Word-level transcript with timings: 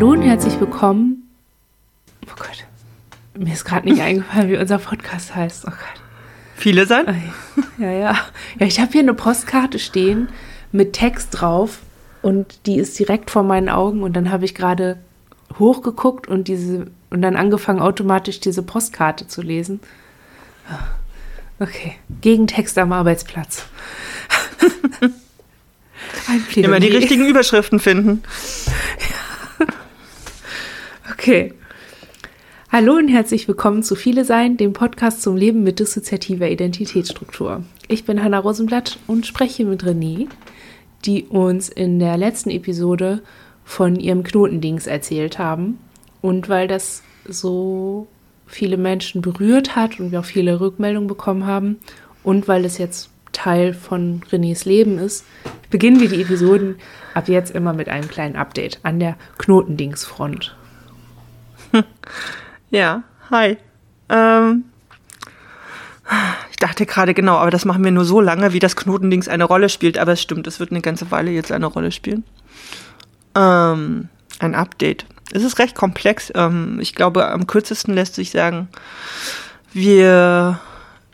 Hallo 0.00 0.12
und 0.12 0.22
herzlich 0.22 0.58
willkommen. 0.58 1.28
Oh 2.24 2.32
Gott, 2.34 2.64
mir 3.34 3.52
ist 3.52 3.66
gerade 3.66 3.86
nicht 3.86 4.00
eingefallen, 4.02 4.48
wie 4.48 4.56
unser 4.56 4.78
Podcast 4.78 5.34
heißt. 5.36 5.66
Oh 5.66 5.70
Gott. 5.72 6.02
Viele 6.56 6.86
sein? 6.86 7.30
Ja, 7.76 7.90
ja. 7.90 8.18
Ja, 8.58 8.66
ich 8.66 8.80
habe 8.80 8.92
hier 8.92 9.02
eine 9.02 9.12
Postkarte 9.12 9.78
stehen 9.78 10.30
mit 10.72 10.94
Text 10.94 11.28
drauf 11.32 11.80
und 12.22 12.64
die 12.64 12.78
ist 12.78 12.98
direkt 12.98 13.30
vor 13.30 13.42
meinen 13.42 13.68
Augen 13.68 14.02
und 14.02 14.14
dann 14.14 14.30
habe 14.30 14.46
ich 14.46 14.54
gerade 14.54 14.96
hochgeguckt 15.58 16.26
und 16.28 16.48
diese 16.48 16.86
und 17.10 17.20
dann 17.20 17.36
angefangen 17.36 17.80
automatisch 17.80 18.40
diese 18.40 18.62
Postkarte 18.62 19.28
zu 19.28 19.42
lesen. 19.42 19.80
Okay, 21.58 21.96
Gegentext 22.22 22.78
am 22.78 22.94
Arbeitsplatz. 22.94 23.66
Ein 26.26 26.46
Immer 26.56 26.80
die 26.80 26.88
richtigen 26.88 27.26
Überschriften 27.26 27.80
finden. 27.80 28.22
Okay. 31.12 31.54
Hallo 32.70 32.94
und 32.94 33.08
herzlich 33.08 33.48
willkommen 33.48 33.82
zu 33.82 33.96
Viele 33.96 34.24
Sein, 34.24 34.56
dem 34.56 34.72
Podcast 34.72 35.22
zum 35.22 35.36
Leben 35.36 35.62
mit 35.62 35.80
dissoziativer 35.80 36.48
Identitätsstruktur. 36.48 37.64
Ich 37.88 38.04
bin 38.04 38.22
Hanna 38.22 38.38
Rosenblatt 38.38 38.98
und 39.06 39.26
spreche 39.26 39.64
mit 39.64 39.82
René, 39.82 40.28
die 41.04 41.24
uns 41.24 41.68
in 41.68 41.98
der 41.98 42.16
letzten 42.16 42.50
Episode 42.50 43.22
von 43.64 43.96
ihrem 43.96 44.22
Knotendings 44.22 44.86
erzählt 44.86 45.38
haben. 45.38 45.78
Und 46.20 46.48
weil 46.48 46.68
das 46.68 47.02
so 47.26 48.06
viele 48.46 48.76
Menschen 48.76 49.20
berührt 49.20 49.74
hat 49.74 49.98
und 49.98 50.12
wir 50.12 50.20
auch 50.20 50.24
viele 50.24 50.60
Rückmeldungen 50.60 51.08
bekommen 51.08 51.46
haben 51.46 51.78
und 52.22 52.46
weil 52.46 52.64
es 52.64 52.78
jetzt 52.78 53.10
Teil 53.32 53.74
von 53.74 54.22
Renés 54.30 54.66
Leben 54.66 54.98
ist, 54.98 55.24
beginnen 55.70 56.00
wir 56.00 56.08
die 56.08 56.22
Episoden 56.22 56.76
ab 57.14 57.28
jetzt 57.28 57.54
immer 57.54 57.72
mit 57.72 57.88
einem 57.88 58.08
kleinen 58.08 58.36
Update 58.36 58.78
an 58.84 59.00
der 59.00 59.16
Knotendingsfront. 59.38 60.54
Ja, 62.70 63.02
hi. 63.30 63.56
Ähm, 64.08 64.64
ich 66.50 66.56
dachte 66.56 66.86
gerade 66.86 67.14
genau, 67.14 67.36
aber 67.36 67.50
das 67.50 67.64
machen 67.64 67.84
wir 67.84 67.90
nur 67.90 68.04
so 68.04 68.20
lange, 68.20 68.52
wie 68.52 68.60
das 68.60 68.76
Knotendings 68.76 69.28
eine 69.28 69.44
Rolle 69.44 69.68
spielt. 69.68 69.98
Aber 69.98 70.12
es 70.12 70.22
stimmt, 70.22 70.46
es 70.46 70.60
wird 70.60 70.70
eine 70.70 70.80
ganze 70.80 71.10
Weile 71.10 71.32
jetzt 71.32 71.50
eine 71.50 71.66
Rolle 71.66 71.90
spielen. 71.90 72.22
Ähm, 73.34 74.08
ein 74.38 74.54
Update. 74.54 75.04
Es 75.32 75.42
ist 75.42 75.58
recht 75.58 75.74
komplex. 75.74 76.32
Ähm, 76.34 76.78
ich 76.80 76.94
glaube, 76.94 77.28
am 77.28 77.46
kürzesten 77.46 77.94
lässt 77.94 78.14
sich 78.14 78.30
sagen, 78.30 78.68
wir 79.72 80.60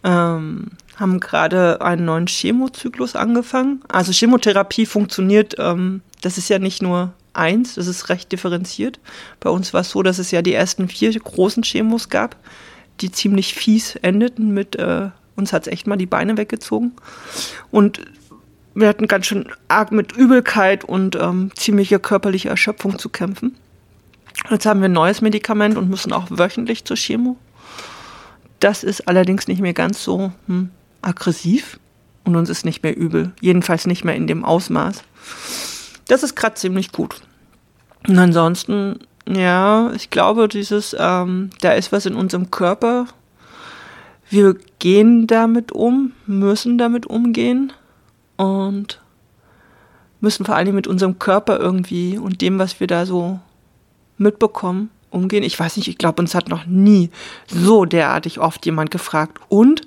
ähm, 0.05 0.67
haben 0.97 1.21
gerade 1.21 1.81
einen 1.81 2.05
neuen 2.05 2.27
Chemozyklus 2.27 3.17
angefangen. 3.17 3.83
Also 3.89 4.12
Chemotherapie 4.12 4.87
funktioniert, 4.87 5.57
ähm, 5.59 6.03
das 6.23 6.39
ist 6.39 6.49
ja 6.49 6.59
nicht 6.59 6.83
nur 6.83 7.12
eins, 7.37 7.75
das 7.75 7.87
ist 7.87 8.09
recht 8.09 8.33
differenziert. 8.33 8.98
Bei 9.41 9.51
uns 9.51 9.73
war 9.75 9.83
es 9.83 9.91
so, 9.91 10.03
dass 10.03 10.19
es 10.19 10.31
ja 10.31 10.42
die 10.42 10.55
ersten 10.55 10.89
vier 10.89 11.12
großen 11.12 11.62
Chemos 11.62 12.09
gab, 12.09 12.37
die 13.01 13.11
ziemlich 13.11 13.55
fies 13.55 13.97
endeten 13.97 14.53
mit, 14.53 14.77
äh, 14.77 15.11
uns 15.37 15.53
hat 15.53 15.67
es 15.67 15.73
echt 15.73 15.87
mal 15.87 15.97
die 15.97 16.06
Beine 16.06 16.37
weggezogen. 16.37 16.93
Und 17.70 18.01
wir 18.75 18.89
hatten 18.89 19.09
ganz 19.09 19.27
schön 19.27 19.48
arg 19.69 19.93
mit 19.93 20.12
Übelkeit 20.12 20.84
und 20.84 21.17
ähm, 21.17 21.51
ziemlicher 21.55 21.98
körperlicher 21.98 22.51
Erschöpfung 22.51 22.98
zu 22.98 23.09
kämpfen. 23.09 23.56
Jetzt 24.50 24.67
haben 24.67 24.81
wir 24.81 24.89
ein 24.89 24.93
neues 24.93 25.23
Medikament 25.23 25.77
und 25.77 25.89
müssen 25.89 26.12
auch 26.12 26.27
wöchentlich 26.31 26.84
zur 26.84 26.97
Chemo. 26.97 27.37
Das 28.61 28.84
ist 28.84 29.09
allerdings 29.09 29.48
nicht 29.48 29.61
mehr 29.61 29.73
ganz 29.73 30.03
so 30.03 30.33
hm, 30.47 30.71
aggressiv 31.03 31.78
und 32.25 32.37
uns 32.37 32.50
ist 32.50 32.65
nicht 32.65 32.83
mehr 32.83 32.97
übel. 32.97 33.33
Jedenfalls 33.41 33.87
nicht 33.87 34.05
mehr 34.05 34.15
in 34.15 34.27
dem 34.27 34.44
Ausmaß. 34.44 35.03
Das 36.09 36.22
ist 36.22 36.37
gerade 36.37 36.55
ziemlich 36.55 36.93
gut. 36.93 37.21
Und 38.09 38.19
ansonsten, 38.19 39.00
ja, 39.28 39.93
ich 39.94 40.11
glaube, 40.11 40.49
dieses, 40.49 40.94
ähm, 40.99 41.50
da 41.61 41.72
ist 41.72 41.93
was 41.93 42.06
in 42.06 42.15
unserem 42.15 42.50
Körper. 42.50 43.06
Wir 44.28 44.56
gehen 44.78 45.27
damit 45.27 45.72
um, 45.72 46.12
müssen 46.27 46.78
damit 46.78 47.06
umgehen 47.06 47.72
und 48.37 49.00
müssen 50.21 50.45
vor 50.45 50.56
allem 50.56 50.75
mit 50.75 50.87
unserem 50.87 51.19
Körper 51.19 51.59
irgendwie 51.59 52.19
und 52.19 52.41
dem, 52.41 52.59
was 52.59 52.81
wir 52.81 52.87
da 52.87 53.06
so 53.06 53.39
mitbekommen, 54.19 54.91
umgehen. 55.11 55.45
Ich 55.45 55.59
weiß 55.59 55.77
nicht, 55.77 55.89
ich 55.89 55.99
glaube, 55.99 56.22
uns 56.22 56.34
hat 56.34 56.49
noch 56.49 56.66
nie 56.66 57.11
so 57.47 57.84
derartig 57.84 58.41
oft 58.41 58.65
jemand 58.66 58.91
gefragt. 58.91 59.39
Und 59.49 59.87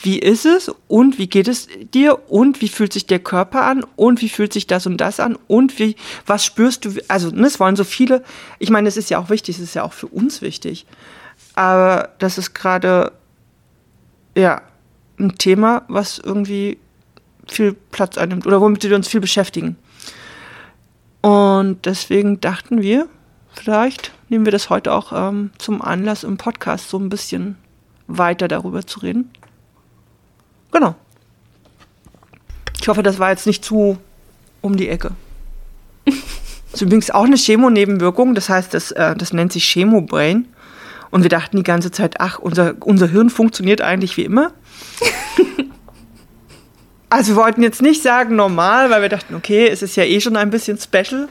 wie 0.00 0.18
ist 0.18 0.46
es 0.46 0.70
und 0.86 1.18
wie 1.18 1.26
geht 1.26 1.48
es 1.48 1.68
dir 1.92 2.30
und 2.30 2.60
wie 2.60 2.68
fühlt 2.68 2.92
sich 2.92 3.06
der 3.06 3.18
Körper 3.18 3.64
an 3.64 3.84
und 3.96 4.22
wie 4.22 4.28
fühlt 4.28 4.52
sich 4.52 4.66
das 4.66 4.86
und 4.86 4.98
das 4.98 5.18
an 5.18 5.36
und 5.48 5.78
wie, 5.78 5.96
was 6.24 6.44
spürst 6.44 6.84
du? 6.84 6.92
Also, 7.08 7.30
ne, 7.30 7.46
es 7.46 7.58
wollen 7.58 7.74
so 7.74 7.84
viele, 7.84 8.22
ich 8.60 8.70
meine, 8.70 8.88
es 8.88 8.96
ist 8.96 9.10
ja 9.10 9.18
auch 9.18 9.28
wichtig, 9.28 9.56
es 9.56 9.62
ist 9.62 9.74
ja 9.74 9.82
auch 9.82 9.92
für 9.92 10.06
uns 10.06 10.40
wichtig. 10.40 10.86
Aber 11.54 12.10
das 12.18 12.38
ist 12.38 12.54
gerade, 12.54 13.12
ja, 14.36 14.62
ein 15.18 15.36
Thema, 15.36 15.82
was 15.88 16.18
irgendwie 16.18 16.78
viel 17.48 17.72
Platz 17.90 18.18
einnimmt 18.18 18.46
oder 18.46 18.60
womit 18.60 18.84
wir 18.84 18.94
uns 18.94 19.08
viel 19.08 19.20
beschäftigen. 19.20 19.76
Und 21.22 21.84
deswegen 21.86 22.40
dachten 22.40 22.82
wir, 22.82 23.08
vielleicht 23.52 24.12
nehmen 24.28 24.44
wir 24.44 24.52
das 24.52 24.70
heute 24.70 24.92
auch 24.92 25.12
ähm, 25.12 25.50
zum 25.58 25.82
Anlass 25.82 26.22
im 26.22 26.36
Podcast 26.36 26.88
so 26.88 26.98
ein 26.98 27.08
bisschen 27.08 27.56
weiter 28.06 28.46
darüber 28.46 28.86
zu 28.86 29.00
reden. 29.00 29.30
Genau. 30.72 30.94
Ich 32.80 32.88
hoffe, 32.88 33.02
das 33.02 33.18
war 33.18 33.30
jetzt 33.30 33.46
nicht 33.46 33.64
zu 33.64 33.98
um 34.60 34.76
die 34.76 34.88
Ecke. 34.88 35.12
Das 36.04 36.14
ist 36.74 36.82
übrigens 36.82 37.10
auch 37.10 37.24
eine 37.24 37.36
Chemo-Nebenwirkung, 37.36 38.34
das 38.34 38.48
heißt, 38.48 38.74
das, 38.74 38.92
äh, 38.92 39.16
das 39.16 39.32
nennt 39.32 39.52
sich 39.52 39.64
Chemo-Brain. 39.64 40.48
Und 41.10 41.22
wir 41.22 41.30
dachten 41.30 41.56
die 41.56 41.62
ganze 41.62 41.90
Zeit, 41.90 42.20
ach, 42.20 42.38
unser, 42.38 42.74
unser 42.80 43.08
Hirn 43.08 43.30
funktioniert 43.30 43.80
eigentlich 43.80 44.16
wie 44.16 44.24
immer. 44.24 44.52
also 47.10 47.34
wir 47.34 47.42
wollten 47.42 47.62
jetzt 47.62 47.80
nicht 47.80 48.02
sagen 48.02 48.36
normal, 48.36 48.90
weil 48.90 49.02
wir 49.02 49.08
dachten, 49.08 49.34
okay, 49.34 49.68
es 49.68 49.82
ist 49.82 49.96
ja 49.96 50.04
eh 50.04 50.20
schon 50.20 50.36
ein 50.36 50.50
bisschen 50.50 50.78
special. 50.78 51.28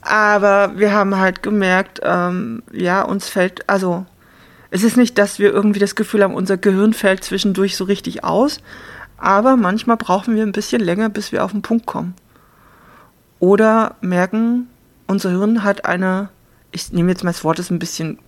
Aber 0.00 0.72
wir 0.76 0.92
haben 0.92 1.16
halt 1.16 1.42
gemerkt, 1.42 2.00
ähm, 2.04 2.62
ja, 2.72 3.02
uns 3.02 3.28
fällt, 3.28 3.68
also 3.68 4.06
es 4.70 4.82
ist 4.82 4.96
nicht, 4.96 5.18
dass 5.18 5.38
wir 5.38 5.52
irgendwie 5.52 5.80
das 5.80 5.94
Gefühl 5.94 6.22
haben, 6.22 6.34
unser 6.34 6.56
Gehirn 6.56 6.92
fällt 6.92 7.24
zwischendurch 7.24 7.76
so 7.76 7.84
richtig 7.84 8.24
aus, 8.24 8.58
aber 9.16 9.56
manchmal 9.56 9.96
brauchen 9.96 10.34
wir 10.34 10.42
ein 10.42 10.52
bisschen 10.52 10.80
länger, 10.80 11.08
bis 11.08 11.32
wir 11.32 11.44
auf 11.44 11.52
den 11.52 11.62
Punkt 11.62 11.86
kommen. 11.86 12.14
Oder 13.40 13.96
merken, 14.00 14.68
unser 15.06 15.30
Hirn 15.30 15.64
hat 15.64 15.84
eine, 15.84 16.28
ich 16.72 16.92
nehme 16.92 17.10
jetzt 17.10 17.24
mal 17.24 17.30
das 17.30 17.44
Wort, 17.44 17.58
ist 17.58 17.70
ein 17.70 17.78
bisschen, 17.78 18.18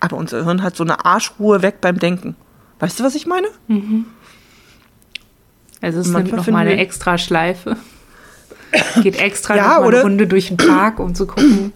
aber 0.00 0.16
unser 0.16 0.44
Hirn 0.44 0.62
hat 0.62 0.76
so 0.76 0.84
eine 0.84 1.04
Arschruhe 1.04 1.62
weg 1.62 1.80
beim 1.80 1.98
Denken. 1.98 2.36
Weißt 2.80 3.00
du, 3.00 3.04
was 3.04 3.14
ich 3.14 3.26
meine? 3.26 3.48
Mhm. 3.66 4.06
Also 5.80 6.00
es 6.00 6.08
nimmt 6.08 6.32
nochmal 6.32 6.66
eine 6.66 6.78
extra 6.78 7.18
Schleife. 7.18 7.76
Geht 9.02 9.18
extra 9.18 9.56
ja, 9.56 9.80
eine 9.80 10.02
Runde 10.02 10.26
durch 10.26 10.48
den 10.48 10.56
Park, 10.56 10.98
um 10.98 11.14
zu 11.14 11.26
gucken. 11.26 11.72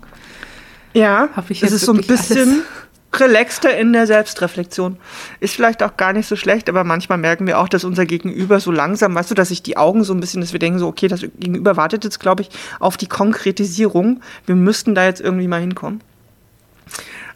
Ja, 0.92 1.30
es 1.48 1.62
ist 1.72 1.86
so 1.86 1.92
ein 1.92 2.02
bisschen, 2.02 2.48
alles? 2.48 2.62
relaxter 3.14 3.76
in 3.76 3.92
der 3.92 4.06
Selbstreflexion. 4.06 4.96
Ist 5.40 5.54
vielleicht 5.54 5.82
auch 5.82 5.96
gar 5.96 6.12
nicht 6.12 6.26
so 6.26 6.36
schlecht, 6.36 6.68
aber 6.68 6.84
manchmal 6.84 7.18
merken 7.18 7.46
wir 7.46 7.58
auch, 7.58 7.68
dass 7.68 7.84
unser 7.84 8.06
Gegenüber 8.06 8.60
so 8.60 8.70
langsam, 8.70 9.14
weißt 9.14 9.30
du, 9.30 9.34
dass 9.34 9.48
sich 9.48 9.62
die 9.62 9.76
Augen 9.76 10.04
so 10.04 10.14
ein 10.14 10.20
bisschen, 10.20 10.40
dass 10.40 10.52
wir 10.52 10.58
denken 10.58 10.78
so, 10.78 10.88
okay, 10.88 11.08
das 11.08 11.20
Gegenüber 11.20 11.76
wartet 11.76 12.04
jetzt, 12.04 12.20
glaube 12.20 12.42
ich, 12.42 12.50
auf 12.80 12.96
die 12.96 13.08
Konkretisierung. 13.08 14.20
Wir 14.46 14.56
müssten 14.56 14.94
da 14.94 15.04
jetzt 15.04 15.20
irgendwie 15.20 15.48
mal 15.48 15.60
hinkommen. 15.60 16.00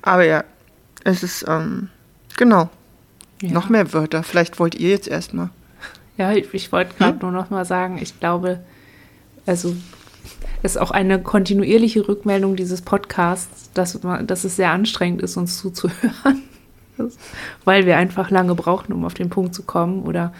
Aber 0.02 0.24
ja, 0.24 0.44
es 1.04 1.22
ist, 1.22 1.44
ähm, 1.48 1.88
genau. 2.36 2.70
Ja. 3.42 3.52
Noch 3.52 3.68
mehr 3.68 3.92
Wörter. 3.92 4.22
Vielleicht 4.22 4.58
wollt 4.58 4.74
ihr 4.74 4.90
jetzt 4.90 5.08
erstmal. 5.08 5.50
Ja, 6.16 6.32
ich, 6.32 6.52
ich 6.54 6.72
wollte 6.72 6.94
gerade 6.96 7.12
hm? 7.12 7.18
nur 7.20 7.32
noch 7.32 7.50
mal 7.50 7.64
sagen, 7.66 7.98
ich 8.00 8.18
glaube, 8.18 8.60
also 9.44 9.76
ist 10.62 10.78
auch 10.78 10.90
eine 10.90 11.20
kontinuierliche 11.20 12.06
Rückmeldung 12.08 12.56
dieses 12.56 12.82
Podcasts, 12.82 13.70
dass, 13.74 13.98
dass 14.26 14.44
es 14.44 14.56
sehr 14.56 14.70
anstrengend 14.70 15.22
ist, 15.22 15.36
uns 15.36 15.58
zuzuhören, 15.58 16.42
weil 17.64 17.86
wir 17.86 17.96
einfach 17.96 18.30
lange 18.30 18.54
brauchen, 18.54 18.92
um 18.92 19.04
auf 19.04 19.14
den 19.14 19.30
Punkt 19.30 19.54
zu 19.54 19.62
kommen 19.62 20.02
oder 20.02 20.32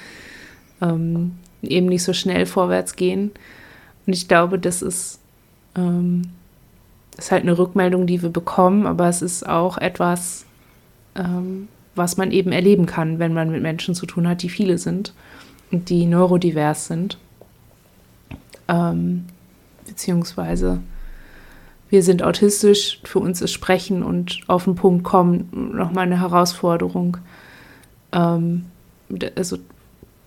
ähm, 0.81 1.33
eben 1.63 1.87
nicht 1.87 2.03
so 2.03 2.13
schnell 2.13 2.47
vorwärts 2.47 2.97
gehen. 2.97 3.31
Und 4.07 4.13
ich 4.13 4.29
glaube, 4.29 4.59
das 4.59 4.83
ist, 4.83 5.21
ähm, 5.77 6.23
ist 7.17 7.33
halt 7.33 7.43
eine 7.43 7.59
Rückmeldung, 7.59 8.07
die 8.07 8.23
wir 8.23 8.31
bekommen, 8.31 8.87
aber 8.87 9.09
es 9.09 9.23
ist 9.23 9.49
auch 9.49 9.79
etwas, 9.79 10.45
ähm, 11.15 11.69
was 11.95 12.17
man 12.17 12.31
eben 12.31 12.53
erleben 12.53 12.87
kann, 12.87 13.19
wenn 13.19 13.33
man 13.33 13.51
mit 13.51 13.63
Menschen 13.63 13.95
zu 13.95 14.07
tun 14.07 14.29
hat, 14.29 14.43
die 14.43 14.51
viele 14.51 14.79
sind 14.79 15.15
und 15.71 15.89
die 15.89 16.07
neurodivers 16.07 16.87
sind. 16.87 17.19
Ähm, 18.69 19.25
beziehungsweise 19.87 20.81
wir 21.89 22.03
sind 22.03 22.23
autistisch, 22.23 23.01
für 23.05 23.21
uns 23.21 23.41
ist 23.41 23.53
Sprechen 23.53 24.03
und 24.03 24.41
auf 24.49 24.65
den 24.65 24.75
Punkt 24.75 25.05
kommen 25.05 25.49
nochmal 25.75 26.05
eine 26.05 26.21
Herausforderung. 26.21 27.19
Ähm, 28.13 28.67
also 29.37 29.59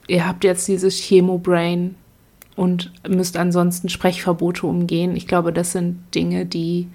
ihr 0.07 0.25
habt 0.25 0.43
jetzt 0.43 0.67
dieses 0.67 0.97
Chemo-Brain 1.01 1.95
und 2.55 2.91
müsst 3.07 3.37
ansonsten 3.37 3.89
Sprechverbote 3.89 4.67
umgehen. 4.67 5.15
Ich 5.15 5.27
glaube, 5.27 5.51
das 5.51 5.73
sind 5.73 6.03
Dinge, 6.15 6.45
die 6.45 6.87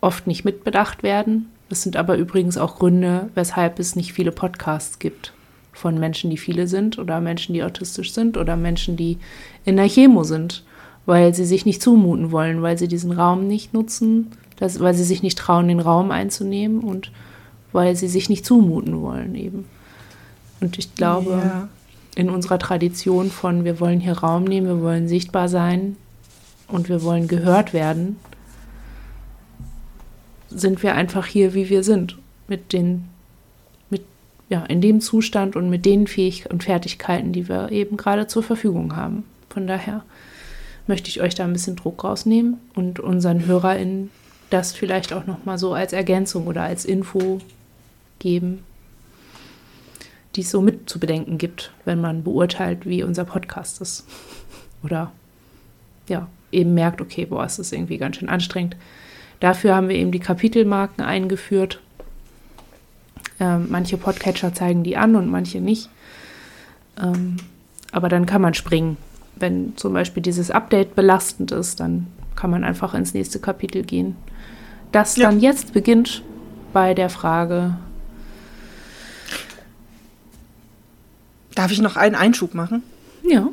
oft 0.00 0.26
nicht 0.26 0.44
mitbedacht 0.44 1.02
werden. 1.02 1.50
Das 1.68 1.82
sind 1.82 1.96
aber 1.96 2.16
übrigens 2.16 2.58
auch 2.58 2.78
Gründe, 2.78 3.28
weshalb 3.34 3.78
es 3.78 3.96
nicht 3.96 4.12
viele 4.12 4.32
Podcasts 4.32 4.98
gibt 4.98 5.32
von 5.72 5.98
Menschen, 5.98 6.30
die 6.30 6.36
viele 6.36 6.68
sind 6.68 6.98
oder 6.98 7.20
Menschen, 7.20 7.52
die 7.52 7.62
autistisch 7.62 8.12
sind 8.12 8.36
oder 8.36 8.56
Menschen, 8.56 8.96
die 8.96 9.18
in 9.64 9.76
der 9.76 9.88
Chemo 9.88 10.24
sind, 10.24 10.64
weil 11.06 11.34
sie 11.34 11.44
sich 11.44 11.64
nicht 11.64 11.80
zumuten 11.80 12.32
wollen, 12.32 12.62
weil 12.62 12.76
sie 12.76 12.88
diesen 12.88 13.12
Raum 13.12 13.46
nicht 13.46 13.72
nutzen, 13.72 14.32
das, 14.56 14.80
weil 14.80 14.94
sie 14.94 15.04
sich 15.04 15.22
nicht 15.22 15.38
trauen, 15.38 15.68
den 15.68 15.80
Raum 15.80 16.10
einzunehmen 16.10 16.80
und 16.80 17.12
weil 17.72 17.94
sie 17.94 18.08
sich 18.08 18.28
nicht 18.28 18.44
zumuten 18.44 19.00
wollen 19.00 19.34
eben. 19.34 19.66
Und 20.60 20.78
ich 20.78 20.94
glaube, 20.94 21.42
ja. 21.44 21.68
in 22.14 22.28
unserer 22.28 22.58
Tradition 22.58 23.30
von 23.30 23.64
wir 23.64 23.78
wollen 23.80 24.00
hier 24.00 24.18
Raum 24.18 24.44
nehmen, 24.44 24.66
wir 24.66 24.82
wollen 24.82 25.08
sichtbar 25.08 25.48
sein 25.48 25.96
und 26.68 26.88
wir 26.88 27.02
wollen 27.02 27.28
gehört 27.28 27.72
werden, 27.72 28.16
sind 30.48 30.82
wir 30.82 30.94
einfach 30.94 31.26
hier, 31.26 31.54
wie 31.54 31.68
wir 31.68 31.84
sind, 31.84 32.18
mit 32.48 32.72
den 32.72 33.04
mit 33.90 34.02
ja, 34.48 34.64
in 34.64 34.80
dem 34.80 35.00
Zustand 35.00 35.54
und 35.54 35.68
mit 35.70 35.84
den 35.84 36.06
Fähigkeiten 36.06 36.54
und 36.54 36.64
Fertigkeiten, 36.64 37.32
die 37.32 37.48
wir 37.48 37.70
eben 37.70 37.96
gerade 37.96 38.26
zur 38.26 38.42
Verfügung 38.42 38.96
haben. 38.96 39.24
Von 39.50 39.66
daher 39.66 40.02
möchte 40.86 41.08
ich 41.08 41.20
euch 41.20 41.34
da 41.34 41.44
ein 41.44 41.52
bisschen 41.52 41.76
Druck 41.76 42.04
rausnehmen 42.04 42.58
und 42.74 43.00
unseren 43.00 43.46
HörerInnen 43.46 44.10
das 44.50 44.72
vielleicht 44.72 45.12
auch 45.12 45.26
noch 45.26 45.44
mal 45.44 45.58
so 45.58 45.74
als 45.74 45.92
Ergänzung 45.92 46.46
oder 46.46 46.62
als 46.62 46.84
Info 46.84 47.40
geben, 48.18 48.64
die 50.34 50.42
es 50.42 50.50
so 50.50 50.60
mit 50.60 50.88
zu 50.88 51.00
bedenken 51.00 51.38
gibt, 51.38 51.72
wenn 51.84 52.00
man 52.00 52.22
beurteilt, 52.22 52.86
wie 52.86 53.02
unser 53.02 53.24
Podcast 53.24 53.80
ist. 53.80 54.06
Oder 54.82 55.12
ja, 56.08 56.28
eben 56.52 56.74
merkt, 56.74 57.00
okay, 57.00 57.26
boah, 57.26 57.44
es 57.44 57.58
ist 57.58 57.72
irgendwie 57.72 57.98
ganz 57.98 58.16
schön 58.16 58.28
anstrengend. 58.28 58.76
Dafür 59.40 59.74
haben 59.74 59.88
wir 59.88 59.96
eben 59.96 60.12
die 60.12 60.20
Kapitelmarken 60.20 61.04
eingeführt. 61.04 61.80
Ähm, 63.40 63.66
manche 63.68 63.98
Podcatcher 63.98 64.54
zeigen 64.54 64.82
die 64.82 64.96
an 64.96 65.16
und 65.16 65.28
manche 65.28 65.60
nicht. 65.60 65.90
Ähm, 67.02 67.36
aber 67.92 68.08
dann 68.08 68.26
kann 68.26 68.40
man 68.40 68.54
springen. 68.54 68.96
Wenn 69.36 69.76
zum 69.76 69.92
Beispiel 69.92 70.22
dieses 70.22 70.50
Update 70.50 70.94
belastend 70.94 71.52
ist, 71.52 71.80
dann 71.80 72.06
kann 72.34 72.50
man 72.50 72.64
einfach 72.64 72.94
ins 72.94 73.14
nächste 73.14 73.38
Kapitel 73.38 73.82
gehen. 73.82 74.16
Das 74.92 75.16
ja. 75.16 75.28
dann 75.28 75.40
jetzt 75.40 75.72
beginnt 75.72 76.22
bei 76.72 76.94
der 76.94 77.10
Frage, 77.10 77.76
Darf 81.56 81.72
ich 81.72 81.80
noch 81.80 81.96
einen 81.96 82.14
Einschub 82.14 82.54
machen? 82.54 82.82
Ja. 83.24 83.48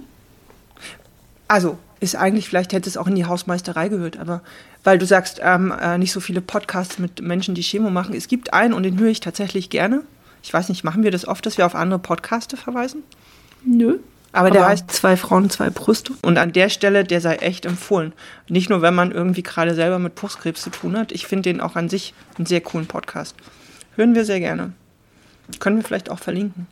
Also, 1.48 1.78
ist 2.02 2.18
eigentlich, 2.18 2.50
vielleicht 2.50 2.74
hätte 2.74 2.90
es 2.90 2.98
auch 2.98 3.08
in 3.08 3.16
die 3.16 3.26
Hausmeisterei 3.26 3.88
gehört, 3.88 4.18
aber 4.18 4.42
weil 4.84 4.98
du 4.98 5.06
sagst, 5.06 5.40
ähm, 5.42 5.74
äh, 5.82 5.98
nicht 5.98 6.12
so 6.12 6.20
viele 6.20 6.42
Podcasts 6.42 7.00
mit 7.00 7.22
Menschen, 7.22 7.56
die 7.56 7.62
Chemo 7.62 7.90
machen. 7.90 8.14
Es 8.14 8.28
gibt 8.28 8.54
einen 8.54 8.74
und 8.74 8.84
den 8.84 9.00
höre 9.00 9.10
ich 9.10 9.22
tatsächlich 9.22 9.70
gerne. 9.70 10.04
Ich 10.44 10.54
weiß 10.54 10.68
nicht, 10.68 10.84
machen 10.84 11.04
wir 11.04 11.12
das 11.12 11.26
oft, 11.26 11.46
dass 11.46 11.58
wir 11.58 11.66
auf 11.66 11.76
andere 11.76 12.00
Podcaste 12.00 12.58
verweisen? 12.58 13.04
Nö. 13.64 14.00
Aber, 14.34 14.48
aber 14.48 14.52
der 14.52 14.68
heißt 14.68 14.92
Zwei 14.92 15.16
Frauen, 15.16 15.50
zwei 15.50 15.70
Brüste. 15.70 16.14
Und 16.24 16.38
an 16.38 16.52
der 16.52 16.70
Stelle, 16.70 17.04
der 17.04 17.22
sei 17.22 17.36
echt 17.36 17.66
empfohlen. 17.66 18.14
Nicht 18.50 18.70
nur, 18.70 18.82
wenn 18.82 18.96
man 18.96 19.12
irgendwie 19.12 19.44
gerade 19.44 19.76
selber 19.76 20.00
mit 20.00 20.16
Brustkrebs 20.16 20.62
zu 20.62 20.72
tun 20.72 20.98
hat. 20.98 21.12
Ich 21.12 21.28
finde 21.28 21.44
den 21.44 21.62
auch 21.62 21.76
an 21.76 21.88
sich 21.88 22.14
einen 22.38 22.48
sehr 22.48 22.62
coolen 22.62 22.88
Podcast. 22.88 23.36
Hören 23.96 24.16
wir 24.16 24.26
sehr 24.26 24.40
gerne. 24.40 24.74
Können 25.60 25.78
wir 25.78 25.84
vielleicht 25.84 26.10
auch 26.10 26.20
verlinken. 26.20 26.68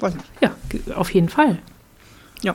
Weiß 0.00 0.14
nicht. 0.14 0.26
Ja, 0.40 0.54
auf 0.94 1.10
jeden 1.10 1.28
Fall. 1.28 1.58
Ja. 2.42 2.54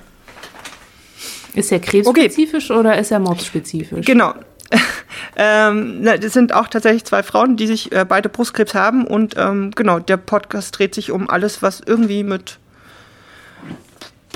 Ist 1.53 1.71
er 1.71 1.79
krebsspezifisch 1.79 2.71
okay. 2.71 2.79
oder 2.79 2.97
ist 2.97 3.12
er 3.12 3.19
mobsspezifisch? 3.19 4.06
Genau. 4.06 4.33
ähm, 5.35 6.03
das 6.03 6.33
sind 6.33 6.53
auch 6.53 6.68
tatsächlich 6.69 7.03
zwei 7.03 7.23
Frauen, 7.23 7.57
die 7.57 7.68
sich 7.68 7.91
äh, 7.91 8.06
beide 8.07 8.29
Brustkrebs 8.29 8.73
haben. 8.73 9.06
Und 9.06 9.35
ähm, 9.38 9.71
genau, 9.75 10.00
der 10.00 10.18
Podcast 10.18 10.77
dreht 10.77 10.95
sich 10.95 11.12
um 11.12 11.29
alles, 11.29 11.62
was 11.62 11.81
irgendwie 11.85 12.23
mit 12.23 12.57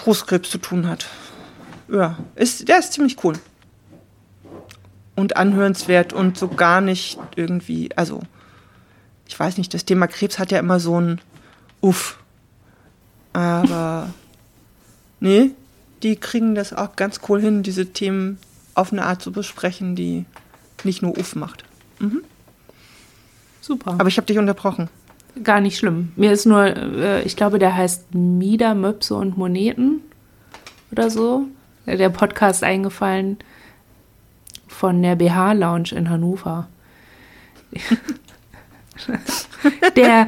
Brustkrebs 0.06 0.50
zu 0.50 0.58
tun 0.58 0.88
hat. 0.88 1.08
Ja, 1.88 2.18
ist, 2.36 2.68
der 2.68 2.80
ist 2.80 2.94
ziemlich 2.94 3.24
cool. 3.24 3.36
Und 5.16 5.36
anhörenswert 5.36 6.14
und 6.14 6.38
so 6.38 6.48
gar 6.48 6.80
nicht 6.80 7.20
irgendwie, 7.36 7.90
also, 7.96 8.22
ich 9.28 9.40
weiß 9.40 9.58
nicht, 9.58 9.74
das 9.74 9.86
Thema 9.86 10.08
Krebs 10.08 10.40
hat 10.40 10.52
ja 10.52 10.60
immer 10.60 10.80
so 10.80 11.00
ein 11.00 11.22
Uff 11.82 12.18
aber 13.36 14.10
nee, 15.20 15.52
die 16.04 16.16
kriegen 16.16 16.56
das 16.56 16.72
auch 16.72 16.96
ganz 16.96 17.20
cool 17.28 17.42
hin, 17.42 17.64
diese 17.64 17.88
Themen 17.88 18.40
auf 18.74 18.94
eine 18.94 19.06
Art 19.06 19.22
zu 19.22 19.32
besprechen, 19.32 19.96
die 19.96 20.26
nicht 20.84 21.02
nur 21.02 21.18
Uff 21.18 21.36
macht. 21.36 21.66
Mhm. 22.00 22.22
Super. 23.62 23.96
Aber 23.98 24.08
ich 24.08 24.18
habe 24.18 24.28
dich 24.28 24.38
unterbrochen. 24.38 24.90
Gar 25.44 25.62
nicht 25.62 25.78
schlimm. 25.78 26.12
Mir 26.16 26.32
ist 26.32 26.46
nur, 26.46 26.66
äh, 26.66 27.24
ich 27.24 27.36
glaube, 27.36 27.60
der 27.60 27.76
heißt 27.76 28.16
Mieder, 28.16 28.74
Möpse 28.74 29.16
und 29.16 29.38
Moneten 29.38 30.02
oder 30.92 31.10
so. 31.10 31.46
Der 31.86 32.10
Podcast 32.10 32.64
eingefallen 32.64 33.38
von 34.68 35.02
der 35.02 35.16
BH 35.16 35.54
Lounge 35.54 35.90
in 35.92 36.10
Hannover. 36.10 36.68
der, 39.96 40.28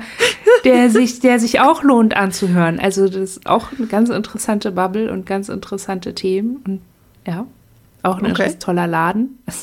der, 0.65 0.89
sich, 0.89 1.19
der 1.19 1.39
sich 1.39 1.59
auch 1.59 1.83
lohnt 1.83 2.15
anzuhören. 2.15 2.79
Also 2.79 3.07
das 3.07 3.15
ist 3.15 3.47
auch 3.47 3.71
eine 3.77 3.87
ganz 3.87 4.09
interessante 4.09 4.71
Bubble 4.71 5.11
und 5.11 5.25
ganz 5.25 5.49
interessante 5.49 6.13
Themen. 6.13 6.57
Und 6.65 6.81
ja, 7.25 7.45
auch 8.03 8.19
ein 8.19 8.31
okay. 8.31 8.55
toller 8.59 8.87
Laden. 8.87 9.39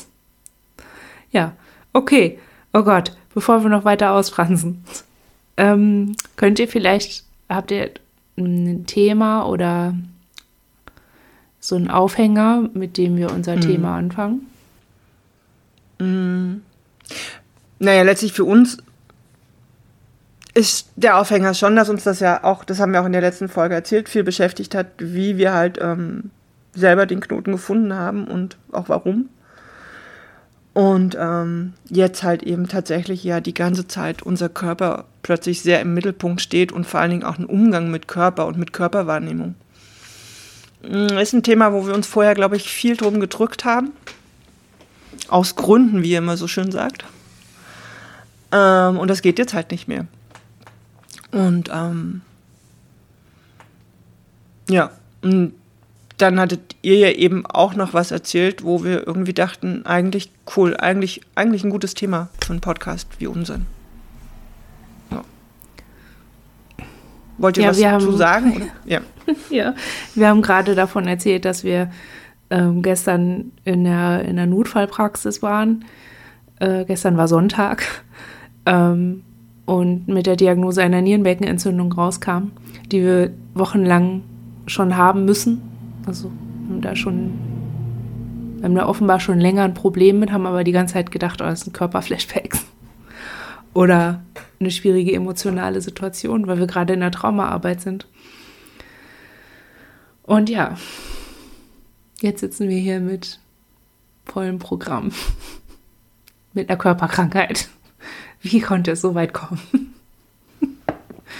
Ja, 1.31 1.51
okay. 1.91 2.39
Oh 2.71 2.83
Gott, 2.83 3.11
bevor 3.33 3.61
wir 3.61 3.69
noch 3.69 3.83
weiter 3.83 4.11
ausfransen. 4.11 4.85
Ähm, 5.57 6.15
könnt 6.35 6.59
ihr 6.59 6.67
vielleicht, 6.67 7.23
habt 7.49 7.71
ihr 7.71 7.91
ein 8.37 8.85
Thema 8.85 9.45
oder 9.45 9.95
so 11.59 11.75
einen 11.75 11.89
Aufhänger, 11.89 12.69
mit 12.73 12.97
dem 12.97 13.17
wir 13.17 13.31
unser 13.31 13.55
mhm. 13.55 13.61
Thema 13.61 13.97
anfangen? 13.97 14.47
Mhm. 15.99 16.61
Naja, 17.79 18.03
letztlich 18.03 18.33
für 18.33 18.45
uns 18.45 18.77
ist 20.53 20.89
der 20.95 21.17
Aufhänger 21.17 21.53
schon, 21.53 21.75
dass 21.75 21.89
uns 21.89 22.03
das 22.03 22.21
ja 22.21 22.43
auch, 22.43 22.63
das 22.63 22.79
haben 22.79 22.93
wir 22.93 23.01
auch 23.01 23.05
in 23.05 23.11
der 23.11 23.21
letzten 23.21 23.49
Folge 23.49 23.75
erzählt, 23.75 24.07
viel 24.07 24.23
beschäftigt 24.23 24.73
hat, 24.73 24.87
wie 24.97 25.37
wir 25.37 25.53
halt 25.53 25.77
ähm, 25.81 26.31
selber 26.73 27.05
den 27.05 27.19
Knoten 27.19 27.51
gefunden 27.51 27.93
haben 27.93 28.27
und 28.27 28.57
auch 28.71 28.87
warum. 28.87 29.29
Und 30.75 31.15
ähm, 31.17 31.71
jetzt 31.89 32.21
halt 32.23 32.43
eben 32.43 32.67
tatsächlich 32.67 33.23
ja 33.23 33.39
die 33.39 33.53
ganze 33.53 33.87
Zeit 33.87 34.23
unser 34.23 34.49
Körper 34.49 35.05
plötzlich 35.23 35.61
sehr 35.61 35.79
im 35.79 35.93
Mittelpunkt 35.93 36.41
steht 36.41 36.73
und 36.73 36.85
vor 36.85 36.99
allen 36.99 37.11
Dingen 37.11 37.23
auch 37.23 37.39
ein 37.39 37.45
Umgang 37.45 37.89
mit 37.89 38.09
Körper 38.09 38.45
und 38.45 38.57
mit 38.57 38.73
Körperwahrnehmung. 38.73 39.55
Mm, 40.83 41.17
ist 41.17 41.31
ein 41.31 41.43
Thema, 41.43 41.71
wo 41.71 41.87
wir 41.87 41.95
uns 41.95 42.07
vorher, 42.07 42.35
glaube 42.35 42.57
ich, 42.57 42.69
viel 42.69 42.97
drum 42.97 43.21
gedrückt 43.21 43.63
haben. 43.63 43.93
Aus 45.29 45.55
Gründen, 45.55 46.03
wie 46.03 46.11
ihr 46.11 46.17
immer 46.17 46.35
so 46.35 46.49
schön 46.49 46.73
sagt. 46.73 47.05
Ähm, 48.51 48.97
und 48.97 49.07
das 49.07 49.21
geht 49.21 49.39
jetzt 49.39 49.53
halt 49.53 49.71
nicht 49.71 49.87
mehr. 49.87 50.07
Und 51.31 51.69
ähm, 51.73 52.19
ja, 54.69 54.91
und 55.21 55.53
dann 56.17 56.39
hattet 56.39 56.75
ihr 56.81 56.97
ja 56.97 57.09
eben 57.09 57.45
auch 57.45 57.75
noch 57.75 57.93
was 57.93 58.11
erzählt, 58.11 58.63
wo 58.63 58.83
wir 58.83 59.05
irgendwie 59.05 59.33
dachten, 59.33 59.85
eigentlich 59.85 60.31
cool, 60.55 60.75
eigentlich, 60.77 61.21
eigentlich 61.35 61.63
ein 61.63 61.69
gutes 61.69 61.93
Thema 61.93 62.29
für 62.43 62.53
einen 62.53 62.61
Podcast 62.61 63.07
wie 63.19 63.27
unseren. 63.27 63.65
Ja. 65.11 65.23
Wollt 67.37 67.57
ihr 67.57 67.63
ja, 67.63 67.69
was 67.69 67.79
dazu 67.79 68.07
haben, 68.07 68.17
sagen? 68.17 68.71
Ja. 68.85 69.01
ja, 69.49 69.73
wir 70.13 70.27
haben 70.27 70.41
gerade 70.41 70.75
davon 70.75 71.07
erzählt, 71.07 71.45
dass 71.45 71.63
wir 71.63 71.91
ähm, 72.49 72.81
gestern 72.81 73.51
in 73.63 73.83
der, 73.83 74.23
in 74.23 74.35
der 74.35 74.45
Notfallpraxis 74.45 75.41
waren. 75.41 75.85
Äh, 76.59 76.85
gestern 76.85 77.17
war 77.17 77.27
Sonntag. 77.27 77.83
Ähm, 78.67 79.21
und 79.65 80.07
mit 80.07 80.25
der 80.25 80.35
Diagnose 80.35 80.81
einer 80.81 80.99
Nierenbeckenentzündung 80.99 81.91
rauskam, 81.91 82.49
die 82.91 83.03
wir 83.03 83.31
wochenlang 83.53 84.23
schon 84.65 84.97
haben 84.97 85.25
müssen. 85.25 85.61
Also 86.05 86.31
haben 86.69 86.81
da 86.81 86.95
schon, 86.95 87.39
haben 88.63 88.75
da 88.75 88.87
offenbar 88.87 89.19
schon 89.19 89.39
länger 89.39 89.63
ein 89.63 89.73
Problem 89.73 90.19
mit, 90.19 90.31
haben 90.31 90.45
aber 90.45 90.63
die 90.63 90.71
ganze 90.71 90.93
Zeit 90.93 91.11
gedacht, 91.11 91.41
oh, 91.41 91.45
das 91.45 91.61
sind 91.61 91.73
Körperflashbacks. 91.73 92.65
Oder 93.73 94.23
eine 94.59 94.71
schwierige 94.71 95.13
emotionale 95.13 95.81
Situation, 95.81 96.47
weil 96.47 96.59
wir 96.59 96.67
gerade 96.67 96.93
in 96.93 97.01
der 97.01 97.11
Traumaarbeit 97.11 97.81
sind. 97.81 98.07
Und 100.23 100.49
ja, 100.49 100.77
jetzt 102.21 102.39
sitzen 102.39 102.69
wir 102.69 102.77
hier 102.77 102.99
mit 102.99 103.39
vollem 104.25 104.59
Programm. 104.59 105.11
mit 106.53 106.69
einer 106.69 106.77
Körperkrankheit. 106.77 107.67
Wie 108.41 108.61
konnte 108.61 108.91
es 108.91 109.01
so 109.01 109.13
weit 109.13 109.33
kommen? 109.33 109.59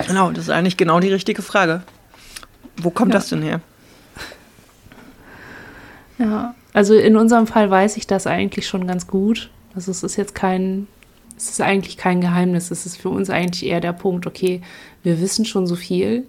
Genau, 0.07 0.31
das 0.31 0.45
ist 0.45 0.50
eigentlich 0.50 0.77
genau 0.77 1.00
die 1.00 1.12
richtige 1.12 1.41
Frage. 1.41 1.84
Wo 2.77 2.89
kommt 2.89 3.13
ja. 3.13 3.19
das 3.19 3.29
denn 3.29 3.41
her? 3.41 3.62
Ja, 6.17 6.55
also 6.74 6.93
in 6.93 7.15
unserem 7.15 7.48
Fall 7.48 7.69
weiß 7.69 7.98
ich 7.98 8.07
das 8.07 8.27
eigentlich 8.27 8.67
schon 8.67 8.88
ganz 8.88 9.07
gut. 9.07 9.50
Also 9.75 9.91
es 9.91 10.03
ist 10.03 10.15
jetzt 10.15 10.36
kein, 10.36 10.88
es 11.38 11.50
ist 11.50 11.62
eigentlich 11.62 11.98
kein 11.98 12.22
Geheimnis. 12.22 12.72
Es 12.72 12.86
ist 12.86 12.98
für 12.98 13.10
uns 13.10 13.29
eigentlich 13.29 13.65
eher 13.65 13.81
der 13.81 13.93
Punkt, 13.93 14.25
okay, 14.27 14.62
wir 15.03 15.19
wissen 15.19 15.45
schon 15.45 15.67
so 15.67 15.75
viel. 15.75 16.25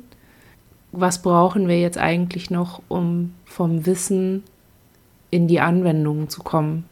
Was 0.92 1.22
brauchen 1.22 1.68
wir 1.68 1.80
jetzt 1.80 1.98
eigentlich 1.98 2.50
noch, 2.50 2.82
um 2.88 3.34
vom 3.44 3.86
Wissen 3.86 4.44
in 5.30 5.48
die 5.48 5.60
Anwendung 5.60 6.28
zu 6.28 6.42
kommen? 6.42 6.84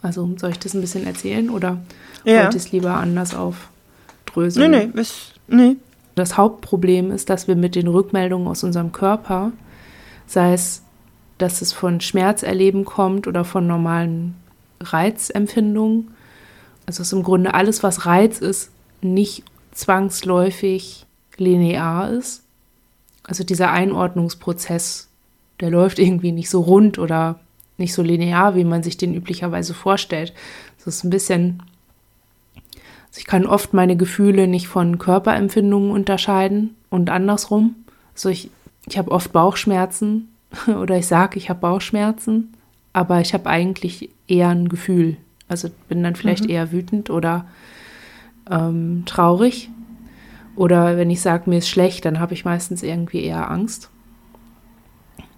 Also 0.00 0.28
soll 0.36 0.50
ich 0.50 0.58
das 0.58 0.74
ein 0.74 0.80
bisschen 0.80 1.06
erzählen 1.06 1.50
oder 1.50 1.78
ja. 2.24 2.42
wollte 2.42 2.56
ich 2.56 2.64
es 2.64 2.72
lieber 2.72 2.94
anders 2.94 3.34
aufdröseln? 3.34 4.70
Nee, 4.70 4.90
nee, 4.92 5.00
ist, 5.00 5.32
nee. 5.48 5.76
Das 6.14 6.36
Hauptproblem 6.36 7.10
ist, 7.10 7.30
dass 7.30 7.48
wir 7.48 7.56
mit 7.56 7.74
den 7.74 7.88
Rückmeldungen 7.88 8.46
aus 8.46 8.64
unserem 8.64 8.92
Körper, 8.92 9.52
sei 10.26 10.52
es, 10.52 10.81
dass 11.42 11.60
es 11.60 11.72
von 11.72 12.00
Schmerzerleben 12.00 12.84
kommt 12.84 13.26
oder 13.26 13.44
von 13.44 13.66
normalen 13.66 14.36
Reizempfindungen, 14.80 16.12
also 16.86 17.02
ist 17.02 17.12
im 17.12 17.24
Grunde 17.24 17.54
alles, 17.54 17.82
was 17.82 18.06
Reiz 18.06 18.38
ist, 18.38 18.70
nicht 19.00 19.42
zwangsläufig 19.72 21.04
linear 21.36 22.10
ist. 22.10 22.44
Also 23.24 23.42
dieser 23.42 23.72
Einordnungsprozess, 23.72 25.08
der 25.60 25.70
läuft 25.70 25.98
irgendwie 25.98 26.30
nicht 26.32 26.48
so 26.48 26.60
rund 26.60 26.98
oder 26.98 27.40
nicht 27.76 27.94
so 27.94 28.02
linear, 28.02 28.54
wie 28.54 28.64
man 28.64 28.84
sich 28.84 28.96
den 28.96 29.14
üblicherweise 29.14 29.74
vorstellt. 29.74 30.32
Das 30.78 30.94
ist 30.94 31.04
ein 31.04 31.10
bisschen, 31.10 31.62
also 33.08 33.18
ich 33.18 33.26
kann 33.26 33.46
oft 33.46 33.72
meine 33.74 33.96
Gefühle 33.96 34.46
nicht 34.46 34.68
von 34.68 34.98
Körperempfindungen 34.98 35.90
unterscheiden 35.90 36.76
und 36.90 37.10
andersrum. 37.10 37.74
Also 38.14 38.28
ich, 38.28 38.50
ich 38.86 38.98
habe 38.98 39.10
oft 39.10 39.32
Bauchschmerzen 39.32 40.28
oder 40.66 40.96
ich 40.96 41.06
sage, 41.06 41.38
ich 41.38 41.50
habe 41.50 41.60
Bauchschmerzen, 41.60 42.52
aber 42.92 43.20
ich 43.20 43.34
habe 43.34 43.48
eigentlich 43.48 44.10
eher 44.26 44.48
ein 44.48 44.68
Gefühl. 44.68 45.16
Also 45.48 45.68
bin 45.88 46.02
dann 46.02 46.16
vielleicht 46.16 46.44
mhm. 46.44 46.50
eher 46.50 46.72
wütend 46.72 47.10
oder 47.10 47.46
ähm, 48.50 49.04
traurig. 49.06 49.70
Oder 50.54 50.96
wenn 50.96 51.10
ich 51.10 51.20
sage, 51.20 51.48
mir 51.48 51.58
ist 51.58 51.68
schlecht, 51.68 52.04
dann 52.04 52.20
habe 52.20 52.34
ich 52.34 52.44
meistens 52.44 52.82
irgendwie 52.82 53.24
eher 53.24 53.50
Angst. 53.50 53.90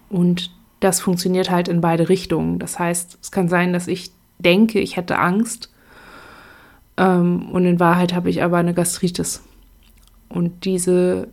Und 0.09 0.51
das 0.79 0.99
funktioniert 0.99 1.49
halt 1.49 1.67
in 1.67 1.81
beide 1.81 2.09
Richtungen. 2.09 2.59
Das 2.59 2.79
heißt, 2.79 3.17
es 3.21 3.31
kann 3.31 3.47
sein, 3.47 3.73
dass 3.73 3.87
ich 3.87 4.11
denke, 4.39 4.79
ich 4.79 4.97
hätte 4.97 5.17
Angst 5.17 5.71
ähm, 6.97 7.49
und 7.51 7.65
in 7.65 7.79
Wahrheit 7.79 8.13
habe 8.13 8.29
ich 8.29 8.43
aber 8.43 8.57
eine 8.57 8.73
Gastritis. 8.73 9.43
Und 10.29 10.65
diese, 10.65 11.29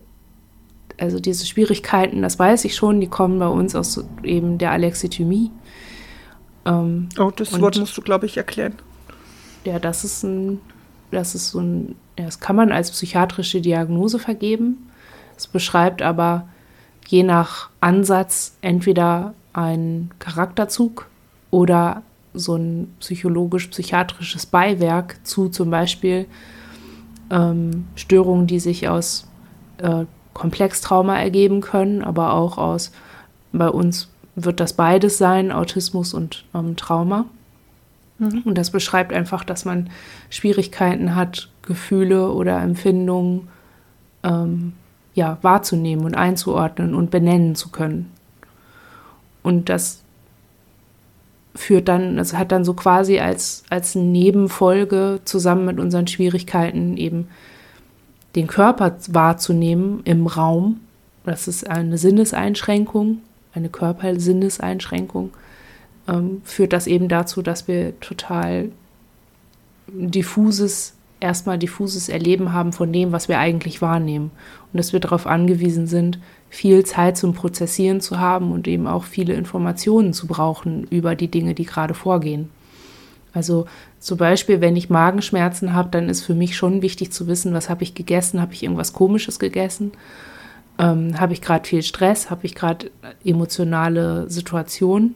also 1.03 1.19
diese 1.19 1.45
Schwierigkeiten, 1.45 2.21
das 2.21 2.39
weiß 2.39 2.63
ich 2.63 2.75
schon, 2.75 3.01
die 3.01 3.07
kommen 3.07 3.37
bei 3.37 3.47
uns 3.47 3.75
aus 3.75 4.03
eben 4.23 4.57
der 4.57 4.71
Alexithymie. 4.71 5.51
Ähm, 6.65 7.09
oh, 7.19 7.29
das 7.35 7.59
Wort 7.59 7.77
musst 7.77 7.97
du, 7.97 8.01
glaube 8.01 8.25
ich, 8.25 8.37
erklären. 8.37 8.75
Ja, 9.65 9.79
das 9.79 10.05
ist 10.05 10.23
ein, 10.23 10.61
das 11.11 11.35
ist 11.35 11.49
so 11.49 11.59
ein, 11.59 11.95
ja, 12.17 12.23
das 12.25 12.39
kann 12.39 12.55
man 12.55 12.71
als 12.71 12.89
psychiatrische 12.91 13.59
Diagnose 13.59 14.17
vergeben. 14.17 14.89
Es 15.35 15.45
beschreibt 15.45 16.01
aber 16.01 16.47
je 17.07 17.23
nach 17.23 17.69
Ansatz 17.81 18.55
entweder 18.61 19.33
einen 19.51 20.09
Charakterzug 20.19 21.09
oder 21.51 22.01
so 22.33 22.55
ein 22.55 22.93
psychologisch-psychiatrisches 23.01 24.45
Beiwerk 24.45 25.17
zu 25.23 25.49
zum 25.49 25.69
Beispiel 25.69 26.27
ähm, 27.29 27.87
Störungen, 27.95 28.47
die 28.47 28.59
sich 28.59 28.87
aus 28.87 29.27
äh, 29.79 30.05
Komplextrauma 30.33 31.17
ergeben 31.19 31.61
können, 31.61 32.03
aber 32.03 32.33
auch 32.33 32.57
aus, 32.57 32.91
bei 33.51 33.69
uns 33.69 34.09
wird 34.35 34.59
das 34.59 34.73
beides 34.73 35.17
sein, 35.17 35.51
Autismus 35.51 36.13
und 36.13 36.45
ähm, 36.55 36.75
Trauma. 36.75 37.25
Mhm. 38.17 38.41
Und 38.45 38.57
das 38.57 38.71
beschreibt 38.71 39.13
einfach, 39.13 39.43
dass 39.43 39.65
man 39.65 39.89
Schwierigkeiten 40.29 41.15
hat, 41.15 41.49
Gefühle 41.61 42.31
oder 42.31 42.61
Empfindungen 42.61 43.47
ähm, 44.23 44.73
ja, 45.13 45.37
wahrzunehmen 45.41 46.05
und 46.05 46.15
einzuordnen 46.15 46.95
und 46.95 47.11
benennen 47.11 47.55
zu 47.55 47.69
können. 47.69 48.11
Und 49.43 49.69
das 49.69 50.01
führt 51.55 51.87
dann, 51.87 52.17
es 52.17 52.33
hat 52.33 52.51
dann 52.51 52.65
so 52.65 52.73
quasi 52.73 53.19
als, 53.19 53.63
als 53.69 53.93
Nebenfolge 53.93 55.19
zusammen 55.25 55.65
mit 55.65 55.79
unseren 55.79 56.07
Schwierigkeiten 56.07 56.97
eben 56.97 57.27
den 58.35 58.47
Körper 58.47 58.97
wahrzunehmen 59.09 60.01
im 60.05 60.27
Raum. 60.27 60.79
Das 61.23 61.47
ist 61.47 61.69
eine 61.69 61.97
Sinneseinschränkung, 61.97 63.19
eine 63.53 63.69
Körpersinneseinschränkung, 63.69 65.31
ähm, 66.07 66.41
führt 66.43 66.73
das 66.73 66.87
eben 66.87 67.07
dazu, 67.07 67.41
dass 67.41 67.67
wir 67.67 67.99
total 67.99 68.69
diffuses, 69.87 70.93
erstmal 71.19 71.57
diffuses 71.57 72.09
Erleben 72.09 72.51
haben 72.51 72.73
von 72.73 72.91
dem, 72.91 73.11
was 73.11 73.29
wir 73.29 73.39
eigentlich 73.39 73.81
wahrnehmen. 73.81 74.31
Und 74.71 74.77
dass 74.77 74.91
wir 74.91 74.99
darauf 74.99 75.27
angewiesen 75.27 75.87
sind, 75.87 76.19
viel 76.49 76.85
Zeit 76.85 77.17
zum 77.17 77.33
Prozessieren 77.33 78.01
zu 78.01 78.19
haben 78.19 78.51
und 78.51 78.67
eben 78.67 78.87
auch 78.87 79.05
viele 79.05 79.33
Informationen 79.33 80.13
zu 80.13 80.27
brauchen 80.27 80.85
über 80.89 81.15
die 81.15 81.29
Dinge, 81.29 81.53
die 81.53 81.65
gerade 81.65 81.93
vorgehen. 81.93 82.49
Also 83.33 83.65
zum 84.03 84.17
Beispiel, 84.17 84.59
wenn 84.59 84.75
ich 84.75 84.89
Magenschmerzen 84.89 85.73
habe, 85.73 85.87
dann 85.89 86.09
ist 86.09 86.23
für 86.23 86.35
mich 86.35 86.57
schon 86.57 86.81
wichtig 86.81 87.13
zu 87.13 87.25
wissen, 87.27 87.53
was 87.53 87.69
habe 87.69 87.83
ich 87.83 87.95
gegessen, 87.95 88.41
habe 88.41 88.53
ich 88.53 88.61
irgendwas 88.61 88.91
Komisches 88.91 89.39
gegessen, 89.39 89.93
ähm, 90.77 91.17
habe 91.21 91.31
ich 91.31 91.41
gerade 91.41 91.65
viel 91.65 91.83
Stress, 91.83 92.29
habe 92.29 92.45
ich 92.45 92.53
gerade 92.53 92.91
emotionale 93.23 94.29
Situationen. 94.29 95.15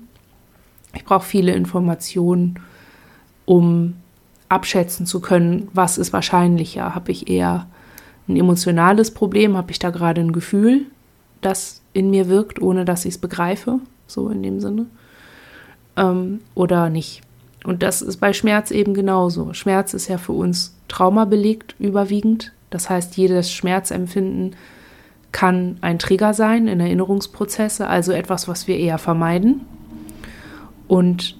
Ich 0.95 1.03
brauche 1.03 1.25
viele 1.25 1.51
Informationen, 1.51 2.61
um 3.43 3.95
abschätzen 4.47 5.05
zu 5.05 5.19
können, 5.19 5.67
was 5.73 5.97
ist 5.97 6.13
wahrscheinlicher. 6.13 6.95
Habe 6.95 7.11
ich 7.11 7.29
eher 7.29 7.67
ein 8.29 8.37
emotionales 8.37 9.11
Problem, 9.11 9.57
habe 9.57 9.71
ich 9.71 9.79
da 9.79 9.89
gerade 9.89 10.21
ein 10.21 10.31
Gefühl, 10.31 10.85
das 11.41 11.81
in 11.91 12.09
mir 12.09 12.29
wirkt, 12.29 12.61
ohne 12.61 12.85
dass 12.85 13.03
ich 13.03 13.15
es 13.15 13.17
begreife, 13.17 13.81
so 14.07 14.29
in 14.29 14.43
dem 14.43 14.61
Sinne, 14.61 14.85
ähm, 15.97 16.39
oder 16.55 16.89
nicht. 16.89 17.26
Und 17.67 17.83
das 17.83 18.01
ist 18.01 18.21
bei 18.21 18.31
Schmerz 18.31 18.71
eben 18.71 18.93
genauso. 18.93 19.51
Schmerz 19.51 19.93
ist 19.93 20.07
ja 20.07 20.17
für 20.17 20.31
uns 20.31 20.73
traumabelegt 20.87 21.75
überwiegend. 21.79 22.53
Das 22.69 22.89
heißt, 22.89 23.17
jedes 23.17 23.51
Schmerzempfinden 23.51 24.55
kann 25.33 25.77
ein 25.81 25.99
Trigger 25.99 26.33
sein 26.33 26.69
in 26.69 26.79
Erinnerungsprozesse, 26.79 27.85
also 27.85 28.13
etwas, 28.13 28.47
was 28.47 28.67
wir 28.67 28.77
eher 28.77 28.97
vermeiden. 28.97 29.65
Und 30.87 31.37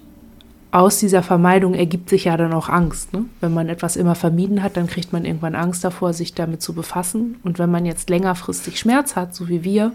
aus 0.70 0.98
dieser 0.98 1.22
Vermeidung 1.22 1.72
ergibt 1.72 2.10
sich 2.10 2.24
ja 2.24 2.36
dann 2.36 2.52
auch 2.52 2.68
Angst. 2.68 3.14
Ne? 3.14 3.24
Wenn 3.40 3.54
man 3.54 3.70
etwas 3.70 3.96
immer 3.96 4.14
vermieden 4.14 4.62
hat, 4.62 4.76
dann 4.76 4.86
kriegt 4.86 5.14
man 5.14 5.24
irgendwann 5.24 5.54
Angst 5.54 5.82
davor, 5.82 6.12
sich 6.12 6.34
damit 6.34 6.60
zu 6.60 6.74
befassen. 6.74 7.38
Und 7.42 7.58
wenn 7.58 7.70
man 7.70 7.86
jetzt 7.86 8.10
längerfristig 8.10 8.78
Schmerz 8.78 9.16
hat, 9.16 9.34
so 9.34 9.48
wie 9.48 9.64
wir, 9.64 9.92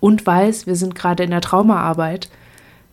und 0.00 0.26
weiß, 0.26 0.66
wir 0.66 0.74
sind 0.74 0.96
gerade 0.96 1.22
in 1.22 1.30
der 1.30 1.40
Traumaarbeit, 1.40 2.30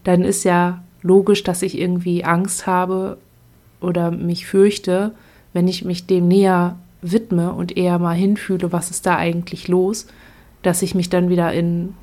dann 0.04 0.22
ist 0.22 0.44
ja 0.44 0.84
logisch, 1.06 1.44
dass 1.44 1.62
ich 1.62 1.78
irgendwie 1.78 2.24
Angst 2.24 2.66
habe 2.66 3.18
oder 3.80 4.10
mich 4.10 4.48
fürchte, 4.48 5.14
wenn 5.54 5.68
ich 5.68 5.86
mich 5.86 6.08
dem 6.08 6.28
näher 6.28 6.78
widme 7.02 7.54
und 7.54 7.78
eher 7.78 8.00
mal 8.00 8.16
hinfühle, 8.16 8.72
was 8.72 8.90
ist 8.90 9.06
da 9.06 9.16
eigentlich 9.16 9.68
los, 9.68 10.08
dass 10.64 10.82
ich 10.82 10.96
mich 10.96 11.10
dann 11.10 11.30
wieder 11.30 11.54
in, 11.54 11.94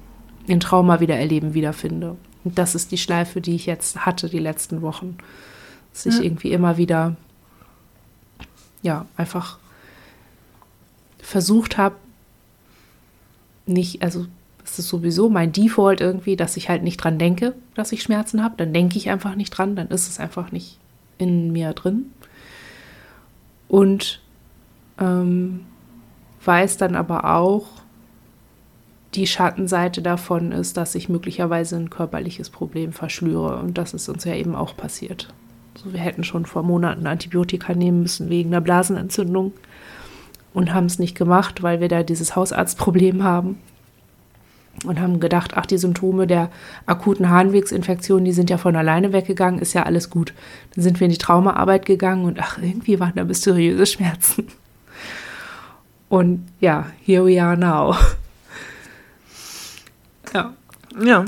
in 0.46 0.60
Trauma 0.60 1.00
wieder 1.00 1.16
erleben 1.16 1.52
wiederfinde. 1.52 2.16
Und 2.44 2.58
das 2.58 2.76
ist 2.76 2.92
die 2.92 2.98
Schleife, 2.98 3.40
die 3.40 3.56
ich 3.56 3.66
jetzt 3.66 4.06
hatte 4.06 4.28
die 4.28 4.38
letzten 4.38 4.82
Wochen. 4.82 5.18
Dass 5.92 6.06
ich 6.06 6.18
ja. 6.18 6.22
irgendwie 6.22 6.52
immer 6.52 6.76
wieder, 6.76 7.16
ja, 8.82 9.06
einfach 9.16 9.58
versucht 11.18 11.76
habe, 11.76 11.96
nicht, 13.66 14.02
also 14.02 14.26
es 14.72 14.78
ist 14.78 14.88
sowieso 14.88 15.28
mein 15.28 15.52
Default 15.52 16.00
irgendwie, 16.00 16.34
dass 16.34 16.56
ich 16.56 16.70
halt 16.70 16.82
nicht 16.82 16.96
dran 16.96 17.18
denke, 17.18 17.54
dass 17.74 17.92
ich 17.92 18.02
Schmerzen 18.02 18.42
habe. 18.42 18.54
Dann 18.56 18.72
denke 18.72 18.96
ich 18.96 19.10
einfach 19.10 19.34
nicht 19.34 19.50
dran, 19.50 19.76
dann 19.76 19.88
ist 19.88 20.08
es 20.08 20.18
einfach 20.18 20.50
nicht 20.50 20.78
in 21.18 21.52
mir 21.52 21.74
drin. 21.74 22.06
Und 23.68 24.22
ähm, 24.98 25.60
weiß 26.42 26.78
dann 26.78 26.96
aber 26.96 27.36
auch, 27.36 27.66
die 29.12 29.26
Schattenseite 29.26 30.00
davon 30.00 30.52
ist, 30.52 30.78
dass 30.78 30.94
ich 30.94 31.10
möglicherweise 31.10 31.76
ein 31.76 31.90
körperliches 31.90 32.48
Problem 32.48 32.94
verschlüre. 32.94 33.58
Und 33.58 33.76
das 33.76 33.92
ist 33.92 34.08
uns 34.08 34.24
ja 34.24 34.34
eben 34.34 34.54
auch 34.54 34.74
passiert. 34.74 35.34
Also 35.74 35.92
wir 35.92 36.00
hätten 36.00 36.24
schon 36.24 36.46
vor 36.46 36.62
Monaten 36.62 37.06
Antibiotika 37.06 37.74
nehmen 37.74 38.00
müssen 38.00 38.30
wegen 38.30 38.48
einer 38.48 38.62
Blasenentzündung 38.62 39.52
und 40.54 40.72
haben 40.72 40.86
es 40.86 40.98
nicht 40.98 41.14
gemacht, 41.14 41.62
weil 41.62 41.80
wir 41.80 41.88
da 41.88 42.02
dieses 42.02 42.36
Hausarztproblem 42.36 43.22
haben. 43.22 43.58
Und 44.84 45.00
haben 45.00 45.20
gedacht, 45.20 45.52
ach, 45.54 45.66
die 45.66 45.78
Symptome 45.78 46.26
der 46.26 46.50
akuten 46.86 47.30
Harnwegsinfektion, 47.30 48.24
die 48.24 48.32
sind 48.32 48.50
ja 48.50 48.58
von 48.58 48.74
alleine 48.74 49.12
weggegangen, 49.12 49.60
ist 49.60 49.74
ja 49.74 49.84
alles 49.84 50.10
gut. 50.10 50.34
Dann 50.74 50.82
sind 50.82 50.98
wir 50.98 51.04
in 51.04 51.12
die 51.12 51.18
Traumaarbeit 51.18 51.86
gegangen 51.86 52.24
und 52.24 52.40
ach, 52.40 52.58
irgendwie 52.58 52.98
waren 52.98 53.12
da 53.14 53.24
mysteriöse 53.24 53.86
Schmerzen. 53.86 54.48
Und 56.08 56.46
ja, 56.60 56.86
here 57.04 57.24
we 57.24 57.42
are 57.42 57.56
now. 57.56 57.96
Ja. 60.34 60.52
Ja. 61.02 61.24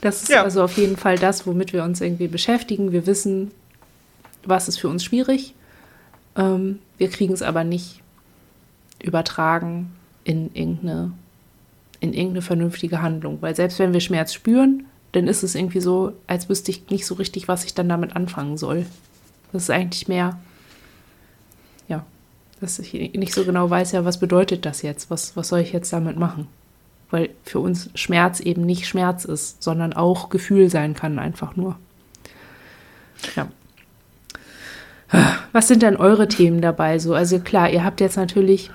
Das 0.00 0.22
ist 0.22 0.28
ja. 0.28 0.42
also 0.42 0.62
auf 0.62 0.76
jeden 0.76 0.96
Fall 0.96 1.16
das, 1.18 1.46
womit 1.46 1.72
wir 1.72 1.84
uns 1.84 2.00
irgendwie 2.00 2.28
beschäftigen. 2.28 2.92
Wir 2.92 3.06
wissen, 3.06 3.50
was 4.44 4.68
ist 4.68 4.78
für 4.78 4.88
uns 4.88 5.02
schwierig. 5.04 5.54
Ähm, 6.36 6.80
wir 6.98 7.08
kriegen 7.08 7.32
es 7.32 7.42
aber 7.42 7.64
nicht 7.64 8.02
übertragen 9.02 9.92
in 10.24 10.54
irgendeine, 10.54 11.12
in 12.04 12.12
irgendeine 12.12 12.42
vernünftige 12.42 13.02
Handlung. 13.02 13.38
Weil 13.40 13.56
selbst 13.56 13.78
wenn 13.78 13.92
wir 13.92 14.00
Schmerz 14.00 14.34
spüren, 14.34 14.84
dann 15.12 15.26
ist 15.26 15.42
es 15.42 15.54
irgendwie 15.54 15.80
so, 15.80 16.12
als 16.26 16.48
wüsste 16.48 16.70
ich 16.70 16.90
nicht 16.90 17.06
so 17.06 17.14
richtig, 17.14 17.48
was 17.48 17.64
ich 17.64 17.74
dann 17.74 17.88
damit 17.88 18.14
anfangen 18.14 18.58
soll. 18.58 18.84
Das 19.52 19.64
ist 19.64 19.70
eigentlich 19.70 20.06
mehr, 20.06 20.38
ja, 21.88 22.04
dass 22.60 22.78
ich 22.78 22.92
nicht 22.92 23.32
so 23.32 23.44
genau 23.44 23.70
weiß, 23.70 23.92
ja, 23.92 24.04
was 24.04 24.20
bedeutet 24.20 24.66
das 24.66 24.82
jetzt? 24.82 25.10
Was, 25.10 25.36
was 25.36 25.48
soll 25.48 25.60
ich 25.60 25.72
jetzt 25.72 25.92
damit 25.92 26.18
machen? 26.18 26.46
Weil 27.10 27.30
für 27.44 27.60
uns 27.60 27.90
Schmerz 27.94 28.40
eben 28.40 28.62
nicht 28.62 28.86
Schmerz 28.86 29.24
ist, 29.24 29.62
sondern 29.62 29.92
auch 29.92 30.28
Gefühl 30.28 30.68
sein 30.68 30.94
kann, 30.94 31.18
einfach 31.18 31.56
nur. 31.56 31.78
Ja. 33.34 33.48
Was 35.52 35.68
sind 35.68 35.82
denn 35.82 35.96
eure 35.96 36.28
Themen 36.28 36.60
dabei? 36.60 36.98
So, 36.98 37.14
also 37.14 37.38
klar, 37.38 37.70
ihr 37.70 37.84
habt 37.84 38.00
jetzt 38.00 38.16
natürlich 38.16 38.70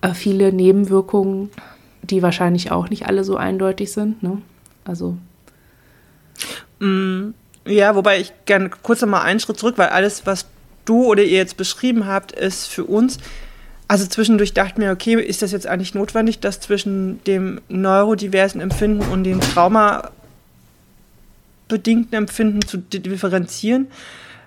äh, 0.00 0.14
viele 0.14 0.52
Nebenwirkungen, 0.52 1.50
die 2.10 2.22
wahrscheinlich 2.22 2.70
auch 2.70 2.88
nicht 2.90 3.06
alle 3.06 3.24
so 3.24 3.36
eindeutig 3.36 3.92
sind. 3.92 4.22
Ne? 4.22 4.40
Also. 4.84 5.16
Mm, 6.78 7.30
ja, 7.66 7.94
wobei 7.94 8.20
ich 8.20 8.32
gerne 8.44 8.70
kurz 8.82 9.00
noch 9.00 9.08
mal 9.08 9.22
einen 9.22 9.40
Schritt 9.40 9.58
zurück, 9.58 9.78
weil 9.78 9.88
alles, 9.88 10.26
was 10.26 10.46
du 10.84 11.04
oder 11.04 11.22
ihr 11.22 11.36
jetzt 11.38 11.56
beschrieben 11.56 12.06
habt, 12.06 12.32
ist 12.32 12.66
für 12.68 12.84
uns. 12.84 13.18
Also 13.88 14.06
zwischendurch 14.06 14.52
dachte 14.52 14.80
mir, 14.80 14.90
okay, 14.90 15.14
ist 15.14 15.42
das 15.42 15.52
jetzt 15.52 15.66
eigentlich 15.66 15.94
notwendig, 15.94 16.40
das 16.40 16.60
zwischen 16.60 17.22
dem 17.24 17.60
neurodiversen 17.68 18.60
Empfinden 18.60 19.00
und 19.12 19.24
dem 19.24 19.40
traumabedingten 19.40 20.12
Empfinden 22.12 22.62
zu 22.62 22.78
differenzieren? 22.78 23.86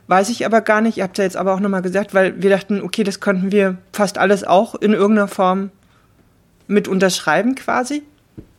Weiß 0.08 0.30
ich 0.30 0.46
aber 0.46 0.62
gar 0.62 0.82
nicht. 0.82 0.98
Ihr 0.98 1.04
habt 1.04 1.18
ja 1.20 1.24
jetzt 1.24 1.38
aber 1.38 1.54
auch 1.54 1.60
nochmal 1.60 1.82
gesagt, 1.82 2.14
weil 2.14 2.42
wir 2.42 2.50
dachten, 2.50 2.82
okay, 2.82 3.04
das 3.04 3.20
könnten 3.20 3.52
wir 3.52 3.78
fast 3.94 4.18
alles 4.18 4.44
auch 4.44 4.76
in 4.76 4.94
irgendeiner 4.94 5.28
Form 5.28 5.70
mit 6.70 6.88
unterschreiben 6.88 7.56
quasi. 7.56 8.04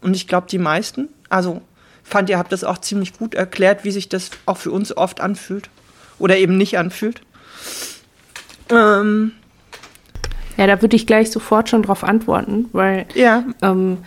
Und 0.03 0.15
ich 0.15 0.29
glaube, 0.29 0.49
die 0.51 0.59
meisten. 0.59 1.09
Also 1.31 1.63
fand 2.03 2.29
ihr, 2.29 2.39
habt 2.39 2.53
das 2.53 2.65
auch 2.65 2.79
ziemlich 2.79 3.17
gut 3.17 3.35
erklärt, 3.35 3.85
wie 3.85 3.91
sich 3.91 4.09
das 4.09 4.31
auch 4.45 4.57
für 4.57 4.73
uns 4.73 4.95
oft 4.95 5.21
anfühlt. 5.21 5.71
Oder 6.19 6.37
eben 6.37 6.59
nicht 6.59 6.77
anfühlt. 6.77 7.23
Ähm. 8.69 9.33
Ja, 10.57 10.67
da 10.67 10.83
würde 10.83 10.97
ich 10.97 11.07
gleich 11.07 11.31
sofort 11.31 11.71
schon 11.71 11.83
drauf 11.83 12.05
antworten, 12.05 12.69
weil 12.73 13.07
ja. 13.15 13.45
ähm, 13.63 13.99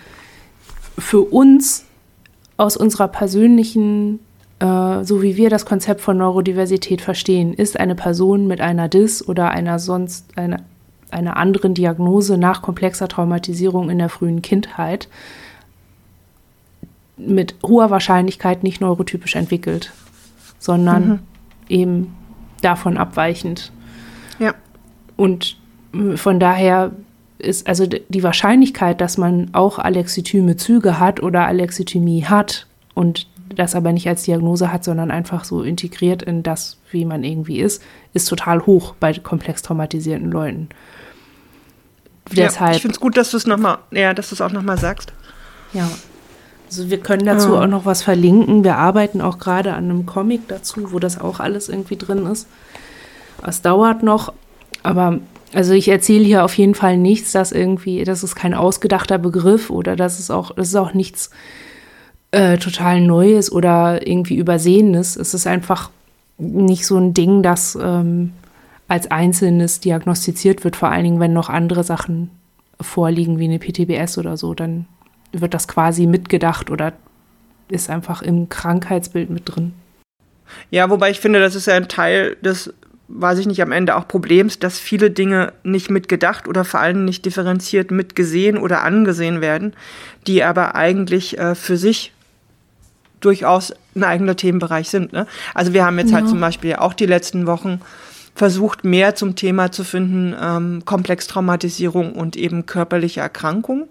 für 1.00 1.22
uns 1.22 1.86
aus 2.57 2.77
unserer 2.77 3.07
persönlichen 3.07 4.19
äh, 4.60 5.03
so 5.03 5.22
wie 5.22 5.36
wir 5.36 5.50
das 5.50 5.65
Konzept 5.65 6.01
von 6.01 6.17
Neurodiversität 6.17 7.01
verstehen, 7.01 7.53
ist 7.53 7.79
eine 7.79 7.95
Person 7.95 8.48
mit 8.48 8.62
einer 8.62 8.88
DIS 8.88 9.27
oder 9.27 9.50
einer 9.50 9.79
sonst 9.79 10.38
einer, 10.38 10.60
einer 11.13 11.38
anderen 11.38 11.74
Diagnose 11.74 12.38
nach 12.38 12.62
komplexer 12.62 13.08
Traumatisierung 13.08 13.89
in 13.89 14.00
der 14.00 14.10
frühen 14.10 14.41
Kindheit 14.41 15.08
mit 17.17 17.55
hoher 17.63 17.89
Wahrscheinlichkeit 17.89 18.63
nicht 18.63 18.82
neurotypisch 18.82 19.36
entwickelt, 19.36 19.91
sondern 20.60 21.08
mhm. 21.08 21.20
eben 21.70 22.15
davon 22.62 22.98
abweichend. 22.98 23.72
Ja. 24.39 24.53
Und 25.15 25.58
von 26.15 26.39
daher 26.39 26.92
ist 27.37 27.68
also 27.68 27.85
die 27.85 28.24
Wahrscheinlichkeit, 28.24 29.01
dass 29.01 29.18
man 29.18 29.50
auch 29.53 29.79
alexithyme 29.79 30.57
Züge 30.57 31.00
hat 31.00 31.22
oder 31.22 31.46
Alexithymie 31.46 32.25
hat 32.25 32.68
und 32.94 33.27
das 33.55 33.75
aber 33.75 33.92
nicht 33.92 34.07
als 34.07 34.24
Diagnose 34.24 34.72
hat, 34.72 34.83
sondern 34.83 35.11
einfach 35.11 35.44
so 35.44 35.61
integriert 35.61 36.24
in 36.24 36.42
das, 36.42 36.77
wie 36.90 37.05
man 37.05 37.24
irgendwie 37.24 37.59
ist, 37.59 37.83
ist 38.14 38.27
total 38.27 38.66
hoch 38.66 38.96
bei 39.00 39.14
komplex 39.14 39.61
traumatisierten 39.61 40.31
Leuten. 40.31 40.70
Deshalb, 42.31 42.72
ja, 42.72 42.75
ich 42.75 42.81
finde 42.81 42.96
es 42.96 43.00
gut, 43.00 43.18
dass 43.18 43.31
du 43.31 43.38
es 43.38 43.46
nochmal, 43.46 43.79
ja, 43.92 44.14
dass 44.14 44.29
du 44.29 44.36
es 44.36 44.42
auch 44.42 44.51
nochmal 44.51 44.77
sagst. 44.77 45.14
Ja. 45.74 45.90
Also 46.68 46.90
wir 46.90 47.00
können 47.00 47.25
dazu 47.25 47.53
ja. 47.53 47.62
auch 47.62 47.68
noch 47.68 47.86
was 47.86 48.01
verlinken. 48.01 48.64
Wir 48.64 48.77
arbeiten 48.77 49.22
auch 49.22 49.38
gerade 49.38 49.74
an 49.74 49.86
einem 49.86 50.05
Comic 50.05 50.48
dazu, 50.48 50.92
wo 50.92 51.00
das 51.00 51.20
auch 51.20 51.40
alles 51.40 51.70
irgendwie 51.70 51.98
drin 51.98 52.25
ist. 52.25 52.48
Es 53.46 53.62
dauert 53.62 54.01
noch, 54.03 54.33
aber 54.81 55.20
also 55.53 55.74
ich 55.74 55.88
erzähle 55.88 56.24
hier 56.24 56.44
auf 56.44 56.57
jeden 56.57 56.74
Fall 56.74 56.98
nichts, 56.98 57.31
dass 57.31 57.51
irgendwie, 57.51 58.03
das 58.03 58.24
ist 58.24 58.36
kein 58.36 58.53
ausgedachter 58.53 59.20
Begriff 59.20 59.70
oder 59.70 59.96
das 59.96 60.20
ist 60.20 60.31
auch, 60.31 60.55
das 60.55 60.70
ist 60.70 60.75
auch 60.75 60.94
nichts 60.94 61.29
äh, 62.31 62.57
total 62.57 63.01
Neues 63.01 63.51
oder 63.51 64.07
irgendwie 64.07 64.36
Übersehenes. 64.36 65.16
Es 65.16 65.36
ist 65.36 65.46
einfach 65.46 65.92
nicht 66.40 66.88
so 66.88 66.98
ein 66.98 67.14
Ding, 67.14 67.44
das 67.44 67.77
ähm, 67.79 68.33
als 68.87 69.09
Einzelnes 69.11 69.79
diagnostiziert 69.79 70.63
wird, 70.63 70.75
vor 70.75 70.89
allen 70.89 71.03
Dingen, 71.03 71.19
wenn 71.19 71.33
noch 71.33 71.50
andere 71.50 71.83
Sachen 71.83 72.29
vorliegen, 72.79 73.39
wie 73.39 73.46
eine 73.46 73.59
PTBS 73.59 74.17
oder 74.17 74.37
so, 74.37 74.53
dann 74.53 74.85
wird 75.31 75.53
das 75.53 75.67
quasi 75.67 76.05
mitgedacht 76.05 76.69
oder 76.69 76.93
ist 77.69 77.89
einfach 77.89 78.22
im 78.22 78.50
Krankheitsbild 78.50 79.29
mit 79.29 79.43
drin. 79.46 79.74
Ja, 80.69 80.89
wobei 80.89 81.09
ich 81.09 81.19
finde, 81.19 81.39
das 81.39 81.55
ist 81.55 81.67
ja 81.67 81.75
ein 81.75 81.87
Teil 81.87 82.35
des, 82.41 82.74
weiß 83.07 83.39
ich 83.39 83.48
nicht, 83.48 83.61
am 83.61 83.72
Ende 83.72 83.96
auch 83.96 84.07
Problems, 84.07 84.59
dass 84.59 84.77
viele 84.77 85.09
Dinge 85.09 85.53
nicht 85.63 85.89
mitgedacht 85.89 86.48
oder 86.48 86.65
vor 86.65 86.79
allem 86.79 87.05
nicht 87.05 87.25
differenziert 87.25 87.89
mitgesehen 87.89 88.57
oder 88.57 88.83
angesehen 88.83 89.41
werden, 89.41 89.74
die 90.27 90.43
aber 90.43 90.75
eigentlich 90.75 91.37
äh, 91.37 91.55
für 91.55 91.77
sich 91.77 92.13
durchaus 93.22 93.74
ein 93.96 94.03
eigener 94.03 94.35
Themenbereich 94.35 94.89
sind. 94.89 95.13
Ne? 95.13 95.25
Also 95.53 95.74
wir 95.74 95.85
haben 95.85 95.98
jetzt 95.98 96.07
halt 96.07 96.11
ja. 96.11 96.17
halt 96.22 96.29
zum 96.29 96.41
Beispiel 96.41 96.75
auch 96.75 96.93
die 96.93 97.05
letzten 97.05 97.48
Wochen 97.48 97.79
versucht, 98.35 98.83
mehr 98.83 99.15
zum 99.15 99.35
Thema 99.35 99.72
zu 99.72 99.83
finden, 99.83 100.35
ähm, 100.39 100.83
Komplextraumatisierung 100.85 102.13
und 102.13 102.35
eben 102.35 102.65
körperliche 102.65 103.22
Erkrankung. 103.22 103.87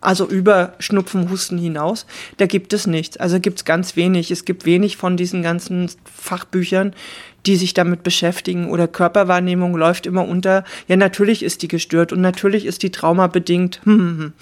Also 0.00 0.26
über 0.26 0.74
Schnupfen, 0.80 1.30
Husten 1.30 1.56
hinaus, 1.56 2.04
da 2.36 2.44
gibt 2.44 2.74
es 2.74 2.86
nichts. 2.86 3.16
Also 3.16 3.40
gibt 3.40 3.60
es 3.60 3.64
ganz 3.64 3.96
wenig. 3.96 4.30
Es 4.30 4.44
gibt 4.44 4.66
wenig 4.66 4.98
von 4.98 5.16
diesen 5.16 5.42
ganzen 5.42 5.90
Fachbüchern, 6.04 6.92
die 7.46 7.56
sich 7.56 7.72
damit 7.72 8.02
beschäftigen 8.02 8.68
oder 8.68 8.86
Körperwahrnehmung 8.86 9.74
läuft 9.76 10.04
immer 10.04 10.28
unter. 10.28 10.64
Ja, 10.88 10.96
natürlich 10.96 11.42
ist 11.42 11.62
die 11.62 11.68
gestört 11.68 12.12
und 12.12 12.20
natürlich 12.20 12.66
ist 12.66 12.82
die 12.82 12.90
traumabedingt. 12.90 13.80
Hm, 13.84 13.98
hm, 13.98 14.18
hm 14.18 14.32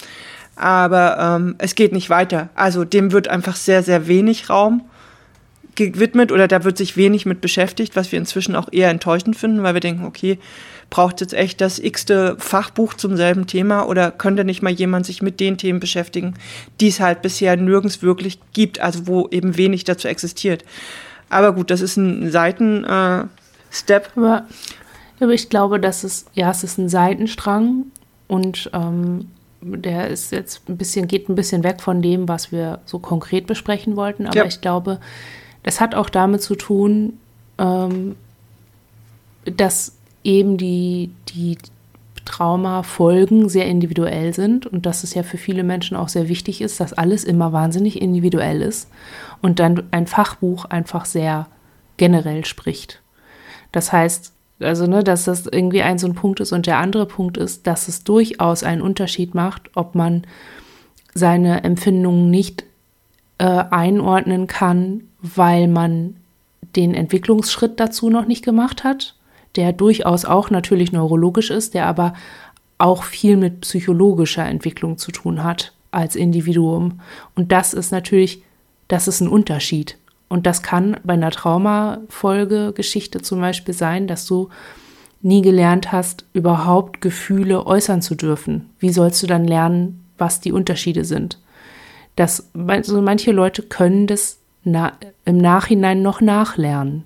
aber 0.55 1.17
ähm, 1.19 1.55
es 1.57 1.75
geht 1.75 1.93
nicht 1.93 2.09
weiter. 2.09 2.49
Also 2.55 2.85
dem 2.85 3.11
wird 3.11 3.27
einfach 3.27 3.55
sehr, 3.55 3.83
sehr 3.83 4.07
wenig 4.07 4.49
Raum 4.49 4.83
gewidmet 5.75 6.31
oder 6.31 6.47
da 6.47 6.63
wird 6.63 6.77
sich 6.77 6.97
wenig 6.97 7.25
mit 7.25 7.41
beschäftigt, 7.41 7.95
was 7.95 8.11
wir 8.11 8.19
inzwischen 8.19 8.55
auch 8.55 8.69
eher 8.71 8.89
enttäuschend 8.89 9.35
finden, 9.35 9.63
weil 9.63 9.73
wir 9.73 9.81
denken, 9.81 10.05
okay, 10.05 10.39
braucht 10.89 11.21
jetzt 11.21 11.33
echt 11.33 11.59
das 11.59 11.79
x-te 11.79 12.35
Fachbuch 12.37 12.93
zum 12.93 13.17
selben 13.17 13.47
Thema 13.47 13.87
oder 13.87 14.11
könnte 14.11 14.43
nicht 14.43 14.61
mal 14.61 14.71
jemand 14.71 15.05
sich 15.05 15.21
mit 15.21 15.39
den 15.39 15.57
Themen 15.57 15.79
beschäftigen, 15.79 16.35
die 16.79 16.89
es 16.89 16.99
halt 16.99 17.21
bisher 17.21 17.57
nirgends 17.57 18.01
wirklich 18.03 18.39
gibt, 18.53 18.79
also 18.79 19.07
wo 19.07 19.27
eben 19.29 19.57
wenig 19.57 19.85
dazu 19.85 20.07
existiert. 20.07 20.63
Aber 21.29 21.53
gut, 21.53 21.71
das 21.71 21.81
ist 21.81 21.97
ein 21.97 22.29
Seitenstep. 22.29 23.31
Äh, 24.15 24.19
aber, 24.19 24.45
aber 25.19 25.31
ich 25.33 25.49
glaube, 25.49 25.79
dass 25.79 26.03
es, 26.03 26.25
ja, 26.33 26.51
es 26.51 26.63
ist 26.63 26.77
ein 26.77 26.89
Seitenstrang 26.89 27.85
und 28.27 28.69
ähm, 28.73 29.29
der 29.61 30.09
ist 30.09 30.31
jetzt 30.31 30.67
ein 30.69 30.77
bisschen, 30.77 31.07
geht 31.07 31.29
ein 31.29 31.35
bisschen 31.35 31.63
weg 31.63 31.81
von 31.81 32.01
dem, 32.01 32.27
was 32.27 32.51
wir 32.51 32.79
so 32.85 32.99
konkret 32.99 33.47
besprechen 33.47 33.95
wollten. 33.95 34.27
Aber 34.27 34.37
ja. 34.37 34.45
ich 34.45 34.61
glaube, 34.61 34.99
das 35.63 35.81
hat 35.81 35.95
auch 35.95 36.09
damit 36.09 36.41
zu 36.41 36.55
tun, 36.55 37.19
ähm, 37.57 38.15
dass 39.45 39.97
eben 40.23 40.57
die, 40.57 41.11
die 41.29 41.57
Traumafolgen 42.25 43.49
sehr 43.49 43.65
individuell 43.67 44.33
sind 44.33 44.65
und 44.65 44.85
dass 44.85 45.03
es 45.03 45.13
ja 45.13 45.23
für 45.23 45.37
viele 45.37 45.63
Menschen 45.63 45.97
auch 45.97 46.07
sehr 46.07 46.29
wichtig 46.29 46.61
ist, 46.61 46.79
dass 46.79 46.93
alles 46.93 47.23
immer 47.23 47.51
wahnsinnig 47.51 48.01
individuell 48.01 48.61
ist 48.61 48.89
und 49.41 49.59
dann 49.59 49.83
ein 49.91 50.07
Fachbuch 50.07 50.65
einfach 50.65 51.05
sehr 51.05 51.47
generell 51.97 52.45
spricht. 52.45 53.01
Das 53.71 53.91
heißt, 53.91 54.31
also, 54.59 54.87
ne, 54.87 55.03
dass 55.03 55.25
das 55.25 55.45
irgendwie 55.47 55.81
ein 55.81 55.97
so 55.97 56.07
ein 56.07 56.15
Punkt 56.15 56.39
ist. 56.39 56.51
Und 56.53 56.67
der 56.67 56.77
andere 56.77 57.05
Punkt 57.05 57.37
ist, 57.37 57.67
dass 57.67 57.87
es 57.87 58.03
durchaus 58.03 58.63
einen 58.63 58.81
Unterschied 58.81 59.35
macht, 59.35 59.69
ob 59.75 59.95
man 59.95 60.23
seine 61.13 61.63
Empfindungen 61.63 62.29
nicht 62.29 62.63
äh, 63.39 63.45
einordnen 63.45 64.47
kann, 64.47 65.09
weil 65.23 65.67
man 65.67 66.17
den 66.75 66.93
Entwicklungsschritt 66.93 67.79
dazu 67.79 68.09
noch 68.09 68.27
nicht 68.27 68.43
gemacht 68.43 68.83
hat, 68.83 69.15
der 69.55 69.73
durchaus 69.73 70.25
auch 70.25 70.49
natürlich 70.49 70.91
neurologisch 70.91 71.49
ist, 71.49 71.73
der 71.73 71.87
aber 71.87 72.13
auch 72.77 73.03
viel 73.03 73.37
mit 73.37 73.61
psychologischer 73.61 74.45
Entwicklung 74.45 74.97
zu 74.97 75.11
tun 75.11 75.43
hat 75.43 75.73
als 75.91 76.15
Individuum. 76.15 76.99
Und 77.35 77.51
das 77.51 77.73
ist 77.73 77.91
natürlich, 77.91 78.43
das 78.87 79.07
ist 79.07 79.21
ein 79.21 79.27
Unterschied. 79.29 79.97
Und 80.27 80.45
das 80.45 80.63
kann 80.63 80.97
bei 81.03 81.13
einer 81.13 81.31
Traumafolgegeschichte 81.31 83.21
zum 83.21 83.39
Beispiel 83.39 83.73
sein, 83.73 84.07
dass 84.07 84.25
du 84.25 84.49
nie 85.21 85.41
gelernt 85.41 85.91
hast, 85.91 86.25
überhaupt 86.33 86.99
Gefühle 86.99 87.65
äußern 87.65 88.01
zu 88.01 88.15
dürfen. 88.15 88.69
Wie 88.79 88.91
sollst 88.91 89.23
du 89.23 89.27
dann 89.27 89.45
lernen, 89.45 90.03
was 90.17 90.41
die 90.41 90.51
Unterschiede 90.51 91.05
sind? 91.05 91.39
Das, 92.15 92.49
also 92.67 93.01
manche 93.01 93.31
Leute 93.31 93.61
können 93.61 94.07
das 94.07 94.39
na, 94.63 94.93
im 95.25 95.37
Nachhinein 95.37 96.01
noch 96.01 96.21
nachlernen. 96.21 97.03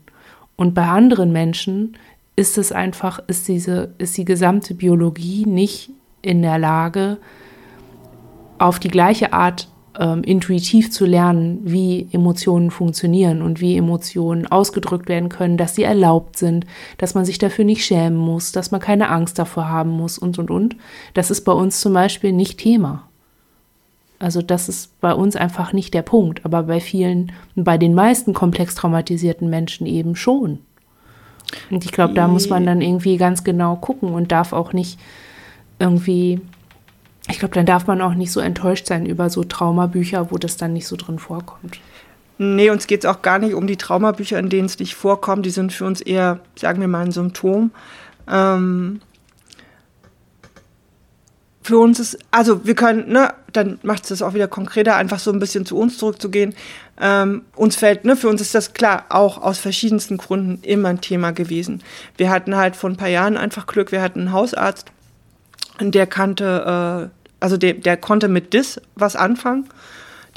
Und 0.55 0.73
bei 0.73 0.87
anderen 0.87 1.31
Menschen 1.31 1.97
ist 2.35 2.57
es 2.57 2.71
einfach, 2.71 3.19
ist 3.27 3.47
diese, 3.47 3.93
ist 3.97 4.17
die 4.17 4.25
gesamte 4.25 4.73
Biologie 4.73 5.45
nicht 5.45 5.91
in 6.21 6.41
der 6.41 6.59
Lage, 6.59 7.17
auf 8.59 8.79
die 8.79 8.89
gleiche 8.89 9.33
Art 9.33 9.67
ähm, 9.99 10.23
intuitiv 10.23 10.91
zu 10.91 11.05
lernen, 11.05 11.59
wie 11.63 12.07
Emotionen 12.11 12.71
funktionieren 12.71 13.41
und 13.41 13.61
wie 13.61 13.77
Emotionen 13.77 14.47
ausgedrückt 14.47 15.09
werden 15.09 15.29
können, 15.29 15.57
dass 15.57 15.75
sie 15.75 15.83
erlaubt 15.83 16.37
sind, 16.37 16.65
dass 16.97 17.15
man 17.15 17.25
sich 17.25 17.37
dafür 17.37 17.65
nicht 17.65 17.85
schämen 17.85 18.17
muss, 18.17 18.51
dass 18.51 18.71
man 18.71 18.81
keine 18.81 19.09
Angst 19.09 19.39
davor 19.39 19.69
haben 19.69 19.91
muss 19.91 20.17
und, 20.17 20.37
und, 20.39 20.51
und. 20.51 20.75
Das 21.13 21.31
ist 21.31 21.41
bei 21.41 21.51
uns 21.51 21.81
zum 21.81 21.93
Beispiel 21.93 22.31
nicht 22.31 22.59
Thema. 22.59 23.06
Also 24.19 24.41
das 24.41 24.67
ist 24.67 24.99
bei 24.99 25.13
uns 25.13 25.35
einfach 25.35 25.73
nicht 25.73 25.93
der 25.93 26.01
Punkt, 26.01 26.43
aber 26.43 26.63
bei 26.63 26.79
vielen, 26.79 27.31
bei 27.55 27.77
den 27.77 27.93
meisten 27.93 28.33
komplex 28.33 28.75
traumatisierten 28.75 29.49
Menschen 29.49 29.85
eben 29.85 30.15
schon. 30.15 30.59
Und 31.69 31.85
ich 31.85 31.91
glaube, 31.91 32.13
da 32.13 32.27
muss 32.27 32.49
man 32.49 32.65
dann 32.65 32.81
irgendwie 32.81 33.17
ganz 33.17 33.43
genau 33.43 33.75
gucken 33.75 34.13
und 34.13 34.31
darf 34.31 34.53
auch 34.53 34.73
nicht 34.73 34.99
irgendwie, 35.79 36.41
ich 37.29 37.39
glaube, 37.39 37.53
dann 37.53 37.65
darf 37.65 37.87
man 37.87 38.01
auch 38.01 38.15
nicht 38.15 38.31
so 38.31 38.39
enttäuscht 38.39 38.87
sein 38.87 39.05
über 39.05 39.29
so 39.29 39.43
Traumabücher, 39.43 40.31
wo 40.31 40.37
das 40.37 40.57
dann 40.57 40.73
nicht 40.73 40.87
so 40.87 40.95
drin 40.95 41.19
vorkommt. 41.19 41.79
Nee, 42.39 42.69
uns 42.69 42.87
geht 42.87 43.03
es 43.03 43.09
auch 43.09 43.21
gar 43.21 43.39
nicht 43.39 43.53
um 43.53 43.65
die 43.65 43.77
Traumabücher, 43.77 44.37
in 44.37 44.49
denen 44.49 44.65
es 44.65 44.77
nicht 44.79 44.95
vorkommt. 44.95 45.45
Die 45.45 45.51
sind 45.51 45.73
für 45.73 45.85
uns 45.85 46.01
eher, 46.01 46.39
sagen 46.55 46.81
wir 46.81 46.87
mal, 46.87 47.05
ein 47.05 47.11
Symptom. 47.11 47.71
Ähm, 48.29 49.01
für 51.67 51.79
uns 51.79 51.99
ist, 51.99 52.17
also 52.31 52.65
wir 52.65 52.75
können, 52.75 53.11
ne, 53.11 53.33
dann 53.51 53.77
macht 53.83 54.03
es 54.03 54.09
das 54.09 54.21
auch 54.21 54.33
wieder 54.33 54.47
konkreter, 54.47 54.95
einfach 54.95 55.19
so 55.19 55.33
ein 55.33 55.39
bisschen 55.39 55.65
zu 55.65 55.77
uns 55.77 55.97
zurückzugehen. 55.97 56.55
Ähm, 56.97 57.41
uns 57.57 57.75
fällt, 57.75 58.05
ne, 58.05 58.15
für 58.15 58.29
uns 58.29 58.39
ist 58.39 58.55
das 58.55 58.71
klar 58.71 59.07
auch 59.09 59.41
aus 59.41 59.59
verschiedensten 59.59 60.15
Gründen 60.15 60.63
immer 60.63 60.87
ein 60.87 61.01
Thema 61.01 61.31
gewesen. 61.31 61.83
Wir 62.15 62.29
hatten 62.29 62.55
halt 62.55 62.77
vor 62.77 62.89
ein 62.89 62.95
paar 62.95 63.09
Jahren 63.09 63.35
einfach 63.35 63.67
Glück, 63.67 63.91
wir 63.91 64.01
hatten 64.01 64.21
einen 64.21 64.31
Hausarzt, 64.31 64.93
der 65.81 66.07
kannte, 66.07 67.09
äh, 67.11 67.25
also 67.41 67.57
der, 67.57 67.73
der 67.73 67.97
konnte 67.97 68.29
mit 68.29 68.53
DIS 68.53 68.79
was 68.95 69.17
anfangen. 69.17 69.67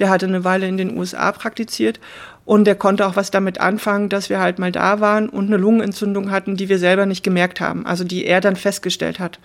Der 0.01 0.11
hatte 0.11 0.27
eine 0.27 0.43
Weile 0.43 0.67
in 0.67 0.79
den 0.79 0.99
USA 0.99 1.31
praktiziert 1.31 2.01
und 2.45 2.65
der 2.65 2.75
konnte 2.75 3.07
auch 3.07 3.15
was 3.15 3.31
damit 3.31 3.61
anfangen, 3.61 4.09
dass 4.09 4.31
wir 4.31 4.41
halt 4.41 4.59
mal 4.59 4.73
da 4.73 4.99
waren 4.99 5.29
und 5.29 5.47
eine 5.47 5.59
Lungenentzündung 5.59 6.33
hatten, 6.33 6.57
die 6.57 6.69
wir 6.69 6.81
selber 6.81 7.07
nicht 7.07 7.23
gemerkt 7.23 7.61
haben, 7.61 7.87
also 7.87 8.03
die 8.03 8.25
er 8.25 8.41
dann 8.41 8.57
festgestellt 8.57 9.21
hat. 9.21 9.39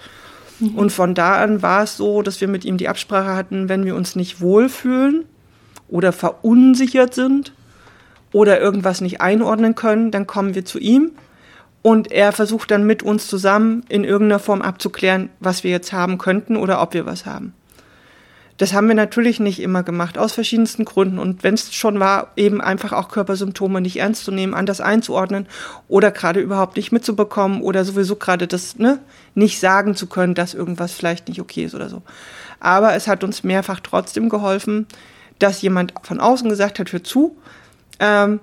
Mhm. 0.60 0.76
Und 0.76 0.92
von 0.92 1.14
da 1.14 1.36
an 1.42 1.62
war 1.62 1.84
es 1.84 1.98
so, 1.98 2.22
dass 2.22 2.42
wir 2.42 2.48
mit 2.48 2.66
ihm 2.66 2.78
die 2.78 2.90
Absprache 2.90 3.36
hatten, 3.36 3.70
wenn 3.70 3.86
wir 3.86 3.96
uns 3.96 4.16
nicht 4.16 4.42
wohlfühlen 4.42 5.26
oder 5.88 6.12
verunsichert 6.12 7.14
sind 7.14 7.54
oder 8.32 8.60
irgendwas 8.60 9.02
nicht 9.02 9.22
einordnen 9.22 9.76
können, 9.76 10.12
dann 10.12 10.28
kommen 10.28 10.56
wir 10.56 10.66
zu 10.66 10.80
ihm 10.80 11.12
und 11.82 12.12
er 12.12 12.32
versucht 12.32 12.72
dann 12.72 12.86
mit 12.86 13.04
uns 13.04 13.28
zusammen 13.28 13.84
in 13.90 14.04
irgendeiner 14.04 14.40
Form 14.40 14.64
abzuklären, 14.64 15.30
was 15.40 15.64
wir 15.64 15.72
jetzt 15.72 15.94
haben 15.94 16.18
könnten 16.18 16.58
oder 16.58 16.82
ob 16.82 16.96
wir 16.96 17.06
was 17.06 17.28
haben. 17.28 17.54
Das 18.58 18.74
haben 18.74 18.88
wir 18.88 18.96
natürlich 18.96 19.42
nicht 19.42 19.60
immer 19.60 19.84
gemacht, 19.84 20.18
aus 20.18 20.32
verschiedensten 20.32 20.86
Gründen. 20.86 21.20
Und 21.20 21.44
wenn 21.44 21.56
es 21.56 21.74
schon 21.74 22.00
war, 22.00 22.32
eben 22.38 22.62
einfach 22.62 22.94
auch 22.94 23.10
Körpersymptome 23.10 23.82
nicht 23.82 24.00
ernst 24.00 24.24
zu 24.24 24.32
nehmen, 24.32 24.54
anders 24.54 24.80
einzuordnen 24.80 25.48
oder 25.90 26.12
gerade 26.12 26.40
überhaupt 26.40 26.78
nicht 26.78 26.94
mitzubekommen 26.94 27.62
oder 27.62 27.84
sowieso 27.84 28.16
gerade 28.16 28.48
das 28.48 28.78
ne, 28.78 29.00
nicht 29.34 29.60
sagen 29.60 29.96
zu 29.96 30.08
können, 30.08 30.36
dass 30.36 30.54
irgendwas 30.54 30.94
vielleicht 30.94 31.28
nicht 31.28 31.42
okay 31.42 31.66
ist 31.66 31.76
oder 31.76 31.90
so. 31.90 32.02
Aber 32.62 32.94
es 32.96 33.08
hat 33.08 33.26
uns 33.26 33.44
mehrfach 33.44 33.82
trotzdem 33.82 34.30
geholfen, 34.30 34.88
dass 35.40 35.62
jemand 35.62 35.94
von 36.04 36.22
außen 36.22 36.48
gesagt 36.48 36.80
hat, 36.80 36.94
hör 36.94 37.04
zu, 37.04 37.36
ähm, 38.00 38.40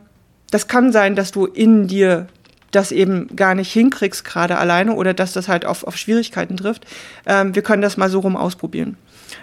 das 0.51 0.69
kann 0.69 0.93
sein, 0.93 1.17
dass 1.17 1.33
du 1.33 1.47
in 1.47 1.87
dir 1.87 2.27
das 2.71 2.93
eben 2.93 3.35
gar 3.37 3.55
nicht 3.55 3.73
hinkriegst 3.73 4.25
gerade 4.25 4.59
alleine 4.59 4.95
oder 4.95 5.15
dass 5.15 5.33
das 5.33 5.49
halt 5.49 5.65
auf, 5.65 5.85
auf 5.85 5.97
Schwierigkeiten 5.97 6.57
trifft. 6.57 6.87
Ähm, 7.27 7.55
wir 7.55 7.63
können 7.63 7.83
das 7.83 7.97
mal 7.97 8.11
so 8.11 8.21
rum 8.21 8.37
ausprobieren. 8.37 8.97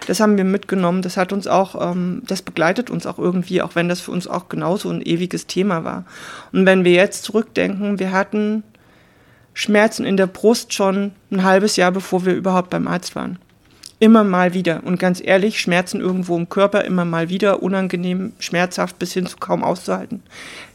Das 0.06 0.20
haben 0.20 0.36
wir 0.36 0.44
mitgenommen. 0.44 1.02
Das 1.02 1.16
hat 1.16 1.32
uns 1.32 1.46
auch, 1.46 1.92
ähm, 1.92 2.22
das 2.26 2.42
begleitet 2.42 2.90
uns 2.90 3.06
auch 3.06 3.18
irgendwie, 3.18 3.62
auch 3.62 3.74
wenn 3.74 3.88
das 3.88 4.00
für 4.00 4.10
uns 4.10 4.26
auch 4.26 4.48
genauso 4.48 4.90
ein 4.90 5.02
ewiges 5.02 5.46
Thema 5.46 5.84
war. 5.84 6.04
Und 6.52 6.66
wenn 6.66 6.84
wir 6.84 6.92
jetzt 6.92 7.24
zurückdenken, 7.24 7.98
wir 7.98 8.12
hatten 8.12 8.62
Schmerzen 9.54 10.04
in 10.04 10.16
der 10.16 10.26
Brust 10.26 10.72
schon 10.72 11.12
ein 11.30 11.44
halbes 11.44 11.76
Jahr, 11.76 11.92
bevor 11.92 12.24
wir 12.24 12.34
überhaupt 12.34 12.70
beim 12.70 12.88
Arzt 12.88 13.14
waren. 13.14 13.38
Immer 13.98 14.24
mal 14.24 14.54
wieder. 14.54 14.82
Und 14.84 14.98
ganz 14.98 15.20
ehrlich, 15.22 15.60
Schmerzen 15.60 16.00
irgendwo 16.00 16.36
im 16.36 16.48
Körper 16.48 16.84
immer 16.84 17.04
mal 17.04 17.28
wieder, 17.28 17.62
unangenehm, 17.62 18.32
schmerzhaft 18.38 18.98
bis 18.98 19.12
hin 19.12 19.26
zu 19.26 19.36
kaum 19.36 19.62
auszuhalten. 19.62 20.22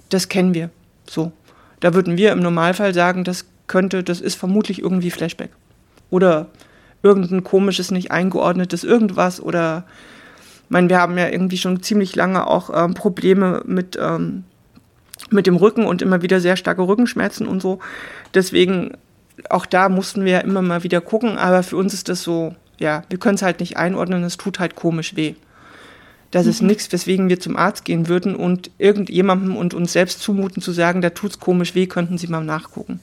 Das 0.09 0.29
kennen 0.29 0.53
wir. 0.53 0.69
So. 1.09 1.31
Da 1.79 1.93
würden 1.93 2.17
wir 2.17 2.31
im 2.31 2.39
Normalfall 2.39 2.93
sagen, 2.93 3.23
das 3.23 3.45
könnte, 3.67 4.03
das 4.03 4.21
ist 4.21 4.35
vermutlich 4.35 4.81
irgendwie 4.81 5.11
Flashback. 5.11 5.49
Oder 6.09 6.47
irgendein 7.05 7.43
komisches, 7.43 7.91
nicht 7.91 8.11
eingeordnetes 8.11 8.83
irgendwas 8.83 9.39
oder 9.39 9.85
ich 10.65 10.71
meine, 10.71 10.89
wir 10.89 10.99
haben 10.99 11.15
ja 11.15 11.29
irgendwie 11.29 11.59
schon 11.59 11.83
ziemlich 11.83 12.15
lange 12.15 12.47
auch 12.47 12.71
ähm, 12.73 12.95
Probleme 12.95 13.61
mit, 13.65 13.99
ähm, 14.01 14.45
mit 15.29 15.45
dem 15.45 15.57
Rücken 15.57 15.85
und 15.85 16.01
immer 16.01 16.23
wieder 16.23 16.39
sehr 16.39 16.57
starke 16.57 16.81
Rückenschmerzen 16.81 17.47
und 17.47 17.61
so. 17.61 17.77
Deswegen, 18.33 18.93
auch 19.51 19.67
da 19.67 19.89
mussten 19.89 20.25
wir 20.25 20.43
immer 20.43 20.63
mal 20.63 20.83
wieder 20.83 21.01
gucken, 21.01 21.37
aber 21.37 21.61
für 21.61 21.77
uns 21.77 21.93
ist 21.93 22.09
das 22.09 22.23
so, 22.23 22.55
ja, 22.79 23.03
wir 23.09 23.19
können 23.19 23.35
es 23.35 23.43
halt 23.43 23.59
nicht 23.59 23.77
einordnen, 23.77 24.23
es 24.23 24.37
tut 24.37 24.57
halt 24.57 24.75
komisch 24.75 25.15
weh. 25.15 25.35
Das 26.31 26.45
mhm. 26.45 26.49
ist 26.49 26.61
nichts, 26.63 26.91
weswegen 26.91 27.29
wir 27.29 27.39
zum 27.39 27.57
Arzt 27.57 27.85
gehen 27.85 28.07
würden 28.07 28.35
und 28.35 28.71
irgendjemandem 28.79 29.55
und 29.55 29.75
uns 29.75 29.93
selbst 29.93 30.21
zumuten 30.21 30.63
zu 30.63 30.71
sagen, 30.71 31.01
da 31.01 31.11
tut 31.11 31.31
es 31.31 31.39
komisch 31.39 31.75
weh, 31.75 31.85
könnten 31.85 32.17
Sie 32.17 32.27
mal 32.27 32.43
nachgucken. 32.43 32.99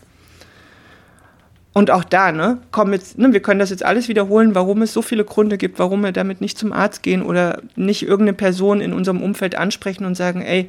Und 1.74 1.90
auch 1.90 2.04
da, 2.04 2.32
ne, 2.32 2.58
kommen 2.70 2.92
jetzt, 2.92 3.18
ne, 3.18 3.32
wir 3.32 3.40
können 3.40 3.60
das 3.60 3.70
jetzt 3.70 3.84
alles 3.84 4.08
wiederholen, 4.08 4.54
warum 4.54 4.82
es 4.82 4.92
so 4.92 5.00
viele 5.00 5.24
Gründe 5.24 5.56
gibt, 5.56 5.78
warum 5.78 6.02
wir 6.02 6.12
damit 6.12 6.40
nicht 6.40 6.58
zum 6.58 6.72
Arzt 6.72 7.02
gehen 7.02 7.22
oder 7.22 7.62
nicht 7.76 8.02
irgendeine 8.02 8.34
Person 8.34 8.80
in 8.80 8.92
unserem 8.92 9.22
Umfeld 9.22 9.54
ansprechen 9.54 10.04
und 10.04 10.14
sagen, 10.14 10.42
ey, 10.42 10.68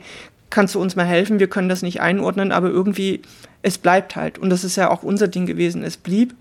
kannst 0.50 0.76
du 0.76 0.80
uns 0.80 0.96
mal 0.96 1.06
helfen? 1.06 1.40
Wir 1.40 1.48
können 1.50 1.68
das 1.68 1.82
nicht 1.82 2.00
einordnen, 2.00 2.52
aber 2.52 2.70
irgendwie, 2.70 3.22
es 3.64 3.78
bleibt 3.78 4.16
halt. 4.16 4.38
Und 4.38 4.50
das 4.50 4.64
ist 4.64 4.78
ja 4.78 4.90
auch 4.90 5.04
unser 5.04 5.28
Ding 5.28 5.46
gewesen. 5.46 5.84
Es 5.84 5.98
blieb. 5.98 6.36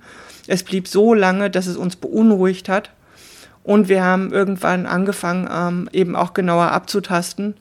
Es 0.46 0.62
blieb 0.62 0.86
so 0.86 1.14
lange, 1.14 1.50
dass 1.50 1.66
es 1.66 1.76
uns 1.76 1.96
beunruhigt 1.96 2.68
hat. 2.68 2.90
Und 3.64 3.88
wir 3.88 4.04
haben 4.04 4.32
irgendwann 4.32 4.86
angefangen, 4.86 5.48
ähm, 5.52 5.88
eben 5.92 6.14
auch 6.14 6.34
genauer 6.34 6.72
abzutasten 6.72 7.54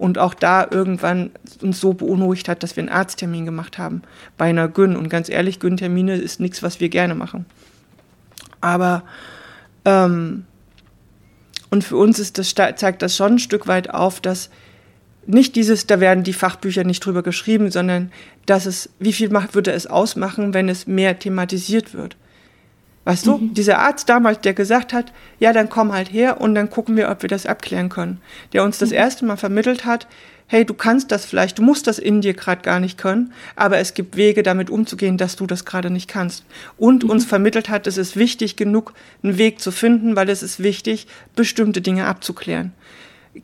und 0.00 0.16
auch 0.16 0.32
da 0.32 0.66
irgendwann 0.68 1.30
uns 1.60 1.78
so 1.78 1.92
beunruhigt 1.92 2.48
hat, 2.48 2.62
dass 2.62 2.74
wir 2.74 2.82
einen 2.82 2.88
Arzttermin 2.88 3.44
gemacht 3.44 3.76
haben 3.76 4.00
bei 4.38 4.46
einer 4.46 4.66
Gyn. 4.66 4.96
Und 4.96 5.10
ganz 5.10 5.28
ehrlich, 5.28 5.60
Gyn-Termine 5.60 6.16
ist 6.16 6.40
nichts, 6.40 6.62
was 6.62 6.80
wir 6.80 6.88
gerne 6.88 7.14
machen. 7.14 7.44
Aber 8.62 9.02
ähm, 9.84 10.46
und 11.68 11.84
für 11.84 11.98
uns 11.98 12.18
ist 12.18 12.38
das, 12.38 12.54
zeigt 12.54 13.02
das 13.02 13.14
schon 13.14 13.34
ein 13.34 13.38
Stück 13.38 13.66
weit 13.66 13.90
auf, 13.90 14.20
dass 14.20 14.48
nicht 15.26 15.54
dieses, 15.54 15.86
da 15.86 16.00
werden 16.00 16.24
die 16.24 16.32
Fachbücher 16.32 16.82
nicht 16.84 17.04
drüber 17.04 17.22
geschrieben, 17.22 17.70
sondern 17.70 18.10
dass 18.46 18.64
es, 18.64 18.88
wie 18.98 19.12
viel 19.12 19.28
macht, 19.28 19.54
würde 19.54 19.70
es 19.72 19.86
ausmachen, 19.86 20.54
wenn 20.54 20.70
es 20.70 20.86
mehr 20.86 21.18
thematisiert 21.18 21.92
wird. 21.92 22.16
Weißt 23.04 23.26
du, 23.26 23.38
mhm. 23.38 23.54
dieser 23.54 23.78
Arzt 23.78 24.08
damals, 24.08 24.40
der 24.40 24.52
gesagt 24.52 24.92
hat, 24.92 25.12
ja, 25.38 25.52
dann 25.52 25.70
komm 25.70 25.92
halt 25.92 26.12
her 26.12 26.40
und 26.40 26.54
dann 26.54 26.68
gucken 26.68 26.96
wir, 26.96 27.10
ob 27.10 27.22
wir 27.22 27.28
das 27.28 27.46
abklären 27.46 27.88
können. 27.88 28.20
Der 28.52 28.62
uns 28.62 28.78
das 28.78 28.90
mhm. 28.90 28.96
erste 28.96 29.24
Mal 29.24 29.36
vermittelt 29.36 29.84
hat, 29.86 30.06
hey, 30.50 30.64
du 30.64 30.74
kannst 30.74 31.12
das 31.12 31.24
vielleicht, 31.24 31.58
du 31.58 31.62
musst 31.62 31.86
das 31.86 32.00
in 32.00 32.20
dir 32.20 32.34
gerade 32.34 32.62
gar 32.62 32.80
nicht 32.80 32.98
können, 32.98 33.32
aber 33.54 33.78
es 33.78 33.94
gibt 33.94 34.16
Wege, 34.16 34.42
damit 34.42 34.68
umzugehen, 34.68 35.16
dass 35.16 35.36
du 35.36 35.46
das 35.46 35.64
gerade 35.64 35.90
nicht 35.90 36.08
kannst. 36.08 36.44
Und 36.76 37.04
mhm. 37.04 37.10
uns 37.10 37.24
vermittelt 37.24 37.68
hat, 37.68 37.86
es 37.86 37.96
ist 37.96 38.16
wichtig 38.16 38.56
genug, 38.56 38.92
einen 39.22 39.38
Weg 39.38 39.60
zu 39.60 39.70
finden, 39.70 40.16
weil 40.16 40.28
es 40.28 40.42
ist 40.42 40.60
wichtig, 40.60 41.06
bestimmte 41.36 41.80
Dinge 41.80 42.06
abzuklären. 42.06 42.72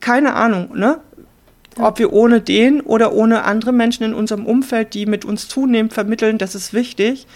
Keine 0.00 0.34
Ahnung, 0.34 0.76
ne? 0.76 1.00
Ob 1.78 1.98
wir 1.98 2.12
ohne 2.12 2.40
den 2.40 2.80
oder 2.80 3.12
ohne 3.12 3.44
andere 3.44 3.72
Menschen 3.72 4.02
in 4.02 4.14
unserem 4.14 4.46
Umfeld, 4.46 4.94
die 4.94 5.06
mit 5.06 5.24
uns 5.24 5.46
zunehmend 5.46 5.92
vermitteln, 5.92 6.38
das 6.38 6.54
ist 6.54 6.72
wichtig, 6.72 7.26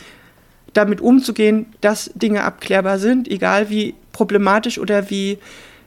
damit 0.73 1.01
umzugehen, 1.01 1.67
dass 1.81 2.11
Dinge 2.15 2.45
abklärbar 2.45 2.99
sind, 2.99 3.29
egal 3.29 3.71
wie 3.71 3.95
problematisch 4.13 4.79
oder 4.79 5.11
wie 5.11 5.39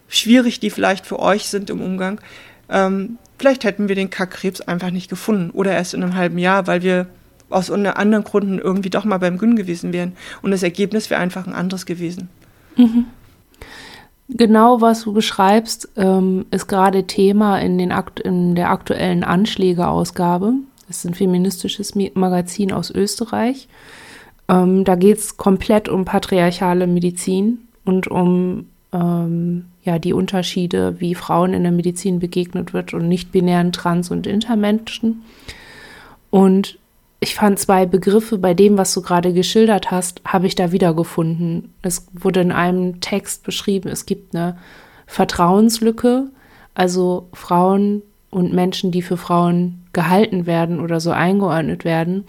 schwierig 0.07 0.59
die 0.59 0.69
vielleicht 0.69 1.05
für 1.05 1.19
euch 1.19 1.45
sind 1.45 1.69
im 1.69 1.81
Umgang. 1.81 2.19
Ähm, 2.69 3.17
vielleicht 3.37 3.63
hätten 3.63 3.87
wir 3.87 3.95
den 3.95 4.09
Kackkrebs 4.09 4.61
einfach 4.61 4.91
nicht 4.91 5.09
gefunden 5.09 5.51
oder 5.51 5.71
erst 5.71 5.93
in 5.93 6.03
einem 6.03 6.15
halben 6.15 6.37
Jahr, 6.37 6.67
weil 6.67 6.83
wir 6.83 7.07
aus 7.49 7.69
anderen 7.69 8.23
Gründen 8.23 8.59
irgendwie 8.59 8.89
doch 8.89 9.05
mal 9.05 9.19
beim 9.19 9.37
Gün 9.37 9.55
gewesen 9.55 9.93
wären. 9.93 10.13
Und 10.41 10.51
das 10.51 10.63
Ergebnis 10.63 11.09
wäre 11.09 11.21
einfach 11.21 11.45
ein 11.45 11.53
anderes 11.53 11.85
gewesen. 11.85 12.29
Mhm. 12.75 13.05
Genau, 14.29 14.81
was 14.81 15.03
du 15.03 15.13
beschreibst, 15.13 15.89
ähm, 15.95 16.45
ist 16.49 16.67
gerade 16.67 17.05
Thema 17.05 17.59
in, 17.59 17.77
den 17.77 17.91
Akt 17.91 18.19
in 18.19 18.55
der 18.55 18.71
aktuellen 18.71 19.23
Anschläge-Ausgabe. 19.23 20.53
Es 20.89 20.99
ist 20.99 21.05
ein 21.05 21.13
feministisches 21.13 21.93
Magazin 21.95 22.71
aus 22.71 22.89
Österreich. 22.89 23.67
Ähm, 24.53 24.83
da 24.83 24.95
geht 24.95 25.17
es 25.17 25.37
komplett 25.37 25.89
um 25.89 26.05
patriarchale 26.05 26.87
Medizin 26.87 27.59
und 27.85 28.07
um 28.07 28.67
ähm, 28.91 29.65
ja, 29.83 29.99
die 29.99 30.13
Unterschiede, 30.13 30.99
wie 30.99 31.15
Frauen 31.15 31.53
in 31.53 31.63
der 31.63 31.71
Medizin 31.71 32.19
begegnet 32.19 32.73
wird 32.73 32.93
und 32.93 33.07
nicht-binären 33.07 33.71
Trans- 33.71 34.11
und 34.11 34.27
Intermenschen. 34.27 35.23
Und 36.29 36.77
ich 37.19 37.35
fand 37.35 37.57
zwei 37.57 37.85
Begriffe 37.85 38.37
bei 38.37 38.53
dem, 38.53 38.77
was 38.77 38.93
du 38.93 39.01
gerade 39.01 39.33
geschildert 39.33 39.91
hast, 39.91 40.21
habe 40.25 40.47
ich 40.47 40.55
da 40.55 40.71
wiedergefunden. 40.71 41.73
Es 41.81 42.07
wurde 42.13 42.41
in 42.41 42.51
einem 42.51 43.01
Text 43.01 43.43
beschrieben, 43.43 43.89
es 43.89 44.05
gibt 44.05 44.35
eine 44.35 44.57
Vertrauenslücke, 45.07 46.27
also 46.75 47.27
Frauen 47.33 48.01
und 48.29 48.53
Menschen, 48.53 48.91
die 48.91 49.01
für 49.01 49.17
Frauen 49.17 49.83
gehalten 49.93 50.45
werden 50.45 50.79
oder 50.79 50.99
so 50.99 51.11
eingeordnet 51.11 51.85
werden, 51.85 52.25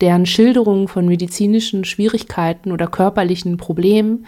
deren 0.00 0.26
Schilderungen 0.26 0.88
von 0.88 1.06
medizinischen 1.06 1.84
Schwierigkeiten 1.84 2.72
oder 2.72 2.86
körperlichen 2.86 3.56
Problemen 3.56 4.26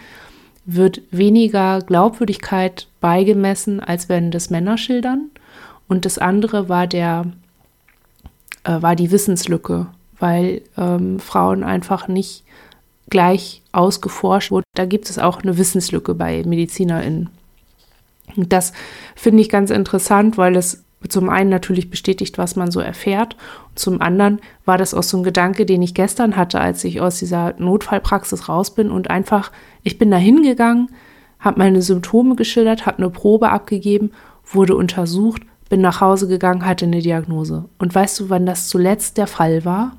wird 0.65 1.01
weniger 1.11 1.81
Glaubwürdigkeit 1.81 2.87
beigemessen, 3.01 3.79
als 3.79 4.09
wenn 4.09 4.31
das 4.31 4.49
Männer 4.49 4.77
schildern. 4.77 5.29
Und 5.87 6.05
das 6.05 6.17
andere 6.17 6.69
war 6.69 6.85
der 6.85 7.25
äh, 8.63 8.81
war 8.81 8.95
die 8.95 9.11
Wissenslücke, 9.11 9.87
weil 10.19 10.61
ähm, 10.77 11.19
Frauen 11.19 11.63
einfach 11.63 12.07
nicht 12.07 12.43
gleich 13.09 13.61
ausgeforscht 13.71 14.51
wurden. 14.51 14.65
Da 14.75 14.85
gibt 14.85 15.09
es 15.09 15.17
auch 15.17 15.41
eine 15.41 15.57
Wissenslücke 15.57 16.13
bei 16.13 16.43
MedizinerInnen. 16.45 17.29
Und 18.35 18.53
das 18.53 18.73
finde 19.15 19.41
ich 19.41 19.49
ganz 19.49 19.71
interessant, 19.71 20.37
weil 20.37 20.55
es 20.55 20.83
zum 21.07 21.29
einen 21.29 21.49
natürlich 21.49 21.89
bestätigt, 21.89 22.37
was 22.37 22.55
man 22.55 22.71
so 22.71 22.79
erfährt. 22.81 23.37
Und 23.69 23.79
zum 23.79 24.01
anderen 24.01 24.39
war 24.65 24.77
das 24.77 24.93
auch 24.93 25.03
so 25.03 25.17
ein 25.17 25.23
Gedanke, 25.23 25.65
den 25.65 25.81
ich 25.81 25.93
gestern 25.93 26.35
hatte, 26.35 26.59
als 26.59 26.83
ich 26.83 26.99
aus 26.99 27.19
dieser 27.19 27.53
Notfallpraxis 27.57 28.49
raus 28.49 28.75
bin 28.75 28.91
und 28.91 29.09
einfach, 29.09 29.51
ich 29.83 29.97
bin 29.97 30.11
da 30.11 30.17
hingegangen, 30.17 30.89
habe 31.39 31.59
meine 31.59 31.81
Symptome 31.81 32.35
geschildert, 32.35 32.85
habe 32.85 32.97
eine 32.97 33.09
Probe 33.09 33.49
abgegeben, 33.49 34.11
wurde 34.45 34.75
untersucht, 34.75 35.43
bin 35.69 35.81
nach 35.81 36.01
Hause 36.01 36.27
gegangen, 36.27 36.65
hatte 36.65 36.85
eine 36.85 36.99
Diagnose. 36.99 37.65
Und 37.77 37.95
weißt 37.95 38.19
du, 38.19 38.29
wann 38.29 38.45
das 38.45 38.67
zuletzt 38.67 39.17
der 39.17 39.27
Fall 39.27 39.63
war? 39.63 39.95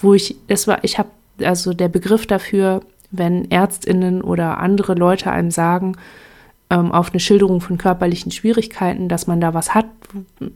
Wo 0.00 0.14
ich, 0.14 0.36
es 0.48 0.66
war, 0.66 0.82
ich 0.82 0.98
habe, 0.98 1.10
also 1.42 1.72
der 1.72 1.88
Begriff 1.88 2.26
dafür, 2.26 2.80
wenn 3.10 3.50
ÄrztInnen 3.50 4.22
oder 4.22 4.58
andere 4.58 4.94
Leute 4.94 5.30
einem 5.30 5.50
sagen, 5.50 5.96
ähm, 6.70 6.92
auf 6.92 7.10
eine 7.10 7.20
Schilderung 7.20 7.60
von 7.60 7.78
körperlichen 7.78 8.30
Schwierigkeiten, 8.30 9.08
dass 9.08 9.26
man 9.26 9.40
da 9.40 9.52
was 9.52 9.74
hat 9.74 9.86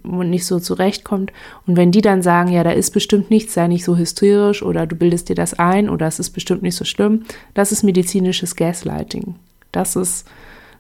und 0.05 0.31
nicht 0.31 0.47
so 0.47 0.61
zurechtkommt. 0.61 1.33
Und 1.67 1.77
wenn 1.77 1.91
die 1.91 2.01
dann 2.01 2.23
sagen, 2.23 2.51
ja, 2.51 2.63
da 2.65 2.71
ist 2.71 2.93
bestimmt 2.93 3.31
nichts, 3.31 3.55
sei 3.55 3.67
nicht 3.67 3.85
so 3.85 3.97
hysterisch 3.97 4.63
oder 4.63 4.87
du 4.87 4.97
bildest 4.97 5.29
dir 5.29 5.35
das 5.35 5.55
ein 5.55 5.91
oder 5.91 6.07
es 6.07 6.21
ist 6.21 6.31
bestimmt 6.31 6.63
nicht 6.63 6.77
so 6.77 6.85
schlimm, 6.85 7.25
das 7.53 7.73
ist 7.73 7.83
medizinisches 7.83 8.55
Gaslighting. 8.57 9.35
Das 9.73 9.97
ist 9.97 10.27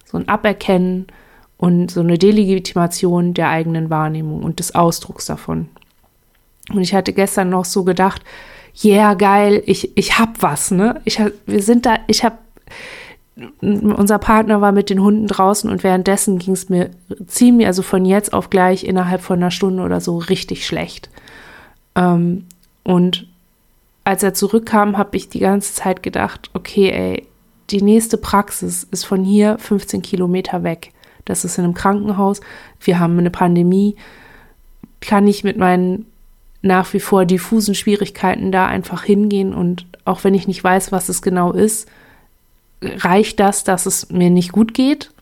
so 0.04 0.18
ein 0.18 0.28
Aberkennen 0.28 1.06
und 1.56 1.90
so 1.90 2.00
eine 2.00 2.16
Delegitimation 2.16 3.34
der 3.34 3.48
eigenen 3.48 3.90
Wahrnehmung 3.90 4.44
und 4.44 4.60
des 4.60 4.74
Ausdrucks 4.74 5.26
davon. 5.26 5.68
Und 6.70 6.80
ich 6.80 6.94
hatte 6.94 7.12
gestern 7.12 7.50
noch 7.50 7.64
so 7.64 7.84
gedacht, 7.84 8.22
yeah, 8.82 9.14
geil, 9.14 9.62
ich, 9.66 9.96
ich 9.96 10.18
hab 10.18 10.42
was, 10.42 10.70
ne? 10.70 11.00
Ich 11.04 11.20
hab, 11.20 11.32
wir 11.46 11.62
sind 11.62 11.86
da, 11.86 11.98
ich 12.06 12.24
hab 12.24 12.38
unser 13.60 14.18
Partner 14.18 14.60
war 14.60 14.70
mit 14.70 14.90
den 14.90 15.00
Hunden 15.02 15.26
draußen 15.26 15.68
und 15.68 15.82
währenddessen 15.82 16.38
ging 16.38 16.54
es 16.54 16.68
mir 16.68 16.90
ziemlich, 17.26 17.66
also 17.66 17.82
von 17.82 18.04
jetzt 18.04 18.32
auf 18.32 18.48
gleich 18.48 18.84
innerhalb 18.84 19.22
von 19.22 19.36
einer 19.38 19.50
Stunde 19.50 19.82
oder 19.82 20.00
so 20.00 20.18
richtig 20.18 20.66
schlecht. 20.66 21.10
Ähm, 21.96 22.44
und 22.84 23.26
als 24.04 24.22
er 24.22 24.34
zurückkam, 24.34 24.98
habe 24.98 25.16
ich 25.16 25.30
die 25.30 25.40
ganze 25.40 25.74
Zeit 25.74 26.02
gedacht, 26.02 26.50
okay, 26.54 26.90
ey, 26.90 27.26
die 27.70 27.82
nächste 27.82 28.18
Praxis 28.18 28.86
ist 28.90 29.04
von 29.04 29.24
hier 29.24 29.58
15 29.58 30.02
Kilometer 30.02 30.62
weg. 30.62 30.92
Das 31.24 31.44
ist 31.44 31.58
in 31.58 31.64
einem 31.64 31.74
Krankenhaus. 31.74 32.40
Wir 32.80 32.98
haben 32.98 33.18
eine 33.18 33.30
Pandemie. 33.30 33.96
Kann 35.00 35.26
ich 35.26 35.42
mit 35.42 35.56
meinen 35.56 36.06
nach 36.60 36.92
wie 36.92 37.00
vor 37.00 37.24
diffusen 37.24 37.74
Schwierigkeiten 37.74 38.52
da 38.52 38.66
einfach 38.66 39.02
hingehen 39.02 39.54
und 39.54 39.86
auch 40.04 40.24
wenn 40.24 40.34
ich 40.34 40.46
nicht 40.46 40.62
weiß, 40.62 40.92
was 40.92 41.08
es 41.08 41.20
genau 41.20 41.52
ist, 41.52 41.88
reicht 42.98 43.40
das, 43.40 43.64
dass 43.64 43.86
es 43.86 44.10
mir 44.10 44.30
nicht 44.30 44.52
gut 44.52 44.74
geht, 44.74 45.12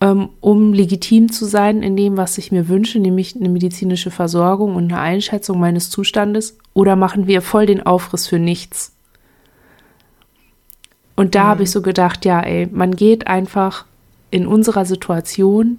ähm, 0.00 0.30
um 0.40 0.72
legitim 0.72 1.30
zu 1.30 1.44
sein 1.44 1.82
in 1.82 1.96
dem, 1.96 2.16
was 2.16 2.38
ich 2.38 2.52
mir 2.52 2.68
wünsche, 2.68 2.98
nämlich 2.98 3.36
eine 3.36 3.48
medizinische 3.48 4.10
Versorgung 4.10 4.74
und 4.74 4.92
eine 4.92 5.00
Einschätzung 5.00 5.60
meines 5.60 5.90
Zustandes? 5.90 6.58
Oder 6.74 6.96
machen 6.96 7.26
wir 7.26 7.42
voll 7.42 7.66
den 7.66 7.84
Aufriss 7.84 8.26
für 8.26 8.38
nichts? 8.38 8.92
Und 11.14 11.34
da 11.34 11.44
mhm. 11.44 11.48
habe 11.48 11.62
ich 11.62 11.70
so 11.70 11.82
gedacht, 11.82 12.24
ja, 12.24 12.40
ey, 12.40 12.68
man 12.70 12.96
geht 12.96 13.26
einfach 13.26 13.84
in 14.30 14.46
unserer 14.46 14.84
Situation 14.84 15.78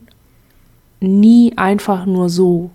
nie 0.99 1.53
einfach 1.57 2.05
nur 2.05 2.29
so 2.29 2.71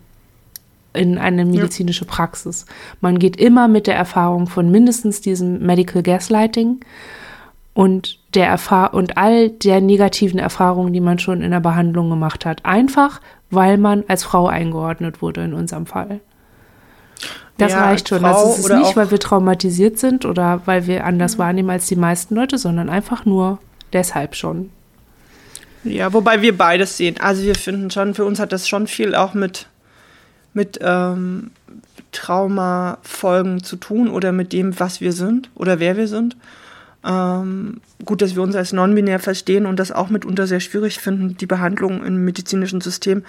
in 0.93 1.19
eine 1.19 1.45
medizinische 1.45 2.05
Praxis. 2.05 2.67
Man 3.01 3.19
geht 3.19 3.37
immer 3.37 3.69
mit 3.69 3.87
der 3.87 3.95
Erfahrung 3.95 4.49
von 4.49 4.71
mindestens 4.71 5.21
diesem 5.21 5.65
Medical 5.65 6.03
Gaslighting 6.03 6.81
und 7.79 8.19
der 8.35 8.49
Erfahr 8.49 8.93
und 8.93 9.17
all 9.17 9.51
der 9.51 9.81
negativen 9.81 10.41
Erfahrungen, 10.41 10.93
die 10.93 11.01
man 11.01 11.21
schon 11.21 11.43
in 11.43 11.53
der 11.53 11.61
Behandlung 11.61 12.11
gemacht 12.11 12.45
hat. 12.45 12.65
Einfach, 12.65 13.21
weil 13.51 13.79
man 13.79 14.03
als 14.09 14.25
Frau 14.25 14.49
eingeordnet 14.49 15.23
wurde 15.23 15.45
in 15.45 15.55
unserem 15.55 15.87
Fall. 15.87 16.19
Das 17.57 17.71
ja, 17.71 17.85
reicht 17.85 18.09
schon. 18.09 18.21
Das 18.25 18.59
ist 18.59 18.69
es 18.69 18.77
nicht, 18.77 18.97
weil 18.97 19.13
wir 19.13 19.21
traumatisiert 19.21 19.97
sind 19.97 20.25
oder 20.25 20.63
weil 20.65 20.89
wir 20.89 21.05
anders 21.05 21.37
mhm. 21.37 21.39
wahrnehmen 21.39 21.71
als 21.71 21.87
die 21.87 21.95
meisten 21.95 22.35
Leute, 22.35 22.59
sondern 22.59 22.89
einfach 22.91 23.25
nur 23.25 23.61
deshalb 23.93 24.35
schon. 24.35 24.71
Ja, 25.85 26.13
wobei 26.13 26.43
wir 26.43 26.59
beides 26.59 26.97
sehen. 26.97 27.15
Also 27.21 27.45
wir 27.45 27.55
finden 27.55 27.93
schon, 27.93 28.15
für 28.15 28.25
uns 28.25 28.41
hat 28.41 28.51
das 28.51 28.69
schon 28.69 28.89
viel 28.89 29.15
auch 29.15 29.35
mit, 29.35 29.69
mit 30.53 30.81
ähm, 30.83 31.53
Traumafolgen 32.11 33.63
zu 33.63 33.77
tun 33.77 34.09
oder 34.09 34.33
mit 34.33 34.53
dem, 34.53 34.81
was 34.81 35.01
wir 35.01 35.13
sind 35.13 35.49
oder 35.55 35.79
wer 35.79 35.97
wir 35.97 36.09
sind. 36.09 36.35
Ähm, 37.05 37.81
gut, 38.05 38.23
dass 38.23 38.35
wir 38.35 38.43
uns 38.43 38.57
als 38.57 38.73
non-binär 38.73 39.21
verstehen 39.21 39.67
und 39.67 39.79
das 39.79 39.93
auch 39.93 40.11
mitunter 40.11 40.47
sehr 40.47 40.61
schwierig 40.61 40.99
finden, 40.99 41.37
die 41.37 41.47
Behandlung 41.47 42.05
im 42.05 42.25
medizinischen 42.25 42.81
System. 42.81 43.23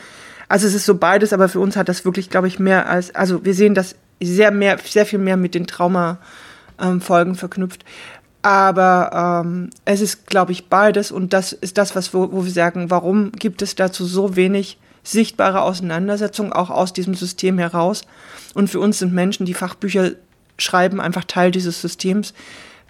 Also 0.48 0.66
es 0.68 0.74
ist 0.74 0.86
so 0.86 0.96
beides, 0.96 1.34
aber 1.34 1.48
für 1.50 1.60
uns 1.60 1.78
hat 1.78 1.90
das 1.90 2.04
wirklich, 2.04 2.30
glaube 2.30 2.48
ich, 2.48 2.58
mehr 2.58 2.90
als, 2.90 3.14
also 3.14 3.46
wir 3.46 3.54
sehen 3.54 3.76
das 3.76 3.96
sehr 4.20 4.52
mehr, 4.52 4.78
sehr 4.84 5.06
viel 5.06 5.20
mehr 5.20 5.38
mit 5.38 5.54
den 5.54 5.68
Traumafolgen 5.68 7.34
ähm, 7.34 7.36
verknüpft. 7.36 7.86
Aber 8.42 9.44
ähm, 9.46 9.70
es 9.86 10.02
ist, 10.02 10.28
glaube 10.28 10.52
ich, 10.54 10.68
beides 10.68 11.12
und 11.12 11.34
das 11.34 11.54
ist 11.54 11.78
das, 11.78 11.96
was 11.96 12.14
wo, 12.14 12.32
wo 12.32 12.46
wir 12.46 12.52
sagen, 12.52 12.90
warum 12.90 13.32
gibt 13.34 13.62
es 13.62 13.76
dazu 13.76 14.06
so 14.06 14.36
wenig 14.36 14.80
sichtbare 15.04 15.62
Auseinandersetzungen 15.62 16.54
auch 16.54 16.70
aus 16.70 16.94
diesem 16.94 17.14
System 17.14 17.60
heraus? 17.60 18.04
Und 18.56 18.70
für 18.70 18.80
uns 18.80 19.00
sind 19.00 19.14
Menschen, 19.14 19.46
die 19.46 19.54
Fachbücher 19.54 20.12
schreiben, 20.58 21.00
einfach 21.00 21.26
Teil 21.26 21.52
dieses 21.52 21.82
Systems 21.82 22.34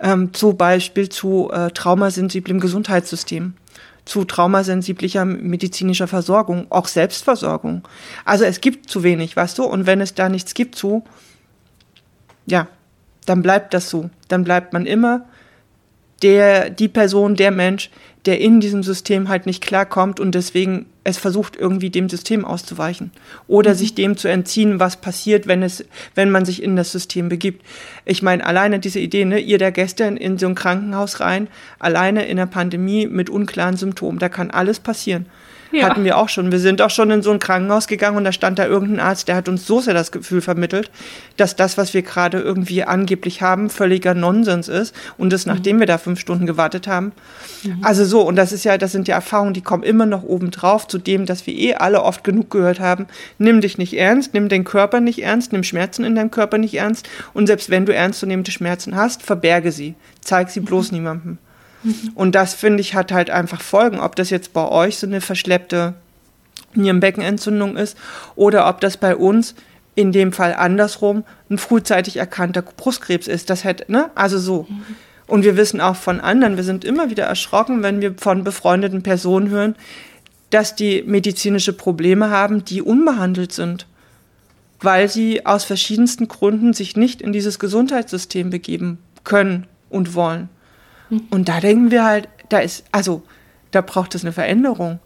ähm, 0.01 0.33
zum 0.33 0.57
Beispiel 0.57 1.09
zu 1.09 1.49
äh, 1.51 1.71
traumasensiblem 1.71 2.59
Gesundheitssystem, 2.59 3.53
zu 4.05 4.25
traumasensiblicher 4.25 5.25
medizinischer 5.25 6.07
Versorgung, 6.07 6.67
auch 6.69 6.87
Selbstversorgung. 6.87 7.87
Also 8.25 8.45
es 8.45 8.61
gibt 8.61 8.89
zu 8.89 9.03
wenig, 9.03 9.35
weißt 9.35 9.57
du, 9.57 9.63
und 9.63 9.85
wenn 9.85 10.01
es 10.01 10.13
da 10.13 10.29
nichts 10.29 10.53
gibt 10.53 10.75
zu, 10.75 11.03
ja, 12.45 12.67
dann 13.25 13.41
bleibt 13.41 13.73
das 13.73 13.89
so. 13.89 14.09
Dann 14.27 14.43
bleibt 14.43 14.73
man 14.73 14.85
immer 14.85 15.25
der, 16.21 16.69
die 16.69 16.87
Person, 16.87 17.35
der 17.35 17.51
Mensch, 17.51 17.89
der 18.25 18.41
in 18.41 18.59
diesem 18.59 18.83
System 18.83 19.29
halt 19.29 19.45
nicht 19.45 19.63
klarkommt 19.63 20.19
und 20.19 20.35
deswegen 20.35 20.87
es 21.03 21.17
versucht, 21.17 21.55
irgendwie 21.55 21.89
dem 21.89 22.09
System 22.09 22.43
auszuweichen 22.45 23.11
oder 23.47 23.71
mhm. 23.71 23.75
sich 23.75 23.95
dem 23.95 24.17
zu 24.17 24.27
entziehen, 24.27 24.79
was 24.79 24.97
passiert, 24.97 25.47
wenn 25.47 25.63
es, 25.63 25.85
wenn 26.15 26.29
man 26.29 26.45
sich 26.45 26.61
in 26.61 26.75
das 26.75 26.91
System 26.91 27.29
begibt. 27.29 27.65
Ich 28.05 28.21
meine, 28.21 28.45
alleine 28.45 28.79
diese 28.79 28.99
Idee, 28.99 29.25
ne, 29.25 29.39
ihr 29.39 29.57
da 29.57 29.69
gestern 29.69 30.17
in 30.17 30.37
so 30.37 30.47
ein 30.47 30.55
Krankenhaus 30.55 31.21
rein, 31.21 31.47
alleine 31.79 32.25
in 32.25 32.37
der 32.37 32.45
Pandemie 32.45 33.07
mit 33.07 33.29
unklaren 33.29 33.77
Symptomen, 33.77 34.19
da 34.19 34.29
kann 34.29 34.51
alles 34.51 34.79
passieren. 34.79 35.25
Ja. 35.71 35.87
Hatten 35.87 36.03
wir 36.03 36.17
auch 36.17 36.29
schon. 36.29 36.51
Wir 36.51 36.59
sind 36.59 36.81
auch 36.81 36.89
schon 36.89 37.11
in 37.11 37.21
so 37.21 37.31
ein 37.31 37.39
Krankenhaus 37.39 37.87
gegangen 37.87 38.17
und 38.17 38.23
da 38.23 38.31
stand 38.31 38.57
da 38.57 38.65
irgendein 38.65 38.99
Arzt, 38.99 39.27
der 39.27 39.35
hat 39.35 39.47
uns 39.47 39.67
so 39.67 39.79
sehr 39.79 39.93
das 39.93 40.11
Gefühl 40.11 40.41
vermittelt, 40.41 40.89
dass 41.37 41.55
das, 41.55 41.77
was 41.77 41.93
wir 41.93 42.01
gerade 42.01 42.39
irgendwie 42.39 42.83
angeblich 42.83 43.41
haben, 43.41 43.69
völliger 43.69 44.15
Nonsens 44.15 44.67
ist. 44.67 44.95
Und 45.17 45.31
das, 45.31 45.45
mhm. 45.45 45.53
nachdem 45.53 45.79
wir 45.79 45.85
da 45.85 45.97
fünf 45.97 46.19
Stunden 46.19 46.47
gewartet 46.47 46.87
haben. 46.87 47.11
Mhm. 47.63 47.79
Also 47.83 48.03
so, 48.03 48.21
und 48.21 48.35
das 48.35 48.51
ist 48.51 48.63
ja, 48.63 48.77
das 48.77 48.91
sind 48.91 49.07
ja 49.07 49.15
Erfahrungen, 49.15 49.53
die 49.53 49.61
kommen 49.61 49.83
immer 49.83 50.05
noch 50.05 50.23
oben 50.23 50.49
drauf, 50.49 50.87
zu 50.87 50.97
dem, 50.97 51.25
dass 51.25 51.45
wir 51.45 51.53
eh 51.53 51.75
alle 51.75 52.01
oft 52.01 52.23
genug 52.23 52.49
gehört 52.49 52.79
haben. 52.79 53.05
Nimm 53.37 53.61
dich 53.61 53.77
nicht 53.77 53.93
ernst, 53.93 54.33
nimm 54.33 54.49
den 54.49 54.63
Körper 54.63 55.01
nicht 55.01 55.21
ernst, 55.21 55.51
nimm 55.51 55.63
Schmerzen 55.63 56.03
in 56.03 56.15
deinem 56.15 56.31
Körper 56.31 56.57
nicht 56.57 56.73
ernst. 56.73 57.07
Und 57.33 57.47
selbst 57.47 57.69
wenn 57.69 57.85
du 57.85 57.93
ernstzunehmende 57.93 58.51
Schmerzen 58.51 58.95
hast, 58.95 59.21
verberge 59.21 59.71
sie. 59.71 59.95
Zeig 60.21 60.49
sie 60.49 60.61
bloß 60.61 60.91
mhm. 60.91 60.97
niemandem. 60.97 61.37
Und 62.15 62.35
das, 62.35 62.53
finde 62.53 62.81
ich, 62.81 62.93
hat 62.93 63.11
halt 63.11 63.29
einfach 63.29 63.61
Folgen. 63.61 63.99
Ob 63.99 64.15
das 64.15 64.29
jetzt 64.29 64.53
bei 64.53 64.67
euch 64.67 64.97
so 64.97 65.07
eine 65.07 65.21
verschleppte 65.21 65.93
Nierenbeckenentzündung 66.75 67.77
ist 67.77 67.97
oder 68.35 68.67
ob 68.67 68.81
das 68.81 68.97
bei 68.97 69.15
uns 69.15 69.55
in 69.95 70.11
dem 70.11 70.31
Fall 70.33 70.53
andersrum 70.53 71.23
ein 71.49 71.57
frühzeitig 71.57 72.17
erkannter 72.17 72.61
Brustkrebs 72.61 73.27
ist. 73.27 73.49
Das 73.49 73.63
hätte, 73.63 73.91
ne? 73.91 74.11
Also 74.15 74.37
so. 74.39 74.67
Und 75.27 75.43
wir 75.43 75.57
wissen 75.57 75.81
auch 75.81 75.95
von 75.95 76.19
anderen, 76.19 76.57
wir 76.57 76.63
sind 76.63 76.85
immer 76.85 77.09
wieder 77.09 77.25
erschrocken, 77.25 77.83
wenn 77.83 78.01
wir 78.01 78.15
von 78.17 78.43
befreundeten 78.43 79.03
Personen 79.03 79.49
hören, 79.49 79.75
dass 80.49 80.75
die 80.75 81.03
medizinische 81.03 81.73
Probleme 81.73 82.29
haben, 82.29 82.65
die 82.65 82.81
unbehandelt 82.81 83.51
sind. 83.51 83.87
weil 84.81 85.09
sie 85.09 85.45
aus 85.45 85.65
verschiedensten 85.65 86.27
Gründen 86.27 86.73
sich 86.73 86.95
nicht 86.95 87.21
in 87.21 87.33
dieses 87.33 87.59
Gesundheitssystem 87.59 88.49
begeben 88.49 88.99
können 89.23 89.67
und 89.89 90.15
wollen. 90.15 90.49
Mhm. 91.09 91.27
Und 91.29 91.49
da 91.49 91.59
denken 91.59 91.91
wir 91.91 92.03
halt, 92.05 92.27
da 92.49 92.59
ist, 92.59 92.85
also 92.91 93.23
da 93.71 93.81
braucht 93.81 94.15
es 94.15 94.23
eine 94.23 94.33
Veränderung. 94.33 94.99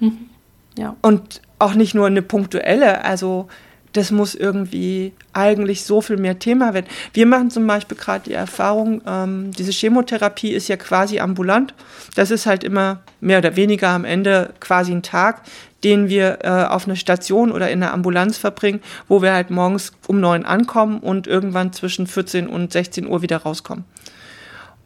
Mhm. 0.00 0.30
Ja. 0.76 0.96
Und 1.02 1.40
auch 1.58 1.74
nicht 1.74 1.94
nur 1.94 2.06
eine 2.06 2.22
punktuelle, 2.22 3.04
also 3.04 3.48
das 3.92 4.10
muss 4.10 4.34
irgendwie 4.34 5.12
eigentlich 5.32 5.82
so 5.82 6.00
viel 6.00 6.18
mehr 6.18 6.38
Thema 6.38 6.74
werden. 6.74 6.86
Wir 7.14 7.26
machen 7.26 7.50
zum 7.50 7.66
Beispiel 7.66 7.96
gerade 7.96 8.24
die 8.28 8.34
Erfahrung, 8.34 9.02
ähm, 9.06 9.50
diese 9.52 9.72
Chemotherapie 9.72 10.52
ist 10.52 10.68
ja 10.68 10.76
quasi 10.76 11.20
ambulant. 11.20 11.74
Das 12.14 12.30
ist 12.30 12.46
halt 12.46 12.64
immer 12.64 13.00
mehr 13.20 13.38
oder 13.38 13.56
weniger 13.56 13.88
am 13.88 14.04
Ende 14.04 14.52
quasi 14.60 14.92
ein 14.92 15.02
Tag, 15.02 15.42
den 15.84 16.08
wir 16.08 16.38
äh, 16.42 16.64
auf 16.64 16.86
einer 16.86 16.96
Station 16.96 17.50
oder 17.50 17.70
in 17.70 17.82
einer 17.82 17.92
Ambulanz 17.92 18.36
verbringen, 18.36 18.80
wo 19.08 19.22
wir 19.22 19.32
halt 19.32 19.50
morgens 19.50 19.92
um 20.06 20.20
neun 20.20 20.44
ankommen 20.44 20.98
und 20.98 21.26
irgendwann 21.26 21.72
zwischen 21.72 22.06
14 22.06 22.46
und 22.46 22.72
16 22.72 23.06
Uhr 23.06 23.22
wieder 23.22 23.38
rauskommen. 23.38 23.84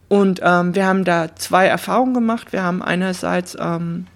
Und 0.09 0.41
ähm, 0.43 0.75
wir 0.75 0.85
haben 0.85 1.03
da 1.05 1.35
zwei 1.35 1.65
Erfahrungen 1.65 2.13
gemacht. 2.13 2.53
Wir 2.53 2.63
haben 2.63 2.81
einerseits 2.81 3.57
ähm, 3.59 4.07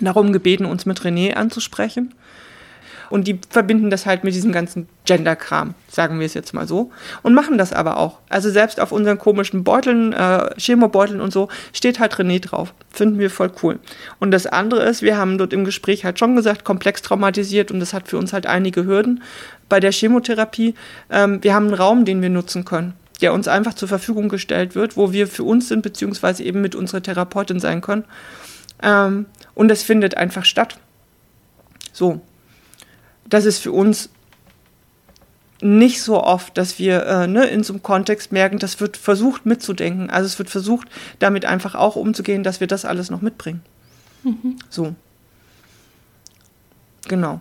darum 0.00 0.32
gebeten, 0.32 0.64
uns 0.64 0.86
mit 0.86 1.00
René 1.00 1.34
anzusprechen 1.34 2.14
und 3.10 3.26
die 3.26 3.38
verbinden 3.48 3.90
das 3.90 4.06
halt 4.06 4.24
mit 4.24 4.34
diesem 4.34 4.52
ganzen 4.52 4.88
Gender-Kram, 5.04 5.74
sagen 5.88 6.18
wir 6.18 6.26
es 6.26 6.34
jetzt 6.34 6.54
mal 6.54 6.66
so. 6.66 6.90
Und 7.22 7.34
machen 7.34 7.58
das 7.58 7.72
aber 7.72 7.98
auch. 7.98 8.18
Also 8.28 8.50
selbst 8.50 8.80
auf 8.80 8.92
unseren 8.92 9.18
komischen 9.18 9.64
Beuteln, 9.64 10.12
äh, 10.12 10.50
Chemobeuteln 10.58 11.20
und 11.20 11.32
so, 11.32 11.48
steht 11.72 12.00
halt 12.00 12.14
René 12.14 12.40
drauf. 12.40 12.74
Finden 12.90 13.18
wir 13.18 13.30
voll 13.30 13.52
cool. 13.62 13.78
Und 14.18 14.30
das 14.30 14.46
andere 14.46 14.82
ist, 14.84 15.02
wir 15.02 15.16
haben 15.16 15.38
dort 15.38 15.52
im 15.52 15.64
Gespräch 15.64 16.04
halt 16.04 16.18
schon 16.18 16.36
gesagt, 16.36 16.64
komplex 16.64 17.02
traumatisiert 17.02 17.70
und 17.70 17.80
das 17.80 17.92
hat 17.92 18.08
für 18.08 18.18
uns 18.18 18.32
halt 18.32 18.46
einige 18.46 18.84
Hürden 18.84 19.22
bei 19.68 19.80
der 19.80 19.92
Chemotherapie. 19.92 20.74
Ähm, 21.10 21.42
wir 21.42 21.54
haben 21.54 21.66
einen 21.66 21.74
Raum, 21.74 22.04
den 22.04 22.22
wir 22.22 22.30
nutzen 22.30 22.64
können 22.64 22.94
der 23.20 23.32
uns 23.32 23.48
einfach 23.48 23.74
zur 23.74 23.88
Verfügung 23.88 24.28
gestellt 24.28 24.74
wird, 24.74 24.96
wo 24.96 25.12
wir 25.12 25.26
für 25.26 25.44
uns 25.44 25.68
sind, 25.68 25.82
beziehungsweise 25.82 26.42
eben 26.42 26.60
mit 26.60 26.74
unserer 26.74 27.02
Therapeutin 27.02 27.60
sein 27.60 27.80
können. 27.80 28.04
Ähm, 28.82 29.26
und 29.54 29.68
das 29.68 29.82
findet 29.82 30.16
einfach 30.16 30.44
statt. 30.44 30.78
So, 31.92 32.20
das 33.28 33.44
ist 33.46 33.58
für 33.58 33.72
uns 33.72 34.10
nicht 35.62 36.02
so 36.02 36.22
oft, 36.22 36.58
dass 36.58 36.78
wir 36.78 37.06
äh, 37.06 37.26
ne, 37.26 37.46
in 37.46 37.62
so 37.62 37.72
einem 37.72 37.82
Kontext 37.82 38.30
merken, 38.30 38.58
das 38.58 38.80
wird 38.80 38.98
versucht 38.98 39.46
mitzudenken. 39.46 40.10
Also 40.10 40.26
es 40.26 40.38
wird 40.38 40.50
versucht, 40.50 40.88
damit 41.18 41.46
einfach 41.46 41.74
auch 41.74 41.96
umzugehen, 41.96 42.42
dass 42.42 42.60
wir 42.60 42.66
das 42.66 42.84
alles 42.84 43.10
noch 43.10 43.22
mitbringen. 43.22 43.62
Mhm. 44.22 44.56
So. 44.68 44.94
Genau. 47.08 47.40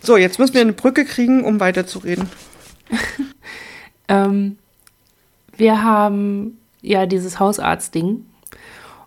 So, 0.00 0.16
jetzt 0.16 0.38
müssen 0.38 0.54
wir 0.54 0.62
eine 0.62 0.72
Brücke 0.72 1.04
kriegen, 1.04 1.44
um 1.44 1.60
weiterzureden. 1.60 2.28
ähm, 4.08 4.58
wir 5.56 5.82
haben 5.82 6.58
ja 6.82 7.06
dieses 7.06 7.38
Hausarztding 7.38 8.24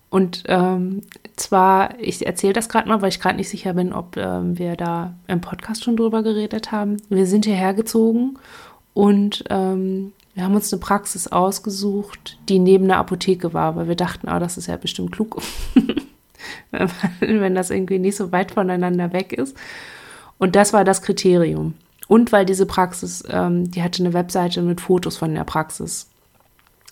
und 0.09 0.43
ähm, 0.47 1.01
zwar, 1.35 1.99
ich 1.99 2.25
erzähle 2.25 2.53
das 2.53 2.69
gerade 2.69 2.87
mal, 2.87 3.01
weil 3.01 3.09
ich 3.09 3.19
gerade 3.19 3.35
nicht 3.35 3.49
sicher 3.49 3.73
bin, 3.73 3.91
ob 3.93 4.15
ähm, 4.17 4.57
wir 4.57 4.75
da 4.75 5.13
im 5.27 5.41
Podcast 5.41 5.83
schon 5.83 5.97
drüber 5.97 6.23
geredet 6.23 6.71
haben. 6.71 6.97
Wir 7.09 7.27
sind 7.27 7.45
hierher 7.45 7.73
gezogen 7.73 8.39
und 8.93 9.43
ähm, 9.49 10.13
wir 10.33 10.43
haben 10.43 10.55
uns 10.55 10.71
eine 10.71 10.79
Praxis 10.79 11.27
ausgesucht, 11.27 12.37
die 12.47 12.59
neben 12.59 12.87
der 12.87 12.97
Apotheke 12.97 13.53
war, 13.53 13.75
weil 13.75 13.87
wir 13.87 13.95
dachten, 13.95 14.27
ah, 14.29 14.39
das 14.39 14.57
ist 14.57 14.67
ja 14.67 14.77
bestimmt 14.77 15.11
klug, 15.11 15.41
wenn 17.19 17.55
das 17.55 17.69
irgendwie 17.69 17.99
nicht 17.99 18.15
so 18.15 18.31
weit 18.31 18.51
voneinander 18.51 19.11
weg 19.13 19.33
ist. 19.33 19.57
Und 20.37 20.55
das 20.55 20.73
war 20.73 20.83
das 20.83 21.01
Kriterium. 21.01 21.73
Und 22.07 22.31
weil 22.31 22.45
diese 22.45 22.65
Praxis, 22.65 23.23
ähm, 23.29 23.69
die 23.69 23.83
hatte 23.83 24.03
eine 24.03 24.13
Webseite 24.13 24.61
mit 24.61 24.81
Fotos 24.81 25.17
von 25.17 25.33
der 25.33 25.43
Praxis 25.43 26.07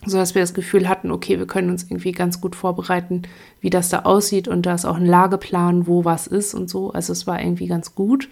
so 0.06 0.18
dass 0.18 0.36
wir 0.36 0.42
das 0.42 0.54
Gefühl 0.54 0.88
hatten, 0.88 1.12
okay, 1.12 1.40
wir 1.40 1.48
können 1.48 1.70
uns 1.70 1.84
irgendwie 1.84 2.12
ganz 2.12 2.42
gut 2.42 2.56
vorbereiten, 2.56 3.24
wie 3.62 3.70
das 3.70 3.90
da 3.90 4.00
aussieht 4.00 4.48
und 4.48 4.66
da 4.66 4.76
ist 4.76 4.86
auch 4.86 4.98
ein 4.98 5.06
Lageplan, 5.06 5.88
wo 5.88 6.06
was 6.06 6.28
ist 6.28 6.54
und 6.54 6.70
so. 6.70 6.92
Also 6.92 7.14
es 7.14 7.28
war 7.28 7.42
irgendwie 7.42 7.68
ganz 7.68 7.96
gut. 7.96 8.30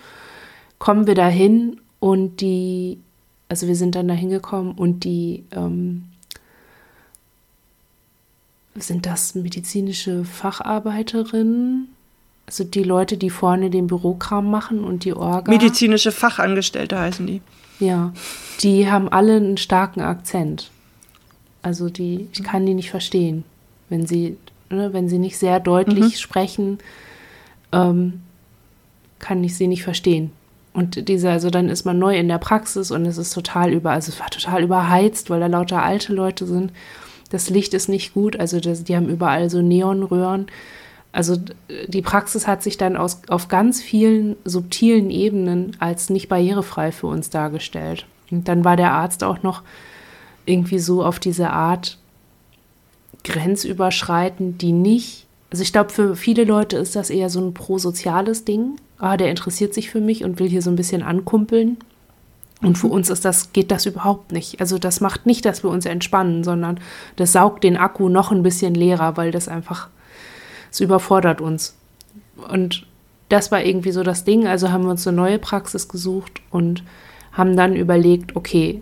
Kommen 0.78 1.08
wir 1.08 1.16
dahin 1.16 1.80
und 2.00 2.42
die, 2.42 3.00
also 3.50 3.68
wir 3.68 3.76
sind 3.76 3.96
dann 3.96 4.08
da 4.08 4.14
hingekommen 4.14 4.74
und 4.74 5.04
die, 5.04 5.46
ähm, 5.52 6.06
sind 8.76 9.06
das 9.06 9.36
medizinische 9.36 10.26
Facharbeiterinnen? 10.26 11.93
Also 12.46 12.64
die 12.64 12.84
Leute, 12.84 13.18
die 13.18 13.30
vorne 13.30 13.70
den 13.70 13.88
Bürokram 13.88 14.50
machen 14.52 14.84
und 14.84 15.06
die 15.06 15.14
Orga. 15.14 15.50
Medizinische 15.50 16.12
Fachangestellte 16.12 17.00
heißen 17.00 17.26
die. 17.26 17.42
Ja, 17.80 18.14
die 18.62 18.90
haben 18.90 19.10
alle 19.10 19.36
einen 19.38 19.58
starken 19.58 20.02
Akzent. 20.02 20.70
Also 21.62 21.90
die, 21.90 22.28
ich 22.32 22.44
kann 22.44 22.66
die 22.66 22.74
nicht 22.74 22.92
verstehen, 22.92 23.46
wenn 23.90 24.06
sie, 24.06 24.38
ne, 24.70 24.94
wenn 24.94 25.08
sie 25.08 25.18
nicht 25.18 25.38
sehr 25.38 25.60
deutlich 25.60 26.04
mhm. 26.04 26.12
sprechen, 26.12 26.78
ähm, 27.72 28.22
kann 29.20 29.44
ich 29.44 29.56
sie 29.56 29.68
nicht 29.68 29.84
verstehen. 29.84 30.32
Und 30.74 31.08
diese, 31.08 31.30
also 31.30 31.50
dann 31.50 31.70
ist 31.70 31.86
man 31.86 32.00
neu 32.00 32.18
in 32.18 32.28
der 32.28 32.40
Praxis 32.40 32.92
und 32.92 33.06
es 33.06 33.18
ist 33.18 33.34
total 33.34 33.72
über, 33.72 33.92
also 33.92 34.12
es 34.12 34.20
war 34.20 34.30
total 34.30 34.64
überheizt, 34.64 35.30
weil 35.30 35.40
da 35.40 35.48
lauter 35.48 35.84
alte 35.84 36.14
Leute 36.14 36.46
sind. 36.46 36.72
Das 37.30 37.50
Licht 37.50 37.74
ist 37.74 37.90
nicht 37.90 38.14
gut, 38.14 38.40
also 38.40 38.60
das, 38.60 38.84
die 38.84 38.96
haben 38.96 39.08
überall 39.08 39.50
so 39.50 39.62
Neonröhren. 39.62 40.48
Also 41.14 41.38
die 41.88 42.02
Praxis 42.02 42.48
hat 42.48 42.64
sich 42.64 42.78
dann 42.78 42.98
aus, 42.98 43.22
auf 43.30 43.48
ganz 43.48 43.82
vielen 43.82 44.36
subtilen 44.44 45.10
Ebenen 45.10 45.78
als 45.80 46.10
nicht 46.10 46.28
barrierefrei 46.28 46.92
für 46.92 47.08
uns 47.08 47.30
dargestellt. 47.30 48.06
Und 48.32 48.48
dann 48.48 48.66
war 48.66 48.76
der 48.76 48.92
Arzt 48.92 49.24
auch 49.24 49.44
noch 49.44 49.62
irgendwie 50.46 50.80
so 50.80 51.06
auf 51.06 51.20
diese 51.20 51.52
Art 51.52 51.98
grenzüberschreitend, 53.24 54.62
die 54.62 54.72
nicht, 54.74 55.28
also 55.52 55.62
ich 55.62 55.72
glaube, 55.72 55.92
für 55.92 56.16
viele 56.16 56.44
Leute 56.44 56.78
ist 56.78 56.96
das 56.96 57.10
eher 57.10 57.30
so 57.30 57.40
ein 57.40 57.54
prosoziales 57.54 58.44
Ding. 58.44 58.76
Ah, 58.98 59.16
der 59.16 59.30
interessiert 59.30 59.74
sich 59.74 59.90
für 59.90 60.02
mich 60.02 60.24
und 60.24 60.40
will 60.40 60.50
hier 60.50 60.62
so 60.62 60.72
ein 60.72 60.76
bisschen 60.76 61.04
ankumpeln. 61.04 61.78
Und 62.62 62.78
für 62.78 62.88
uns 62.88 63.10
ist 63.10 63.26
das, 63.26 63.54
geht 63.54 63.72
das 63.72 63.86
überhaupt 63.86 64.32
nicht. 64.32 64.62
Also 64.62 64.78
das 64.80 65.02
macht 65.02 65.26
nicht, 65.26 65.46
dass 65.46 65.64
wir 65.64 65.70
uns 65.70 65.86
entspannen, 65.86 66.44
sondern 66.44 66.80
das 67.18 67.34
saugt 67.34 67.64
den 67.64 67.78
Akku 67.78 68.10
noch 68.10 68.32
ein 68.32 68.42
bisschen 68.42 68.74
leerer, 68.74 69.18
weil 69.18 69.32
das 69.32 69.48
einfach, 69.48 69.90
es 70.74 70.80
überfordert 70.80 71.40
uns. 71.40 71.76
Und 72.50 72.88
das 73.30 73.52
war 73.52 73.64
irgendwie 73.64 73.92
so 73.92 74.04
das 74.04 74.24
Ding. 74.26 74.48
Also 74.48 74.72
haben 74.72 74.84
wir 74.84 74.92
uns 74.92 75.08
eine 75.08 75.16
neue 75.16 75.40
Praxis 75.40 75.88
gesucht 75.88 76.42
und 76.50 76.84
haben 77.32 77.56
dann 77.56 77.76
überlegt, 77.76 78.36
okay, 78.36 78.82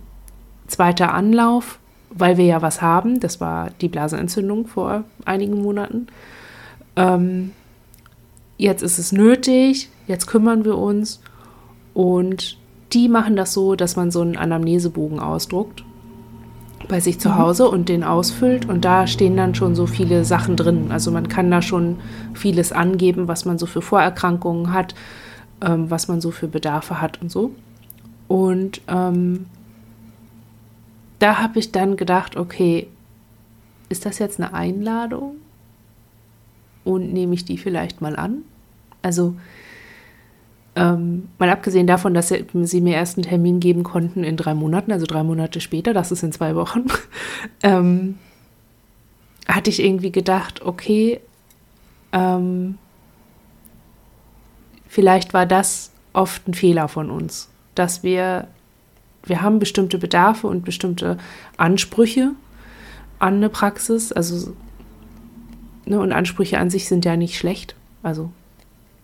zweiter 0.68 1.14
Anlauf, 1.14 1.80
weil 2.10 2.38
wir 2.38 2.46
ja 2.46 2.62
was 2.62 2.82
haben. 2.82 3.20
Das 3.20 3.42
war 3.42 3.72
die 3.82 3.90
Blasenentzündung 3.90 4.68
vor 4.68 5.04
einigen 5.26 5.62
Monaten. 5.62 6.08
Ähm, 6.96 7.52
jetzt 8.58 8.84
ist 8.84 8.98
es 8.98 9.12
nötig, 9.12 9.90
jetzt 10.08 10.28
kümmern 10.28 10.64
wir 10.64 10.78
uns. 10.78 11.22
Und 11.94 12.58
die 12.94 13.10
machen 13.10 13.36
das 13.36 13.54
so, 13.54 13.76
dass 13.76 13.98
man 13.98 14.12
so 14.12 14.22
einen 14.22 14.38
Anamnesebogen 14.38 15.20
ausdruckt 15.20 15.84
bei 16.92 17.00
sich 17.00 17.20
zu. 17.20 17.38
Hause 17.38 17.70
und 17.70 17.88
den 17.88 18.04
ausfüllt. 18.04 18.68
Und 18.68 18.84
da 18.84 19.08
stehen 19.08 19.38
dann 19.38 19.56
schon 19.56 19.74
so 19.74 19.88
viele 19.88 20.26
Sachen 20.26 20.58
drin. 20.58 20.92
Also 20.92 21.10
man 21.10 21.30
kann 21.30 21.50
da 21.50 21.62
schon 21.62 21.98
vieles 22.34 22.74
angeben, 22.74 23.30
was 23.30 23.46
man 23.46 23.58
so 23.58 23.66
für 23.66 23.82
Vorerkrankungen 23.82 24.74
hat, 24.74 24.94
ähm, 25.62 25.90
was 25.90 26.10
man 26.10 26.20
so 26.20 26.32
für 26.32 26.50
Bedarfe 26.50 27.02
hat 27.02 27.22
und 27.22 27.32
so. 27.32 27.56
Und 28.28 28.82
ähm, 28.90 29.46
da 31.20 31.42
habe 31.42 31.60
ich 31.60 31.72
dann 31.72 31.96
gedacht, 31.96 32.36
okay, 32.36 32.88
ist 33.88 34.06
das 34.06 34.20
jetzt 34.20 34.40
eine 34.40 34.54
Einladung? 34.54 35.36
Und 36.84 37.14
nehme 37.14 37.34
ich 37.36 37.46
die 37.46 37.58
vielleicht 37.58 38.02
mal 38.02 38.18
an? 38.18 38.40
Also, 39.02 39.36
ähm, 40.76 41.30
mal 41.38 41.50
abgesehen 41.50 41.88
davon, 41.88 42.14
dass 42.14 42.30
sie 42.30 42.82
mir 42.82 42.96
erst 42.96 43.18
einen 43.18 43.28
Termin 43.28 43.60
geben 43.60 43.84
konnten 43.84 44.24
in 44.24 44.38
drei 44.38 44.54
Monaten, 44.54 44.92
also 44.92 45.06
drei 45.06 45.24
Monate 45.24 45.60
später, 45.60 45.94
das 45.94 46.12
ist 46.12 46.24
in 46.24 46.32
zwei 46.32 46.56
Wochen, 46.56 46.86
ähm, 47.64 48.18
hatte 49.48 49.70
ich 49.70 49.84
irgendwie 49.84 50.12
gedacht, 50.12 50.62
okay, 50.62 51.20
ähm, 52.14 52.78
vielleicht 54.88 55.34
war 55.34 55.46
das 55.46 55.92
oft 56.14 56.48
ein 56.48 56.54
Fehler 56.54 56.88
von 56.88 57.10
uns, 57.10 57.50
dass 57.76 58.04
wir 58.04 58.48
wir 59.24 59.42
haben 59.42 59.60
bestimmte 59.60 59.98
Bedarfe 59.98 60.48
und 60.48 60.66
bestimmte 60.66 61.18
Ansprüche 61.58 62.32
an 63.20 63.36
eine 63.36 63.50
Praxis. 63.50 64.12
Also, 64.12 64.54
ne, 65.86 66.00
und 66.00 66.12
Ansprüche 66.12 66.58
an 66.58 66.70
sich 66.70 66.88
sind 66.88 67.06
ja 67.06 67.16
nicht 67.16 67.38
schlecht. 67.38 67.76
Also, 68.04 68.32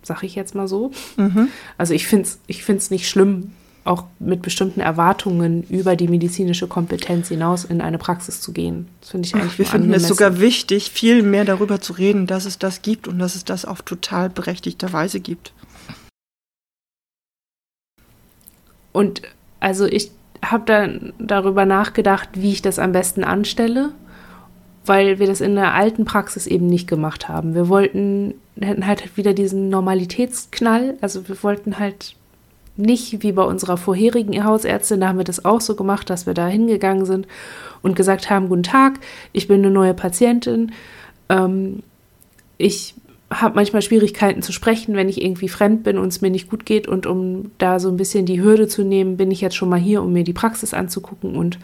sage 0.08 0.26
ich 0.26 0.36
jetzt 0.36 0.56
mal 0.56 0.68
so. 0.68 0.92
Mhm. 1.18 1.50
Also, 1.78 1.94
ich 1.94 2.08
finde 2.08 2.24
es 2.24 2.40
ich 2.48 2.64
find's 2.64 2.90
nicht 2.90 3.08
schlimm, 3.10 3.52
auch 3.84 4.06
mit 4.20 4.42
bestimmten 4.42 4.82
Erwartungen 4.82 5.64
über 5.64 5.96
die 5.96 6.08
medizinische 6.08 6.68
Kompetenz 6.68 7.30
hinaus 7.30 7.64
in 7.64 7.82
eine 7.82 7.98
Praxis 7.98 8.42
zu 8.42 8.52
gehen. 8.52 8.88
Das 9.02 9.12
finde 9.12 9.28
ich 9.28 9.36
eigentlich 9.36 9.60
Wir 9.60 9.66
finden 9.66 9.94
es 9.94 10.08
sogar 10.08 10.40
wichtig, 10.40 10.92
viel 10.92 11.24
mehr 11.24 11.46
darüber 11.46 11.80
zu 11.80 11.94
reden, 11.94 12.28
dass 12.28 12.46
es 12.46 12.60
das 12.60 12.82
gibt 12.82 13.08
und 13.08 13.20
dass 13.20 13.36
es 13.36 13.46
das 13.46 13.66
auf 13.66 13.82
total 13.84 14.30
berechtigter 14.30 14.92
Weise 14.92 15.20
gibt. 15.20 15.54
und 18.98 19.22
also 19.60 19.86
ich 19.86 20.10
habe 20.44 20.64
dann 20.66 21.14
darüber 21.20 21.66
nachgedacht, 21.66 22.30
wie 22.34 22.52
ich 22.52 22.64
das 22.64 22.80
am 22.80 22.94
besten 22.94 23.24
anstelle, 23.24 23.92
weil 24.88 25.20
wir 25.20 25.28
das 25.28 25.42
in 25.42 25.56
der 25.56 25.74
alten 25.74 26.06
Praxis 26.06 26.48
eben 26.48 26.68
nicht 26.68 26.88
gemacht 26.88 27.28
haben. 27.28 27.54
Wir 27.56 27.70
wollten, 27.70 28.34
hätten 28.60 28.88
halt 28.88 29.18
wieder 29.18 29.34
diesen 29.34 29.70
Normalitätsknall, 29.70 30.98
also 31.02 31.28
wir 31.28 31.42
wollten 31.44 31.80
halt 31.80 32.16
nicht 32.76 33.24
wie 33.24 33.32
bei 33.32 33.44
unserer 33.44 33.78
vorherigen 33.78 34.44
Hausärztin, 34.44 35.02
da 35.02 35.08
haben 35.10 35.18
wir 35.18 35.24
das 35.24 35.46
auch 35.46 35.62
so 35.62 35.76
gemacht, 35.76 36.10
dass 36.10 36.28
wir 36.28 36.34
da 36.34 36.48
hingegangen 36.48 37.06
sind 37.06 37.28
und 37.82 37.96
gesagt 37.96 38.30
haben, 38.30 38.50
guten 38.50 38.64
Tag, 38.64 39.00
ich 39.34 39.48
bin 39.48 39.62
eine 39.62 39.72
neue 39.72 39.94
Patientin, 39.94 40.72
ähm, 41.30 41.82
ich 42.58 42.96
habe 43.30 43.56
manchmal 43.56 43.82
Schwierigkeiten 43.82 44.42
zu 44.42 44.54
sprechen, 44.54 44.96
wenn 44.96 45.10
ich 45.10 45.22
irgendwie 45.22 45.50
fremd 45.50 45.84
bin 45.84 45.98
und 45.98 46.08
es 46.08 46.22
mir 46.22 46.30
nicht 46.30 46.50
gut 46.50 46.66
geht. 46.66 46.88
Und 46.88 47.06
um 47.06 47.52
da 47.58 47.80
so 47.80 47.90
ein 47.90 47.98
bisschen 47.98 48.26
die 48.26 48.42
Hürde 48.42 48.68
zu 48.68 48.84
nehmen, 48.84 49.18
bin 49.18 49.32
ich 49.32 49.42
jetzt 49.42 49.56
schon 49.56 49.70
mal 49.70 49.80
hier, 49.80 50.02
um 50.02 50.14
mir 50.14 50.24
die 50.24 50.34
Praxis 50.34 50.74
anzugucken 50.74 51.36
und 51.36 51.60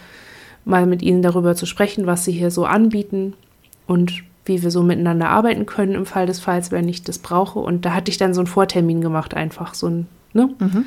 mal 0.66 0.86
mit 0.86 1.01
ihnen 1.01 1.22
darüber 1.22 1.55
zu 1.55 1.66
sprechen, 1.66 2.05
was 2.05 2.26
sie 2.26 2.32
hier 2.32 2.51
so 2.51 2.66
anbieten 2.66 3.34
und 3.88 4.24
wie 4.45 4.61
wir 4.61 4.72
so 4.72 4.84
miteinander 4.84 5.30
arbeiten 5.30 5.66
können 5.66 5.93
im 5.93 6.05
Fall 6.05 6.26
des 6.26 6.39
Falls, 6.39 6.72
wenn 6.72 6.89
ich 6.89 7.03
das 7.03 7.20
brauche. 7.20 7.59
Und 7.59 7.86
da 7.86 7.93
hatte 7.93 8.11
ich 8.11 8.18
dann 8.18 8.34
so 8.34 8.41
einen 8.41 8.47
Vortermin 8.47 9.01
gemacht, 9.01 9.34
einfach 9.34 9.74
so 9.74 9.88
ein, 9.88 10.07
ne? 10.34 10.49
Mhm. 10.59 10.86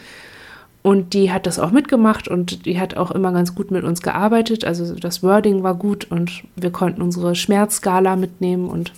Und 0.82 1.14
die 1.14 1.32
hat 1.32 1.46
das 1.46 1.58
auch 1.58 1.72
mitgemacht 1.72 2.28
und 2.28 2.64
die 2.64 2.78
hat 2.78 2.96
auch 2.96 3.10
immer 3.10 3.32
ganz 3.32 3.56
gut 3.56 3.72
mit 3.72 3.82
uns 3.82 4.02
gearbeitet. 4.02 4.64
Also 4.64 4.94
das 4.94 5.20
Wording 5.20 5.64
war 5.64 5.74
gut 5.74 6.04
und 6.12 6.44
wir 6.54 6.70
konnten 6.70 7.02
unsere 7.02 7.34
Schmerzskala 7.34 8.14
mitnehmen 8.14 8.68
und 8.68 8.92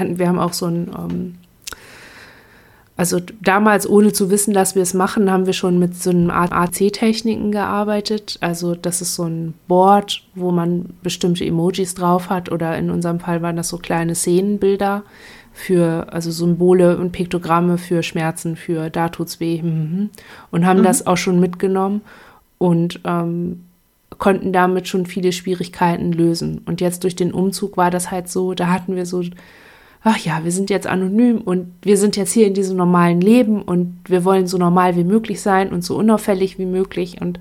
wir 0.00 0.28
haben 0.28 0.38
auch 0.38 0.54
so 0.54 0.64
ein, 0.64 0.90
ähm, 0.96 1.34
also 2.96 3.20
damals, 3.42 3.88
ohne 3.88 4.12
zu 4.12 4.30
wissen, 4.30 4.54
dass 4.54 4.74
wir 4.74 4.82
es 4.82 4.94
machen, 4.94 5.30
haben 5.30 5.44
wir 5.44 5.52
schon 5.52 5.78
mit 5.78 5.94
so 5.94 6.10
einem 6.10 6.30
AC-Techniken 6.30 7.52
gearbeitet. 7.52 8.38
Also 8.40 8.74
das 8.74 9.02
ist 9.02 9.14
so 9.14 9.24
ein 9.24 9.52
Board, 9.68 10.22
wo 10.34 10.50
man 10.50 10.94
bestimmte 11.02 11.44
Emojis 11.44 11.94
drauf 11.94 12.30
hat 12.30 12.50
oder 12.50 12.76
in 12.78 12.90
unserem 12.90 13.20
Fall 13.20 13.42
waren 13.42 13.56
das 13.56 13.68
so 13.68 13.76
kleine 13.76 14.14
Szenenbilder 14.14 15.02
für, 15.52 16.06
also 16.10 16.30
Symbole 16.30 16.96
und 16.96 17.12
Piktogramme 17.12 17.76
für 17.76 18.02
Schmerzen, 18.02 18.56
für 18.56 18.88
da 18.88 19.10
tut's 19.10 19.40
weh 19.40 19.60
mhm. 19.60 20.08
und 20.50 20.64
haben 20.64 20.80
mhm. 20.80 20.84
das 20.84 21.06
auch 21.06 21.16
schon 21.18 21.38
mitgenommen 21.38 22.00
und 22.56 23.00
ähm, 23.04 23.64
konnten 24.16 24.52
damit 24.52 24.88
schon 24.88 25.04
viele 25.04 25.32
Schwierigkeiten 25.32 26.12
lösen. 26.12 26.62
Und 26.64 26.80
jetzt 26.80 27.04
durch 27.04 27.16
den 27.16 27.32
Umzug 27.32 27.76
war 27.76 27.90
das 27.90 28.10
halt 28.10 28.30
so, 28.30 28.54
da 28.54 28.68
hatten 28.68 28.96
wir 28.96 29.04
so 29.04 29.22
ach 30.08 30.18
ja, 30.18 30.44
wir 30.44 30.52
sind 30.52 30.70
jetzt 30.70 30.86
anonym 30.86 31.40
und 31.40 31.72
wir 31.82 31.96
sind 31.96 32.16
jetzt 32.16 32.32
hier 32.32 32.46
in 32.46 32.54
diesem 32.54 32.76
normalen 32.76 33.20
Leben 33.20 33.60
und 33.60 33.98
wir 34.06 34.24
wollen 34.24 34.46
so 34.46 34.56
normal 34.56 34.94
wie 34.94 35.02
möglich 35.02 35.42
sein 35.42 35.72
und 35.72 35.82
so 35.82 35.96
unauffällig 35.96 36.60
wie 36.60 36.64
möglich 36.64 37.20
und 37.20 37.40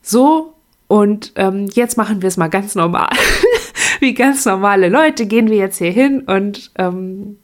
so. 0.00 0.52
Und 0.86 1.32
ähm, 1.34 1.68
jetzt 1.72 1.96
machen 1.96 2.22
wir 2.22 2.28
es 2.28 2.36
mal 2.36 2.46
ganz 2.46 2.76
normal. 2.76 3.10
wie 4.00 4.14
ganz 4.14 4.44
normale 4.44 4.88
Leute 4.88 5.26
gehen 5.26 5.50
wir 5.50 5.56
jetzt 5.56 5.78
hier 5.78 5.90
hin 5.90 6.20
und 6.20 6.70
ähm, 6.78 7.36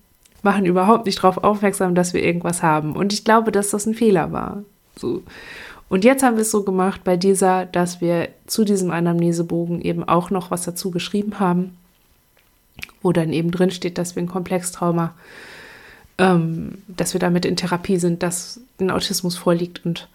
machen 0.45 0.66
überhaupt 0.66 1.07
nicht 1.07 1.18
darauf 1.18 1.43
aufmerksam, 1.43 1.97
dass 1.97 2.14
wir 2.14 2.22
irgendwas 2.22 2.62
haben. 2.62 2.95
Und 2.95 3.12
ich 3.12 3.25
glaube, 3.25 3.51
dass 3.51 3.70
das 3.70 3.87
ein 3.87 3.95
Fehler 3.95 4.31
war. 4.31 4.62
So. 4.95 5.25
Und 5.89 6.05
jetzt 6.05 6.22
haben 6.22 6.37
wir 6.37 6.43
es 6.43 6.53
so 6.53 6.62
gemacht 6.62 7.01
bei 7.03 7.16
dieser, 7.16 7.66
dass 7.66 8.01
wir 8.01 8.29
zu 8.47 8.64
diesem 8.64 8.93
Anamnesebogen 8.93 9.83
eben 9.83 10.05
auch 10.05 10.31
noch 10.31 10.53
was 10.53 10.62
dazu 10.62 10.93
geschrieben 10.93 11.41
haben 11.41 11.77
wo 13.05 13.13
dann 13.13 13.33
eben 13.33 13.53
drin 13.53 13.71
steht, 13.71 13.99
dass 13.99 14.17
wir 14.17 14.23
ein 14.23 14.29
Komplextrauma, 14.29 15.15
ähm, 16.19 16.79
dass 16.89 17.13
wir 17.13 17.21
damit 17.21 17.45
in 17.45 17.55
Therapie 17.55 17.99
sind, 17.99 18.23
dass 18.25 18.61
ein 18.81 18.91
Autismus 18.91 19.37
vorliegt 19.37 19.85
und 19.85 20.09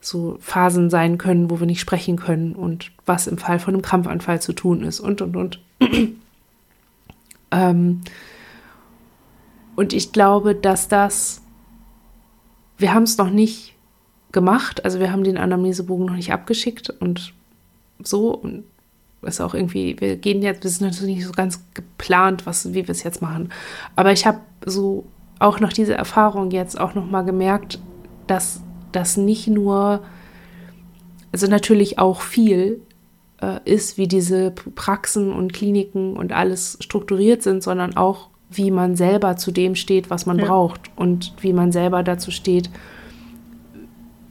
so 0.00 0.38
Phasen 0.40 0.88
sein 0.88 1.18
können, 1.18 1.50
wo 1.50 1.60
wir 1.60 1.66
nicht 1.66 1.80
sprechen 1.80 2.16
können 2.16 2.54
und 2.54 2.90
was 3.04 3.26
im 3.26 3.36
Fall 3.36 3.58
von 3.58 3.74
einem 3.74 3.82
Krampfanfall 3.82 4.40
zu 4.40 4.54
tun 4.54 4.82
ist 4.82 4.98
und 4.98 5.20
und 5.20 5.36
und. 5.36 5.60
ähm, 7.50 8.00
und 9.76 9.92
ich 9.92 10.12
glaube, 10.12 10.54
dass 10.54 10.88
das, 10.88 11.42
wir 12.78 12.94
haben 12.94 13.02
es 13.02 13.18
noch 13.18 13.30
nicht 13.30 13.74
gemacht, 14.32 14.84
also 14.86 14.98
wir 14.98 15.12
haben 15.12 15.24
den 15.24 15.36
Anamnesebogen 15.36 16.06
noch 16.06 16.16
nicht 16.16 16.32
abgeschickt 16.32 16.88
und 16.88 17.34
so 18.02 18.34
und 18.34 18.64
ist 19.22 19.40
auch 19.40 19.54
irgendwie, 19.54 19.96
wir 20.00 20.16
gehen 20.16 20.42
jetzt, 20.42 20.64
wir 20.64 20.70
sind 20.70 20.90
natürlich 20.90 21.16
nicht 21.16 21.26
so 21.26 21.32
ganz 21.32 21.60
geplant, 21.74 22.46
was, 22.46 22.72
wie 22.72 22.86
wir 22.86 22.90
es 22.90 23.02
jetzt 23.02 23.20
machen. 23.20 23.50
Aber 23.96 24.12
ich 24.12 24.26
habe 24.26 24.40
so 24.64 25.04
auch 25.38 25.60
nach 25.60 25.72
dieser 25.72 25.96
Erfahrung 25.96 26.50
jetzt 26.50 26.78
auch 26.80 26.94
nochmal 26.94 27.24
gemerkt, 27.24 27.78
dass 28.26 28.62
das 28.92 29.16
nicht 29.16 29.48
nur, 29.48 30.02
also 31.32 31.46
natürlich 31.46 31.98
auch 31.98 32.20
viel 32.20 32.80
äh, 33.40 33.58
ist, 33.64 33.98
wie 33.98 34.08
diese 34.08 34.50
Praxen 34.50 35.32
und 35.32 35.52
Kliniken 35.52 36.16
und 36.16 36.32
alles 36.32 36.78
strukturiert 36.80 37.42
sind, 37.42 37.62
sondern 37.62 37.96
auch, 37.96 38.28
wie 38.50 38.70
man 38.70 38.96
selber 38.96 39.36
zu 39.36 39.52
dem 39.52 39.76
steht, 39.76 40.10
was 40.10 40.26
man 40.26 40.38
ja. 40.38 40.46
braucht 40.46 40.90
und 40.96 41.34
wie 41.40 41.52
man 41.52 41.72
selber 41.72 42.02
dazu 42.02 42.30
steht, 42.30 42.68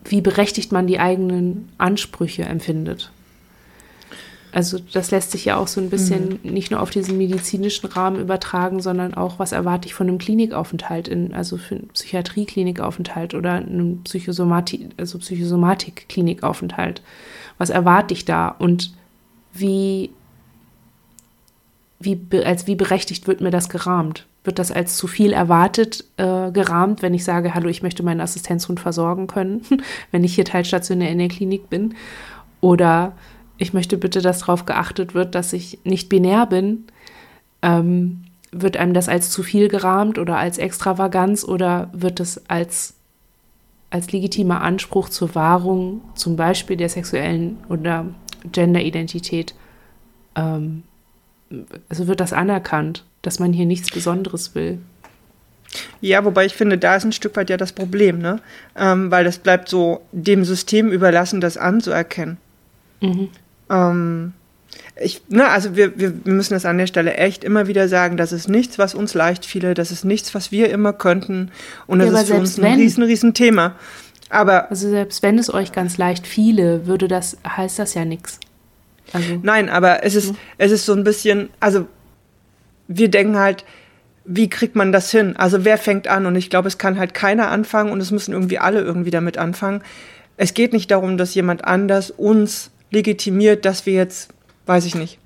wie 0.04 0.22
berechtigt 0.22 0.72
man 0.72 0.88
die 0.88 1.00
eigenen 1.00 1.70
Ansprüche 1.78 2.44
empfindet. 2.44 3.12
Also 4.52 4.80
das 4.80 5.12
lässt 5.12 5.32
sich 5.32 5.46
ja 5.46 5.58
auch 5.58 5.68
so 5.68 5.80
ein 5.80 5.90
bisschen 5.90 6.40
mhm. 6.44 6.52
nicht 6.54 6.72
nur 6.72 6.82
auf 6.82 6.90
diesen 6.90 7.18
medizinischen 7.18 7.88
Rahmen 7.88 8.20
übertragen, 8.20 8.82
sondern 8.82 9.14
auch, 9.14 9.38
was 9.38 9.52
erwarte 9.52 9.88
ich 9.88 9.94
von 9.94 10.08
einem 10.08 10.18
Klinikaufenthalt, 10.18 11.08
in, 11.08 11.34
also 11.34 11.58
für 11.58 11.76
einen 11.76 11.90
Psychiatrie-Klinikaufenthalt 11.90 13.36
oder 13.36 13.54
einem 13.54 14.02
Psychosomatik, 14.04 14.90
also 14.98 15.20
Psychosomatik-Klinikaufenthalt. 15.20 17.02
Was 17.58 17.70
erwarte 17.70 18.14
ich 18.14 18.26
da 18.26 18.48
und 18.48 18.94
wie, 19.54 20.10
wie, 22.00 22.20
als 22.44 22.66
wie 22.66 22.76
berechtigt 22.76 23.28
wird 23.28 23.42
mir 23.42 23.52
das 23.52 23.70
gerahmt? 23.70 24.26
Wird 24.44 24.58
das 24.58 24.72
als 24.72 24.96
zu 24.96 25.06
viel 25.06 25.34
erwartet 25.34 26.06
äh, 26.18 26.52
gerahmt, 26.52 27.02
wenn 27.02 27.14
ich 27.14 27.24
sage, 27.24 27.54
hallo, 27.54 27.68
ich 27.68 27.84
möchte 27.84 28.04
meinen 28.04 28.22
Assistenzhund 28.22 28.80
versorgen 28.80 29.28
können, 29.28 29.62
wenn 30.12 30.24
ich 30.24 30.34
hier 30.34 30.46
teilstationär 30.46 31.12
in 31.12 31.20
der 31.20 31.28
Klinik 31.28 31.70
bin? 31.70 31.94
Oder 32.62 33.14
ich 33.60 33.74
möchte 33.74 33.98
bitte, 33.98 34.22
dass 34.22 34.40
darauf 34.40 34.66
geachtet 34.66 35.14
wird, 35.14 35.36
dass 35.36 35.54
ich 35.54 35.80
nicht 35.84 36.10
binär 36.10 36.48
bin. 36.48 36.86
Ähm, 37.62 38.24
wird 38.52 38.78
einem 38.78 38.94
das 38.94 39.10
als 39.10 39.30
zu 39.30 39.44
viel 39.44 39.68
gerahmt 39.68 40.18
oder 40.18 40.38
als 40.38 40.58
Extravaganz 40.58 41.44
oder 41.44 41.90
wird 41.94 42.20
es 42.20 42.50
als, 42.50 42.96
als 43.92 44.12
legitimer 44.12 44.62
Anspruch 44.62 45.10
zur 45.10 45.36
Wahrung 45.36 46.02
zum 46.16 46.36
Beispiel 46.36 46.78
der 46.78 46.90
sexuellen 46.90 47.58
oder 47.68 48.08
Genderidentität, 48.52 49.54
ähm, 50.36 50.84
also 51.90 52.08
wird 52.08 52.22
das 52.22 52.34
anerkannt, 52.34 53.04
dass 53.22 53.40
man 53.40 53.54
hier 53.54 53.66
nichts 53.66 53.92
Besonderes 53.92 54.56
will? 54.56 54.80
Ja, 56.02 56.26
wobei 56.26 56.46
ich 56.46 56.56
finde, 56.56 56.78
da 56.78 56.96
ist 56.96 57.04
ein 57.04 57.12
Stück 57.12 57.36
weit 57.36 57.50
ja 57.50 57.58
das 57.58 57.74
Problem, 57.74 58.20
ne? 58.20 58.42
Ähm, 58.76 59.12
weil 59.12 59.24
das 59.24 59.38
bleibt 59.38 59.70
so 59.70 60.02
dem 60.12 60.44
System 60.44 60.92
überlassen, 60.92 61.42
das 61.42 61.58
anzuerkennen. 61.58 62.38
Mhm. 63.02 63.30
Ähm, 63.70 64.34
ich, 65.02 65.22
ne, 65.30 65.48
also 65.48 65.76
wir, 65.76 65.98
wir 65.98 66.14
müssen 66.26 66.54
das 66.54 66.66
an 66.66 66.78
der 66.78 66.88
Stelle 66.88 67.16
echt 67.16 67.44
immer 67.44 67.68
wieder 67.68 67.88
sagen, 67.88 68.18
das 68.18 68.32
ist 68.32 68.50
nichts, 68.50 68.78
was 68.78 68.96
uns 68.96 69.14
leicht 69.14 69.46
fiele, 69.46 69.74
das 69.74 69.92
ist 69.92 70.04
nichts, 70.04 70.36
was 70.36 70.52
wir 70.52 70.70
immer 70.70 70.94
könnten 70.94 71.52
und 71.88 72.00
das 72.00 72.12
ja, 72.12 72.20
ist 72.20 72.28
für 72.28 72.36
uns 72.36 72.58
ein 72.58 72.64
wenn, 72.64 72.80
riesen, 72.80 73.04
riesen 73.04 73.34
Thema. 73.34 73.76
Aber 74.30 74.70
also 74.70 74.90
selbst 74.90 75.24
wenn 75.24 75.40
es 75.40 75.52
euch 75.52 75.72
ganz 75.72 75.98
leicht 75.98 76.28
fiele, 76.28 76.86
würde 76.86 77.08
das 77.08 77.38
heißt 77.48 77.80
das 77.80 77.94
ja 77.94 78.06
nichts. 78.06 78.40
Also, 79.12 79.40
Nein, 79.42 79.70
aber 79.70 80.04
es 80.04 80.16
ist, 80.16 80.34
mhm. 80.34 80.38
es 80.58 80.72
ist 80.72 80.86
so 80.86 80.94
ein 80.94 81.04
bisschen, 81.04 81.50
also 81.60 81.88
wir 82.88 83.10
denken 83.10 83.38
halt, 83.38 83.66
wie 84.26 84.50
kriegt 84.50 84.76
man 84.76 84.92
das 84.92 85.10
hin? 85.10 85.36
Also 85.38 85.66
wer 85.66 85.80
fängt 85.80 86.08
an? 86.08 86.28
Und 86.28 86.36
ich 86.36 86.52
glaube, 86.52 86.68
es 86.68 86.78
kann 86.78 87.00
halt 87.00 87.16
keiner 87.16 87.50
anfangen 87.50 87.92
und 87.92 88.00
es 88.00 88.12
müssen 88.12 88.34
irgendwie 88.34 88.60
alle 88.60 88.82
irgendwie 88.82 89.10
damit 89.10 89.40
anfangen. 89.40 89.82
Es 90.38 90.54
geht 90.54 90.74
nicht 90.74 90.92
darum, 90.92 91.18
dass 91.18 91.34
jemand 91.34 91.66
anders 91.66 92.12
uns 92.12 92.70
legitimiert, 92.92 93.66
dass 93.66 93.86
wir 93.86 93.94
jetzt, 93.94 94.30
weiß 94.66 94.86
ich 94.86 94.96
nicht, 94.96 95.20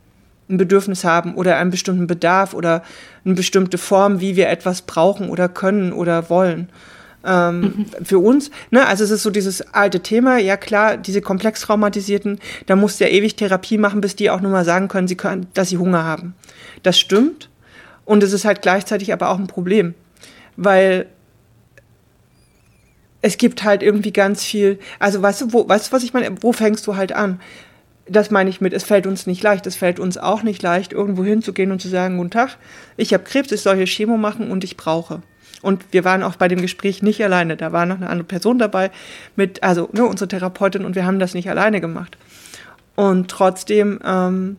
ein 0.50 0.58
Bedürfnis 0.58 1.04
haben 1.04 1.36
oder 1.36 1.58
einen 1.58 1.72
bestimmten 1.72 2.08
Bedarf 2.08 2.54
oder 2.54 2.84
eine 3.26 3.34
bestimmte 3.34 3.78
Form, 3.78 4.20
wie 4.20 4.36
wir 4.36 4.50
etwas 4.50 4.82
brauchen 4.82 5.30
oder 5.30 5.50
können 5.50 5.94
oder 5.94 6.30
wollen. 6.30 6.70
Ähm, 7.26 7.62
mhm. 7.62 8.06
Für 8.06 8.20
uns, 8.20 8.52
ne, 8.70 8.86
also 8.86 9.04
es 9.04 9.12
ist 9.12 9.24
so 9.24 9.30
dieses 9.30 9.62
alte 9.74 10.02
Thema, 10.02 10.38
ja 10.38 10.58
klar, 10.58 10.98
diese 10.98 11.22
komplex 11.22 11.62
traumatisierten, 11.62 12.40
da 12.66 12.76
musst 12.76 13.00
du 13.00 13.06
ja 13.06 13.10
ewig 13.10 13.36
Therapie 13.36 13.78
machen, 13.78 14.02
bis 14.02 14.16
die 14.18 14.30
auch 14.30 14.42
nur 14.42 14.52
mal 14.52 14.66
sagen 14.66 14.90
können, 14.90 15.08
sie 15.08 15.16
können, 15.16 15.48
dass 15.54 15.70
sie 15.70 15.78
Hunger 15.78 16.04
haben. 16.04 16.36
Das 16.84 17.00
stimmt. 17.00 17.50
Und 18.04 18.24
es 18.24 18.34
ist 18.34 18.44
halt 18.44 18.62
gleichzeitig 18.62 19.14
aber 19.14 19.30
auch 19.30 19.40
ein 19.40 19.48
Problem, 19.48 19.94
weil 20.58 21.08
es 23.24 23.38
gibt 23.38 23.64
halt 23.64 23.82
irgendwie 23.82 24.12
ganz 24.12 24.44
viel, 24.44 24.78
also 25.00 25.22
weißt 25.22 25.42
du, 25.42 25.54
wo, 25.54 25.68
weißt 25.68 25.88
du, 25.88 25.96
was 25.96 26.04
ich 26.04 26.14
meine? 26.14 26.36
Wo 26.42 26.52
fängst 26.52 26.86
du 26.86 26.98
halt 26.98 27.14
an? 27.14 27.40
Das 28.06 28.32
meine 28.32 28.50
ich 28.50 28.60
mit, 28.60 28.74
es 28.74 28.84
fällt 28.84 29.08
uns 29.08 29.26
nicht 29.28 29.42
leicht. 29.42 29.66
Es 29.66 29.78
fällt 29.78 29.98
uns 29.98 30.18
auch 30.18 30.44
nicht 30.44 30.62
leicht, 30.62 30.92
irgendwo 30.92 31.24
hinzugehen 31.24 31.72
und 31.72 31.82
zu 31.82 31.88
sagen, 31.88 32.18
guten 32.18 32.32
Tag, 32.32 32.58
ich 32.98 33.14
habe 33.14 33.24
Krebs, 33.24 33.54
ich 33.54 33.62
soll 33.62 33.78
hier 33.78 33.86
Chemo 33.86 34.18
machen 34.18 34.52
und 34.52 34.66
ich 34.66 34.76
brauche. 34.76 35.22
Und 35.62 35.86
wir 35.92 36.04
waren 36.04 36.22
auch 36.22 36.36
bei 36.36 36.50
dem 36.50 36.62
Gespräch 36.62 37.02
nicht 37.02 37.24
alleine. 37.24 37.56
Da 37.56 37.72
war 37.72 37.86
noch 37.86 37.96
eine 37.96 38.10
andere 38.10 38.28
Person 38.28 38.60
dabei, 38.60 38.92
mit, 39.38 39.64
also 39.64 39.88
ne, 39.94 40.06
unsere 40.06 40.28
Therapeutin, 40.28 40.84
und 40.84 40.96
wir 40.96 41.06
haben 41.06 41.20
das 41.20 41.34
nicht 41.34 41.50
alleine 41.50 41.80
gemacht. 41.80 42.18
Und 42.96 43.32
trotzdem 43.32 44.00
ähm, 44.06 44.58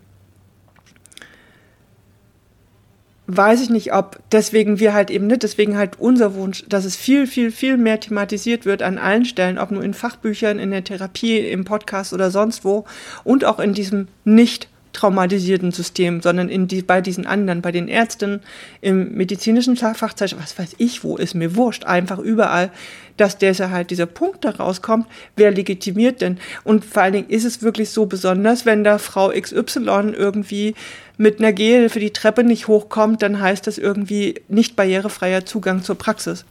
weiß 3.27 3.62
ich 3.62 3.70
nicht, 3.70 3.95
ob 3.95 4.18
deswegen 4.33 4.79
wir 4.79 4.93
halt 4.93 5.11
eben 5.11 5.27
nicht, 5.27 5.43
deswegen 5.43 5.77
halt 5.77 5.99
unser 5.99 6.35
Wunsch, 6.35 6.64
dass 6.68 6.85
es 6.85 6.97
viel, 6.97 7.27
viel, 7.27 7.51
viel 7.51 7.77
mehr 7.77 8.01
thematisiert 8.01 8.66
wird 8.66 8.83
an 8.83 8.99
allen 8.99 9.25
Stellen, 9.25 9.59
ob 9.59 9.70
nur 9.70 9.83
in 9.83 9.95
Fachbüchern, 9.95 10.59
in 10.59 10.70
der 10.70 10.85
Therapie, 10.85 11.39
im 11.39 11.64
Podcast 11.64 12.12
oder 12.12 12.31
sonst 12.31 12.64
wo 12.64 12.85
und 13.25 13.45
auch 13.45 13.59
in 13.61 13.72
diesem 13.72 14.09
nicht 14.25 14.68
traumatisierten 14.95 15.72
System, 15.72 16.22
sondern 16.22 16.49
in 16.49 16.68
die, 16.68 16.81
bei 16.81 17.01
diesen 17.01 17.27
anderen, 17.27 17.61
bei 17.61 17.72
den 17.72 17.89
Ärzten, 17.89 18.41
im 18.81 19.12
medizinischen 19.14 19.77
Fachzeichen, 19.77 20.39
was 20.41 20.59
weiß 20.59 20.77
ich 20.79 21.05
wo, 21.05 21.16
ist 21.16 21.35
mir 21.35 21.57
wurscht, 21.57 21.85
einfach 21.85 22.18
überall, 22.18 22.70
dass 23.16 23.37
der 23.37 23.55
halt 23.70 23.91
dieser 23.91 24.07
Punkt 24.07 24.45
da 24.45 24.51
rauskommt, 24.51 25.07
wer 25.37 25.51
legitimiert 25.51 26.20
denn? 26.20 26.39
Und 26.62 26.85
vor 26.85 27.03
allen 27.03 27.12
Dingen 27.12 27.29
ist 27.29 27.45
es 27.45 27.62
wirklich 27.62 27.91
so 27.91 28.07
besonders, 28.07 28.66
wenn 28.66 28.83
da 28.83 28.99
Frau 28.99 29.31
XY 29.31 30.14
irgendwie 30.16 30.75
mit 31.16 31.38
einer 31.38 31.52
Gehhilfe 31.52 32.00
die 32.00 32.12
Treppe 32.12 32.44
nicht 32.44 32.68
hochkommt, 32.68 33.22
dann 33.22 33.40
heißt 33.40 33.66
das 33.66 33.78
irgendwie 33.78 34.42
nicht 34.48 34.76
barrierefreier 34.76 35.46
Zugang 35.46 35.82
zur 35.82 35.96
Praxis. 35.96 36.44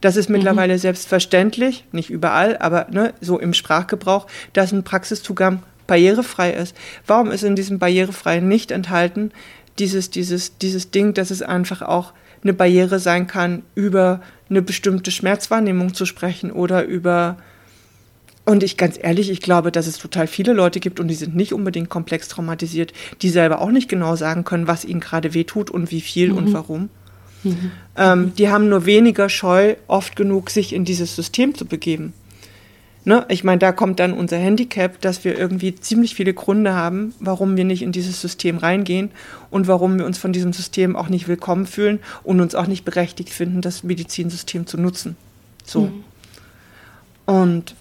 Das 0.00 0.16
ist 0.16 0.28
mhm. 0.28 0.36
mittlerweile 0.36 0.74
mhm. 0.74 0.78
selbstverständlich, 0.78 1.84
nicht 1.92 2.10
überall, 2.10 2.58
aber 2.58 2.88
ne, 2.90 3.14
so 3.20 3.38
im 3.38 3.54
Sprachgebrauch, 3.54 4.26
dass 4.52 4.72
ein 4.72 4.82
Praxiszugang 4.82 5.62
barrierefrei 5.86 6.52
ist. 6.52 6.76
Warum 7.06 7.30
ist 7.30 7.44
in 7.44 7.56
diesem 7.56 7.78
barrierefreien 7.78 8.46
nicht 8.46 8.70
enthalten 8.70 9.32
dieses, 9.78 10.10
dieses, 10.10 10.58
dieses 10.58 10.90
Ding, 10.90 11.14
dass 11.14 11.30
es 11.30 11.42
einfach 11.42 11.82
auch 11.82 12.12
eine 12.42 12.52
Barriere 12.52 12.98
sein 12.98 13.26
kann, 13.26 13.62
über 13.74 14.20
eine 14.50 14.62
bestimmte 14.62 15.10
Schmerzwahrnehmung 15.10 15.94
zu 15.94 16.04
sprechen 16.04 16.50
oder 16.50 16.84
über 16.84 17.36
und 18.44 18.62
ich 18.62 18.76
ganz 18.76 18.98
ehrlich, 19.00 19.30
ich 19.30 19.40
glaube, 19.40 19.70
dass 19.70 19.86
es 19.86 19.98
total 19.98 20.26
viele 20.26 20.52
Leute 20.52 20.80
gibt 20.80 20.98
und 20.98 21.08
die 21.08 21.14
sind 21.14 21.36
nicht 21.36 21.52
unbedingt 21.52 21.88
komplex 21.88 22.28
traumatisiert, 22.28 22.92
die 23.22 23.28
selber 23.28 23.60
auch 23.60 23.70
nicht 23.70 23.88
genau 23.88 24.16
sagen 24.16 24.44
können, 24.44 24.66
was 24.66 24.84
ihnen 24.84 25.00
gerade 25.00 25.32
wehtut 25.34 25.70
und 25.70 25.90
wie 25.90 26.00
viel 26.00 26.30
mhm. 26.30 26.38
und 26.38 26.52
warum. 26.52 26.88
Mhm. 27.44 27.70
Ähm, 27.96 28.32
die 28.36 28.48
haben 28.48 28.68
nur 28.68 28.84
weniger 28.84 29.28
Scheu, 29.28 29.76
oft 29.86 30.16
genug, 30.16 30.50
sich 30.50 30.72
in 30.72 30.84
dieses 30.84 31.14
System 31.14 31.54
zu 31.54 31.66
begeben. 31.66 32.14
Ne? 33.04 33.24
Ich 33.28 33.42
meine, 33.42 33.58
da 33.58 33.72
kommt 33.72 33.98
dann 33.98 34.12
unser 34.12 34.38
Handicap, 34.38 35.00
dass 35.00 35.24
wir 35.24 35.36
irgendwie 35.36 35.74
ziemlich 35.74 36.14
viele 36.14 36.34
Gründe 36.34 36.72
haben, 36.74 37.14
warum 37.18 37.56
wir 37.56 37.64
nicht 37.64 37.82
in 37.82 37.90
dieses 37.90 38.20
System 38.20 38.58
reingehen 38.58 39.10
und 39.50 39.66
warum 39.66 39.98
wir 39.98 40.06
uns 40.06 40.18
von 40.18 40.32
diesem 40.32 40.52
System 40.52 40.94
auch 40.94 41.08
nicht 41.08 41.26
willkommen 41.26 41.66
fühlen 41.66 41.98
und 42.22 42.40
uns 42.40 42.54
auch 42.54 42.68
nicht 42.68 42.84
berechtigt 42.84 43.30
finden, 43.30 43.60
das 43.60 43.82
Medizinsystem 43.82 44.66
zu 44.66 44.78
nutzen. 44.78 45.16
So. 45.64 45.82
Mhm. 45.82 46.04
Und 47.26 47.74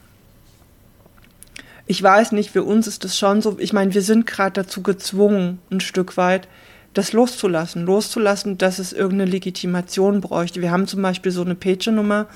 ich 1.85 2.01
weiß 2.01 2.31
nicht, 2.31 2.51
für 2.51 2.63
uns 2.63 2.87
ist 2.87 3.03
das 3.03 3.17
schon 3.17 3.41
so, 3.41 3.57
ich 3.59 3.73
meine, 3.73 3.93
wir 3.93 4.01
sind 4.01 4.27
gerade 4.27 4.61
dazu 4.61 4.81
gezwungen, 4.81 5.59
ein 5.71 5.79
Stück 5.79 6.17
weit, 6.17 6.47
das 6.93 7.13
loszulassen. 7.13 7.85
Loszulassen, 7.85 8.57
dass 8.57 8.79
es 8.79 8.93
irgendeine 8.93 9.31
Legitimation 9.31 10.21
bräuchte. 10.21 10.61
Wir 10.61 10.71
haben 10.71 10.87
zum 10.87 11.01
Beispiel 11.01 11.31
so 11.31 11.41
eine 11.41 11.55
Pager-Nummer, 11.55 12.27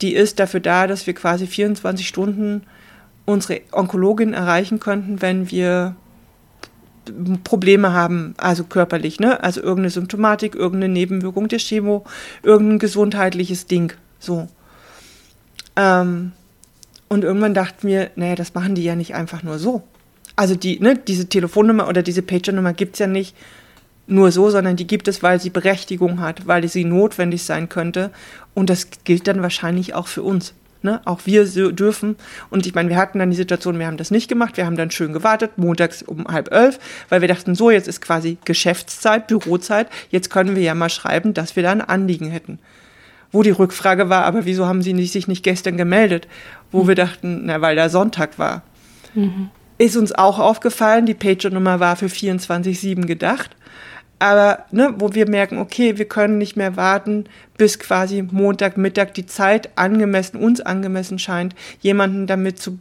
die 0.00 0.14
ist 0.14 0.38
dafür 0.38 0.60
da, 0.60 0.86
dass 0.86 1.06
wir 1.06 1.14
quasi 1.14 1.46
24 1.46 2.08
Stunden 2.08 2.62
unsere 3.26 3.60
Onkologin 3.72 4.32
erreichen 4.32 4.80
könnten, 4.80 5.20
wenn 5.20 5.50
wir 5.50 5.94
Probleme 7.44 7.92
haben, 7.92 8.34
also 8.36 8.64
körperlich, 8.64 9.20
ne? 9.20 9.42
Also 9.42 9.60
irgendeine 9.60 9.90
Symptomatik, 9.90 10.54
irgendeine 10.54 10.92
Nebenwirkung 10.92 11.48
der 11.48 11.58
Chemo, 11.58 12.04
irgendein 12.42 12.78
gesundheitliches 12.78 13.66
Ding, 13.66 13.92
so. 14.18 14.48
Ähm, 15.76 16.32
und 17.10 17.24
irgendwann 17.24 17.54
dachten 17.54 17.88
wir, 17.88 18.10
naja, 18.14 18.36
das 18.36 18.54
machen 18.54 18.76
die 18.76 18.84
ja 18.84 18.94
nicht 18.94 19.14
einfach 19.14 19.42
nur 19.42 19.58
so. 19.58 19.82
Also 20.36 20.54
die, 20.54 20.78
ne, 20.78 20.96
diese 20.96 21.28
Telefonnummer 21.28 21.88
oder 21.88 22.02
diese 22.02 22.22
Pager-Nummer 22.22 22.72
gibt 22.72 22.94
es 22.94 23.00
ja 23.00 23.08
nicht 23.08 23.36
nur 24.06 24.30
so, 24.30 24.48
sondern 24.48 24.76
die 24.76 24.86
gibt 24.86 25.08
es, 25.08 25.22
weil 25.22 25.40
sie 25.40 25.50
Berechtigung 25.50 26.20
hat, 26.20 26.46
weil 26.46 26.66
sie 26.68 26.84
notwendig 26.84 27.42
sein 27.42 27.68
könnte. 27.68 28.10
Und 28.54 28.70
das 28.70 28.88
gilt 29.02 29.26
dann 29.26 29.42
wahrscheinlich 29.42 29.92
auch 29.92 30.06
für 30.06 30.22
uns. 30.22 30.54
Ne? 30.82 31.00
Auch 31.04 31.22
wir 31.24 31.46
so 31.48 31.72
dürfen. 31.72 32.14
Und 32.48 32.64
ich 32.64 32.74
meine, 32.74 32.88
wir 32.88 32.96
hatten 32.96 33.18
dann 33.18 33.30
die 33.30 33.36
Situation, 33.36 33.78
wir 33.80 33.88
haben 33.88 33.96
das 33.96 34.12
nicht 34.12 34.28
gemacht. 34.28 34.56
Wir 34.56 34.66
haben 34.66 34.76
dann 34.76 34.92
schön 34.92 35.12
gewartet, 35.12 35.58
montags 35.58 36.02
um 36.02 36.28
halb 36.28 36.52
elf, 36.52 36.78
weil 37.08 37.22
wir 37.22 37.28
dachten, 37.28 37.56
so, 37.56 37.72
jetzt 37.72 37.88
ist 37.88 38.00
quasi 38.00 38.38
Geschäftszeit, 38.44 39.26
Bürozeit. 39.26 39.88
Jetzt 40.10 40.30
können 40.30 40.54
wir 40.54 40.62
ja 40.62 40.76
mal 40.76 40.90
schreiben, 40.90 41.34
dass 41.34 41.56
wir 41.56 41.64
da 41.64 41.72
ein 41.72 41.82
Anliegen 41.82 42.30
hätten. 42.30 42.60
Wo 43.32 43.42
die 43.42 43.50
Rückfrage 43.50 44.08
war, 44.08 44.24
aber 44.24 44.44
wieso 44.44 44.66
haben 44.66 44.82
sie 44.82 45.06
sich 45.06 45.28
nicht 45.28 45.42
gestern 45.42 45.76
gemeldet? 45.76 46.26
Wo 46.70 46.82
mhm. 46.82 46.88
wir 46.88 46.94
dachten, 46.94 47.42
na, 47.44 47.60
weil 47.60 47.76
da 47.76 47.88
Sonntag 47.88 48.38
war. 48.38 48.62
Mhm. 49.14 49.50
Ist 49.78 49.96
uns 49.96 50.12
auch 50.12 50.38
aufgefallen, 50.38 51.06
die 51.06 51.14
Pager-Nummer 51.14 51.80
war 51.80 51.96
für 51.96 52.06
24-7 52.06 53.06
gedacht 53.06 53.56
aber 54.20 54.66
ne, 54.70 54.94
wo 54.98 55.14
wir 55.14 55.28
merken, 55.28 55.58
okay, 55.58 55.98
wir 55.98 56.04
können 56.04 56.38
nicht 56.38 56.54
mehr 56.54 56.76
warten, 56.76 57.24
bis 57.56 57.78
quasi 57.78 58.22
Montagmittag 58.22 59.14
die 59.14 59.26
Zeit 59.26 59.70
angemessen, 59.76 60.36
uns 60.36 60.60
angemessen 60.60 61.18
scheint, 61.18 61.56
jemanden 61.80 62.26
damit 62.26 62.60
zu 62.60 62.78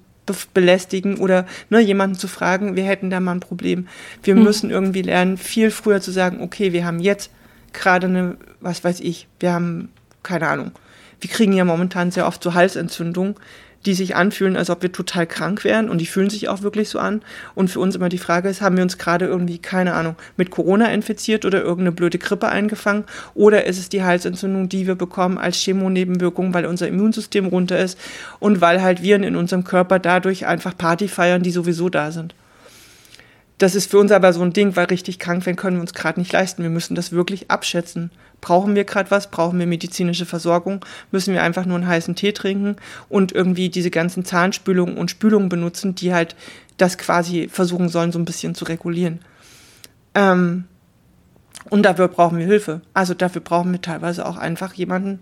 belästigen 0.53 1.17
oder 1.17 1.47
ne, 1.69 1.79
jemanden 1.79 2.17
zu 2.17 2.27
fragen, 2.27 2.75
wir 2.75 2.83
hätten 2.83 3.09
da 3.09 3.19
mal 3.19 3.31
ein 3.31 3.39
Problem. 3.39 3.87
Wir 4.21 4.35
hm. 4.35 4.43
müssen 4.43 4.69
irgendwie 4.69 5.01
lernen, 5.01 5.37
viel 5.37 5.71
früher 5.71 6.01
zu 6.01 6.11
sagen, 6.11 6.41
okay, 6.41 6.71
wir 6.73 6.85
haben 6.85 6.99
jetzt 6.99 7.31
gerade 7.73 8.07
eine, 8.07 8.37
was 8.59 8.83
weiß 8.83 8.99
ich, 8.99 9.27
wir 9.39 9.53
haben, 9.53 9.89
keine 10.23 10.47
Ahnung, 10.47 10.71
wir 11.21 11.29
kriegen 11.29 11.53
ja 11.53 11.65
momentan 11.65 12.11
sehr 12.11 12.27
oft 12.27 12.41
so 12.43 12.53
Halsentzündung 12.53 13.39
die 13.85 13.93
sich 13.93 14.15
anfühlen, 14.15 14.57
als 14.57 14.69
ob 14.69 14.81
wir 14.81 14.91
total 14.91 15.25
krank 15.25 15.63
wären 15.63 15.89
und 15.89 15.99
die 15.99 16.05
fühlen 16.05 16.29
sich 16.29 16.49
auch 16.49 16.61
wirklich 16.61 16.89
so 16.89 16.99
an. 16.99 17.21
Und 17.55 17.69
für 17.69 17.79
uns 17.79 17.95
immer 17.95 18.09
die 18.09 18.17
Frage 18.17 18.49
ist, 18.49 18.61
haben 18.61 18.75
wir 18.75 18.83
uns 18.83 18.97
gerade 18.97 19.25
irgendwie, 19.25 19.57
keine 19.57 19.93
Ahnung, 19.93 20.15
mit 20.37 20.51
Corona 20.51 20.91
infiziert 20.91 21.45
oder 21.45 21.61
irgendeine 21.61 21.93
blöde 21.93 22.17
Grippe 22.17 22.49
eingefangen 22.49 23.05
oder 23.35 23.65
ist 23.65 23.79
es 23.79 23.89
die 23.89 24.03
Halsentzündung, 24.03 24.69
die 24.69 24.87
wir 24.87 24.95
bekommen 24.95 25.37
als 25.37 25.57
Chemonebenwirkung, 25.57 26.53
weil 26.53 26.65
unser 26.65 26.87
Immunsystem 26.87 27.45
runter 27.45 27.79
ist 27.79 27.97
und 28.39 28.61
weil 28.61 28.81
halt 28.81 29.01
Viren 29.01 29.23
in 29.23 29.35
unserem 29.35 29.63
Körper 29.63 29.99
dadurch 29.99 30.45
einfach 30.45 30.77
Party 30.77 31.07
feiern, 31.07 31.43
die 31.43 31.51
sowieso 31.51 31.89
da 31.89 32.11
sind. 32.11 32.35
Das 33.59 33.75
ist 33.75 33.91
für 33.91 33.99
uns 33.99 34.11
aber 34.11 34.31
so 34.31 34.41
ein 34.41 34.53
Ding, 34.53 34.77
weil 34.77 34.85
richtig 34.85 35.19
krank 35.19 35.45
werden 35.45 35.57
können 35.57 35.77
wir 35.77 35.81
uns 35.81 35.93
gerade 35.93 36.19
nicht 36.19 36.31
leisten. 36.31 36.63
Wir 36.63 36.69
müssen 36.69 36.95
das 36.95 37.11
wirklich 37.11 37.51
abschätzen. 37.51 38.09
Brauchen 38.41 38.75
wir 38.75 38.85
gerade 38.85 39.11
was? 39.11 39.29
Brauchen 39.29 39.59
wir 39.59 39.67
medizinische 39.67 40.25
Versorgung? 40.25 40.85
Müssen 41.11 41.33
wir 41.33 41.43
einfach 41.43 41.65
nur 41.65 41.77
einen 41.77 41.87
heißen 41.87 42.15
Tee 42.15 42.31
trinken 42.31 42.77
und 43.09 43.31
irgendwie 43.31 43.69
diese 43.69 43.91
ganzen 43.91 44.25
Zahnspülungen 44.25 44.97
und 44.97 45.11
Spülungen 45.11 45.49
benutzen, 45.49 45.95
die 45.95 46.13
halt 46.13 46.35
das 46.77 46.97
quasi 46.97 47.49
versuchen 47.49 47.89
sollen, 47.89 48.11
so 48.11 48.19
ein 48.19 48.25
bisschen 48.25 48.55
zu 48.55 48.65
regulieren. 48.65 49.19
Ähm, 50.15 50.65
und 51.69 51.83
dafür 51.83 52.07
brauchen 52.07 52.37
wir 52.37 52.45
Hilfe. 52.45 52.81
Also 52.93 53.13
dafür 53.13 53.41
brauchen 53.41 53.71
wir 53.71 53.81
teilweise 53.81 54.25
auch 54.25 54.37
einfach 54.37 54.73
jemanden, 54.73 55.19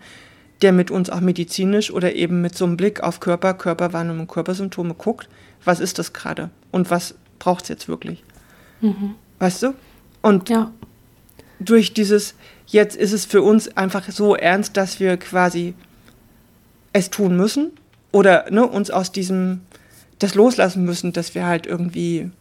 der 0.62 0.72
mit 0.72 0.92
uns 0.92 1.10
auch 1.10 1.20
medizinisch 1.20 1.92
oder 1.92 2.14
eben 2.16 2.42
mit 2.42 2.56
so 2.56 2.66
einem 2.66 2.78
Blick 2.78 3.02
auf 3.02 3.20
Körper, 3.20 3.54
Körperwahrnehmung, 3.54 4.28
Körpersymptome 4.28 4.94
guckt. 4.94 5.30
Was 5.64 5.80
ist 5.80 6.00
das 6.00 6.14
gerade? 6.14 6.50
Und 6.72 6.90
was 6.90 7.16
braucht 7.40 7.64
es 7.64 7.70
jetzt 7.70 7.88
wirklich? 7.88 8.24
Mhm. 8.82 9.16
Weißt 9.40 9.64
du? 9.64 9.74
Und 10.22 10.50
ja. 10.50 10.72
durch 11.60 11.94
dieses, 11.94 12.36
jetzt 12.68 12.96
ist 12.96 13.14
es 13.14 13.26
für 13.26 13.42
uns 13.42 13.76
einfach 13.76 14.10
so 14.12 14.36
ernst, 14.36 14.78
dass 14.78 15.00
wir 15.00 15.18
quasi 15.18 15.74
es 16.94 17.10
tun 17.10 17.36
müssen 17.36 17.72
oder 18.12 18.46
ne, 18.52 18.66
uns 18.66 18.92
aus 18.92 19.12
diesem, 19.12 19.62
das 20.20 20.36
loslassen 20.36 20.84
müssen, 20.84 21.14
dass 21.14 21.36
wir 21.36 21.46
halt 21.46 21.66
irgendwie 21.66 22.32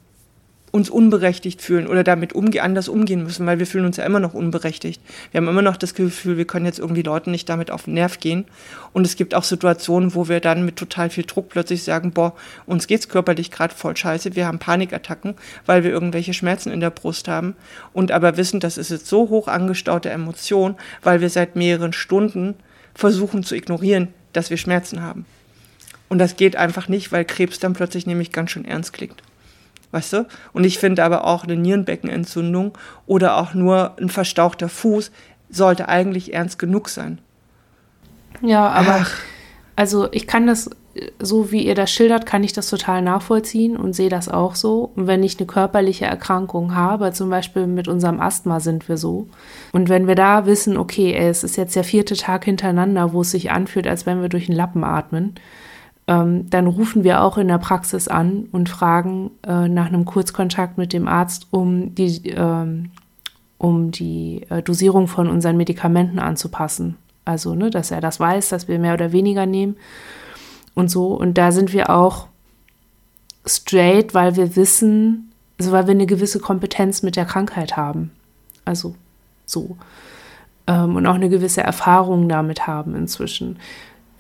uns 0.77 0.91
unberechtigt 0.91 1.63
fühlen 1.63 1.87
oder 1.87 2.05
damit 2.05 2.35
umge 2.35 2.63
anders 2.63 2.89
umgehen 2.89 3.23
müssen, 3.23 3.47
weil 3.47 3.59
wir 3.59 3.67
fühlen 3.67 3.87
uns 3.87 3.97
ja 3.97 4.05
immer 4.05 4.21
noch 4.21 4.35
unberechtigt. 4.35 5.01
Wir 5.33 5.39
haben 5.39 5.49
immer 5.49 5.63
noch 5.63 5.77
das 5.77 5.95
Gefühl, 5.95 6.37
wir 6.37 6.45
können 6.45 6.67
jetzt 6.67 6.79
irgendwie 6.79 7.03
Leuten 7.03 7.31
nicht 7.31 7.49
damit 7.49 7.71
auf 7.71 7.85
den 7.85 7.95
Nerv 7.95 8.21
gehen. 8.21 8.45
Und 8.93 9.07
es 9.07 9.17
gibt 9.17 9.35
auch 9.35 9.43
Situationen, 9.43 10.15
wo 10.15 10.29
wir 10.29 10.41
dann 10.41 10.65
mit 10.65 10.77
total 10.77 11.11
viel 11.11 11.25
Druck 11.25 11.49
plötzlich 11.49 11.83
sagen, 11.83 12.13
boah, 12.13 12.35
uns 12.67 12.87
geht's 12.87 13.09
körperlich 13.09 13.51
gerade 13.51 13.75
voll 13.75 13.97
scheiße, 13.97 14.37
wir 14.37 14.47
haben 14.47 14.59
Panikattacken, 14.59 15.35
weil 15.65 15.83
wir 15.83 15.91
irgendwelche 15.91 16.35
Schmerzen 16.35 16.71
in 16.71 16.81
der 16.81 16.91
Brust 16.91 17.27
haben 17.27 17.57
und 17.93 18.13
aber 18.13 18.37
wissen, 18.37 18.61
das 18.61 18.77
ist 18.79 18.91
jetzt 18.91 19.07
so 19.07 19.31
hoch 19.31 19.49
angestaute 19.49 20.11
Emotion, 20.11 20.77
weil 21.03 21.21
wir 21.21 21.31
seit 21.31 21.57
mehreren 21.57 21.95
Stunden 21.95 22.55
versuchen 22.95 23.43
zu 23.43 23.55
ignorieren, 23.55 24.09
dass 24.33 24.51
wir 24.51 24.57
Schmerzen 24.59 25.03
haben. 25.03 25.25
Und 26.09 26.19
das 26.19 26.37
geht 26.37 26.55
einfach 26.57 26.89
nicht, 26.89 27.13
weil 27.13 27.25
Krebs 27.25 27.59
dann 27.59 27.73
plötzlich 27.73 28.07
nämlich 28.07 28.31
ganz 28.31 28.51
schön 28.51 28.65
ernst 28.65 28.93
klingt. 28.93 29.23
Weißt 29.93 30.13
du? 30.13 30.27
Und 30.53 30.65
ich 30.65 30.79
finde 30.79 31.05
aber 31.05 31.25
auch 31.25 31.45
eine 31.45 31.57
Nierenbeckenentzündung 31.57 32.77
oder 33.07 33.37
auch 33.37 33.55
nur 33.55 33.97
ein 33.99 34.09
verstauchter 34.09 34.69
Fuß 34.69 35.11
sollte 35.49 35.89
eigentlich 35.89 36.35
ernst 36.35 36.59
genug 36.59 36.89
sein. 36.89 37.21
Ja, 38.43 38.69
aber 38.69 38.99
Ach. 39.03 39.13
also 39.77 40.09
ich 40.13 40.27
kann 40.27 40.47
das 40.47 40.71
so 41.19 41.53
wie 41.53 41.67
ihr 41.67 41.75
das 41.75 41.91
schildert, 41.91 42.27
kann 42.27 42.45
ich 42.45 42.53
das 42.53 42.71
total 42.71 43.03
nachvollziehen 43.03 43.77
und 43.77 43.95
sehe 43.95 44.09
das 44.09 44.29
auch 44.29 44.55
so. 44.55 44.93
Und 44.95 45.07
wenn 45.07 45.23
ich 45.23 45.39
eine 45.39 45.47
körperliche 45.47 46.07
Erkrankung 46.07 46.75
habe, 46.75 47.13
zum 47.13 47.31
Beispiel 47.31 47.67
mit 47.67 47.89
unserem 47.89 48.21
Asthma 48.21 48.61
sind 48.61 48.89
wir 48.89 48.97
so. 48.97 49.29
Und 49.73 49.89
wenn 49.89 50.07
wir 50.07 50.15
da 50.15 50.47
wissen, 50.47 50.77
okay, 50.77 51.15
es 51.15 51.45
ist 51.45 51.57
jetzt 51.57 51.77
der 51.77 51.85
vierte 51.85 52.17
Tag 52.17 52.45
hintereinander, 52.45 53.13
wo 53.13 53.21
es 53.23 53.31
sich 53.31 53.51
anfühlt, 53.51 53.87
als 53.87 54.07
wenn 54.07 54.23
wir 54.23 54.29
durch 54.29 54.47
den 54.47 54.55
Lappen 54.55 54.85
atmen, 54.85 55.35
ähm, 56.09 56.49
dann 56.51 56.67
rufen 56.67 57.03
wir 57.03 57.23
auch 57.23 57.37
in 57.37 57.49
der 57.49 57.59
Praxis 57.59 58.07
an 58.07 58.49
und 58.53 58.69
fragen 58.69 59.33
äh, 59.47 59.69
nach 59.69 59.87
einem 59.87 60.05
Kurzkontakt 60.05 60.79
mit 60.79 60.93
dem 60.93 61.09
Arzt, 61.09 61.49
um 61.51 61.95
die, 61.95 62.31
ähm, 62.31 62.91
um 63.59 63.91
die 63.91 64.47
äh, 64.49 64.63
Dosierung 64.63 65.09
von 65.09 65.29
unseren 65.29 65.57
Medikamenten 65.57 66.19
anzupassen. 66.19 66.97
Also, 67.25 67.57
ne, 67.57 67.71
dass 67.71 67.91
er 67.91 68.01
das 68.01 68.21
weiß, 68.21 68.51
dass 68.51 68.69
wir 68.69 68.79
mehr 68.79 68.95
oder 68.95 69.11
weniger 69.11 69.47
nehmen 69.47 69.77
und 70.75 70.91
so. 70.91 71.09
Und 71.09 71.39
da 71.39 71.51
sind 71.51 71.73
wir 71.73 71.91
auch 71.91 72.29
straight, 73.45 74.15
weil 74.15 74.37
wir 74.37 74.55
wissen, 74.55 75.33
also 75.59 75.73
weil 75.73 75.89
wir 75.89 75.93
eine 75.93 76.07
gewisse 76.07 76.39
Kompetenz 76.39 77.03
mit 77.03 77.17
der 77.17 77.25
Krankheit 77.25 77.77
haben. 77.77 78.13
Also 78.65 78.95
so. 79.45 79.77
Ähm, 80.69 80.95
und 80.95 81.07
auch 81.07 81.15
eine 81.15 81.29
gewisse 81.29 81.63
Erfahrung 81.63 82.29
damit 82.29 82.69
haben 82.69 82.95
inzwischen. 82.95 83.59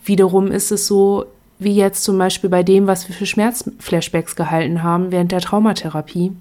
Wiederum 0.04 0.50
ist 0.50 0.72
es 0.72 0.88
so, 0.88 1.26
wie 1.58 1.74
jetzt 1.74 2.04
zum 2.04 2.18
Beispiel 2.18 2.50
bei 2.50 2.62
dem, 2.62 2.86
was 2.86 3.08
wir 3.08 3.14
für 3.14 3.26
Schmerzflashbacks 3.26 4.36
gehalten 4.36 4.82
haben 4.82 5.10
während 5.10 5.32
der 5.32 5.40
Traumatherapie, 5.40 6.32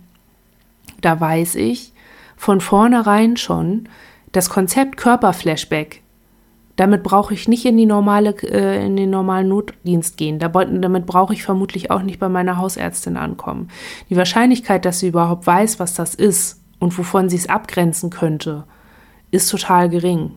da 1.02 1.20
weiß 1.20 1.56
ich 1.56 1.94
von 2.36 2.62
vornherein 2.62 3.38
schon, 3.38 3.88
das 4.32 4.50
Konzept 4.50 4.98
Körperflashback, 4.98 6.02
damit 6.76 7.04
brauche 7.04 7.34
ich 7.34 7.48
nicht 7.48 7.66
in, 7.66 7.78
die 7.78 7.86
normale, 7.86 8.32
äh, 8.44 8.86
in 8.86 8.98
den 8.98 9.10
normalen 9.10 9.48
Notdienst 9.48 10.18
gehen. 10.18 10.40
damit 10.40 11.06
brauche 11.06 11.34
ich 11.34 11.44
vermutlich 11.44 11.90
auch 11.90 12.02
nicht 12.02 12.20
bei 12.20 12.28
meiner 12.28 12.58
Hausärztin 12.58 13.16
ankommen. 13.16 13.70
Die 14.10 14.18
Wahrscheinlichkeit, 14.18 14.84
dass 14.84 15.00
sie 15.00 15.08
überhaupt 15.08 15.48
weiß, 15.48 15.80
was 15.80 15.94
das 15.94 16.16
ist 16.16 16.62
und 16.80 16.98
wovon 16.98 17.30
sie 17.30 17.38
es 17.38 17.48
abgrenzen 17.48 18.10
könnte, 18.10 18.66
ist 19.32 19.50
total 19.50 19.90
gering. 19.90 20.32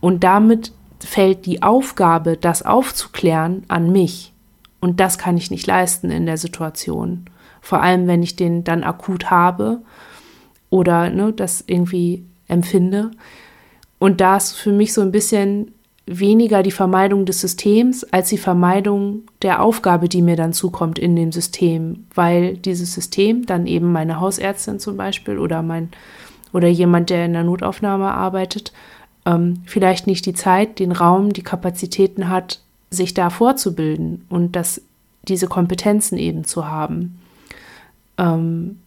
Und 0.00 0.24
damit 0.24 0.72
fällt 1.04 1.46
die 1.46 1.62
Aufgabe, 1.62 2.36
das 2.36 2.62
aufzuklären, 2.62 3.64
an 3.68 3.92
mich. 3.92 4.32
Und 4.80 5.00
das 5.00 5.18
kann 5.18 5.36
ich 5.36 5.50
nicht 5.50 5.66
leisten 5.66 6.10
in 6.10 6.26
der 6.26 6.36
Situation. 6.36 7.26
Vor 7.60 7.82
allem, 7.82 8.06
wenn 8.06 8.22
ich 8.22 8.36
den 8.36 8.64
dann 8.64 8.82
akut 8.82 9.30
habe 9.30 9.82
oder 10.70 11.10
ne, 11.10 11.32
das 11.32 11.62
irgendwie 11.66 12.24
empfinde. 12.48 13.12
Und 13.98 14.20
da 14.20 14.36
ist 14.36 14.52
für 14.52 14.72
mich 14.72 14.92
so 14.92 15.00
ein 15.00 15.12
bisschen 15.12 15.72
weniger 16.06 16.62
die 16.64 16.72
Vermeidung 16.72 17.24
des 17.26 17.40
Systems 17.40 18.04
als 18.04 18.28
die 18.28 18.38
Vermeidung 18.38 19.22
der 19.42 19.62
Aufgabe, 19.62 20.08
die 20.08 20.22
mir 20.22 20.36
dann 20.36 20.52
zukommt 20.52 20.98
in 20.98 21.14
dem 21.14 21.30
System, 21.30 22.06
weil 22.14 22.56
dieses 22.56 22.92
System 22.92 23.46
dann 23.46 23.66
eben 23.66 23.92
meine 23.92 24.18
Hausärztin 24.18 24.80
zum 24.80 24.96
Beispiel 24.96 25.38
oder 25.38 25.62
mein 25.62 25.90
oder 26.52 26.68
jemand, 26.68 27.08
der 27.08 27.24
in 27.24 27.32
der 27.32 27.44
Notaufnahme 27.44 28.10
arbeitet, 28.10 28.72
ähm, 29.24 29.62
vielleicht 29.64 30.06
nicht 30.06 30.26
die 30.26 30.34
Zeit, 30.34 30.78
den 30.78 30.92
Raum, 30.92 31.32
die 31.32 31.42
Kapazitäten 31.42 32.28
hat, 32.28 32.60
sich 32.90 33.14
da 33.14 33.30
vorzubilden 33.30 34.24
und 34.28 34.56
das, 34.56 34.82
diese 35.22 35.46
Kompetenzen 35.46 36.18
eben 36.18 36.44
zu 36.44 36.68
haben. 36.68 37.18
Ähm, 38.18 38.78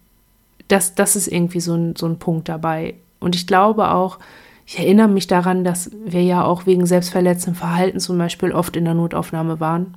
das, 0.68 0.96
das 0.96 1.16
ist 1.16 1.28
irgendwie 1.28 1.60
so 1.60 1.76
ein, 1.76 1.96
so 1.96 2.06
ein 2.06 2.20
Punkt 2.20 2.50
dabei. 2.50 2.96
Und 3.20 3.36
ich 3.36 3.48
glaube 3.48 3.92
auch, 3.92 4.20
ich 4.66 4.80
erinnere 4.80 5.08
mich 5.08 5.28
daran, 5.28 5.64
dass 5.64 5.92
wir 6.06 6.24
ja 6.24 6.44
auch 6.44 6.66
wegen 6.66 6.86
selbstverletzendem 6.86 7.56
Verhalten 7.56 8.00
zum 8.00 8.18
Beispiel 8.18 8.52
oft 8.52 8.76
in 8.76 8.86
der 8.86 8.96
Notaufnahme 8.96 9.60
waren 9.60 9.96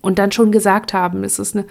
und 0.00 0.18
dann 0.18 0.32
schon 0.32 0.52
gesagt 0.52 0.94
haben, 0.94 1.22
es 1.22 1.38
ist 1.38 1.56
eine, 1.56 1.66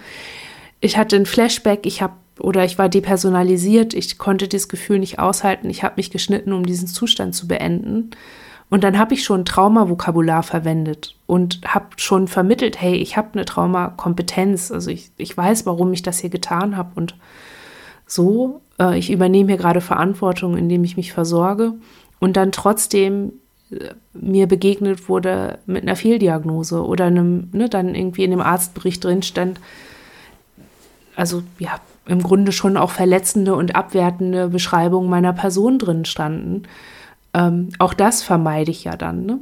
ich 0.80 0.96
hatte 0.96 1.16
ein 1.16 1.26
Flashback, 1.26 1.86
ich 1.86 2.02
habe 2.02 2.14
oder 2.40 2.64
ich 2.64 2.78
war 2.78 2.88
depersonalisiert, 2.88 3.94
ich 3.94 4.18
konnte 4.18 4.48
das 4.48 4.68
Gefühl 4.68 4.98
nicht 4.98 5.18
aushalten, 5.18 5.70
ich 5.70 5.82
habe 5.82 5.94
mich 5.96 6.10
geschnitten, 6.10 6.52
um 6.52 6.64
diesen 6.64 6.88
Zustand 6.88 7.34
zu 7.34 7.48
beenden. 7.48 8.10
Und 8.70 8.84
dann 8.84 8.98
habe 8.98 9.14
ich 9.14 9.24
schon 9.24 9.46
Traumavokabular 9.46 10.42
verwendet 10.42 11.16
und 11.26 11.60
habe 11.66 11.86
schon 11.96 12.28
vermittelt, 12.28 12.80
hey, 12.80 12.96
ich 12.96 13.16
habe 13.16 13.28
eine 13.32 13.46
Traumakompetenz, 13.46 14.70
also 14.70 14.90
ich, 14.90 15.10
ich 15.16 15.34
weiß, 15.34 15.64
warum 15.64 15.92
ich 15.92 16.02
das 16.02 16.18
hier 16.18 16.30
getan 16.30 16.76
habe 16.76 16.90
und 16.94 17.14
so, 18.06 18.60
äh, 18.78 18.98
ich 18.98 19.10
übernehme 19.10 19.48
hier 19.48 19.58
gerade 19.58 19.80
Verantwortung, 19.80 20.56
indem 20.56 20.84
ich 20.84 20.96
mich 20.96 21.12
versorge 21.12 21.74
und 22.20 22.36
dann 22.36 22.52
trotzdem 22.52 23.32
äh, 23.70 23.94
mir 24.12 24.46
begegnet 24.46 25.08
wurde 25.08 25.60
mit 25.64 25.82
einer 25.82 25.96
Fehldiagnose 25.96 26.84
oder 26.84 27.06
einem, 27.06 27.48
ne, 27.52 27.70
dann 27.70 27.94
irgendwie 27.94 28.24
in 28.24 28.32
dem 28.32 28.40
Arztbericht 28.40 29.02
drin 29.02 29.22
stand, 29.22 29.60
also 31.16 31.42
ja, 31.58 31.80
im 32.08 32.22
Grunde 32.22 32.52
schon 32.52 32.76
auch 32.76 32.90
verletzende 32.90 33.54
und 33.54 33.76
abwertende 33.76 34.48
Beschreibungen 34.48 35.10
meiner 35.10 35.32
Person 35.32 35.78
drin 35.78 36.04
standen. 36.04 36.64
Ähm, 37.34 37.68
auch 37.78 37.94
das 37.94 38.22
vermeide 38.22 38.70
ich 38.70 38.84
ja 38.84 38.96
dann. 38.96 39.26
Ne? 39.26 39.38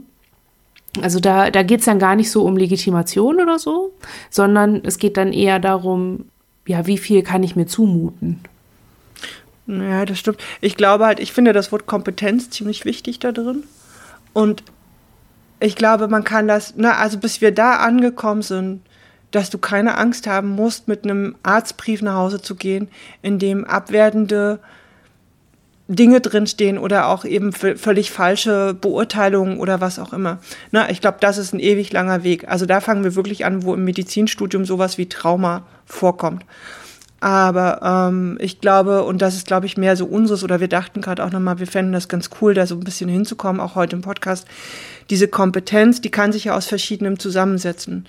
Also 1.01 1.21
da, 1.21 1.51
da 1.51 1.63
geht 1.63 1.81
es 1.81 1.87
dann 1.87 1.99
gar 1.99 2.17
nicht 2.17 2.31
so 2.31 2.45
um 2.45 2.57
Legitimation 2.57 3.41
oder 3.41 3.59
so, 3.59 3.93
sondern 4.31 4.83
es 4.85 4.99
geht 4.99 5.17
dann 5.17 5.33
eher 5.33 5.59
darum, 5.59 6.27
ja, 6.67 6.87
wie 6.87 6.99
viel 6.99 7.23
kann 7.23 7.43
ich 7.43 7.55
mir 7.55 7.67
zumuten? 7.67 8.41
Ja, 9.67 10.05
das 10.05 10.19
stimmt. 10.19 10.39
Ich 10.61 10.77
glaube 10.77 11.07
halt, 11.07 11.21
ich 11.21 11.33
finde 11.33 11.53
das 11.53 11.73
Wort 11.73 11.87
Kompetenz 11.87 12.51
ziemlich 12.51 12.85
wichtig 12.85 13.19
da 13.19 13.33
drin. 13.33 13.65
Und 14.33 14.63
ich 15.61 15.77
glaube, 15.77 16.09
man 16.09 16.25
kann 16.25 16.49
das, 16.49 16.75
na, 16.77 16.89
ne, 16.89 16.97
also 16.97 17.19
bis 17.19 17.41
wir 17.41 17.53
da 17.53 17.77
angekommen 17.77 18.43
sind, 18.43 18.83
dass 19.31 19.51
du 19.51 19.59
keine 19.59 19.99
Angst 19.99 20.27
haben 20.27 20.51
musst, 20.51 20.89
mit 20.89 21.05
einem 21.05 21.37
Arztbrief 21.43 22.03
nach 22.03 22.15
Hause 22.15 22.41
zu 22.41 22.55
gehen, 22.55 22.89
in 23.23 23.39
dem 23.39 23.65
abwertende 23.65 24.61
Dinge 25.89 26.21
drinstehen 26.21 26.79
oder 26.79 27.07
auch 27.07 27.25
eben 27.25 27.53
völlig 27.53 28.11
falsche 28.11 28.75
Beurteilungen 28.75 29.59
oder 29.59 29.81
was 29.81 30.01
auch 30.01 30.13
immer. 30.13 30.39
Na, 30.73 30.91
ich 30.91 31.01
glaube, 31.01 31.19
das 31.21 31.39
ist 31.39 31.55
ein 31.55 31.61
ewig 31.61 31.93
langer 31.93 32.25
Weg. 32.25 32.49
Also 32.49 32.67
da 32.67 32.81
fangen 32.81 33.05
wir 33.05 33.15
wirklich 33.15 33.45
an, 33.45 33.63
wo 33.63 33.75
im 33.75 33.85
Medizinstudium 33.85 34.65
sowas 34.65 34.99
wie 34.99 35.09
Trauma 35.09 35.65
vorkommt. 35.85 36.45
Aber 37.21 37.81
ähm, 37.83 38.37
ich 38.41 38.61
glaube, 38.61 39.05
und 39.05 39.23
das 39.23 39.37
ist, 39.37 39.47
glaube 39.47 39.67
ich, 39.67 39.77
mehr 39.77 39.97
so 39.97 40.07
unseres, 40.07 40.45
oder 40.45 40.61
wir 40.61 40.69
dachten 40.69 41.01
gerade 41.01 41.25
auch 41.25 41.31
nochmal, 41.31 41.59
wir 41.59 41.67
fänden 41.67 41.93
das 41.93 42.09
ganz 42.09 42.31
cool, 42.41 42.53
da 42.53 42.67
so 42.67 42.75
ein 42.75 42.85
bisschen 42.85 43.09
hinzukommen, 43.09 43.61
auch 43.61 43.75
heute 43.75 43.97
im 43.97 44.03
Podcast. 44.03 44.47
Diese 45.09 45.29
Kompetenz, 45.29 46.01
die 46.01 46.11
kann 46.11 46.33
sich 46.33 46.45
ja 46.45 46.57
aus 46.57 46.67
verschiedenem 46.67 47.19
zusammensetzen. 47.19 48.07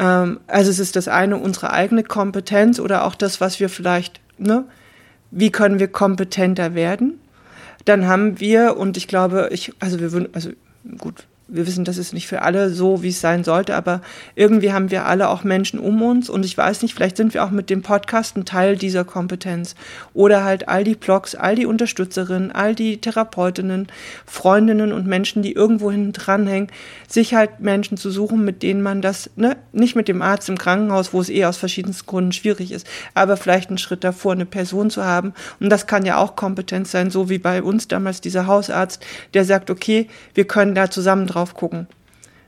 Ähm, 0.00 0.40
also 0.46 0.70
es 0.70 0.78
ist 0.78 0.96
das 0.96 1.06
eine 1.06 1.36
unsere 1.36 1.70
eigene 1.72 2.02
Kompetenz 2.02 2.80
oder 2.80 3.04
auch 3.04 3.14
das, 3.14 3.40
was 3.40 3.60
wir 3.60 3.68
vielleicht, 3.68 4.20
ne, 4.38 4.64
wie 5.30 5.50
können 5.50 5.78
wir 5.78 5.88
kompetenter 5.88 6.74
werden? 6.74 7.20
Dann 7.84 8.06
haben 8.06 8.40
wir, 8.40 8.76
und 8.76 8.96
ich 8.96 9.06
glaube, 9.06 9.50
ich, 9.52 9.72
also 9.78 10.00
wir 10.00 10.10
würden, 10.10 10.28
also 10.32 10.50
gut, 10.98 11.26
wir 11.52 11.66
wissen, 11.66 11.84
das 11.84 11.98
ist 11.98 12.14
nicht 12.14 12.28
für 12.28 12.42
alle 12.42 12.70
so, 12.70 13.02
wie 13.02 13.08
es 13.08 13.20
sein 13.20 13.44
sollte, 13.44 13.74
aber 13.74 14.00
irgendwie 14.36 14.72
haben 14.72 14.90
wir 14.90 15.06
alle 15.06 15.28
auch 15.28 15.44
Menschen 15.44 15.80
um 15.80 16.00
uns 16.02 16.30
und 16.30 16.44
ich 16.44 16.56
weiß 16.56 16.82
nicht, 16.82 16.94
vielleicht 16.94 17.16
sind 17.16 17.34
wir 17.34 17.44
auch 17.44 17.50
mit 17.50 17.70
dem 17.70 17.82
Podcast 17.82 18.36
ein 18.36 18.44
Teil 18.44 18.76
dieser 18.76 19.04
Kompetenz. 19.04 19.74
Oder 20.14 20.44
halt 20.44 20.68
all 20.68 20.84
die 20.84 20.94
Blogs, 20.94 21.34
all 21.34 21.56
die 21.56 21.66
Unterstützerinnen, 21.66 22.52
all 22.52 22.74
die 22.74 23.00
Therapeutinnen, 23.00 23.88
Freundinnen 24.26 24.92
und 24.92 25.06
Menschen, 25.06 25.42
die 25.42 25.52
irgendwo 25.52 25.90
hinten 25.90 26.12
dranhängen, 26.12 26.68
sich 27.08 27.34
halt 27.34 27.60
Menschen 27.60 27.96
zu 27.96 28.10
suchen, 28.10 28.44
mit 28.44 28.62
denen 28.62 28.82
man 28.82 29.02
das, 29.02 29.30
ne, 29.36 29.56
nicht 29.72 29.96
mit 29.96 30.08
dem 30.08 30.22
Arzt 30.22 30.48
im 30.48 30.58
Krankenhaus, 30.58 31.12
wo 31.12 31.20
es 31.20 31.28
eh 31.28 31.44
aus 31.44 31.56
verschiedensten 31.56 32.06
Gründen 32.06 32.32
schwierig 32.32 32.70
ist, 32.70 32.86
aber 33.14 33.36
vielleicht 33.36 33.70
einen 33.70 33.78
Schritt 33.78 34.04
davor, 34.04 34.32
eine 34.32 34.46
Person 34.46 34.90
zu 34.90 35.04
haben. 35.04 35.34
Und 35.58 35.70
das 35.70 35.86
kann 35.86 36.06
ja 36.06 36.18
auch 36.18 36.36
Kompetenz 36.36 36.92
sein, 36.92 37.10
so 37.10 37.28
wie 37.28 37.38
bei 37.38 37.62
uns 37.62 37.88
damals 37.88 38.20
dieser 38.20 38.46
Hausarzt, 38.46 39.04
der 39.34 39.44
sagt, 39.44 39.70
okay, 39.70 40.08
wir 40.34 40.46
können 40.46 40.74
da 40.74 40.90
zusammen 40.90 41.26
drauf 41.26 41.39
drauf 41.40 41.54
gucken. 41.54 41.86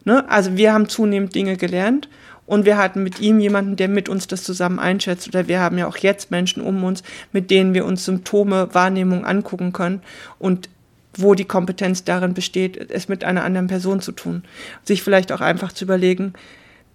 Ne? 0.05 0.29
Also 0.29 0.57
wir 0.57 0.73
haben 0.73 0.89
zunehmend 0.89 1.35
Dinge 1.35 1.57
gelernt 1.57 2.09
und 2.47 2.65
wir 2.65 2.77
hatten 2.77 3.03
mit 3.03 3.21
ihm 3.21 3.41
jemanden, 3.41 3.77
der 3.77 3.89
mit 3.89 4.09
uns 4.09 4.27
das 4.27 4.43
zusammen 4.43 4.79
einschätzt. 4.79 5.29
Oder 5.29 5.49
wir 5.49 5.61
haben 5.61 5.79
ja 5.79 5.87
auch 5.87 5.97
jetzt 5.97 6.31
Menschen 6.31 6.63
um 6.63 6.85
uns, 6.85 7.03
mit 7.33 7.51
denen 7.51 7.73
wir 7.73 7.87
uns 7.87 8.05
Symptome, 8.05 8.69
Wahrnehmung 8.73 9.25
angucken 9.25 9.73
können 9.73 10.03
und 10.39 10.69
wo 11.15 11.35
die 11.35 11.45
Kompetenz 11.45 12.05
darin 12.05 12.35
besteht, 12.35 12.91
es 12.91 13.09
mit 13.09 13.23
einer 13.23 13.45
anderen 13.45 13.67
Person 13.67 14.01
zu 14.01 14.13
tun. 14.13 14.45
Sich 14.83 15.03
vielleicht 15.03 15.31
auch 15.31 15.43
einfach 15.43 15.73
zu 15.73 15.85
überlegen, 15.85 16.33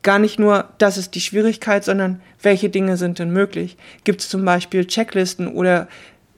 gar 0.01 0.17
nicht 0.19 0.39
nur, 0.39 0.65
das 0.79 0.97
ist 0.97 1.15
die 1.15 1.21
Schwierigkeit, 1.21 1.83
sondern 1.83 2.21
welche 2.41 2.69
Dinge 2.69 2.97
sind 2.97 3.19
denn 3.19 3.31
möglich? 3.31 3.77
Gibt 4.05 4.21
es 4.21 4.29
zum 4.29 4.43
Beispiel 4.43 4.85
Checklisten 4.85 5.47
oder 5.47 5.87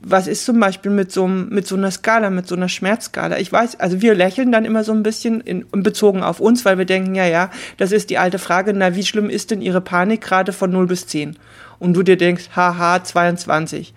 was 0.02 0.28
ist 0.28 0.46
zum 0.46 0.60
Beispiel 0.60 0.92
mit 0.92 1.12
so, 1.12 1.28
mit 1.28 1.68
so 1.68 1.76
einer 1.76 1.92
Skala, 1.92 2.30
mit 2.30 2.48
so 2.48 2.56
einer 2.56 2.70
Schmerzskala? 2.70 3.38
Ich 3.38 3.52
weiß, 3.52 3.80
also 3.80 4.02
wir 4.02 4.16
lächeln 4.16 4.52
dann 4.52 4.64
immer 4.64 4.84
so 4.84 4.94
ein 4.94 5.04
bisschen 5.04 5.42
in, 5.42 5.66
bezogen 5.72 6.24
auf 6.24 6.40
uns, 6.40 6.64
weil 6.64 6.78
wir 6.78 6.86
denken, 6.86 7.16
ja, 7.16 7.26
ja, 7.26 7.50
das 7.78 7.92
ist 7.92 8.10
die 8.10 8.18
alte 8.18 8.40
Frage, 8.40 8.74
na, 8.74 8.96
wie 8.96 9.04
schlimm 9.04 9.30
ist 9.30 9.52
denn 9.52 9.62
Ihre 9.62 9.82
Panik 9.82 10.22
gerade 10.22 10.54
von 10.54 10.72
0 10.72 10.88
bis 10.88 11.06
10? 11.08 11.38
Und 11.80 11.94
du 11.94 12.04
dir 12.04 12.18
denkst, 12.18 12.50
haha, 12.56 13.04
22. 13.04 13.94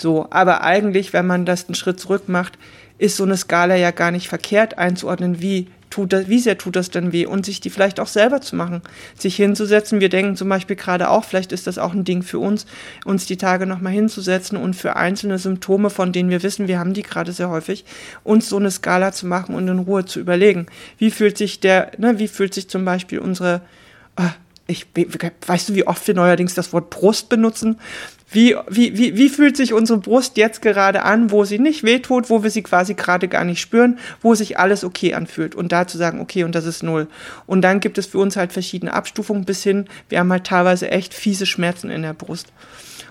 So, 0.00 0.28
aber 0.30 0.62
eigentlich, 0.62 1.12
wenn 1.12 1.26
man 1.26 1.44
das 1.44 1.66
einen 1.66 1.74
Schritt 1.74 1.98
zurück 1.98 2.28
macht, 2.28 2.58
ist 2.98 3.16
so 3.16 3.24
eine 3.24 3.36
Skala 3.36 3.74
ja 3.74 3.90
gar 3.90 4.12
nicht 4.12 4.28
verkehrt 4.28 4.78
einzuordnen, 4.78 5.40
wie 5.42 5.66
tut 5.92 6.12
das, 6.12 6.28
wie 6.28 6.38
sehr 6.38 6.56
tut 6.58 6.74
das 6.74 6.90
denn 6.90 7.12
weh? 7.12 7.26
Und 7.26 7.44
sich 7.44 7.60
die 7.60 7.70
vielleicht 7.70 8.00
auch 8.00 8.06
selber 8.06 8.40
zu 8.40 8.56
machen, 8.56 8.82
sich 9.16 9.36
hinzusetzen. 9.36 10.00
Wir 10.00 10.08
denken 10.08 10.36
zum 10.36 10.48
Beispiel 10.48 10.74
gerade 10.74 11.10
auch, 11.10 11.24
vielleicht 11.24 11.52
ist 11.52 11.66
das 11.66 11.78
auch 11.78 11.92
ein 11.92 12.04
Ding 12.04 12.22
für 12.22 12.38
uns, 12.38 12.66
uns 13.04 13.26
die 13.26 13.36
Tage 13.36 13.66
nochmal 13.66 13.92
hinzusetzen 13.92 14.56
und 14.56 14.74
für 14.74 14.96
einzelne 14.96 15.38
Symptome, 15.38 15.90
von 15.90 16.12
denen 16.12 16.30
wir 16.30 16.42
wissen, 16.42 16.66
wir 16.66 16.78
haben 16.78 16.94
die 16.94 17.02
gerade 17.02 17.32
sehr 17.32 17.50
häufig, 17.50 17.84
uns 18.24 18.48
so 18.48 18.56
eine 18.56 18.70
Skala 18.70 19.12
zu 19.12 19.26
machen 19.26 19.54
und 19.54 19.68
in 19.68 19.80
Ruhe 19.80 20.04
zu 20.04 20.18
überlegen. 20.18 20.66
Wie 20.98 21.10
fühlt 21.10 21.36
sich 21.36 21.60
der, 21.60 21.92
ne, 21.98 22.18
wie 22.18 22.28
fühlt 22.28 22.54
sich 22.54 22.68
zum 22.68 22.84
Beispiel 22.84 23.18
unsere, 23.18 23.60
äh, 24.16 24.28
ich, 24.66 24.86
weißt 25.46 25.68
du, 25.68 25.74
wie 25.74 25.86
oft 25.86 26.06
wir 26.06 26.14
neuerdings 26.14 26.54
das 26.54 26.72
Wort 26.72 26.88
Brust 26.88 27.28
benutzen? 27.28 27.78
Wie, 28.32 28.56
wie, 28.68 28.96
wie, 28.96 29.16
wie 29.16 29.28
fühlt 29.28 29.56
sich 29.56 29.72
unsere 29.72 29.98
Brust 29.98 30.36
jetzt 30.38 30.62
gerade 30.62 31.02
an, 31.02 31.30
wo 31.30 31.44
sie 31.44 31.58
nicht 31.58 31.84
wehtut, 31.84 32.30
wo 32.30 32.42
wir 32.42 32.50
sie 32.50 32.62
quasi 32.62 32.94
gerade 32.94 33.28
gar 33.28 33.44
nicht 33.44 33.60
spüren, 33.60 33.98
wo 34.22 34.34
sich 34.34 34.58
alles 34.58 34.84
okay 34.84 35.14
anfühlt? 35.14 35.54
Und 35.54 35.70
da 35.70 35.86
zu 35.86 35.98
sagen, 35.98 36.20
okay, 36.20 36.44
und 36.44 36.54
das 36.54 36.64
ist 36.64 36.82
null. 36.82 37.08
Und 37.46 37.62
dann 37.62 37.80
gibt 37.80 37.98
es 37.98 38.06
für 38.06 38.18
uns 38.18 38.36
halt 38.36 38.52
verschiedene 38.52 38.94
Abstufungen 38.94 39.44
bis 39.44 39.62
hin, 39.62 39.86
wir 40.08 40.18
haben 40.18 40.32
halt 40.32 40.44
teilweise 40.44 40.90
echt 40.90 41.12
fiese 41.12 41.46
Schmerzen 41.46 41.90
in 41.90 42.02
der 42.02 42.14
Brust 42.14 42.48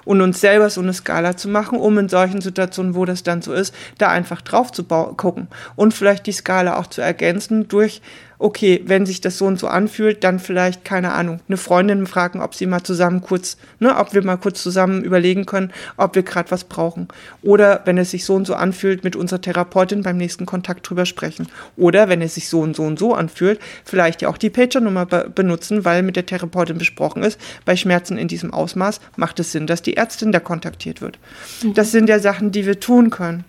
und 0.06 0.22
uns 0.22 0.42
selber 0.42 0.70
so 0.70 0.82
eine 0.82 0.94
Skala 0.94 1.38
zu 1.38 1.50
machen, 1.50 1.78
um 1.78 1.98
in 1.98 2.10
solchen 2.10 2.42
Situationen, 2.42 2.96
wo 2.96 3.06
das 3.06 3.24
dann 3.24 3.42
so 3.42 3.54
ist, 3.54 3.74
da 3.98 4.10
einfach 4.10 4.42
drauf 4.42 4.72
zu 4.72 4.84
gucken 4.84 5.48
und 5.76 5.94
vielleicht 5.94 6.26
die 6.26 6.32
Skala 6.32 6.78
auch 6.78 6.88
zu 6.88 7.02
ergänzen 7.02 7.68
durch 7.68 8.02
okay, 8.42 8.82
wenn 8.86 9.06
sich 9.06 9.22
das 9.22 9.38
so 9.38 9.46
und 9.46 9.60
so 9.60 9.68
anfühlt, 9.68 10.24
dann 10.24 10.40
vielleicht, 10.40 10.84
keine 10.84 11.14
Ahnung, 11.14 11.40
eine 11.48 11.58
Freundin 11.58 12.08
fragen, 12.08 12.42
ob 12.42 12.56
sie 12.56 12.66
mal 12.66 12.84
zusammen 12.84 13.22
kurz, 13.22 13.58
ne, 13.80 13.98
ob 13.98 14.14
wir 14.14 14.24
mal 14.24 14.38
kurz 14.38 14.62
zusammen 14.62 15.04
überlegen 15.04 15.46
können, 15.46 15.72
ob 15.98 16.16
wir 16.16 16.24
gerade 16.24 16.52
was 16.52 16.64
brauchen. 16.64 17.08
Oder 17.42 17.82
wenn 17.86 17.98
es 17.98 18.12
sich 18.12 18.26
so 18.26 18.36
und 18.36 18.46
so 18.46 18.56
anfühlt, 18.56 19.04
mit 19.04 19.16
unserer 19.16 19.42
Therapeutin 19.42 20.02
beim 20.04 20.18
nächsten 20.18 20.46
Kontakt 20.46 20.90
drüber 20.90 21.06
sprechen. 21.06 21.48
Oder 21.78 22.10
wenn 22.10 22.22
es 22.22 22.36
sich 22.36 22.50
so 22.50 22.62
und 22.62 22.76
so 22.76 22.84
und 22.84 22.98
so 22.98 23.14
anfühlt, 23.14 23.60
vielleicht 23.86 24.22
ja 24.22 24.30
auch 24.30 24.38
die 24.38 24.50
Pager-Nummer 24.50 25.06
be 25.06 25.32
benutzen, 25.34 25.86
weil 25.86 26.04
mit 26.04 26.16
der 26.16 26.26
Therapeutin 26.26 26.78
besprochen 26.78 27.24
ist, 27.24 27.40
bei 27.64 27.76
Schmerzen 27.76 28.18
in 28.18 28.28
diesem 28.28 28.54
Ausmaß 28.54 29.00
macht 29.16 29.40
es 29.40 29.52
Sinn, 29.52 29.68
dass 29.68 29.82
die 29.82 29.98
Ärztin 29.98 30.32
da 30.32 30.40
kontaktiert 30.40 31.02
wird. 31.02 31.20
Mhm. 31.64 31.74
Das 31.76 31.92
sind 31.92 32.10
ja 32.10 32.20
Sachen, 32.20 32.52
die 32.52 32.66
wir 32.66 32.80
tun 32.80 33.10
können. 33.12 33.44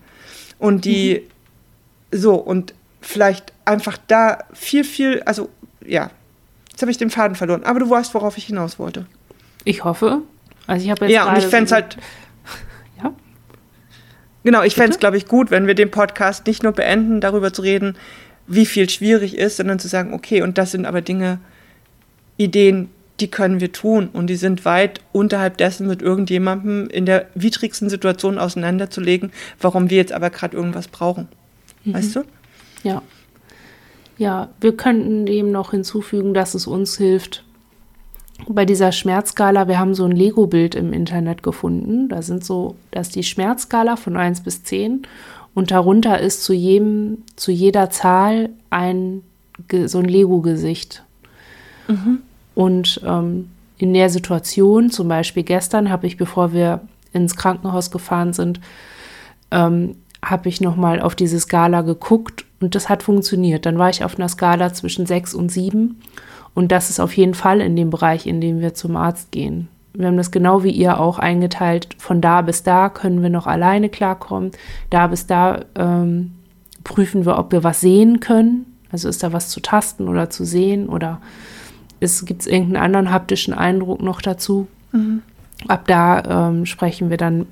Und 0.58 0.84
die, 0.84 1.22
mhm. 2.12 2.18
so, 2.18 2.34
und 2.34 2.74
vielleicht 3.00 3.51
einfach 3.64 3.98
da 4.06 4.38
viel, 4.52 4.84
viel, 4.84 5.22
also 5.24 5.48
ja, 5.84 6.10
jetzt 6.70 6.82
habe 6.82 6.90
ich 6.90 6.98
den 6.98 7.10
Faden 7.10 7.36
verloren, 7.36 7.64
aber 7.64 7.80
du 7.80 7.88
weißt, 7.88 8.14
worauf 8.14 8.38
ich 8.38 8.46
hinaus 8.46 8.78
wollte. 8.78 9.06
Ich 9.64 9.84
hoffe. 9.84 10.22
Also 10.66 10.84
ich 10.84 10.90
habe 10.90 11.06
jetzt 11.06 11.14
Ja, 11.14 11.28
und 11.28 11.38
ich 11.38 11.46
fände 11.46 11.66
es 11.66 11.72
halt. 11.72 11.96
Ja. 13.02 13.12
Genau, 14.44 14.62
ich 14.62 14.74
fände 14.74 14.92
es, 14.92 14.98
glaube 14.98 15.16
ich, 15.16 15.26
gut, 15.26 15.50
wenn 15.50 15.66
wir 15.66 15.74
den 15.74 15.90
Podcast 15.90 16.46
nicht 16.46 16.62
nur 16.62 16.72
beenden, 16.72 17.20
darüber 17.20 17.52
zu 17.52 17.62
reden, 17.62 17.96
wie 18.46 18.66
viel 18.66 18.88
schwierig 18.90 19.36
ist, 19.36 19.56
sondern 19.56 19.78
zu 19.78 19.88
sagen, 19.88 20.12
okay, 20.12 20.42
und 20.42 20.58
das 20.58 20.72
sind 20.72 20.84
aber 20.86 21.00
Dinge, 21.00 21.38
Ideen, 22.36 22.90
die 23.20 23.30
können 23.30 23.60
wir 23.60 23.72
tun 23.72 24.08
und 24.12 24.26
die 24.26 24.36
sind 24.36 24.64
weit 24.64 25.00
unterhalb 25.12 25.56
dessen, 25.56 25.86
mit 25.86 26.02
irgendjemandem 26.02 26.88
in 26.88 27.06
der 27.06 27.26
widrigsten 27.34 27.88
Situation 27.88 28.38
auseinanderzulegen, 28.38 29.32
warum 29.60 29.90
wir 29.90 29.96
jetzt 29.96 30.12
aber 30.12 30.30
gerade 30.30 30.56
irgendwas 30.56 30.88
brauchen. 30.88 31.28
Mhm. 31.84 31.94
Weißt 31.94 32.16
du? 32.16 32.24
Ja. 32.82 33.02
Ja, 34.22 34.50
wir 34.60 34.76
könnten 34.76 35.26
dem 35.26 35.50
noch 35.50 35.72
hinzufügen, 35.72 36.32
dass 36.32 36.54
es 36.54 36.68
uns 36.68 36.96
hilft. 36.96 37.42
Bei 38.46 38.64
dieser 38.64 38.92
Schmerzskala, 38.92 39.66
wir 39.66 39.80
haben 39.80 39.96
so 39.96 40.04
ein 40.04 40.12
Lego-Bild 40.12 40.76
im 40.76 40.92
Internet 40.92 41.42
gefunden. 41.42 42.08
Da 42.08 42.22
sind 42.22 42.44
so, 42.44 42.76
das 42.92 43.08
ist 43.08 43.16
die 43.16 43.24
Schmerzskala 43.24 43.96
von 43.96 44.16
1 44.16 44.42
bis 44.42 44.62
10 44.62 45.08
und 45.54 45.72
darunter 45.72 46.20
ist 46.20 46.44
zu 46.44 46.52
jedem, 46.52 47.24
zu 47.34 47.50
jeder 47.50 47.90
Zahl 47.90 48.50
ein 48.70 49.22
so 49.86 49.98
ein 49.98 50.04
Lego-Gesicht. 50.04 51.02
Mhm. 51.88 52.18
Und 52.54 53.00
ähm, 53.04 53.50
in 53.76 53.92
der 53.92 54.08
Situation, 54.08 54.90
zum 54.90 55.08
Beispiel 55.08 55.42
gestern, 55.42 55.90
habe 55.90 56.06
ich, 56.06 56.16
bevor 56.16 56.52
wir 56.52 56.82
ins 57.12 57.34
Krankenhaus 57.34 57.90
gefahren 57.90 58.32
sind, 58.32 58.60
ähm, 59.50 59.96
habe 60.24 60.48
ich 60.48 60.60
nochmal 60.60 61.00
auf 61.00 61.16
diese 61.16 61.40
Skala 61.40 61.82
geguckt 61.82 62.44
und 62.62 62.74
das 62.74 62.88
hat 62.88 63.02
funktioniert. 63.02 63.66
Dann 63.66 63.78
war 63.78 63.90
ich 63.90 64.04
auf 64.04 64.16
einer 64.16 64.28
Skala 64.28 64.72
zwischen 64.72 65.06
6 65.06 65.34
und 65.34 65.50
7 65.50 66.00
und 66.54 66.72
das 66.72 66.90
ist 66.90 67.00
auf 67.00 67.16
jeden 67.16 67.34
Fall 67.34 67.60
in 67.60 67.76
dem 67.76 67.90
Bereich, 67.90 68.26
in 68.26 68.40
dem 68.40 68.60
wir 68.60 68.74
zum 68.74 68.96
Arzt 68.96 69.32
gehen. 69.32 69.68
Wir 69.94 70.06
haben 70.06 70.16
das 70.16 70.30
genau 70.30 70.62
wie 70.62 70.70
ihr 70.70 71.00
auch 71.00 71.18
eingeteilt. 71.18 71.96
Von 71.98 72.20
da 72.20 72.42
bis 72.42 72.62
da 72.62 72.88
können 72.88 73.22
wir 73.22 73.28
noch 73.28 73.46
alleine 73.46 73.88
klarkommen. 73.88 74.52
Da 74.88 75.06
bis 75.08 75.26
da 75.26 75.64
ähm, 75.74 76.32
prüfen 76.82 77.26
wir, 77.26 77.38
ob 77.38 77.52
wir 77.52 77.62
was 77.62 77.80
sehen 77.80 78.20
können. 78.20 78.66
Also 78.90 79.08
ist 79.08 79.22
da 79.22 79.32
was 79.32 79.48
zu 79.48 79.60
tasten 79.60 80.08
oder 80.08 80.30
zu 80.30 80.44
sehen 80.44 80.88
oder 80.88 81.20
gibt 82.00 82.42
es 82.42 82.46
irgendeinen 82.46 82.82
anderen 82.82 83.10
haptischen 83.10 83.54
Eindruck 83.54 84.02
noch 84.02 84.20
dazu. 84.20 84.66
Mhm. 84.92 85.22
Ab 85.68 85.86
da 85.86 86.48
ähm, 86.48 86.66
sprechen 86.66 87.10
wir 87.10 87.16
dann 87.16 87.46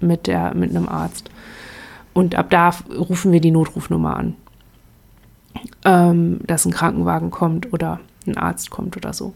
mit, 0.00 0.26
der, 0.26 0.54
mit 0.54 0.70
einem 0.70 0.88
Arzt. 0.88 1.30
Und 2.14 2.34
ab 2.34 2.50
da 2.50 2.74
rufen 2.90 3.32
wir 3.32 3.40
die 3.40 3.50
Notrufnummer 3.50 4.16
an, 4.16 4.34
ähm, 5.84 6.40
dass 6.46 6.64
ein 6.64 6.72
Krankenwagen 6.72 7.30
kommt 7.30 7.72
oder 7.72 8.00
ein 8.26 8.36
Arzt 8.36 8.70
kommt 8.70 8.96
oder 8.96 9.12
so. 9.12 9.34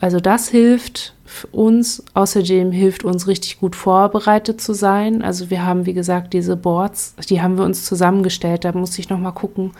Also 0.00 0.20
das 0.20 0.48
hilft 0.48 1.14
uns, 1.50 2.04
außerdem 2.14 2.70
hilft 2.70 3.04
uns 3.04 3.26
richtig 3.26 3.58
gut 3.58 3.74
vorbereitet 3.74 4.60
zu 4.60 4.72
sein. 4.72 5.22
Also 5.22 5.50
wir 5.50 5.64
haben, 5.64 5.86
wie 5.86 5.92
gesagt, 5.92 6.32
diese 6.32 6.56
Boards, 6.56 7.14
die 7.28 7.42
haben 7.42 7.58
wir 7.58 7.64
uns 7.64 7.84
zusammengestellt. 7.84 8.64
Da 8.64 8.72
muss 8.72 8.98
ich 8.98 9.08
nochmal 9.08 9.32
gucken, 9.32 9.72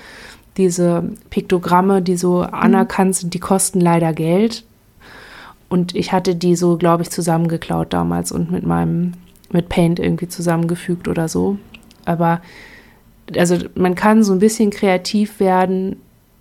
diese 0.56 1.04
Piktogramme, 1.30 2.02
die 2.02 2.16
so 2.16 2.38
mhm. 2.38 2.52
anerkannt 2.52 3.16
sind, 3.16 3.34
die 3.34 3.38
kosten 3.38 3.80
leider 3.80 4.12
Geld. 4.12 4.64
Und 5.68 5.94
ich 5.94 6.12
hatte 6.12 6.34
die 6.34 6.56
so, 6.56 6.76
glaube 6.76 7.02
ich, 7.04 7.10
zusammengeklaut 7.10 7.92
damals 7.92 8.32
und 8.32 8.50
mit 8.50 8.66
meinem, 8.66 9.12
mit 9.52 9.68
Paint 9.68 10.00
irgendwie 10.00 10.28
zusammengefügt 10.28 11.06
oder 11.06 11.28
so. 11.28 11.58
Aber 12.04 12.40
also 13.36 13.58
man 13.74 13.94
kann 13.94 14.22
so 14.22 14.32
ein 14.32 14.38
bisschen 14.38 14.70
kreativ 14.70 15.40
werden, 15.40 15.96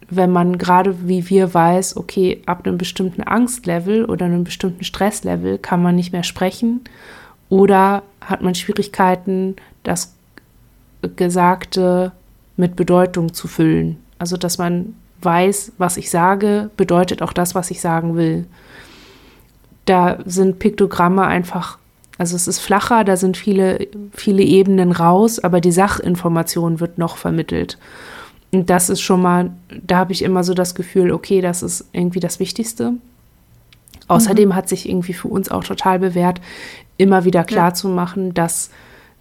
wenn 0.09 0.31
man 0.31 0.57
gerade 0.57 1.07
wie 1.07 1.29
wir 1.29 1.53
weiß, 1.53 1.97
okay, 1.97 2.41
ab 2.45 2.65
einem 2.65 2.77
bestimmten 2.77 3.23
Angstlevel 3.23 4.05
oder 4.05 4.25
einem 4.25 4.43
bestimmten 4.43 4.83
Stresslevel 4.83 5.57
kann 5.57 5.81
man 5.81 5.95
nicht 5.95 6.13
mehr 6.13 6.23
sprechen 6.23 6.81
oder 7.49 8.03
hat 8.21 8.41
man 8.41 8.55
Schwierigkeiten, 8.55 9.55
das 9.83 10.13
Gesagte 11.15 12.11
mit 12.55 12.75
Bedeutung 12.75 13.33
zu 13.33 13.47
füllen. 13.47 13.97
Also 14.17 14.37
dass 14.37 14.57
man 14.57 14.95
weiß, 15.21 15.73
was 15.77 15.97
ich 15.97 16.09
sage, 16.09 16.69
bedeutet 16.77 17.21
auch 17.21 17.33
das, 17.33 17.55
was 17.55 17.71
ich 17.71 17.81
sagen 17.81 18.15
will. 18.15 18.45
Da 19.85 20.19
sind 20.25 20.59
Piktogramme 20.59 21.25
einfach 21.25 21.77
also 22.17 22.35
es 22.35 22.47
ist 22.47 22.59
flacher, 22.59 23.03
da 23.03 23.15
sind 23.15 23.37
viele, 23.37 23.87
viele 24.13 24.43
Ebenen 24.43 24.91
raus, 24.91 25.39
aber 25.39 25.61
die 25.61 25.71
Sachinformation 25.71 26.79
wird 26.79 26.97
noch 26.97 27.17
vermittelt. 27.17 27.77
Und 28.51 28.69
das 28.69 28.89
ist 28.89 29.01
schon 29.01 29.21
mal, 29.21 29.51
da 29.85 29.97
habe 29.97 30.13
ich 30.13 30.23
immer 30.23 30.43
so 30.43 30.53
das 30.53 30.73
Gefühl, 30.73 31.11
okay, 31.11 31.41
das 31.41 31.61
ist 31.61 31.85
irgendwie 31.91 32.19
das 32.19 32.39
Wichtigste. 32.39 32.93
Außerdem 34.07 34.49
mhm. 34.49 34.55
hat 34.55 34.69
sich 34.69 34.87
irgendwie 34.87 35.13
für 35.13 35.27
uns 35.27 35.51
auch 35.51 35.63
total 35.63 35.99
bewährt, 35.99 36.41
immer 36.97 37.25
wieder 37.25 37.43
klarzumachen, 37.43 38.27
ja. 38.27 38.33
dass 38.33 38.71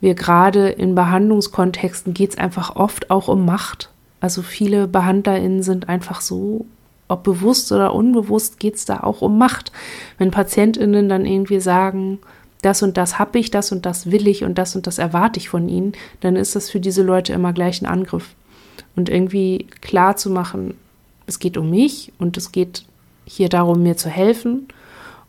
wir 0.00 0.14
gerade 0.14 0.68
in 0.68 0.94
Behandlungskontexten 0.94 2.14
geht 2.14 2.30
es 2.30 2.38
einfach 2.38 2.76
oft 2.76 3.10
auch 3.10 3.28
um 3.28 3.44
Macht. 3.44 3.90
Also 4.20 4.42
viele 4.42 4.86
BehandlerInnen 4.86 5.62
sind 5.62 5.88
einfach 5.88 6.20
so, 6.20 6.66
ob 7.08 7.22
bewusst 7.24 7.70
oder 7.72 7.94
unbewusst, 7.94 8.58
geht 8.58 8.76
es 8.76 8.84
da 8.84 9.00
auch 9.00 9.22
um 9.22 9.38
Macht. 9.38 9.72
Wenn 10.18 10.30
PatientInnen 10.30 11.08
dann 11.08 11.24
irgendwie 11.24 11.60
sagen, 11.60 12.18
das 12.66 12.82
und 12.82 12.96
das 12.96 13.18
habe 13.20 13.38
ich, 13.38 13.52
das 13.52 13.70
und 13.70 13.86
das 13.86 14.10
will 14.10 14.26
ich 14.26 14.42
und 14.42 14.58
das 14.58 14.74
und 14.74 14.88
das 14.88 14.98
erwarte 14.98 15.38
ich 15.38 15.48
von 15.48 15.68
ihnen, 15.68 15.92
dann 16.20 16.34
ist 16.34 16.56
das 16.56 16.68
für 16.68 16.80
diese 16.80 17.02
Leute 17.02 17.32
immer 17.32 17.52
gleich 17.52 17.80
ein 17.80 17.86
Angriff. 17.86 18.34
Und 18.96 19.08
irgendwie 19.08 19.68
klar 19.80 20.16
zu 20.16 20.30
machen, 20.30 20.74
es 21.26 21.38
geht 21.38 21.56
um 21.56 21.70
mich 21.70 22.12
und 22.18 22.36
es 22.36 22.50
geht 22.50 22.84
hier 23.24 23.48
darum, 23.48 23.82
mir 23.82 23.96
zu 23.96 24.08
helfen. 24.08 24.66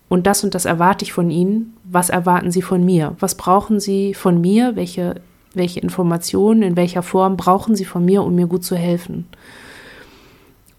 Und 0.10 0.26
das 0.26 0.44
und 0.44 0.56
das 0.56 0.66
erwarte 0.66 1.06
ich 1.06 1.14
von 1.14 1.30
Ihnen. 1.30 1.78
Was 1.84 2.10
erwarten 2.10 2.50
Sie 2.50 2.64
von 2.64 2.84
mir? 2.84 3.16
Was 3.20 3.36
brauchen 3.36 3.80
Sie 3.80 4.16
von 4.16 4.42
mir? 4.42 4.76
Welche, 4.76 5.22
welche 5.54 5.80
Informationen, 5.80 6.64
in 6.64 6.76
welcher 6.76 7.04
Form 7.04 7.38
brauchen 7.38 7.76
Sie 7.76 7.86
von 7.86 8.04
mir, 8.04 8.24
um 8.24 8.34
mir 8.34 8.48
gut 8.48 8.64
zu 8.64 8.76
helfen? 8.76 9.28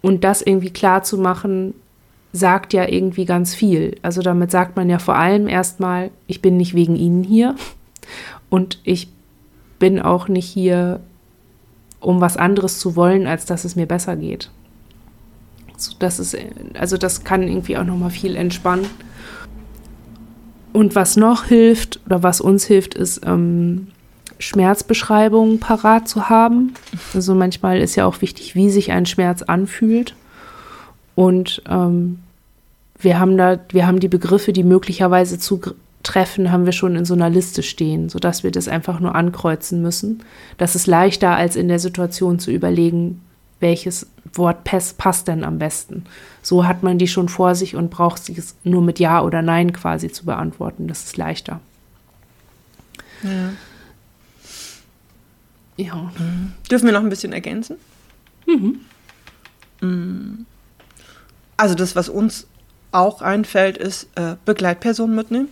Und 0.01 0.25
das 0.25 0.41
irgendwie 0.41 0.71
klar 0.71 1.03
zu 1.03 1.17
machen, 1.17 1.73
sagt 2.31 2.73
ja 2.73 2.87
irgendwie 2.87 3.25
ganz 3.25 3.55
viel. 3.55 3.95
Also 4.01 4.21
damit 4.21 4.51
sagt 4.51 4.75
man 4.75 4.89
ja 4.89 4.99
vor 4.99 5.15
allem 5.15 5.47
erstmal, 5.47 6.11
ich 6.27 6.41
bin 6.41 6.57
nicht 6.57 6.75
wegen 6.75 6.95
Ihnen 6.95 7.23
hier 7.23 7.55
und 8.49 8.79
ich 8.83 9.09
bin 9.79 9.99
auch 9.99 10.27
nicht 10.27 10.47
hier, 10.47 10.99
um 11.99 12.21
was 12.21 12.37
anderes 12.37 12.79
zu 12.79 12.95
wollen, 12.95 13.27
als 13.27 13.45
dass 13.45 13.65
es 13.65 13.75
mir 13.75 13.87
besser 13.87 14.15
geht. 14.15 14.51
So, 15.77 15.93
das 15.97 16.19
ist, 16.19 16.37
also 16.77 16.97
das 16.97 17.23
kann 17.23 17.43
irgendwie 17.43 17.77
auch 17.77 17.83
nochmal 17.83 18.09
viel 18.09 18.35
entspannen. 18.35 18.85
Und 20.73 20.95
was 20.95 21.15
noch 21.15 21.45
hilft 21.45 21.99
oder 22.05 22.21
was 22.21 22.41
uns 22.41 22.65
hilft, 22.65 22.93
ist 22.93 23.21
ähm, 23.25 23.87
Schmerzbeschreibungen 24.37 25.59
parat 25.59 26.07
zu 26.07 26.29
haben. 26.29 26.73
Also 27.13 27.33
manchmal 27.33 27.79
ist 27.79 27.95
ja 27.95 28.05
auch 28.05 28.21
wichtig, 28.21 28.55
wie 28.55 28.69
sich 28.69 28.91
ein 28.91 29.05
Schmerz 29.05 29.41
anfühlt. 29.41 30.15
Und 31.19 31.61
ähm, 31.67 32.19
wir 32.97 33.19
haben 33.19 33.37
da, 33.37 33.59
wir 33.71 33.85
haben 33.85 33.99
die 33.99 34.07
Begriffe, 34.07 34.53
die 34.53 34.63
möglicherweise 34.63 35.37
zutreffen, 35.37 36.49
haben 36.49 36.63
wir 36.63 36.71
schon 36.71 36.95
in 36.95 37.03
so 37.03 37.13
einer 37.13 37.29
Liste 37.29 37.61
stehen, 37.61 38.07
sodass 38.07 38.45
wir 38.45 38.51
das 38.51 38.69
einfach 38.69 39.01
nur 39.01 39.15
ankreuzen 39.15 39.81
müssen. 39.81 40.23
Das 40.57 40.75
ist 40.75 40.87
leichter, 40.87 41.35
als 41.35 41.57
in 41.57 41.67
der 41.67 41.79
Situation 41.79 42.39
zu 42.39 42.51
überlegen, 42.51 43.21
welches 43.59 44.07
Wort 44.31 44.63
passt 44.63 45.27
denn 45.27 45.43
am 45.43 45.59
besten. 45.59 46.05
So 46.41 46.65
hat 46.65 46.83
man 46.83 46.97
die 46.97 47.09
schon 47.09 47.27
vor 47.27 47.53
sich 47.53 47.75
und 47.75 47.89
braucht 47.89 48.23
sich 48.23 48.37
es 48.37 48.55
nur 48.63 48.81
mit 48.81 48.97
Ja 48.97 49.21
oder 49.21 49.41
Nein 49.41 49.73
quasi 49.73 50.09
zu 50.09 50.23
beantworten. 50.23 50.87
Das 50.87 51.03
ist 51.03 51.17
leichter. 51.17 51.59
Ja. 53.23 53.49
Ja. 55.75 56.11
Mhm. 56.17 56.53
Dürfen 56.71 56.85
wir 56.85 56.93
noch 56.93 57.03
ein 57.03 57.09
bisschen 57.09 57.33
ergänzen? 57.33 57.75
Mhm. 58.47 58.79
mhm. 59.81 60.45
Also 61.59 61.75
das, 61.75 61.93
was 61.93 62.07
uns 62.07 62.47
auch 62.93 63.21
einfällt, 63.21 63.77
ist 63.77 64.07
äh, 64.15 64.35
Begleitpersonen 64.45 65.13
mitnehmen. 65.13 65.49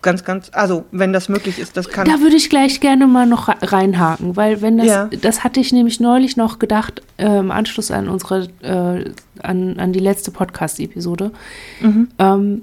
Ganz, 0.00 0.24
ganz, 0.24 0.50
also 0.52 0.86
wenn 0.90 1.12
das 1.12 1.28
möglich 1.28 1.58
ist, 1.58 1.76
das 1.76 1.88
kann. 1.88 2.06
Da 2.06 2.20
würde 2.20 2.36
ich 2.36 2.48
gleich 2.48 2.80
gerne 2.80 3.06
mal 3.06 3.26
noch 3.26 3.48
reinhaken, 3.48 4.36
weil 4.36 4.62
wenn 4.62 4.78
das, 4.78 4.86
ja. 4.86 5.10
das 5.20 5.44
hatte 5.44 5.60
ich 5.60 5.72
nämlich 5.72 6.00
neulich 6.00 6.38
noch 6.38 6.58
gedacht, 6.58 7.02
äh, 7.18 7.38
im 7.38 7.50
Anschluss 7.50 7.90
an 7.90 8.08
unsere, 8.08 8.48
äh, 8.62 9.12
an, 9.42 9.78
an 9.78 9.92
die 9.92 10.00
letzte 10.00 10.30
Podcast-Episode. 10.30 11.30
Mhm. 11.80 12.08
Ähm, 12.18 12.62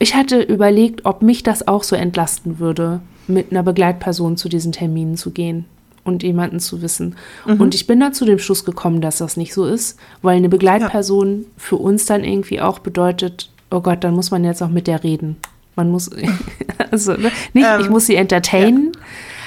ich 0.00 0.16
hatte 0.16 0.40
überlegt, 0.42 1.06
ob 1.06 1.22
mich 1.22 1.44
das 1.44 1.66
auch 1.66 1.84
so 1.84 1.94
entlasten 1.94 2.58
würde, 2.58 3.00
mit 3.28 3.52
einer 3.52 3.62
Begleitperson 3.62 4.36
zu 4.36 4.48
diesen 4.48 4.72
Terminen 4.72 5.16
zu 5.16 5.30
gehen 5.30 5.66
und 6.10 6.22
jemanden 6.22 6.60
zu 6.60 6.82
wissen. 6.82 7.16
Mhm. 7.46 7.60
Und 7.60 7.74
ich 7.74 7.86
bin 7.86 8.00
da 8.00 8.12
zu 8.12 8.24
dem 8.24 8.38
Schluss 8.38 8.64
gekommen, 8.64 9.00
dass 9.00 9.18
das 9.18 9.36
nicht 9.36 9.54
so 9.54 9.64
ist, 9.64 9.98
weil 10.22 10.36
eine 10.36 10.48
Begleitperson 10.48 11.40
ja. 11.40 11.46
für 11.56 11.76
uns 11.76 12.04
dann 12.04 12.24
irgendwie 12.24 12.60
auch 12.60 12.80
bedeutet, 12.80 13.50
oh 13.70 13.80
Gott, 13.80 14.04
dann 14.04 14.14
muss 14.14 14.30
man 14.30 14.44
jetzt 14.44 14.62
auch 14.62 14.68
mit 14.68 14.86
der 14.86 15.02
reden. 15.02 15.36
Man 15.76 15.90
muss, 15.90 16.10
also 16.90 17.12
ne? 17.12 17.30
nicht, 17.54 17.66
ähm, 17.66 17.80
ich 17.80 17.88
muss 17.88 18.06
sie 18.06 18.16
entertainen, 18.16 18.92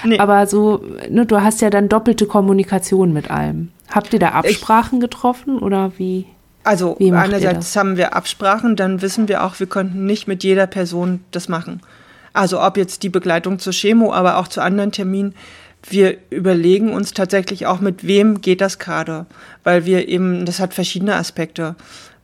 ja. 0.03 0.09
nee. 0.09 0.19
aber 0.19 0.47
so, 0.47 0.83
ne, 1.09 1.25
du 1.25 1.41
hast 1.41 1.61
ja 1.61 1.69
dann 1.69 1.89
doppelte 1.89 2.25
Kommunikation 2.25 3.13
mit 3.13 3.29
allem. 3.29 3.69
Habt 3.91 4.13
ihr 4.13 4.19
da 4.19 4.29
Absprachen 4.29 4.97
ich, 4.97 5.01
getroffen 5.01 5.59
oder 5.59 5.91
wie? 5.97 6.25
Also 6.63 6.97
einerseits 6.97 7.75
haben 7.75 7.97
wir 7.97 8.15
Absprachen, 8.15 8.77
dann 8.77 9.01
wissen 9.01 9.27
wir 9.27 9.43
auch, 9.43 9.59
wir 9.59 9.67
könnten 9.67 10.05
nicht 10.05 10.27
mit 10.27 10.43
jeder 10.43 10.65
Person 10.65 11.19
das 11.31 11.49
machen. 11.49 11.81
Also 12.33 12.61
ob 12.61 12.77
jetzt 12.77 13.03
die 13.03 13.09
Begleitung 13.09 13.59
zur 13.59 13.73
Chemo, 13.73 14.11
aber 14.11 14.37
auch 14.37 14.47
zu 14.47 14.61
anderen 14.61 14.91
Terminen. 14.91 15.35
Wir 15.89 16.17
überlegen 16.29 16.93
uns 16.93 17.13
tatsächlich 17.13 17.65
auch, 17.65 17.81
mit 17.81 18.07
wem 18.07 18.41
geht 18.41 18.61
das 18.61 18.79
gerade, 18.79 19.25
weil 19.63 19.85
wir 19.85 20.07
eben, 20.07 20.45
das 20.45 20.59
hat 20.59 20.73
verschiedene 20.73 21.15
Aspekte. 21.15 21.75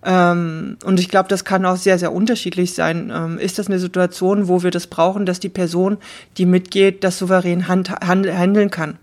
Ähm, 0.04 0.78
und 0.86 1.00
ich 1.00 1.10
glaube, 1.10 1.28
das 1.28 1.44
kann 1.44 1.66
auch 1.66 1.76
sehr, 1.76 2.00
sehr 2.00 2.14
unterschiedlich 2.14 2.74
sein. 2.74 3.12
Ähm, 3.14 3.38
ist 3.38 3.60
das 3.60 3.68
eine 3.68 3.80
Situation, 3.80 4.48
wo 4.48 4.64
wir 4.64 4.72
das 4.72 4.88
brauchen, 4.88 5.26
dass 5.26 5.40
die 5.42 5.50
Person, 5.50 5.98
die 6.38 6.46
mitgeht, 6.46 7.04
das 7.04 7.18
souverän 7.20 7.68
hand, 7.68 7.90
hand, 7.90 8.28
handeln 8.28 8.72
kann? 8.72 8.98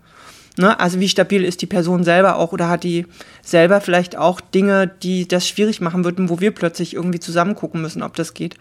Ne? 0.57 0.79
Also 0.79 0.99
wie 0.99 1.07
stabil 1.07 1.43
ist 1.43 1.61
die 1.61 1.67
Person 1.67 2.03
selber 2.03 2.37
auch 2.37 2.51
oder 2.51 2.67
hat 2.67 2.83
die 2.83 3.05
selber 3.43 3.79
vielleicht 3.79 4.17
auch 4.17 4.41
Dinge, 4.41 4.87
die 4.87 5.27
das 5.27 5.47
schwierig 5.47 5.81
machen 5.81 6.03
würden, 6.03 6.29
wo 6.29 6.39
wir 6.39 6.51
plötzlich 6.51 6.95
irgendwie 6.95 7.19
zusammen 7.19 7.53
gucken 7.53 7.81
müssen, 7.81 8.01
ob 8.01 8.15
das 8.15 8.33
geht. 8.33 8.55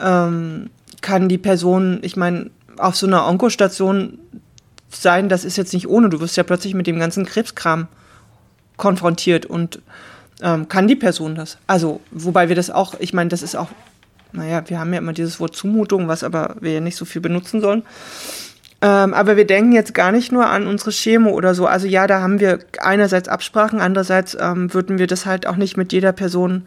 Ähm, 0.00 0.70
kann 1.02 1.28
die 1.28 1.38
Person, 1.38 2.00
ich 2.02 2.16
meine, 2.16 2.50
auf 2.78 2.96
so 2.96 3.06
einer 3.06 3.28
Onkostation 3.28 4.18
sein, 4.96 5.28
das 5.28 5.44
ist 5.44 5.56
jetzt 5.56 5.72
nicht 5.72 5.88
ohne, 5.88 6.08
du 6.08 6.20
wirst 6.20 6.36
ja 6.36 6.42
plötzlich 6.42 6.74
mit 6.74 6.86
dem 6.86 6.98
ganzen 6.98 7.24
Krebskram 7.24 7.88
konfrontiert 8.76 9.46
und 9.46 9.80
ähm, 10.42 10.68
kann 10.68 10.88
die 10.88 10.96
Person 10.96 11.34
das? 11.34 11.58
Also, 11.66 12.00
wobei 12.10 12.48
wir 12.48 12.56
das 12.56 12.70
auch, 12.70 12.94
ich 12.98 13.12
meine, 13.12 13.28
das 13.28 13.42
ist 13.42 13.56
auch, 13.56 13.68
naja, 14.32 14.62
wir 14.66 14.80
haben 14.80 14.92
ja 14.92 14.98
immer 14.98 15.12
dieses 15.12 15.38
Wort 15.38 15.54
Zumutung, 15.54 16.08
was 16.08 16.24
aber 16.24 16.56
wir 16.60 16.72
ja 16.72 16.80
nicht 16.80 16.96
so 16.96 17.04
viel 17.04 17.22
benutzen 17.22 17.60
sollen. 17.60 17.84
Ähm, 18.82 19.14
aber 19.14 19.36
wir 19.36 19.46
denken 19.46 19.72
jetzt 19.72 19.94
gar 19.94 20.12
nicht 20.12 20.32
nur 20.32 20.46
an 20.46 20.66
unsere 20.66 20.90
Chemo 20.90 21.30
oder 21.30 21.54
so. 21.54 21.66
Also 21.66 21.86
ja, 21.86 22.06
da 22.06 22.20
haben 22.20 22.40
wir 22.40 22.58
einerseits 22.80 23.28
Absprachen, 23.28 23.80
andererseits 23.80 24.36
ähm, 24.38 24.74
würden 24.74 24.98
wir 24.98 25.06
das 25.06 25.24
halt 25.24 25.46
auch 25.46 25.56
nicht 25.56 25.76
mit 25.76 25.92
jeder 25.92 26.12
Person 26.12 26.66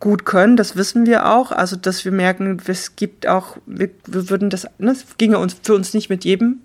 gut 0.00 0.24
können. 0.24 0.56
Das 0.56 0.74
wissen 0.74 1.06
wir 1.06 1.26
auch. 1.26 1.52
Also 1.52 1.76
dass 1.76 2.04
wir 2.04 2.12
merken, 2.12 2.58
es 2.66 2.96
gibt 2.96 3.28
auch, 3.28 3.58
wir, 3.66 3.90
wir 4.06 4.30
würden 4.30 4.50
das, 4.50 4.66
ne, 4.78 4.92
es 4.92 5.04
ginge 5.18 5.38
uns 5.38 5.54
für 5.62 5.74
uns 5.74 5.94
nicht 5.94 6.08
mit 6.08 6.24
jedem 6.24 6.60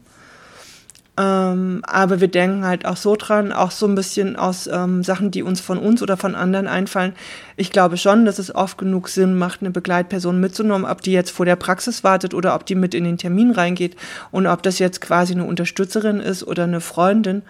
ähm, 1.18 1.82
aber 1.84 2.20
wir 2.20 2.28
denken 2.28 2.66
halt 2.66 2.86
auch 2.86 2.98
so 2.98 3.16
dran, 3.16 3.54
auch 3.54 3.72
so 3.72 3.88
ein 3.88 3.96
bisschen 3.96 4.36
aus 4.36 4.68
ähm, 4.68 5.02
Sachen, 5.02 5.32
die 5.32 5.44
uns 5.44 5.62
von 5.62 5.78
uns 5.78 6.02
oder 6.02 6.18
von 6.18 6.36
anderen 6.36 6.68
einfallen. 6.68 7.14
Ich 7.56 7.72
glaube 7.72 7.96
schon, 7.96 8.26
dass 8.26 8.38
es 8.38 8.54
oft 8.54 8.78
genug 8.78 9.08
Sinn 9.08 9.38
macht, 9.38 9.62
eine 9.62 9.72
Begleitperson 9.72 10.40
mitzunehmen, 10.42 10.84
ob 10.84 11.02
die 11.02 11.14
jetzt 11.14 11.32
vor 11.32 11.46
der 11.46 11.56
Praxis 11.56 12.04
wartet 12.04 12.34
oder 12.34 12.54
ob 12.54 12.66
die 12.66 12.76
mit 12.76 12.94
in 12.94 13.06
den 13.06 13.18
Termin 13.18 13.52
reingeht 13.52 13.96
und 14.32 14.46
ob 14.46 14.62
das 14.62 14.78
jetzt 14.80 15.00
quasi 15.00 15.34
eine 15.34 15.46
Unterstützerin 15.46 16.20
ist 16.20 16.46
oder 16.46 16.64
eine 16.64 16.82
Freundin. 16.82 17.44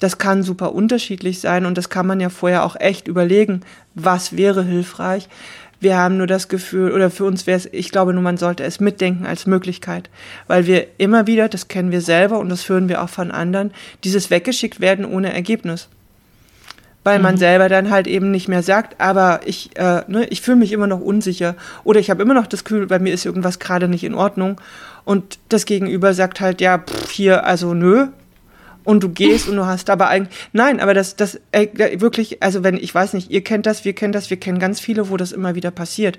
Das 0.00 0.18
kann 0.18 0.42
super 0.42 0.72
unterschiedlich 0.72 1.38
sein 1.40 1.66
und 1.66 1.76
das 1.78 1.90
kann 1.90 2.06
man 2.06 2.18
ja 2.18 2.30
vorher 2.30 2.64
auch 2.64 2.76
echt 2.76 3.08
überlegen, 3.08 3.60
was 3.94 4.36
wäre 4.36 4.64
hilfreich. 4.64 5.28
Wir 5.82 5.96
haben 5.96 6.16
nur 6.16 6.28
das 6.28 6.46
Gefühl, 6.46 6.92
oder 6.92 7.10
für 7.10 7.24
uns 7.24 7.48
wäre 7.48 7.56
es, 7.56 7.68
ich 7.72 7.90
glaube 7.90 8.14
nur, 8.14 8.22
man 8.22 8.36
sollte 8.36 8.62
es 8.62 8.78
mitdenken 8.78 9.26
als 9.26 9.46
Möglichkeit, 9.46 10.10
weil 10.46 10.68
wir 10.68 10.86
immer 10.96 11.26
wieder, 11.26 11.48
das 11.48 11.66
kennen 11.66 11.90
wir 11.90 12.00
selber 12.00 12.38
und 12.38 12.50
das 12.50 12.68
hören 12.68 12.88
wir 12.88 13.02
auch 13.02 13.08
von 13.08 13.32
anderen, 13.32 13.72
dieses 14.04 14.30
weggeschickt 14.30 14.80
werden 14.80 15.04
ohne 15.04 15.34
Ergebnis. 15.34 15.88
Weil 17.02 17.18
mhm. 17.18 17.24
man 17.24 17.36
selber 17.36 17.68
dann 17.68 17.90
halt 17.90 18.06
eben 18.06 18.30
nicht 18.30 18.46
mehr 18.46 18.62
sagt, 18.62 19.00
aber 19.00 19.40
ich, 19.44 19.76
äh, 19.76 20.02
ne, 20.06 20.24
ich 20.30 20.40
fühle 20.40 20.58
mich 20.58 20.70
immer 20.70 20.86
noch 20.86 21.00
unsicher 21.00 21.56
oder 21.82 21.98
ich 21.98 22.10
habe 22.10 22.22
immer 22.22 22.34
noch 22.34 22.46
das 22.46 22.62
Gefühl, 22.62 22.86
bei 22.86 23.00
mir 23.00 23.12
ist 23.12 23.26
irgendwas 23.26 23.58
gerade 23.58 23.88
nicht 23.88 24.04
in 24.04 24.14
Ordnung 24.14 24.60
und 25.04 25.40
das 25.48 25.66
Gegenüber 25.66 26.14
sagt 26.14 26.40
halt, 26.40 26.60
ja, 26.60 26.78
pff, 26.78 27.10
hier, 27.10 27.44
also 27.44 27.74
nö, 27.74 28.06
und 28.84 29.02
du 29.02 29.08
gehst 29.08 29.48
und 29.48 29.56
du 29.56 29.66
hast 29.66 29.90
aber 29.90 30.08
eigentlich, 30.08 30.36
nein, 30.52 30.80
aber 30.80 30.94
das, 30.94 31.16
das, 31.16 31.40
äh, 31.52 32.00
wirklich, 32.00 32.42
also 32.42 32.64
wenn, 32.64 32.76
ich 32.76 32.94
weiß 32.94 33.12
nicht, 33.14 33.30
ihr 33.30 33.42
kennt 33.42 33.66
das, 33.66 33.84
wir 33.84 33.92
kennen 33.92 34.12
das, 34.12 34.30
wir 34.30 34.38
kennen 34.38 34.58
ganz 34.58 34.80
viele, 34.80 35.10
wo 35.10 35.16
das 35.16 35.32
immer 35.32 35.54
wieder 35.54 35.70
passiert. 35.70 36.18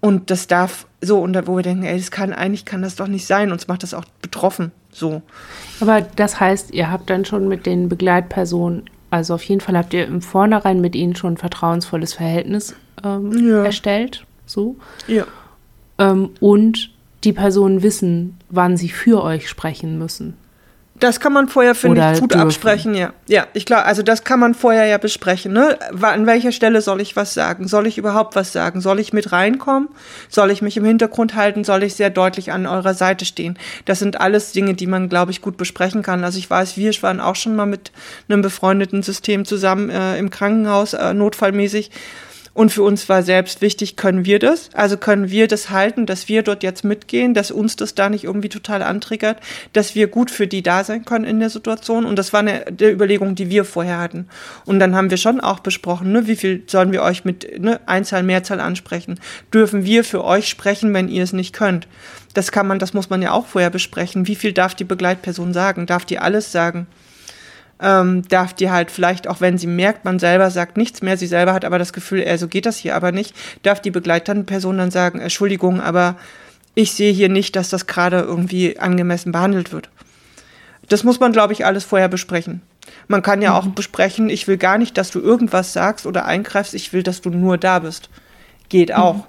Und 0.00 0.30
das 0.30 0.48
darf 0.48 0.86
so, 1.00 1.20
und 1.20 1.32
da, 1.32 1.46
wo 1.46 1.56
wir 1.56 1.62
denken, 1.62 1.84
ey, 1.84 1.96
das 1.96 2.10
kann, 2.10 2.32
eigentlich 2.32 2.64
kann 2.64 2.82
das 2.82 2.96
doch 2.96 3.06
nicht 3.06 3.26
sein, 3.26 3.52
uns 3.52 3.68
macht 3.68 3.84
das 3.84 3.94
auch 3.94 4.04
betroffen, 4.20 4.72
so. 4.90 5.22
Aber 5.80 6.00
das 6.00 6.40
heißt, 6.40 6.72
ihr 6.72 6.90
habt 6.90 7.08
dann 7.08 7.24
schon 7.24 7.46
mit 7.48 7.66
den 7.66 7.88
Begleitpersonen, 7.88 8.84
also 9.10 9.34
auf 9.34 9.42
jeden 9.44 9.60
Fall 9.60 9.76
habt 9.76 9.94
ihr 9.94 10.06
im 10.06 10.22
Vornherein 10.22 10.80
mit 10.80 10.96
ihnen 10.96 11.14
schon 11.14 11.34
ein 11.34 11.36
vertrauensvolles 11.36 12.14
Verhältnis 12.14 12.74
ähm, 13.04 13.46
ja. 13.46 13.64
erstellt, 13.64 14.24
so. 14.46 14.76
Ja. 15.06 15.24
Ähm, 15.98 16.30
und 16.40 16.90
die 17.24 17.32
Personen 17.32 17.82
wissen, 17.82 18.38
wann 18.48 18.76
sie 18.76 18.88
für 18.88 19.22
euch 19.22 19.48
sprechen 19.48 19.98
müssen. 19.98 20.34
Das 21.02 21.18
kann 21.18 21.32
man 21.32 21.48
vorher, 21.48 21.74
finde 21.74 22.12
ich, 22.12 22.20
gut 22.20 22.30
dürfen. 22.30 22.46
absprechen, 22.46 22.94
ja. 22.94 23.12
Ja, 23.26 23.48
ich 23.54 23.66
glaube, 23.66 23.86
also 23.86 24.04
das 24.04 24.22
kann 24.22 24.38
man 24.38 24.54
vorher 24.54 24.86
ja 24.86 24.98
besprechen. 24.98 25.52
Ne? 25.52 25.76
An 26.00 26.26
welcher 26.26 26.52
Stelle 26.52 26.80
soll 26.80 27.00
ich 27.00 27.16
was 27.16 27.34
sagen? 27.34 27.66
Soll 27.66 27.88
ich 27.88 27.98
überhaupt 27.98 28.36
was 28.36 28.52
sagen? 28.52 28.80
Soll 28.80 29.00
ich 29.00 29.12
mit 29.12 29.32
reinkommen? 29.32 29.88
Soll 30.28 30.52
ich 30.52 30.62
mich 30.62 30.76
im 30.76 30.84
Hintergrund 30.84 31.34
halten? 31.34 31.64
Soll 31.64 31.82
ich 31.82 31.94
sehr 31.94 32.10
deutlich 32.10 32.52
an 32.52 32.66
eurer 32.66 32.94
Seite 32.94 33.24
stehen? 33.24 33.58
Das 33.84 33.98
sind 33.98 34.20
alles 34.20 34.52
Dinge, 34.52 34.74
die 34.74 34.86
man, 34.86 35.08
glaube 35.08 35.32
ich, 35.32 35.40
gut 35.40 35.56
besprechen 35.56 36.04
kann. 36.04 36.22
Also 36.22 36.38
ich 36.38 36.48
weiß, 36.48 36.76
wir 36.76 36.92
waren 37.02 37.20
auch 37.20 37.34
schon 37.34 37.56
mal 37.56 37.66
mit 37.66 37.90
einem 38.28 38.40
befreundeten 38.42 39.02
System 39.02 39.44
zusammen 39.44 39.90
äh, 39.90 40.18
im 40.18 40.30
Krankenhaus, 40.30 40.92
äh, 40.92 41.14
notfallmäßig. 41.14 41.90
Und 42.54 42.70
für 42.70 42.82
uns 42.82 43.08
war 43.08 43.22
selbst 43.22 43.62
wichtig, 43.62 43.96
können 43.96 44.26
wir 44.26 44.38
das? 44.38 44.68
Also 44.74 44.98
können 44.98 45.30
wir 45.30 45.48
das 45.48 45.70
halten, 45.70 46.04
dass 46.04 46.28
wir 46.28 46.42
dort 46.42 46.62
jetzt 46.62 46.84
mitgehen, 46.84 47.32
dass 47.32 47.50
uns 47.50 47.76
das 47.76 47.94
da 47.94 48.10
nicht 48.10 48.24
irgendwie 48.24 48.50
total 48.50 48.82
antriggert, 48.82 49.40
dass 49.72 49.94
wir 49.94 50.06
gut 50.06 50.30
für 50.30 50.46
die 50.46 50.62
da 50.62 50.84
sein 50.84 51.06
können 51.06 51.24
in 51.24 51.40
der 51.40 51.48
Situation. 51.48 52.04
Und 52.04 52.16
das 52.16 52.32
war 52.34 52.40
eine 52.40 52.64
der 52.70 52.92
Überlegung, 52.92 53.34
die 53.34 53.48
wir 53.48 53.64
vorher 53.64 53.98
hatten. 53.98 54.28
Und 54.66 54.80
dann 54.80 54.94
haben 54.94 55.10
wir 55.10 55.16
schon 55.16 55.40
auch 55.40 55.60
besprochen, 55.60 56.12
ne, 56.12 56.26
wie 56.26 56.36
viel 56.36 56.62
sollen 56.66 56.92
wir 56.92 57.02
euch 57.02 57.24
mit 57.24 57.58
ne, 57.58 57.80
Einzahl, 57.86 58.22
Mehrzahl 58.22 58.60
ansprechen? 58.60 59.18
Dürfen 59.54 59.86
wir 59.86 60.04
für 60.04 60.22
euch 60.22 60.48
sprechen, 60.48 60.92
wenn 60.92 61.08
ihr 61.08 61.22
es 61.22 61.32
nicht 61.32 61.54
könnt? 61.54 61.88
Das 62.34 62.52
kann 62.52 62.66
man, 62.66 62.78
das 62.78 62.92
muss 62.92 63.08
man 63.08 63.22
ja 63.22 63.32
auch 63.32 63.46
vorher 63.46 63.70
besprechen. 63.70 64.26
Wie 64.26 64.36
viel 64.36 64.52
darf 64.52 64.74
die 64.74 64.84
Begleitperson 64.84 65.54
sagen? 65.54 65.86
Darf 65.86 66.04
die 66.04 66.18
alles 66.18 66.52
sagen? 66.52 66.86
Ähm, 67.82 68.22
darf 68.28 68.54
die 68.54 68.70
halt 68.70 68.90
vielleicht, 68.90 69.28
auch 69.28 69.40
wenn 69.40 69.58
sie 69.58 69.66
merkt, 69.66 70.04
man 70.04 70.18
selber 70.18 70.50
sagt 70.50 70.76
nichts 70.76 71.02
mehr, 71.02 71.16
sie 71.16 71.26
selber 71.26 71.52
hat 71.52 71.64
aber 71.64 71.78
das 71.78 71.92
Gefühl, 71.92 72.22
äh, 72.22 72.38
so 72.38 72.48
geht 72.48 72.64
das 72.64 72.78
hier 72.78 72.94
aber 72.94 73.12
nicht, 73.12 73.34
darf 73.62 73.80
die 73.80 73.90
begleitende 73.90 74.44
Person 74.44 74.78
dann 74.78 74.90
sagen, 74.90 75.18
Entschuldigung, 75.18 75.80
aber 75.80 76.16
ich 76.74 76.92
sehe 76.92 77.12
hier 77.12 77.28
nicht, 77.28 77.56
dass 77.56 77.68
das 77.68 77.86
gerade 77.86 78.20
irgendwie 78.20 78.78
angemessen 78.78 79.32
behandelt 79.32 79.72
wird. 79.72 79.90
Das 80.88 81.04
muss 81.04 81.20
man, 81.20 81.32
glaube 81.32 81.52
ich, 81.52 81.66
alles 81.66 81.84
vorher 81.84 82.08
besprechen. 82.08 82.62
Man 83.08 83.22
kann 83.22 83.42
ja 83.42 83.50
mhm. 83.50 83.56
auch 83.56 83.66
besprechen, 83.74 84.30
ich 84.30 84.46
will 84.48 84.56
gar 84.56 84.78
nicht, 84.78 84.96
dass 84.96 85.10
du 85.10 85.20
irgendwas 85.20 85.72
sagst 85.72 86.06
oder 86.06 86.24
eingreifst, 86.24 86.74
ich 86.74 86.92
will, 86.92 87.02
dass 87.02 87.20
du 87.20 87.30
nur 87.30 87.58
da 87.58 87.80
bist. 87.80 88.10
Geht 88.68 88.90
mhm. 88.90 88.94
auch. 88.94 89.26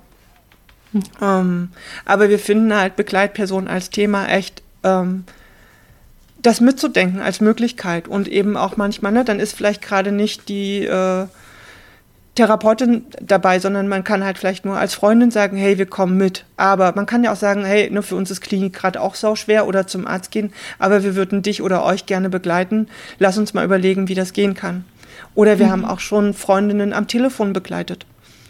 Mhm. 0.91 1.03
Ähm, 1.21 1.69
aber 2.05 2.29
wir 2.29 2.39
finden 2.39 2.73
halt 2.73 2.95
Begleitpersonen 2.95 3.67
als 3.67 3.89
Thema 3.89 4.27
echt 4.27 4.61
ähm, 4.83 5.25
das 6.43 6.61
mitzudenken 6.61 7.21
als 7.21 7.41
Möglichkeit 7.41 8.07
und 8.07 8.27
eben 8.27 8.55
auch 8.57 8.77
manchmal, 8.77 9.11
ne, 9.11 9.23
dann 9.23 9.39
ist 9.39 9.55
vielleicht 9.55 9.81
gerade 9.81 10.11
nicht 10.11 10.49
die 10.49 10.85
äh, 10.85 11.25
Therapeutin 12.35 13.05
dabei, 13.21 13.59
sondern 13.59 13.87
man 13.87 14.03
kann 14.03 14.23
halt 14.23 14.37
vielleicht 14.37 14.65
nur 14.65 14.77
als 14.77 14.93
Freundin 14.95 15.31
sagen, 15.31 15.55
hey, 15.55 15.77
wir 15.77 15.85
kommen 15.85 16.17
mit. 16.17 16.45
Aber 16.57 16.93
man 16.95 17.05
kann 17.05 17.23
ja 17.23 17.31
auch 17.31 17.37
sagen, 17.37 17.63
hey, 17.63 17.89
nur 17.91 18.03
für 18.03 18.15
uns 18.15 18.31
ist 18.31 18.41
Klinik 18.41 18.73
gerade 18.73 19.01
auch 19.01 19.15
sau 19.15 19.35
schwer 19.35 19.67
oder 19.67 19.87
zum 19.87 20.05
Arzt 20.05 20.31
gehen, 20.31 20.51
aber 20.79 21.03
wir 21.03 21.15
würden 21.15 21.43
dich 21.43 21.61
oder 21.61 21.85
euch 21.85 22.05
gerne 22.05 22.29
begleiten. 22.29 22.87
Lass 23.19 23.37
uns 23.37 23.53
mal 23.53 23.63
überlegen, 23.63 24.07
wie 24.07 24.15
das 24.15 24.33
gehen 24.33 24.55
kann. 24.55 24.83
Oder 25.35 25.59
wir 25.59 25.67
mhm. 25.67 25.71
haben 25.71 25.85
auch 25.85 25.99
schon 25.99 26.33
Freundinnen 26.33 26.91
am 26.91 27.07
Telefon 27.07 27.53
begleitet. 27.53 28.05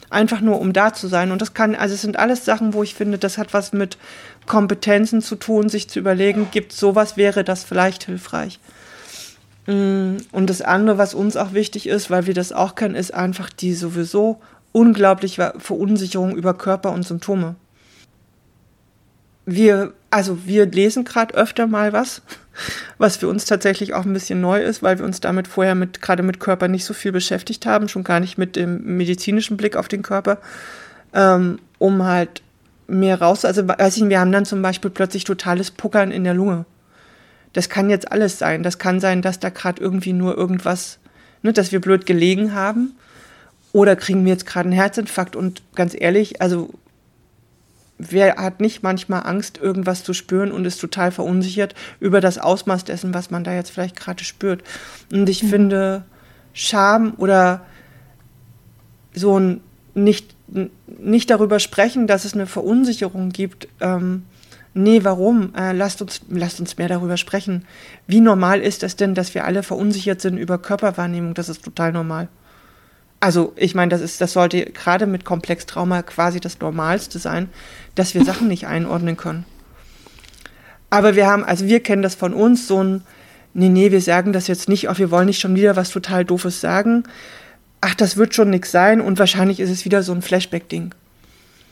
Einfach 0.09 0.41
nur, 0.41 0.59
um 0.59 0.73
da 0.73 0.93
zu 0.93 1.07
sein. 1.07 1.31
Und 1.31 1.41
das 1.41 1.53
kann, 1.53 1.75
also 1.75 1.95
es 1.95 2.01
sind 2.01 2.17
alles 2.17 2.45
Sachen, 2.45 2.73
wo 2.73 2.83
ich 2.83 2.95
finde, 2.95 3.17
das 3.17 3.37
hat 3.37 3.53
was 3.53 3.73
mit 3.73 3.97
Kompetenzen 4.45 5.21
zu 5.21 5.35
tun, 5.35 5.69
sich 5.69 5.89
zu 5.89 5.99
überlegen, 5.99 6.47
gibt 6.51 6.73
sowas, 6.73 7.17
wäre 7.17 7.43
das 7.43 7.63
vielleicht 7.63 8.05
hilfreich. 8.05 8.59
Mm, 9.67 10.17
und 10.31 10.49
das 10.49 10.61
andere, 10.61 10.97
was 10.97 11.13
uns 11.13 11.37
auch 11.37 11.53
wichtig 11.53 11.87
ist, 11.87 12.09
weil 12.09 12.27
wir 12.27 12.33
das 12.33 12.51
auch 12.51 12.75
kennen, 12.75 12.95
ist 12.95 13.13
einfach 13.13 13.49
die 13.49 13.73
sowieso 13.73 14.41
unglaubliche 14.71 15.53
Verunsicherung 15.57 16.35
über 16.35 16.53
Körper 16.53 16.91
und 16.91 17.03
Symptome. 17.03 17.55
Wir, 19.45 19.93
also 20.09 20.45
wir 20.45 20.65
lesen 20.65 21.03
gerade 21.03 21.33
öfter 21.35 21.67
mal 21.67 21.93
was, 21.93 22.21
was 22.97 23.17
für 23.17 23.29
uns 23.29 23.45
tatsächlich 23.45 23.93
auch 23.93 24.05
ein 24.05 24.13
bisschen 24.13 24.41
neu 24.41 24.61
ist, 24.61 24.83
weil 24.83 24.97
wir 24.97 25.05
uns 25.05 25.21
damit 25.21 25.47
vorher 25.47 25.75
mit, 25.75 26.01
gerade 26.01 26.23
mit 26.23 26.39
Körper 26.39 26.67
nicht 26.67 26.85
so 26.85 26.93
viel 26.93 27.11
beschäftigt 27.11 27.65
haben, 27.65 27.87
schon 27.87 28.03
gar 28.03 28.19
nicht 28.19 28.37
mit 28.37 28.55
dem 28.55 28.97
medizinischen 28.97 29.55
Blick 29.55 29.77
auf 29.77 29.87
den 29.87 30.01
Körper, 30.01 30.39
ähm, 31.13 31.59
um 31.77 32.03
halt 32.03 32.41
mehr 32.87 33.21
raus. 33.21 33.45
Also 33.45 33.67
weiß 33.67 33.97
ich, 33.97 34.09
wir 34.09 34.19
haben 34.19 34.31
dann 34.31 34.45
zum 34.45 34.61
Beispiel 34.61 34.91
plötzlich 34.91 35.23
totales 35.23 35.71
Puckern 35.71 36.11
in 36.11 36.23
der 36.23 36.33
Lunge 36.33 36.65
das 37.53 37.69
kann 37.69 37.89
jetzt 37.89 38.11
alles 38.11 38.39
sein. 38.39 38.63
Das 38.63 38.79
kann 38.79 38.99
sein, 38.99 39.21
dass 39.21 39.39
da 39.39 39.49
gerade 39.49 39.81
irgendwie 39.81 40.13
nur 40.13 40.35
irgendwas, 40.35 40.97
ne, 41.43 41.53
dass 41.53 41.71
wir 41.71 41.79
blöd 41.79 42.05
gelegen 42.05 42.53
haben. 42.53 42.95
Oder 43.71 43.95
kriegen 43.95 44.25
wir 44.25 44.33
jetzt 44.33 44.45
gerade 44.45 44.69
einen 44.69 44.77
Herzinfarkt. 44.77 45.35
Und 45.35 45.61
ganz 45.75 45.95
ehrlich, 45.97 46.41
also 46.41 46.71
wer 47.99 48.35
hat 48.35 48.59
nicht 48.59 48.83
manchmal 48.83 49.25
Angst, 49.25 49.59
irgendwas 49.59 50.03
zu 50.03 50.13
spüren 50.13 50.51
und 50.51 50.65
ist 50.65 50.81
total 50.81 51.11
verunsichert 51.11 51.75
über 51.99 52.21
das 52.21 52.39
Ausmaß 52.39 52.85
dessen, 52.85 53.13
was 53.13 53.31
man 53.31 53.43
da 53.43 53.53
jetzt 53.53 53.69
vielleicht 53.69 53.95
gerade 53.95 54.23
spürt. 54.23 54.63
Und 55.11 55.29
ich 55.29 55.43
mhm. 55.43 55.47
finde, 55.49 56.05
Scham 56.53 57.13
oder 57.17 57.65
so 59.13 59.39
ein 59.39 59.61
nicht, 59.95 60.35
nicht 60.87 61.29
darüber 61.29 61.59
sprechen, 61.59 62.07
dass 62.07 62.25
es 62.25 62.33
eine 62.33 62.47
Verunsicherung 62.47 63.29
gibt, 63.29 63.67
ähm, 63.81 64.23
nee, 64.73 65.03
warum? 65.03 65.53
Äh, 65.55 65.73
lasst, 65.73 66.01
uns, 66.01 66.21
lasst 66.29 66.59
uns 66.59 66.77
mehr 66.77 66.87
darüber 66.87 67.17
sprechen. 67.17 67.65
Wie 68.07 68.21
normal 68.21 68.61
ist 68.61 68.83
es 68.83 68.95
denn, 68.95 69.15
dass 69.15 69.33
wir 69.33 69.45
alle 69.45 69.63
verunsichert 69.63 70.21
sind 70.21 70.37
über 70.37 70.57
Körperwahrnehmung? 70.57 71.33
Das 71.33 71.49
ist 71.49 71.63
total 71.63 71.91
normal. 71.91 72.27
Also, 73.19 73.53
ich 73.55 73.73
meine, 73.73 73.89
das 73.89 74.01
ist, 74.01 74.19
das 74.19 74.33
sollte 74.33 74.65
gerade 74.65 75.05
mit 75.05 75.23
Komplextrauma 75.23 76.01
quasi 76.01 76.39
das 76.39 76.59
Normalste 76.59 77.19
sein, 77.19 77.49
dass 77.95 78.13
wir 78.13 78.25
Sachen 78.25 78.49
nicht 78.49 78.67
einordnen 78.67 79.15
können. 79.15 79.45
Aber 80.89 81.15
wir 81.15 81.25
haben, 81.27 81.43
also 81.43 81.65
wir 81.65 81.79
kennen 81.79 82.01
das 82.01 82.15
von 82.15 82.33
uns, 82.33 82.67
so 82.67 82.83
ein, 82.83 83.01
nee, 83.53 83.69
nee, 83.69 83.91
wir 83.91 84.01
sagen 84.01 84.33
das 84.33 84.47
jetzt 84.47 84.67
nicht, 84.67 84.89
auch 84.89 84.97
wir 84.97 85.09
wollen 85.09 85.27
nicht 85.27 85.39
schon 85.39 85.55
wieder 85.55 85.75
was 85.75 85.89
total 85.89 86.25
Doofes 86.25 86.59
sagen. 86.59 87.03
Ach, 87.85 87.95
das 87.95 88.15
wird 88.15 88.33
schon 88.33 88.49
nichts 88.49 88.71
sein 88.71 89.01
und 89.01 89.19
wahrscheinlich 89.19 89.59
ist 89.59 89.69
es 89.69 89.83
wieder 89.83 90.03
so 90.03 90.13
ein 90.13 90.21
Flashback-Ding. 90.21 90.95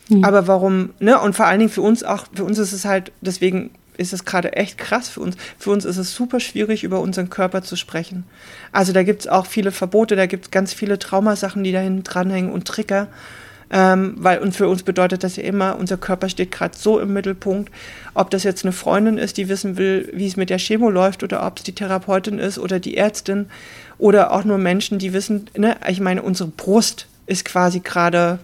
Mhm. 0.09 0.25
Aber 0.25 0.45
warum, 0.45 0.89
ne? 0.99 1.17
Und 1.17 1.37
vor 1.37 1.45
allen 1.45 1.59
Dingen 1.59 1.71
für 1.71 1.81
uns 1.81 2.03
auch, 2.03 2.25
für 2.33 2.43
uns 2.43 2.57
ist 2.57 2.73
es 2.73 2.83
halt, 2.83 3.13
deswegen 3.21 3.69
ist 3.95 4.11
es 4.11 4.25
gerade 4.25 4.51
echt 4.51 4.77
krass 4.77 5.07
für 5.07 5.21
uns. 5.21 5.37
Für 5.57 5.69
uns 5.69 5.85
ist 5.85 5.95
es 5.95 6.13
super 6.13 6.41
schwierig, 6.41 6.83
über 6.83 6.99
unseren 6.99 7.29
Körper 7.29 7.61
zu 7.61 7.77
sprechen. 7.77 8.25
Also 8.73 8.91
da 8.91 9.03
gibt 9.03 9.21
es 9.21 9.27
auch 9.29 9.45
viele 9.45 9.71
Verbote, 9.71 10.17
da 10.17 10.25
gibt 10.25 10.45
es 10.45 10.51
ganz 10.51 10.73
viele 10.73 10.99
Traumasachen, 10.99 11.63
die 11.63 11.71
da 11.71 11.79
hinten 11.79 12.03
dranhängen 12.03 12.51
und 12.51 12.67
Trigger. 12.67 13.07
Ähm, 13.73 14.15
weil, 14.17 14.39
und 14.39 14.53
für 14.53 14.67
uns 14.67 14.83
bedeutet 14.83 15.23
das 15.23 15.37
ja 15.37 15.43
immer, 15.43 15.77
unser 15.79 15.95
Körper 15.95 16.27
steht 16.27 16.51
gerade 16.51 16.77
so 16.77 16.99
im 16.99 17.13
Mittelpunkt, 17.13 17.71
ob 18.13 18.29
das 18.31 18.43
jetzt 18.43 18.65
eine 18.65 18.73
Freundin 18.73 19.17
ist, 19.17 19.37
die 19.37 19.47
wissen 19.47 19.77
will, 19.77 20.09
wie 20.13 20.27
es 20.27 20.35
mit 20.35 20.49
der 20.49 20.57
Chemo 20.57 20.89
läuft, 20.89 21.23
oder 21.23 21.47
ob 21.47 21.59
es 21.59 21.63
die 21.63 21.73
Therapeutin 21.73 22.37
ist 22.37 22.59
oder 22.59 22.81
die 22.81 22.97
Ärztin, 22.97 23.45
oder 24.01 24.31
auch 24.31 24.43
nur 24.43 24.57
Menschen, 24.57 24.97
die 24.97 25.13
wissen, 25.13 25.47
ne, 25.55 25.77
ich 25.87 26.01
meine, 26.01 26.23
unsere 26.23 26.49
Brust 26.49 27.07
ist 27.27 27.45
quasi 27.45 27.79
gerade 27.79 28.39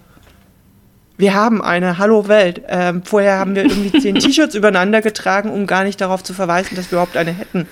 wir 1.18 1.34
haben 1.34 1.60
eine 1.60 1.98
Hallo 1.98 2.28
Welt. 2.28 2.62
Ähm, 2.68 3.02
vorher 3.02 3.40
haben 3.40 3.56
wir 3.56 3.64
irgendwie 3.64 4.00
zehn 4.00 4.14
T-Shirts 4.20 4.54
übereinander 4.54 5.02
getragen, 5.02 5.50
um 5.50 5.66
gar 5.66 5.82
nicht 5.82 6.00
darauf 6.00 6.22
zu 6.22 6.32
verweisen, 6.32 6.76
dass 6.76 6.92
wir 6.92 6.98
überhaupt 6.98 7.16
eine 7.16 7.32
hätten. 7.32 7.66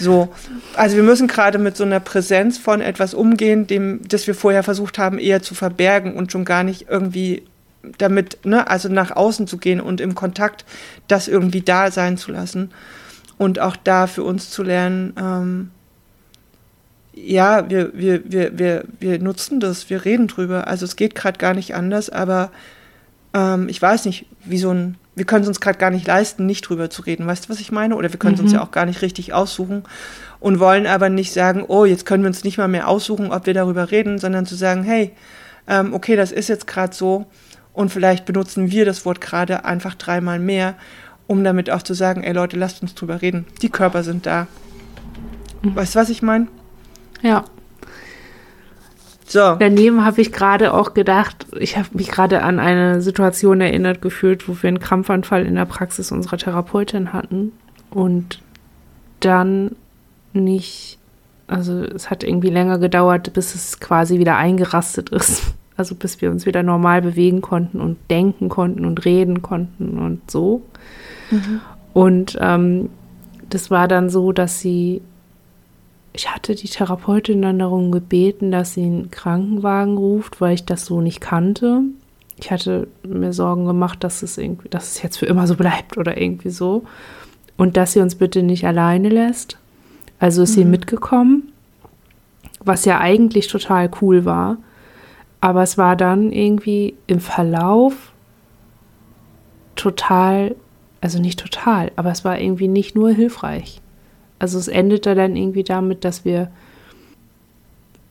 So, 0.00 0.34
also 0.74 0.96
wir 0.96 1.04
müssen 1.04 1.28
gerade 1.28 1.58
mit 1.58 1.76
so 1.76 1.84
einer 1.84 2.00
Präsenz 2.00 2.58
von 2.58 2.80
etwas 2.80 3.14
umgehen, 3.14 3.68
dem, 3.68 4.00
das 4.08 4.26
wir 4.26 4.34
vorher 4.34 4.64
versucht 4.64 4.98
haben, 4.98 5.20
eher 5.20 5.40
zu 5.40 5.54
verbergen 5.54 6.14
und 6.14 6.32
schon 6.32 6.44
gar 6.44 6.64
nicht 6.64 6.86
irgendwie 6.88 7.44
damit, 7.96 8.44
ne, 8.44 8.68
also 8.68 8.88
nach 8.88 9.12
außen 9.12 9.46
zu 9.46 9.58
gehen 9.58 9.80
und 9.80 10.00
im 10.00 10.16
Kontakt 10.16 10.64
das 11.06 11.28
irgendwie 11.28 11.60
da 11.60 11.92
sein 11.92 12.18
zu 12.18 12.32
lassen 12.32 12.72
und 13.38 13.60
auch 13.60 13.76
da 13.76 14.08
für 14.08 14.24
uns 14.24 14.50
zu 14.50 14.64
lernen, 14.64 15.12
ähm, 15.16 15.70
ja, 17.14 17.68
wir, 17.70 17.92
wir, 17.94 18.22
wir, 18.30 18.58
wir, 18.58 18.84
wir 19.00 19.18
nutzen 19.18 19.60
das, 19.60 19.88
wir 19.90 20.04
reden 20.04 20.26
drüber. 20.26 20.66
Also 20.66 20.84
es 20.84 20.96
geht 20.96 21.14
gerade 21.14 21.38
gar 21.38 21.54
nicht 21.54 21.74
anders, 21.74 22.10
aber 22.10 22.50
ähm, 23.32 23.68
ich 23.68 23.80
weiß 23.80 24.04
nicht, 24.06 24.26
wie 24.44 24.58
so 24.58 24.70
ein, 24.70 24.96
wir 25.14 25.24
können 25.24 25.42
es 25.42 25.48
uns 25.48 25.60
gerade 25.60 25.78
gar 25.78 25.90
nicht 25.90 26.06
leisten, 26.06 26.44
nicht 26.46 26.62
drüber 26.62 26.90
zu 26.90 27.02
reden. 27.02 27.26
Weißt 27.26 27.44
du, 27.44 27.48
was 27.50 27.60
ich 27.60 27.70
meine? 27.70 27.96
Oder 27.96 28.12
wir 28.12 28.18
können 28.18 28.34
es 28.34 28.40
mhm. 28.40 28.46
uns 28.46 28.52
ja 28.54 28.62
auch 28.62 28.72
gar 28.72 28.86
nicht 28.86 29.02
richtig 29.02 29.32
aussuchen 29.32 29.84
und 30.40 30.58
wollen 30.58 30.86
aber 30.86 31.08
nicht 31.08 31.32
sagen, 31.32 31.64
oh, 31.66 31.84
jetzt 31.84 32.04
können 32.04 32.24
wir 32.24 32.28
uns 32.28 32.44
nicht 32.44 32.58
mal 32.58 32.68
mehr 32.68 32.88
aussuchen, 32.88 33.32
ob 33.32 33.46
wir 33.46 33.54
darüber 33.54 33.90
reden, 33.90 34.18
sondern 34.18 34.44
zu 34.44 34.56
sagen, 34.56 34.82
hey, 34.82 35.12
ähm, 35.68 35.94
okay, 35.94 36.16
das 36.16 36.32
ist 36.32 36.48
jetzt 36.48 36.66
gerade 36.66 36.94
so 36.94 37.26
und 37.72 37.90
vielleicht 37.90 38.24
benutzen 38.24 38.70
wir 38.70 38.84
das 38.84 39.04
Wort 39.04 39.20
gerade 39.20 39.64
einfach 39.64 39.94
dreimal 39.94 40.38
mehr, 40.38 40.74
um 41.26 41.44
damit 41.44 41.70
auch 41.70 41.82
zu 41.82 41.94
sagen, 41.94 42.22
ey 42.22 42.32
Leute, 42.32 42.56
lasst 42.56 42.82
uns 42.82 42.94
drüber 42.94 43.22
reden. 43.22 43.46
Die 43.62 43.70
Körper 43.70 44.02
sind 44.02 44.26
da. 44.26 44.48
Mhm. 45.62 45.76
Weißt 45.76 45.94
du, 45.94 46.00
was 46.00 46.10
ich 46.10 46.22
meine? 46.22 46.48
Ja. 47.22 47.44
So. 49.26 49.56
Daneben 49.58 50.04
habe 50.04 50.20
ich 50.20 50.32
gerade 50.32 50.74
auch 50.74 50.94
gedacht, 50.94 51.46
ich 51.58 51.76
habe 51.76 51.88
mich 51.94 52.08
gerade 52.08 52.42
an 52.42 52.60
eine 52.60 53.00
Situation 53.00 53.60
erinnert 53.60 54.02
gefühlt, 54.02 54.48
wo 54.48 54.56
wir 54.62 54.68
einen 54.68 54.80
Krampfanfall 54.80 55.46
in 55.46 55.54
der 55.54 55.64
Praxis 55.64 56.12
unserer 56.12 56.36
Therapeutin 56.36 57.12
hatten 57.12 57.52
und 57.90 58.40
dann 59.20 59.74
nicht, 60.34 60.98
also 61.46 61.82
es 61.82 62.10
hat 62.10 62.22
irgendwie 62.22 62.50
länger 62.50 62.78
gedauert, 62.78 63.32
bis 63.32 63.54
es 63.54 63.80
quasi 63.80 64.18
wieder 64.18 64.36
eingerastet 64.36 65.10
ist. 65.10 65.42
Also 65.76 65.96
bis 65.96 66.22
wir 66.22 66.30
uns 66.30 66.46
wieder 66.46 66.62
normal 66.62 67.02
bewegen 67.02 67.40
konnten 67.40 67.80
und 67.80 67.98
denken 68.08 68.48
konnten 68.48 68.84
und 68.84 69.04
reden 69.04 69.42
konnten 69.42 69.98
und 69.98 70.30
so. 70.30 70.62
Mhm. 71.32 71.60
Und 71.92 72.38
ähm, 72.40 72.90
das 73.50 73.72
war 73.72 73.88
dann 73.88 74.08
so, 74.08 74.30
dass 74.30 74.60
sie 74.60 75.02
ich 76.14 76.32
hatte 76.32 76.54
die 76.54 76.68
Therapeutin 76.68 77.42
dann 77.42 77.58
darum 77.58 77.90
gebeten, 77.90 78.52
dass 78.52 78.74
sie 78.74 78.84
einen 78.84 79.10
Krankenwagen 79.10 79.96
ruft, 79.96 80.40
weil 80.40 80.54
ich 80.54 80.64
das 80.64 80.86
so 80.86 81.00
nicht 81.00 81.20
kannte. 81.20 81.82
Ich 82.38 82.52
hatte 82.52 82.86
mir 83.06 83.32
Sorgen 83.32 83.66
gemacht, 83.66 84.04
dass 84.04 84.22
es 84.22 84.38
irgendwie, 84.38 84.68
dass 84.68 84.92
es 84.92 85.02
jetzt 85.02 85.18
für 85.18 85.26
immer 85.26 85.48
so 85.48 85.56
bleibt 85.56 85.98
oder 85.98 86.16
irgendwie 86.16 86.50
so. 86.50 86.84
Und 87.56 87.76
dass 87.76 87.92
sie 87.92 88.00
uns 88.00 88.14
bitte 88.14 88.44
nicht 88.44 88.64
alleine 88.64 89.08
lässt. 89.08 89.58
Also 90.20 90.42
ist 90.44 90.50
mhm. 90.50 90.54
sie 90.54 90.64
mitgekommen, 90.64 91.52
was 92.60 92.84
ja 92.84 93.00
eigentlich 93.00 93.48
total 93.48 93.90
cool 94.00 94.24
war. 94.24 94.58
Aber 95.40 95.64
es 95.64 95.76
war 95.76 95.96
dann 95.96 96.30
irgendwie 96.30 96.94
im 97.08 97.20
Verlauf 97.20 98.12
total, 99.74 100.54
also 101.00 101.20
nicht 101.20 101.40
total, 101.40 101.90
aber 101.96 102.12
es 102.12 102.24
war 102.24 102.38
irgendwie 102.38 102.68
nicht 102.68 102.94
nur 102.94 103.10
hilfreich. 103.10 103.80
Also 104.44 104.58
es 104.58 104.68
endete 104.68 105.14
dann 105.14 105.36
irgendwie 105.36 105.64
damit, 105.64 106.04
dass 106.04 106.26
wir, 106.26 106.50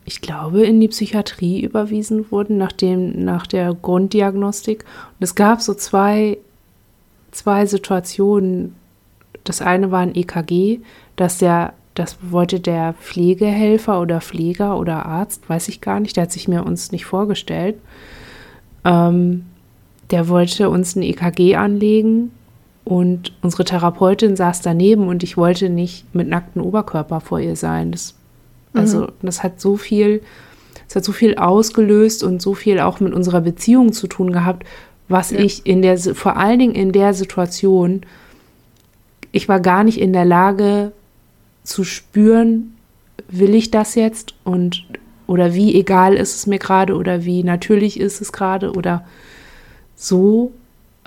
ich 0.03 0.19
glaube, 0.19 0.63
in 0.65 0.81
die 0.81 0.88
Psychiatrie 0.88 1.61
überwiesen 1.61 2.31
wurden, 2.31 2.57
nach, 2.57 2.71
dem, 2.71 3.23
nach 3.23 3.45
der 3.45 3.71
Grunddiagnostik. 3.79 4.84
Und 5.19 5.23
es 5.23 5.36
gab 5.36 5.61
so 5.61 5.75
zwei, 5.75 6.39
zwei 7.29 7.67
Situationen. 7.67 8.73
Das 9.43 9.61
eine 9.61 9.91
war 9.91 9.99
ein 9.99 10.15
EKG, 10.15 10.79
dass 11.17 11.38
der, 11.38 11.73
das 11.93 12.17
wollte 12.23 12.59
der 12.59 12.93
Pflegehelfer 12.93 14.01
oder 14.01 14.19
Pfleger 14.19 14.79
oder 14.79 15.05
Arzt, 15.05 15.47
weiß 15.47 15.67
ich 15.67 15.81
gar 15.81 15.99
nicht, 15.99 16.17
der 16.17 16.23
hat 16.23 16.31
sich 16.31 16.47
mir 16.47 16.65
uns 16.65 16.91
nicht 16.91 17.05
vorgestellt. 17.05 17.75
Ähm, 18.84 19.45
der 20.09 20.27
wollte 20.29 20.71
uns 20.71 20.95
ein 20.95 21.03
EKG 21.03 21.57
anlegen 21.57 22.31
und 22.86 23.34
unsere 23.41 23.63
Therapeutin 23.63 24.36
saß 24.36 24.61
daneben 24.61 25.07
und 25.07 25.23
ich 25.23 25.38
wollte 25.38 25.69
nicht 25.69 26.13
mit 26.13 26.27
nacktem 26.27 26.61
Oberkörper 26.61 27.21
vor 27.21 27.39
ihr 27.39 27.55
sein. 27.55 27.91
Das, 27.91 28.13
also, 28.73 29.01
mhm. 29.01 29.11
das 29.21 29.43
hat 29.43 29.61
so 29.61 29.77
viel, 29.77 30.21
es 30.88 30.95
hat 30.95 31.05
so 31.05 31.11
viel 31.11 31.36
ausgelöst 31.36 32.23
und 32.23 32.41
so 32.41 32.53
viel 32.53 32.79
auch 32.79 32.99
mit 32.99 33.13
unserer 33.13 33.41
Beziehung 33.41 33.93
zu 33.93 34.07
tun 34.07 34.31
gehabt, 34.31 34.65
was 35.07 35.31
ja. 35.31 35.39
ich 35.39 35.65
in 35.65 35.81
der, 35.81 35.97
vor 35.97 36.38
allen 36.38 36.59
Dingen 36.59 36.75
in 36.75 36.91
der 36.91 37.13
Situation 37.13 38.01
ich 39.34 39.49
war 39.49 39.59
gar 39.59 39.84
nicht 39.84 39.99
in 39.99 40.13
der 40.13 40.23
Lage 40.23 40.93
zu 41.63 41.84
spüren, 41.84 42.75
will 43.27 43.53
ich 43.55 43.71
das 43.71 43.95
jetzt 43.95 44.36
und 44.45 44.86
oder 45.27 45.53
wie 45.53 45.75
egal 45.75 46.13
ist 46.13 46.36
es 46.36 46.47
mir 46.47 46.59
gerade 46.59 46.95
oder 46.95 47.25
wie 47.25 47.43
natürlich 47.43 47.99
ist 47.99 48.21
es 48.21 48.31
gerade 48.31 48.71
oder 48.73 49.05
so, 49.95 50.51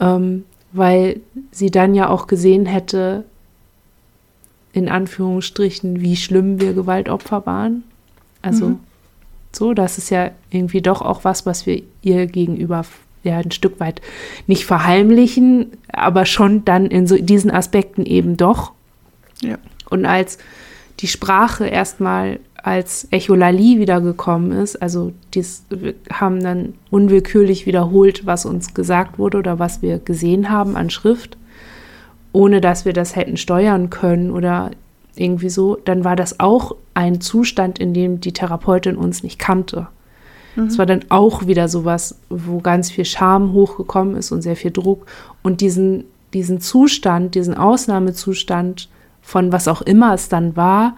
ähm, 0.01 0.45
weil 0.73 1.21
sie 1.57 1.71
dann 1.71 1.95
ja 1.95 2.09
auch 2.09 2.27
gesehen 2.27 2.67
hätte, 2.67 3.25
in 4.73 4.89
Anführungsstrichen, 4.91 6.01
wie 6.03 6.17
schlimm 6.17 6.61
wir 6.61 6.75
Gewaltopfer 6.75 7.47
waren. 7.47 7.83
Also 8.43 8.69
mhm. 8.69 8.81
so, 9.53 9.73
das 9.73 9.97
ist 9.97 10.11
ja 10.11 10.33
irgendwie 10.51 10.83
doch 10.83 11.01
auch 11.01 11.25
was, 11.25 11.47
was 11.47 11.65
wir 11.65 11.83
ihr 12.03 12.27
gegenüber 12.27 12.85
ja 13.23 13.39
ein 13.39 13.53
Stück 13.53 13.81
weit 13.81 14.03
nicht 14.47 14.67
verheimlichen, 14.67 15.73
aber 15.89 16.27
schon 16.27 16.65
dann 16.67 16.87
in 16.87 17.07
so 17.07 17.17
diesen 17.17 17.51
Aspekten 17.51 18.05
eben 18.05 18.37
doch. 18.37 18.73
Ja. 19.43 19.57
Und 19.89 20.05
als 20.05 20.39
die 21.01 21.09
Sprache 21.09 21.67
erstmal 21.67 22.39
als 22.63 23.07
Echolali 23.13 23.79
wiedergekommen 23.79 24.53
ist, 24.53 24.77
also 24.83 25.13
dies, 25.35 25.65
wir 25.71 25.95
haben 26.13 26.43
dann 26.43 26.75
unwillkürlich 26.91 27.65
wiederholt, 27.65 28.27
was 28.27 28.45
uns 28.45 28.75
gesagt 28.75 29.19
wurde 29.19 29.39
oder 29.39 29.59
was 29.59 29.83
wir 29.83 29.99
gesehen 29.99 30.51
haben 30.51 30.77
an 30.77 30.91
Schrift, 30.91 31.39
ohne 32.37 32.61
dass 32.61 32.85
wir 32.85 32.93
das 32.93 33.17
hätten 33.17 33.39
steuern 33.39 33.89
können 33.89 34.31
oder 34.31 34.71
irgendwie 35.17 35.49
so, 35.49 35.79
dann 35.87 36.05
war 36.05 36.17
das 36.17 36.39
auch 36.39 36.77
ein 36.93 37.23
Zustand, 37.23 37.79
in 37.79 37.95
dem 37.95 38.21
die 38.21 38.33
Therapeutin 38.33 38.97
uns 38.97 39.23
nicht 39.23 39.39
kannte. 39.39 39.89
Es 40.55 40.75
mhm. 40.75 40.79
war 40.79 40.87
dann 40.87 41.05
auch 41.09 41.47
wieder 41.47 41.69
sowas, 41.69 42.19
wo 42.29 42.61
ganz 42.61 42.91
viel 42.91 43.07
Scham 43.07 43.53
hochgekommen 43.55 44.17
ist 44.17 44.33
und 44.33 44.43
sehr 44.43 44.57
viel 44.57 44.71
Druck. 44.71 45.07
Und 45.43 45.63
diesen, 45.63 46.05
diesen 46.35 46.61
Zustand, 46.61 47.35
diesen 47.35 47.55
Ausnahmezustand 47.55 48.91
von 49.23 49.51
was 49.51 49.67
auch 49.67 49.81
immer 49.81 50.13
es 50.13 50.29
dann 50.29 50.57
war, 50.57 50.97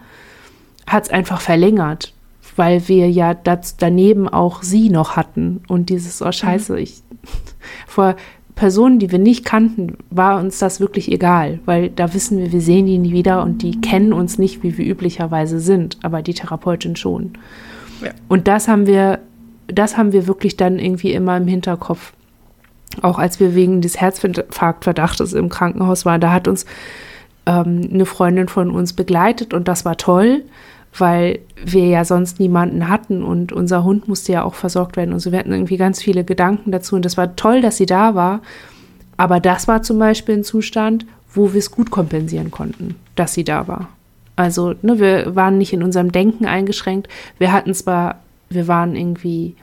hat 0.87 1.05
es 1.05 1.09
einfach 1.09 1.39
verlängert, 1.39 2.13
weil 2.57 2.89
wir 2.89 3.09
ja 3.09 3.33
das, 3.33 3.77
daneben 3.77 4.27
auch 4.27 4.61
sie 4.61 4.89
noch 4.89 5.15
hatten. 5.15 5.61
Und 5.69 5.89
dieses, 5.89 6.21
oh 6.21 6.33
scheiße, 6.33 6.73
mhm. 6.73 6.79
ich 6.79 7.01
vor 7.87 8.15
Personen, 8.59 8.99
die 8.99 9.09
wir 9.09 9.19
nicht 9.19 9.45
kannten, 9.45 9.95
war 10.09 10.37
uns 10.37 10.59
das 10.59 10.81
wirklich 10.81 11.09
egal, 11.09 11.59
weil 11.63 11.89
da 11.89 12.13
wissen 12.13 12.37
wir, 12.37 12.51
wir 12.51 12.59
sehen 12.59 12.87
die 12.87 12.97
nie 12.97 13.13
wieder 13.13 13.41
und 13.41 13.61
die 13.61 13.79
kennen 13.79 14.11
uns 14.11 14.37
nicht, 14.37 14.63
wie 14.63 14.77
wir 14.77 14.85
üblicherweise 14.85 15.61
sind, 15.61 15.97
aber 16.03 16.21
die 16.21 16.33
Therapeutin 16.33 16.97
schon. 16.97 17.31
Ja. 18.03 18.11
Und 18.27 18.49
das 18.49 18.67
haben 18.67 18.85
wir, 18.85 19.19
das 19.67 19.95
haben 19.95 20.11
wir 20.11 20.27
wirklich 20.27 20.57
dann 20.57 20.77
irgendwie 20.77 21.13
immer 21.13 21.37
im 21.37 21.47
Hinterkopf. 21.47 22.11
Auch 23.01 23.17
als 23.17 23.39
wir 23.39 23.55
wegen 23.55 23.79
des 23.79 24.01
Herzinfarktverdachtes 24.01 25.31
im 25.31 25.47
Krankenhaus 25.47 26.05
waren, 26.05 26.19
da 26.19 26.33
hat 26.33 26.49
uns 26.49 26.65
ähm, 27.45 27.89
eine 27.93 28.05
Freundin 28.05 28.49
von 28.49 28.71
uns 28.71 28.91
begleitet 28.91 29.53
und 29.53 29.69
das 29.69 29.85
war 29.85 29.95
toll 29.95 30.43
weil 30.97 31.39
wir 31.63 31.85
ja 31.85 32.05
sonst 32.05 32.39
niemanden 32.39 32.89
hatten 32.89 33.23
und 33.23 33.51
unser 33.51 33.83
Hund 33.83 34.07
musste 34.07 34.31
ja 34.31 34.43
auch 34.43 34.55
versorgt 34.55 34.97
werden 34.97 35.13
und 35.13 35.19
so. 35.19 35.31
Wir 35.31 35.39
hatten 35.39 35.51
irgendwie 35.51 35.77
ganz 35.77 36.01
viele 36.01 36.23
Gedanken 36.23 36.71
dazu 36.71 36.95
und 36.95 37.05
das 37.05 37.17
war 37.17 37.35
toll, 37.35 37.61
dass 37.61 37.77
sie 37.77 37.85
da 37.85 38.15
war. 38.15 38.41
Aber 39.17 39.39
das 39.39 39.67
war 39.67 39.81
zum 39.81 39.99
Beispiel 39.99 40.37
ein 40.37 40.43
Zustand, 40.43 41.05
wo 41.33 41.53
wir 41.53 41.59
es 41.59 41.71
gut 41.71 41.91
kompensieren 41.91 42.51
konnten, 42.51 42.95
dass 43.15 43.33
sie 43.33 43.43
da 43.43 43.67
war. 43.67 43.89
Also 44.35 44.73
ne, 44.81 44.99
wir 44.99 45.35
waren 45.35 45.57
nicht 45.57 45.73
in 45.73 45.83
unserem 45.83 46.11
Denken 46.11 46.45
eingeschränkt. 46.45 47.07
Wir 47.37 47.51
hatten 47.51 47.73
zwar, 47.73 48.21
wir 48.49 48.67
waren 48.67 48.95
irgendwie 48.95 49.55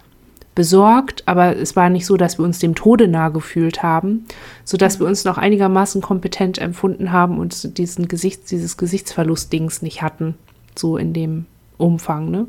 besorgt, 0.55 1.23
aber 1.27 1.57
es 1.57 1.77
war 1.77 1.91
nicht 1.91 2.07
so, 2.07 2.17
dass 2.17 2.39
wir 2.39 2.45
uns 2.45 2.59
dem 2.59 2.75
Tode 2.75 3.09
nahe 3.09 3.33
gefühlt 3.33 3.83
haben, 3.83 4.27
sodass 4.65 5.01
wir 5.01 5.07
uns 5.07 5.25
noch 5.25 5.39
einigermaßen 5.39 6.01
kompetent 6.01 6.59
empfunden 6.59 7.13
haben 7.13 7.39
und 7.39 7.79
diesen 7.79 8.09
Gesichts, 8.09 8.49
dieses 8.49 8.77
Gesichtsverlustdings 8.77 9.83
nicht 9.83 10.03
hatten 10.03 10.35
so 10.79 10.97
in 10.97 11.13
dem 11.13 11.47
Umfang. 11.79 12.31
Ne? 12.31 12.47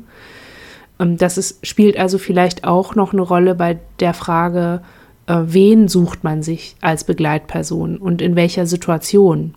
Ähm, 0.98 1.16
das 1.16 1.38
ist, 1.38 1.66
spielt 1.66 1.98
also 1.98 2.18
vielleicht 2.18 2.64
auch 2.64 2.94
noch 2.94 3.12
eine 3.12 3.22
Rolle 3.22 3.54
bei 3.54 3.78
der 4.00 4.14
Frage, 4.14 4.82
äh, 5.26 5.36
wen 5.46 5.88
sucht 5.88 6.24
man 6.24 6.42
sich 6.42 6.76
als 6.80 7.04
Begleitperson 7.04 7.98
und 7.98 8.22
in 8.22 8.36
welcher 8.36 8.66
Situation. 8.66 9.54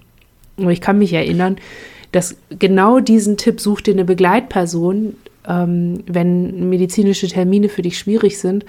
Und 0.58 0.70
ich 0.70 0.82
kann 0.82 0.98
mich 0.98 1.14
erinnern, 1.14 1.58
dass 2.12 2.36
genau 2.50 3.00
diesen 3.00 3.38
Tipp 3.38 3.62
sucht 3.62 3.88
dir 3.88 3.94
eine 3.94 4.06
Begleitperson, 4.06 5.16
ähm, 5.48 6.04
wenn 6.08 6.70
medizinische 6.70 7.28
Termine 7.28 7.70
für 7.70 7.82
dich 7.82 7.98
schwierig 7.98 8.40
sind, 8.40 8.66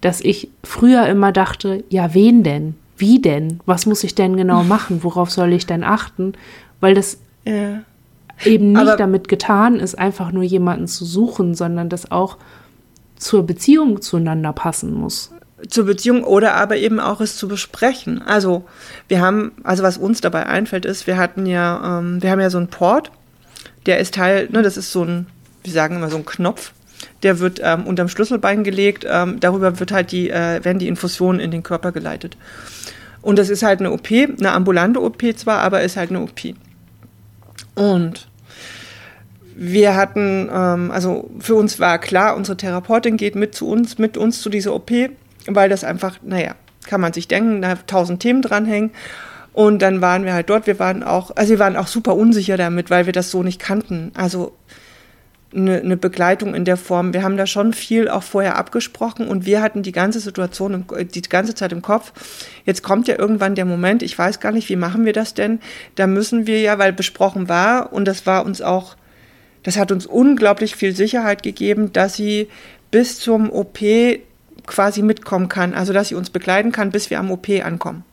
dass 0.00 0.20
ich 0.20 0.50
früher 0.62 1.06
immer 1.06 1.32
dachte, 1.32 1.82
ja, 1.88 2.14
wen 2.14 2.42
denn? 2.42 2.74
Wie 2.96 3.20
denn? 3.20 3.60
Was 3.66 3.86
muss 3.86 4.04
ich 4.04 4.14
denn 4.14 4.36
genau 4.36 4.62
machen? 4.64 5.02
Worauf 5.02 5.30
soll 5.30 5.52
ich 5.52 5.66
denn 5.66 5.82
achten? 5.82 6.34
Weil 6.80 6.94
das 6.94 7.18
ja 7.44 7.82
eben 8.44 8.72
nicht 8.72 8.80
Aber 8.80 8.96
damit 8.96 9.28
getan 9.28 9.80
ist, 9.80 9.98
einfach 9.98 10.32
nur 10.32 10.42
jemanden 10.42 10.86
zu 10.86 11.04
suchen, 11.04 11.54
sondern 11.54 11.88
das 11.88 12.10
auch 12.10 12.36
zur 13.16 13.46
Beziehung 13.46 14.02
zueinander 14.02 14.52
passen 14.52 14.92
muss. 14.92 15.32
Zur 15.68 15.86
Beziehung 15.86 16.22
oder 16.22 16.54
aber 16.54 16.76
eben 16.76 17.00
auch 17.00 17.20
es 17.20 17.36
zu 17.36 17.48
besprechen. 17.48 18.20
Also 18.20 18.64
wir 19.08 19.20
haben, 19.20 19.52
also 19.64 19.82
was 19.82 19.96
uns 19.96 20.20
dabei 20.20 20.46
einfällt, 20.46 20.84
ist, 20.84 21.06
wir 21.06 21.16
hatten 21.16 21.46
ja, 21.46 21.98
ähm, 21.98 22.22
wir 22.22 22.30
haben 22.30 22.40
ja 22.40 22.50
so 22.50 22.58
einen 22.58 22.68
Port, 22.68 23.10
der 23.86 23.98
ist 23.98 24.14
Teil, 24.14 24.48
ne, 24.50 24.62
das 24.62 24.76
ist 24.76 24.92
so 24.92 25.04
ein, 25.04 25.26
wir 25.64 25.72
sagen 25.72 25.96
immer 25.96 26.10
so 26.10 26.16
ein 26.18 26.26
Knopf, 26.26 26.72
der 27.22 27.38
wird 27.38 27.60
ähm, 27.62 27.86
unterm 27.86 28.08
Schlüsselbein 28.08 28.64
gelegt, 28.64 29.06
ähm, 29.08 29.40
darüber 29.40 29.80
wird 29.80 29.92
halt 29.92 30.12
die, 30.12 30.28
äh, 30.28 30.62
werden 30.62 30.78
die 30.78 30.88
Infusionen 30.88 31.40
in 31.40 31.50
den 31.50 31.62
Körper 31.62 31.92
geleitet. 31.92 32.36
Und 33.22 33.38
das 33.38 33.48
ist 33.48 33.62
halt 33.62 33.80
eine 33.80 33.92
OP, 33.92 34.08
eine 34.10 34.52
ambulante 34.52 35.02
OP 35.02 35.22
zwar, 35.36 35.60
aber 35.60 35.82
ist 35.82 35.96
halt 35.96 36.10
eine 36.10 36.20
OP. 36.20 36.54
Und 37.76 38.26
wir 39.54 39.94
hatten, 39.94 40.50
ähm, 40.52 40.90
also 40.90 41.30
für 41.38 41.54
uns 41.54 41.78
war 41.78 41.98
klar, 41.98 42.36
unsere 42.36 42.56
Therapeutin 42.56 43.16
geht 43.16 43.36
mit 43.36 43.54
zu 43.54 43.68
uns, 43.68 43.98
mit 43.98 44.16
uns 44.16 44.42
zu 44.42 44.50
dieser 44.50 44.74
OP, 44.74 44.90
weil 45.46 45.68
das 45.68 45.84
einfach, 45.84 46.18
naja, 46.22 46.56
kann 46.86 47.00
man 47.00 47.12
sich 47.12 47.28
denken, 47.28 47.62
da 47.62 47.76
tausend 47.86 48.20
Themen 48.20 48.42
dranhängen. 48.42 48.90
Und 49.52 49.80
dann 49.80 50.02
waren 50.02 50.24
wir 50.24 50.34
halt 50.34 50.50
dort. 50.50 50.66
Wir 50.66 50.78
waren 50.78 51.02
auch, 51.02 51.34
also 51.36 51.50
wir 51.50 51.58
waren 51.58 51.76
auch 51.76 51.86
super 51.86 52.14
unsicher 52.16 52.56
damit, 52.56 52.90
weil 52.90 53.06
wir 53.06 53.12
das 53.12 53.30
so 53.30 53.42
nicht 53.42 53.60
kannten. 53.60 54.12
Also 54.14 54.52
eine, 55.54 55.80
eine 55.80 55.96
Begleitung 55.96 56.54
in 56.54 56.64
der 56.64 56.76
Form. 56.76 57.14
Wir 57.14 57.22
haben 57.22 57.36
da 57.36 57.46
schon 57.46 57.72
viel 57.72 58.08
auch 58.08 58.22
vorher 58.22 58.56
abgesprochen 58.56 59.28
und 59.28 59.46
wir 59.46 59.62
hatten 59.62 59.82
die 59.82 59.92
ganze 59.92 60.20
Situation 60.20 60.74
im, 60.74 61.08
die 61.08 61.22
ganze 61.22 61.54
Zeit 61.54 61.72
im 61.72 61.82
Kopf. 61.82 62.12
Jetzt 62.64 62.82
kommt 62.82 63.08
ja 63.08 63.18
irgendwann 63.18 63.54
der 63.54 63.64
Moment, 63.64 64.02
ich 64.02 64.18
weiß 64.18 64.40
gar 64.40 64.52
nicht, 64.52 64.68
wie 64.68 64.76
machen 64.76 65.04
wir 65.04 65.12
das 65.12 65.34
denn? 65.34 65.60
Da 65.94 66.06
müssen 66.06 66.46
wir 66.46 66.60
ja, 66.60 66.78
weil 66.78 66.92
besprochen 66.92 67.48
war 67.48 67.92
und 67.92 68.06
das 68.06 68.26
war 68.26 68.44
uns 68.44 68.60
auch, 68.60 68.96
das 69.62 69.76
hat 69.76 69.92
uns 69.92 70.06
unglaublich 70.06 70.76
viel 70.76 70.94
Sicherheit 70.94 71.42
gegeben, 71.42 71.92
dass 71.92 72.14
sie 72.14 72.48
bis 72.90 73.18
zum 73.18 73.50
OP 73.50 73.78
quasi 74.66 75.02
mitkommen 75.02 75.48
kann, 75.48 75.74
also 75.74 75.92
dass 75.92 76.08
sie 76.08 76.14
uns 76.16 76.30
begleiten 76.30 76.72
kann, 76.72 76.90
bis 76.90 77.10
wir 77.10 77.20
am 77.20 77.30
OP 77.30 77.48
ankommen. 77.62 78.04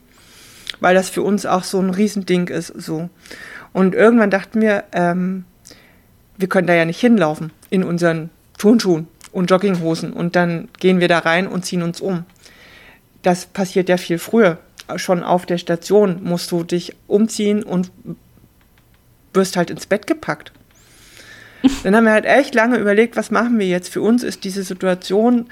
Weil 0.80 0.94
das 0.94 1.08
für 1.08 1.22
uns 1.22 1.46
auch 1.46 1.64
so 1.64 1.80
ein 1.80 1.90
Riesending 1.90 2.48
ist, 2.48 2.68
so. 2.68 3.08
Und 3.72 3.94
irgendwann 3.94 4.30
dachten 4.30 4.60
wir, 4.60 4.84
ähm, 4.92 5.44
wir 6.36 6.48
können 6.48 6.66
da 6.66 6.74
ja 6.74 6.84
nicht 6.84 7.00
hinlaufen 7.00 7.52
in 7.70 7.84
unseren 7.84 8.30
Turnschuhen 8.58 9.08
und 9.32 9.50
Jogginghosen 9.50 10.12
und 10.12 10.36
dann 10.36 10.68
gehen 10.78 11.00
wir 11.00 11.08
da 11.08 11.18
rein 11.20 11.46
und 11.46 11.64
ziehen 11.64 11.82
uns 11.82 12.00
um. 12.00 12.24
Das 13.22 13.46
passiert 13.46 13.88
ja 13.88 13.96
viel 13.96 14.18
früher. 14.18 14.58
Schon 14.96 15.22
auf 15.22 15.46
der 15.46 15.58
Station 15.58 16.22
musst 16.22 16.50
du 16.50 16.62
dich 16.62 16.94
umziehen 17.06 17.62
und 17.62 17.90
wirst 19.32 19.56
halt 19.56 19.70
ins 19.70 19.86
Bett 19.86 20.06
gepackt. 20.06 20.52
Dann 21.82 21.96
haben 21.96 22.04
wir 22.04 22.12
halt 22.12 22.26
echt 22.26 22.54
lange 22.54 22.76
überlegt, 22.76 23.16
was 23.16 23.30
machen 23.30 23.58
wir 23.58 23.66
jetzt? 23.66 23.88
Für 23.88 24.02
uns 24.02 24.22
ist 24.22 24.44
diese 24.44 24.62
Situation 24.62 25.46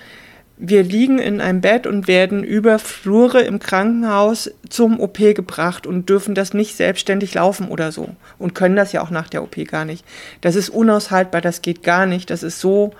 wir 0.56 0.82
liegen 0.82 1.18
in 1.18 1.40
einem 1.40 1.60
Bett 1.60 1.86
und 1.86 2.06
werden 2.06 2.44
über 2.44 2.78
Flure 2.78 3.42
im 3.42 3.58
Krankenhaus 3.58 4.50
zum 4.68 5.00
OP 5.00 5.18
gebracht 5.18 5.86
und 5.86 6.08
dürfen 6.08 6.34
das 6.34 6.54
nicht 6.54 6.76
selbstständig 6.76 7.34
laufen 7.34 7.68
oder 7.68 7.90
so. 7.90 8.10
Und 8.38 8.54
können 8.54 8.76
das 8.76 8.92
ja 8.92 9.02
auch 9.02 9.10
nach 9.10 9.28
der 9.28 9.42
OP 9.42 9.56
gar 9.66 9.84
nicht. 9.84 10.04
Das 10.40 10.54
ist 10.54 10.68
unaushaltbar, 10.68 11.40
das 11.40 11.62
geht 11.62 11.82
gar 11.82 12.06
nicht. 12.06 12.30
Das 12.30 12.42
ist 12.42 12.60
so, 12.60 12.92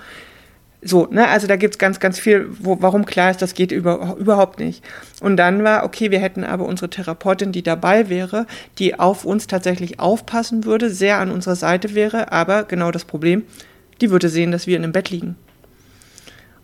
so, 0.82 1.06
ne? 1.06 1.28
Also 1.28 1.46
da 1.46 1.56
gibt 1.56 1.74
es 1.74 1.78
ganz, 1.78 2.00
ganz 2.00 2.18
viel, 2.18 2.48
wo, 2.58 2.78
warum 2.80 3.06
klar 3.06 3.30
ist, 3.30 3.40
das 3.40 3.54
geht 3.54 3.70
über, 3.70 4.16
überhaupt 4.18 4.58
nicht. 4.58 4.84
Und 5.20 5.36
dann 5.36 5.62
war, 5.62 5.84
okay, 5.84 6.10
wir 6.10 6.18
hätten 6.18 6.42
aber 6.42 6.64
unsere 6.64 6.90
Therapeutin, 6.90 7.52
die 7.52 7.62
dabei 7.62 8.08
wäre, 8.08 8.46
die 8.78 8.98
auf 8.98 9.24
uns 9.24 9.46
tatsächlich 9.46 10.00
aufpassen 10.00 10.64
würde, 10.64 10.90
sehr 10.90 11.18
an 11.18 11.30
unserer 11.30 11.56
Seite 11.56 11.94
wäre, 11.94 12.32
aber 12.32 12.64
genau 12.64 12.90
das 12.90 13.04
Problem, 13.04 13.44
die 14.00 14.10
würde 14.10 14.28
sehen, 14.28 14.50
dass 14.50 14.66
wir 14.66 14.76
in 14.76 14.82
einem 14.82 14.92
Bett 14.92 15.10
liegen. 15.10 15.36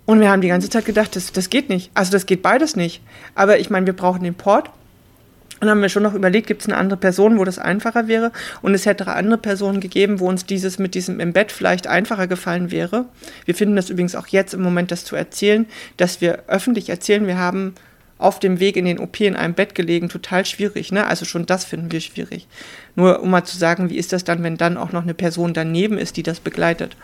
Und 0.09 0.21
wir 0.21 0.31
haben 0.31 0.41
die 0.41 0.49
ganze 0.49 0.71
Zeit 0.71 0.87
gedacht, 0.87 1.17
das, 1.17 1.33
das 1.33 1.51
geht 1.51 1.69
nicht. 1.69 1.91
Also 1.93 2.13
das 2.13 2.25
geht 2.25 2.41
beides 2.41 2.77
nicht. 2.77 3.03
Aber 3.35 3.59
ich 3.59 3.69
meine, 3.69 3.85
wir 3.85 3.93
brauchen 3.93 4.25
den 4.25 4.35
Port. 4.35 4.69
Und 4.69 5.61
dann 5.61 5.69
haben 5.69 5.83
wir 5.83 5.91
schon 5.91 6.03
noch 6.03 6.15
überlegt, 6.15 6.47
gibt 6.47 6.63
es 6.63 6.67
eine 6.67 6.79
andere 6.79 6.99
Person, 6.99 7.39
wo 7.39 7.45
das 7.45 7.59
einfacher 7.59 8.09
wäre? 8.09 8.33
Und 8.63 8.73
es 8.73 8.87
hätte 8.87 9.07
andere 9.09 9.37
Personen 9.37 9.81
gegeben, 9.81 10.19
wo 10.19 10.27
uns 10.27 10.47
dieses 10.47 10.79
mit 10.79 10.95
diesem 10.95 11.21
im 11.21 11.35
Bett 11.35 11.53
vielleicht 11.53 11.89
einfacher 11.89 12.27
gefallen 12.27 12.71
wäre. 12.71 13.05
Wir 13.45 13.55
finden 13.55 13.77
das 13.77 13.91
übrigens 13.91 14.15
auch 14.15 14.29
jetzt 14.29 14.55
im 14.55 14.63
Moment, 14.63 14.93
das 14.93 15.05
zu 15.05 15.15
erzählen, 15.15 15.67
dass 15.99 16.23
wir 16.23 16.45
öffentlich 16.47 16.89
erzählen, 16.89 17.27
wir 17.27 17.37
haben 17.37 17.75
auf 18.17 18.41
dem 18.41 18.61
Weg 18.61 18.79
in 18.79 18.87
den 18.87 19.01
OP 19.01 19.21
in 19.21 19.37
einem 19.37 19.53
Bett 19.53 19.75
gelegen, 19.75 20.09
total 20.09 20.47
schwierig. 20.47 20.91
Ne? 20.91 21.07
Also 21.07 21.27
schon 21.27 21.45
das 21.45 21.67
finden 21.67 21.93
wir 21.93 22.01
schwierig. 22.01 22.49
Nur 22.97 23.21
um 23.21 23.29
mal 23.29 23.45
zu 23.45 23.59
sagen, 23.59 23.91
wie 23.91 23.99
ist 23.99 24.15
das 24.15 24.25
dann, 24.25 24.43
wenn 24.43 24.57
dann 24.57 24.79
auch 24.79 24.93
noch 24.93 25.03
eine 25.03 25.13
Person 25.13 25.53
daneben 25.53 25.99
ist, 25.99 26.17
die 26.17 26.23
das 26.23 26.41
begleitet. 26.41 26.97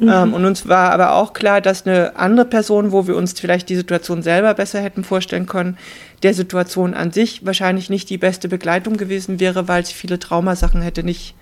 Mhm. 0.00 0.08
Ähm, 0.08 0.34
und 0.34 0.44
uns 0.46 0.66
war 0.66 0.92
aber 0.92 1.14
auch 1.14 1.34
klar, 1.34 1.60
dass 1.60 1.86
eine 1.86 2.16
andere 2.16 2.46
Person, 2.46 2.90
wo 2.90 3.06
wir 3.06 3.16
uns 3.16 3.38
vielleicht 3.38 3.68
die 3.68 3.76
Situation 3.76 4.22
selber 4.22 4.54
besser 4.54 4.80
hätten 4.80 5.04
vorstellen 5.04 5.46
können, 5.46 5.76
der 6.22 6.32
Situation 6.32 6.94
an 6.94 7.12
sich 7.12 7.44
wahrscheinlich 7.44 7.90
nicht 7.90 8.08
die 8.08 8.18
beste 8.18 8.48
Begleitung 8.48 8.96
gewesen 8.96 9.40
wäre, 9.40 9.68
weil 9.68 9.84
sie 9.84 9.92
viele 9.92 10.18
Traumasachen 10.18 10.80
hätte 10.80 11.02
nicht 11.02 11.34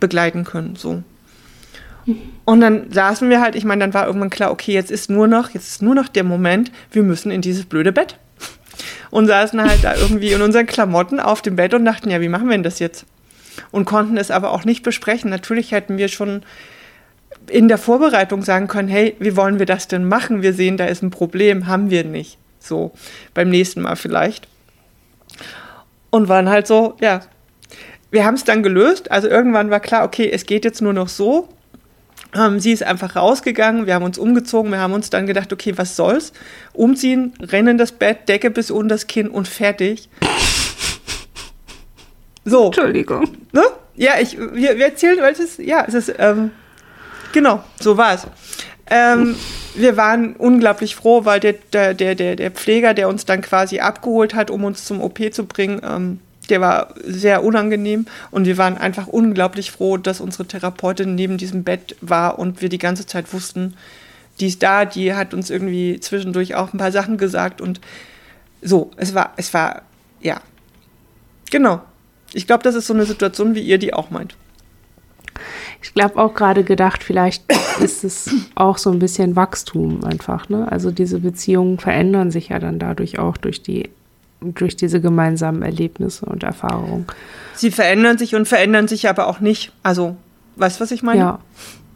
begleiten 0.00 0.44
können. 0.44 0.76
So. 0.76 1.02
Mhm. 2.06 2.20
Und 2.46 2.60
dann 2.60 2.90
saßen 2.90 3.28
wir 3.28 3.42
halt, 3.42 3.54
ich 3.54 3.64
meine, 3.64 3.80
dann 3.80 3.94
war 3.94 4.06
irgendwann 4.06 4.30
klar, 4.30 4.50
okay, 4.50 4.72
jetzt 4.72 4.90
ist 4.90 5.10
nur 5.10 5.26
noch, 5.26 5.50
jetzt 5.50 5.68
ist 5.68 5.82
nur 5.82 5.94
noch 5.94 6.08
der 6.08 6.24
Moment, 6.24 6.72
wir 6.90 7.02
müssen 7.02 7.30
in 7.30 7.42
dieses 7.42 7.66
blöde 7.66 7.92
Bett. 7.92 8.18
Und 9.10 9.26
saßen 9.26 9.62
halt 9.62 9.84
da 9.84 9.94
irgendwie 9.94 10.32
in 10.32 10.40
unseren 10.40 10.66
Klamotten 10.66 11.20
auf 11.20 11.42
dem 11.42 11.54
Bett 11.54 11.72
und 11.74 11.84
dachten, 11.84 12.10
ja, 12.10 12.20
wie 12.20 12.28
machen 12.28 12.46
wir 12.46 12.56
denn 12.56 12.64
das 12.64 12.80
jetzt? 12.80 13.06
Und 13.70 13.84
konnten 13.84 14.16
es 14.16 14.32
aber 14.32 14.50
auch 14.50 14.64
nicht 14.64 14.82
besprechen. 14.82 15.30
Natürlich 15.30 15.70
hätten 15.70 15.98
wir 15.98 16.08
schon 16.08 16.42
in 17.48 17.68
der 17.68 17.78
Vorbereitung 17.78 18.42
sagen 18.42 18.68
können, 18.68 18.88
hey, 18.88 19.16
wie 19.18 19.36
wollen 19.36 19.58
wir 19.58 19.66
das 19.66 19.88
denn 19.88 20.06
machen? 20.06 20.42
Wir 20.42 20.52
sehen, 20.52 20.76
da 20.76 20.86
ist 20.86 21.02
ein 21.02 21.10
Problem, 21.10 21.66
haben 21.66 21.90
wir 21.90 22.04
nicht. 22.04 22.38
So, 22.58 22.92
beim 23.34 23.50
nächsten 23.50 23.82
Mal 23.82 23.96
vielleicht. 23.96 24.48
Und 26.10 26.28
waren 26.28 26.48
halt 26.48 26.66
so, 26.66 26.96
ja, 27.00 27.20
wir 28.10 28.24
haben 28.24 28.34
es 28.34 28.44
dann 28.44 28.62
gelöst. 28.62 29.10
Also 29.10 29.28
irgendwann 29.28 29.70
war 29.70 29.80
klar, 29.80 30.04
okay, 30.04 30.30
es 30.32 30.46
geht 30.46 30.64
jetzt 30.64 30.80
nur 30.80 30.92
noch 30.92 31.08
so. 31.08 31.48
Ähm, 32.34 32.58
sie 32.58 32.72
ist 32.72 32.82
einfach 32.82 33.16
rausgegangen, 33.16 33.86
wir 33.86 33.94
haben 33.94 34.04
uns 34.04 34.18
umgezogen, 34.18 34.72
wir 34.72 34.78
haben 34.78 34.92
uns 34.92 35.10
dann 35.10 35.26
gedacht, 35.26 35.52
okay, 35.52 35.74
was 35.76 35.94
soll's? 35.94 36.32
Umziehen, 36.72 37.32
rennen 37.40 37.78
das 37.78 37.92
Bett, 37.92 38.28
Decke 38.28 38.50
bis 38.50 38.70
unter 38.70 38.94
das 38.94 39.06
Kinn 39.06 39.28
und 39.28 39.46
fertig. 39.46 40.08
So. 42.44 42.66
Entschuldigung. 42.66 43.28
Ne? 43.52 43.62
Ja, 43.96 44.12
ich, 44.20 44.36
wir, 44.38 44.76
wir 44.76 44.86
erzählen, 44.86 45.18
weil 45.20 45.32
es 45.32 45.40
ist, 45.40 45.58
ja, 45.58 45.84
es 45.86 45.94
ist, 45.94 46.14
ähm, 46.18 46.50
Genau, 47.34 47.64
so 47.80 47.96
war 47.96 48.14
es. 48.14 48.28
Ähm, 48.88 49.34
wir 49.74 49.96
waren 49.96 50.36
unglaublich 50.36 50.94
froh, 50.94 51.24
weil 51.24 51.40
der, 51.40 51.54
der, 51.72 51.92
der, 51.92 52.14
der 52.14 52.50
Pfleger, 52.52 52.94
der 52.94 53.08
uns 53.08 53.24
dann 53.24 53.42
quasi 53.42 53.80
abgeholt 53.80 54.36
hat, 54.36 54.52
um 54.52 54.62
uns 54.62 54.84
zum 54.84 55.00
OP 55.00 55.18
zu 55.32 55.44
bringen, 55.44 55.80
ähm, 55.82 56.20
der 56.48 56.60
war 56.60 56.94
sehr 57.02 57.42
unangenehm 57.42 58.06
und 58.30 58.44
wir 58.44 58.56
waren 58.56 58.78
einfach 58.78 59.08
unglaublich 59.08 59.72
froh, 59.72 59.96
dass 59.96 60.20
unsere 60.20 60.46
Therapeutin 60.46 61.16
neben 61.16 61.36
diesem 61.36 61.64
Bett 61.64 61.96
war 62.00 62.38
und 62.38 62.62
wir 62.62 62.68
die 62.68 62.78
ganze 62.78 63.04
Zeit 63.04 63.32
wussten, 63.32 63.74
die 64.38 64.46
ist 64.46 64.62
da, 64.62 64.84
die 64.84 65.12
hat 65.14 65.34
uns 65.34 65.50
irgendwie 65.50 65.98
zwischendurch 65.98 66.54
auch 66.54 66.72
ein 66.72 66.78
paar 66.78 66.92
Sachen 66.92 67.18
gesagt 67.18 67.60
und 67.60 67.80
so, 68.62 68.92
es 68.96 69.12
war, 69.12 69.32
es 69.36 69.52
war, 69.52 69.82
ja, 70.20 70.40
genau. 71.50 71.82
Ich 72.32 72.46
glaube, 72.46 72.62
das 72.62 72.76
ist 72.76 72.86
so 72.86 72.94
eine 72.94 73.06
Situation, 73.06 73.56
wie 73.56 73.62
ihr 73.62 73.78
die 73.78 73.92
auch 73.92 74.10
meint. 74.10 74.36
Ich 75.84 75.92
glaube 75.92 76.16
auch 76.16 76.32
gerade 76.32 76.64
gedacht, 76.64 77.04
vielleicht 77.04 77.44
ist 77.80 78.04
es 78.04 78.34
auch 78.54 78.78
so 78.78 78.90
ein 78.90 78.98
bisschen 78.98 79.36
Wachstum 79.36 80.02
einfach. 80.02 80.48
Ne? 80.48 80.70
Also 80.72 80.90
diese 80.90 81.20
Beziehungen 81.20 81.78
verändern 81.78 82.30
sich 82.30 82.48
ja 82.48 82.58
dann 82.58 82.78
dadurch 82.78 83.18
auch 83.18 83.36
durch 83.36 83.62
die 83.62 83.90
durch 84.40 84.76
diese 84.76 85.00
gemeinsamen 85.00 85.62
Erlebnisse 85.62 86.26
und 86.26 86.42
Erfahrungen. 86.42 87.06
Sie 87.54 87.70
verändern 87.70 88.18
sich 88.18 88.34
und 88.34 88.46
verändern 88.46 88.88
sich 88.88 89.08
aber 89.08 89.26
auch 89.26 89.40
nicht. 89.40 89.72
Also, 89.82 90.16
weißt 90.56 90.78
du, 90.78 90.82
was 90.82 90.90
ich 90.90 91.02
meine? 91.02 91.20
Ja. 91.20 91.38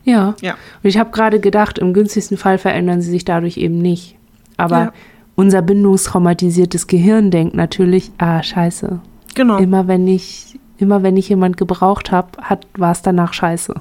Ja. 0.05 0.35
ja. 0.41 0.53
Und 0.83 0.89
ich 0.89 0.97
habe 0.97 1.11
gerade 1.11 1.41
gedacht, 1.41 1.79
im 1.79 1.93
günstigsten 1.93 2.39
Fall 2.39 2.57
verändern 2.57 3.03
sie 3.03 3.11
sich 3.11 3.27
dadurch 3.27 3.59
eben 3.59 3.77
nicht. 3.79 4.17
Aber 4.57 4.79
ja. 4.79 4.93
unser 5.35 5.61
bindungstraumatisiertes 5.61 6.87
Gehirn 6.87 7.31
denkt 7.31 7.55
natürlich, 7.55 8.13
ah, 8.17 8.43
scheiße. 8.43 9.01
Genau. 9.35 9.59
Immer 9.59 9.87
wenn 9.87 10.09
ich 10.09 10.59
immer 10.79 11.03
wenn 11.03 11.17
ich 11.17 11.29
jemand 11.29 11.57
gebraucht 11.57 12.11
habe, 12.11 12.29
war 12.77 12.93
es 12.93 13.03
danach 13.03 13.33
scheiße. 13.33 13.75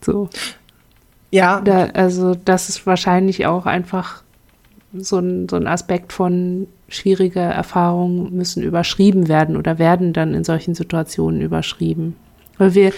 So. 0.00 0.28
Ja. 1.30 1.60
Da, 1.60 1.86
also 1.94 2.34
das 2.34 2.68
ist 2.68 2.86
wahrscheinlich 2.86 3.46
auch 3.46 3.66
einfach 3.66 4.22
so 4.94 5.18
ein, 5.18 5.48
so 5.48 5.56
ein 5.56 5.66
Aspekt 5.66 6.12
von 6.12 6.66
schwierige 6.88 7.40
Erfahrungen 7.40 8.34
müssen 8.34 8.62
überschrieben 8.62 9.28
werden 9.28 9.56
oder 9.56 9.78
werden 9.78 10.12
dann 10.12 10.34
in 10.34 10.44
solchen 10.44 10.74
Situationen 10.74 11.40
überschrieben. 11.40 12.16
Weil 12.58 12.74
wir 12.74 12.92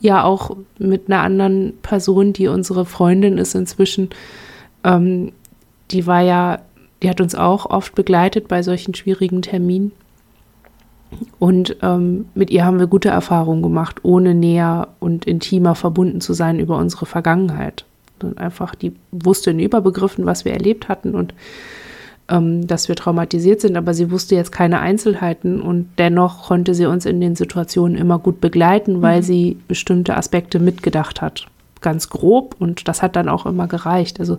ja 0.00 0.22
auch 0.22 0.56
mit 0.78 1.08
einer 1.08 1.22
anderen 1.22 1.72
Person, 1.82 2.32
die 2.32 2.46
unsere 2.46 2.84
Freundin 2.84 3.38
ist 3.38 3.56
inzwischen, 3.56 4.10
ähm, 4.84 5.32
die 5.90 6.06
war 6.06 6.20
ja, 6.20 6.60
die 7.02 7.10
hat 7.10 7.20
uns 7.20 7.34
auch 7.34 7.66
oft 7.66 7.96
begleitet 7.96 8.46
bei 8.46 8.62
solchen 8.62 8.94
schwierigen 8.94 9.42
Terminen. 9.42 9.90
Und 11.38 11.76
ähm, 11.82 12.26
mit 12.34 12.50
ihr 12.50 12.64
haben 12.64 12.78
wir 12.78 12.86
gute 12.86 13.08
Erfahrungen 13.08 13.62
gemacht, 13.62 14.00
ohne 14.02 14.34
näher 14.34 14.88
und 15.00 15.24
intimer 15.24 15.74
verbunden 15.74 16.20
zu 16.20 16.32
sein 16.32 16.58
über 16.58 16.76
unsere 16.76 17.06
Vergangenheit. 17.06 17.84
Und 18.22 18.38
einfach, 18.38 18.74
die 18.74 18.92
wusste 19.12 19.50
in 19.50 19.60
Überbegriffen, 19.60 20.26
was 20.26 20.44
wir 20.44 20.52
erlebt 20.52 20.88
hatten 20.88 21.14
und 21.14 21.34
ähm, 22.28 22.66
dass 22.66 22.88
wir 22.88 22.96
traumatisiert 22.96 23.60
sind, 23.60 23.76
aber 23.76 23.94
sie 23.94 24.10
wusste 24.10 24.34
jetzt 24.34 24.52
keine 24.52 24.80
Einzelheiten 24.80 25.62
und 25.62 25.88
dennoch 25.98 26.44
konnte 26.48 26.74
sie 26.74 26.86
uns 26.86 27.06
in 27.06 27.20
den 27.20 27.36
Situationen 27.36 27.96
immer 27.96 28.18
gut 28.18 28.40
begleiten, 28.40 29.00
weil 29.02 29.20
mhm. 29.20 29.24
sie 29.24 29.58
bestimmte 29.66 30.16
Aspekte 30.16 30.58
mitgedacht 30.58 31.22
hat. 31.22 31.46
Ganz 31.80 32.10
grob 32.10 32.56
und 32.58 32.88
das 32.88 33.02
hat 33.02 33.16
dann 33.16 33.28
auch 33.28 33.46
immer 33.46 33.66
gereicht. 33.66 34.20
Also 34.20 34.38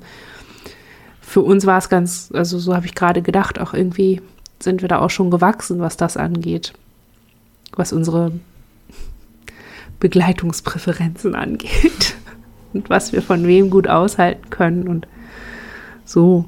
für 1.22 1.42
uns 1.42 1.66
war 1.66 1.78
es 1.78 1.90
ganz, 1.90 2.32
also 2.34 2.60
so 2.60 2.76
habe 2.76 2.86
ich 2.86 2.96
gerade 2.96 3.22
gedacht, 3.22 3.60
auch 3.60 3.74
irgendwie 3.74 4.22
sind 4.60 4.82
wir 4.82 4.90
da 4.90 5.00
auch 5.00 5.10
schon 5.10 5.32
gewachsen, 5.32 5.80
was 5.80 5.98
das 5.98 6.18
angeht, 6.18 6.74
was 7.76 7.94
unsere 7.94 8.34
Begleitungspräferenzen 10.00 11.36
angeht 11.36 12.16
und 12.74 12.90
was 12.90 13.14
wir 13.14 13.22
von 13.22 13.46
wem 13.48 13.70
gut 13.70 13.88
aushalten 13.88 14.50
können 14.50 14.88
und 14.88 15.08
so. 16.06 16.46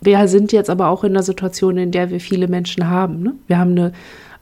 Wir 0.00 0.26
sind 0.26 0.50
jetzt 0.52 0.68
aber 0.68 0.88
auch 0.88 1.04
in 1.04 1.12
einer 1.12 1.22
Situation, 1.22 1.78
in 1.78 1.92
der 1.92 2.10
wir 2.10 2.20
viele 2.20 2.48
Menschen 2.48 2.88
haben. 2.88 3.22
Ne? 3.22 3.34
Wir 3.46 3.58
haben 3.58 3.70
eine 3.70 3.92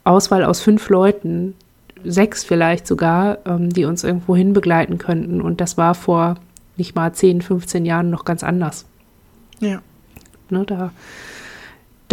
Auswahl 0.05 0.43
aus 0.43 0.61
fünf 0.61 0.89
Leuten, 0.89 1.55
sechs 2.03 2.45
vielleicht 2.45 2.87
sogar, 2.87 3.39
ähm, 3.45 3.71
die 3.71 3.85
uns 3.85 4.03
irgendwo 4.03 4.35
hin 4.35 4.55
begleiten 4.55 4.97
könnten. 4.97 5.43
Und 5.43 5.61
das 5.61 5.77
war 5.77 5.95
vor 5.95 6.37
nicht 6.79 6.95
mal 6.95 7.13
10, 7.13 7.43
15 7.43 7.85
Jahren 7.85 8.09
noch 8.09 8.25
ganz 8.25 8.43
anders. 8.43 8.87
Ja. 9.61 9.83
Ne, 10.49 10.65
da 10.65 10.93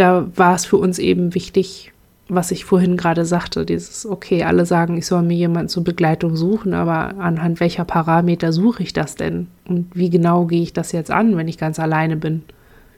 da 0.00 0.26
war 0.36 0.54
es 0.54 0.64
für 0.64 0.76
uns 0.76 0.98
eben 0.98 1.34
wichtig, 1.34 1.92
was 2.28 2.50
ich 2.50 2.64
vorhin 2.64 2.96
gerade 2.96 3.24
sagte, 3.24 3.64
dieses, 3.64 4.04
okay, 4.04 4.44
alle 4.44 4.66
sagen, 4.66 4.98
ich 4.98 5.06
soll 5.06 5.22
mir 5.22 5.36
jemanden 5.36 5.68
zur 5.68 5.82
Begleitung 5.82 6.36
suchen, 6.36 6.74
aber 6.74 7.18
anhand 7.18 7.58
welcher 7.60 7.84
Parameter 7.84 8.52
suche 8.52 8.82
ich 8.82 8.92
das 8.92 9.14
denn? 9.14 9.48
Und 9.66 9.90
wie 9.94 10.10
genau 10.10 10.44
gehe 10.44 10.62
ich 10.62 10.74
das 10.74 10.92
jetzt 10.92 11.10
an, 11.10 11.36
wenn 11.36 11.48
ich 11.48 11.56
ganz 11.56 11.78
alleine 11.78 12.16
bin? 12.16 12.42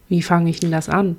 Wie 0.08 0.22
fange 0.22 0.50
ich 0.50 0.58
denn 0.58 0.72
das 0.72 0.88
an? 0.88 1.16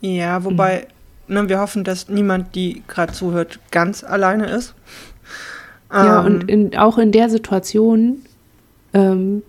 Ja, 0.00 0.44
wobei, 0.44 0.88
mhm. 1.28 1.34
ne, 1.34 1.48
wir 1.48 1.60
hoffen, 1.60 1.84
dass 1.84 2.08
niemand, 2.08 2.54
die 2.56 2.82
gerade 2.88 3.12
zuhört, 3.12 3.60
ganz 3.70 4.02
alleine 4.02 4.46
ist. 4.46 4.74
Ja, 5.92 6.20
ähm, 6.20 6.26
und 6.26 6.50
in, 6.50 6.76
auch 6.76 6.98
in 6.98 7.12
der 7.12 7.30
Situation 7.30 8.18
ähm, 8.92 9.44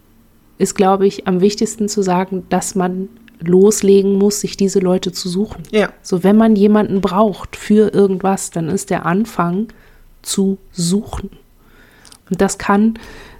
ist, 0.59 0.75
glaube 0.75 1.07
ich, 1.07 1.27
am 1.27 1.41
wichtigsten 1.41 1.89
zu 1.89 2.03
sagen, 2.03 2.45
dass 2.49 2.75
man 2.75 3.09
loslegen 3.47 4.13
muss, 4.13 4.41
sich 4.41 4.57
diese 4.57 4.79
Leute 4.79 5.11
zu 5.11 5.29
suchen. 5.29 5.63
Ja. 5.71 5.89
So, 6.01 6.23
wenn 6.23 6.37
man 6.37 6.55
jemanden 6.55 7.01
braucht 7.01 7.55
für 7.55 7.93
irgendwas, 7.93 8.51
dann 8.51 8.69
ist 8.69 8.89
der 8.89 9.05
Anfang 9.05 9.67
zu 10.21 10.57
suchen. 10.71 11.29
Und 12.29 12.41
das 12.41 12.57
kann, 12.57 12.97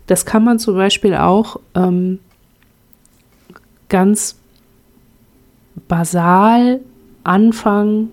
das 0.07 0.26
kann 0.26 0.44
man 0.44 0.60
zum 0.60 0.76
Beispiel 0.76 1.15
auch 1.15 1.60
ähm, 1.73 2.19
ganz 3.90 4.38
basal 5.88 6.80
anfangen, 7.23 8.11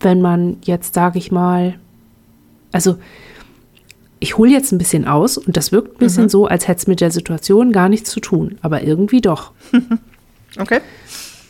wenn 0.00 0.20
man 0.20 0.58
jetzt, 0.62 0.94
sage 0.94 1.18
ich 1.18 1.30
mal, 1.30 1.78
also 2.72 2.96
ich 4.18 4.38
hole 4.38 4.50
jetzt 4.50 4.72
ein 4.72 4.78
bisschen 4.78 5.06
aus 5.06 5.38
und 5.38 5.56
das 5.56 5.72
wirkt 5.72 5.96
ein 5.96 5.98
bisschen 5.98 6.24
mhm. 6.24 6.28
so, 6.30 6.46
als 6.46 6.68
hätte 6.68 6.78
es 6.78 6.86
mit 6.86 7.00
der 7.00 7.10
Situation 7.10 7.72
gar 7.72 7.88
nichts 7.88 8.10
zu 8.10 8.20
tun, 8.20 8.58
aber 8.62 8.82
irgendwie 8.82 9.20
doch. 9.20 9.52
okay. 10.58 10.80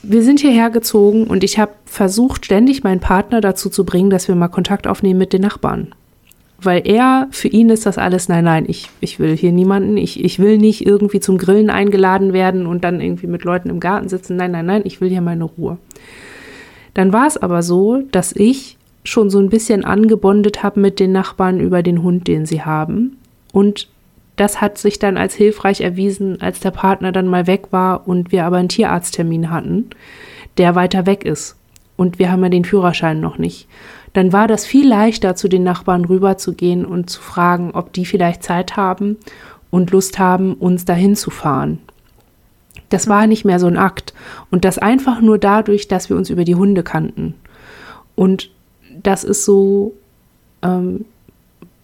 Wir 0.02 0.22
sind 0.22 0.40
hierher 0.40 0.70
gezogen 0.70 1.24
und 1.24 1.42
ich 1.42 1.58
habe 1.58 1.72
versucht, 1.84 2.44
ständig 2.44 2.84
meinen 2.84 3.00
Partner 3.00 3.40
dazu 3.40 3.70
zu 3.70 3.84
bringen, 3.84 4.10
dass 4.10 4.28
wir 4.28 4.34
mal 4.34 4.48
Kontakt 4.48 4.86
aufnehmen 4.86 5.18
mit 5.18 5.32
den 5.32 5.42
Nachbarn. 5.42 5.94
Weil 6.60 6.86
er, 6.86 7.28
für 7.32 7.48
ihn 7.48 7.68
ist 7.68 7.86
das 7.86 7.98
alles, 7.98 8.28
nein, 8.28 8.44
nein, 8.44 8.64
ich, 8.66 8.88
ich 9.00 9.18
will 9.18 9.36
hier 9.36 9.52
niemanden, 9.52 9.96
ich, 9.96 10.24
ich 10.24 10.38
will 10.38 10.58
nicht 10.58 10.86
irgendwie 10.86 11.20
zum 11.20 11.38
Grillen 11.38 11.70
eingeladen 11.70 12.32
werden 12.32 12.66
und 12.66 12.82
dann 12.82 13.00
irgendwie 13.00 13.26
mit 13.26 13.44
Leuten 13.44 13.68
im 13.68 13.78
Garten 13.78 14.08
sitzen. 14.08 14.36
Nein, 14.36 14.52
nein, 14.52 14.64
nein, 14.64 14.82
ich 14.84 15.00
will 15.00 15.10
hier 15.10 15.20
meine 15.20 15.44
Ruhe. 15.44 15.76
Dann 16.94 17.12
war 17.12 17.26
es 17.26 17.36
aber 17.36 17.62
so, 17.62 18.02
dass 18.10 18.32
ich 18.34 18.75
schon 19.06 19.30
so 19.30 19.38
ein 19.38 19.48
bisschen 19.48 19.84
angebondet 19.84 20.62
habe 20.62 20.80
mit 20.80 21.00
den 21.00 21.12
Nachbarn 21.12 21.60
über 21.60 21.82
den 21.82 22.02
Hund, 22.02 22.28
den 22.28 22.46
sie 22.46 22.62
haben. 22.62 23.18
Und 23.52 23.88
das 24.36 24.60
hat 24.60 24.78
sich 24.78 24.98
dann 24.98 25.16
als 25.16 25.34
hilfreich 25.34 25.80
erwiesen, 25.80 26.40
als 26.40 26.60
der 26.60 26.70
Partner 26.70 27.12
dann 27.12 27.26
mal 27.26 27.46
weg 27.46 27.68
war 27.70 28.06
und 28.06 28.32
wir 28.32 28.44
aber 28.44 28.58
einen 28.58 28.68
Tierarzttermin 28.68 29.50
hatten, 29.50 29.90
der 30.58 30.74
weiter 30.74 31.06
weg 31.06 31.24
ist. 31.24 31.56
Und 31.96 32.18
wir 32.18 32.30
haben 32.30 32.42
ja 32.42 32.50
den 32.50 32.66
Führerschein 32.66 33.20
noch 33.20 33.38
nicht. 33.38 33.66
Dann 34.12 34.32
war 34.32 34.48
das 34.48 34.66
viel 34.66 34.86
leichter, 34.86 35.36
zu 35.36 35.48
den 35.48 35.62
Nachbarn 35.62 36.04
rüberzugehen 36.04 36.84
und 36.84 37.08
zu 37.08 37.22
fragen, 37.22 37.70
ob 37.72 37.92
die 37.92 38.04
vielleicht 38.04 38.42
Zeit 38.42 38.76
haben 38.76 39.16
und 39.70 39.90
Lust 39.90 40.18
haben, 40.18 40.54
uns 40.54 40.84
dahin 40.84 41.16
zu 41.16 41.30
fahren. 41.30 41.78
Das 42.90 43.08
war 43.08 43.26
nicht 43.26 43.44
mehr 43.44 43.58
so 43.58 43.66
ein 43.66 43.78
Akt. 43.78 44.14
Und 44.50 44.64
das 44.64 44.78
einfach 44.78 45.20
nur 45.20 45.38
dadurch, 45.38 45.88
dass 45.88 46.10
wir 46.10 46.16
uns 46.16 46.30
über 46.30 46.44
die 46.44 46.54
Hunde 46.54 46.82
kannten. 46.82 47.34
Und 48.14 48.50
das 49.02 49.24
ist 49.24 49.44
so, 49.44 49.94
ähm, 50.62 51.04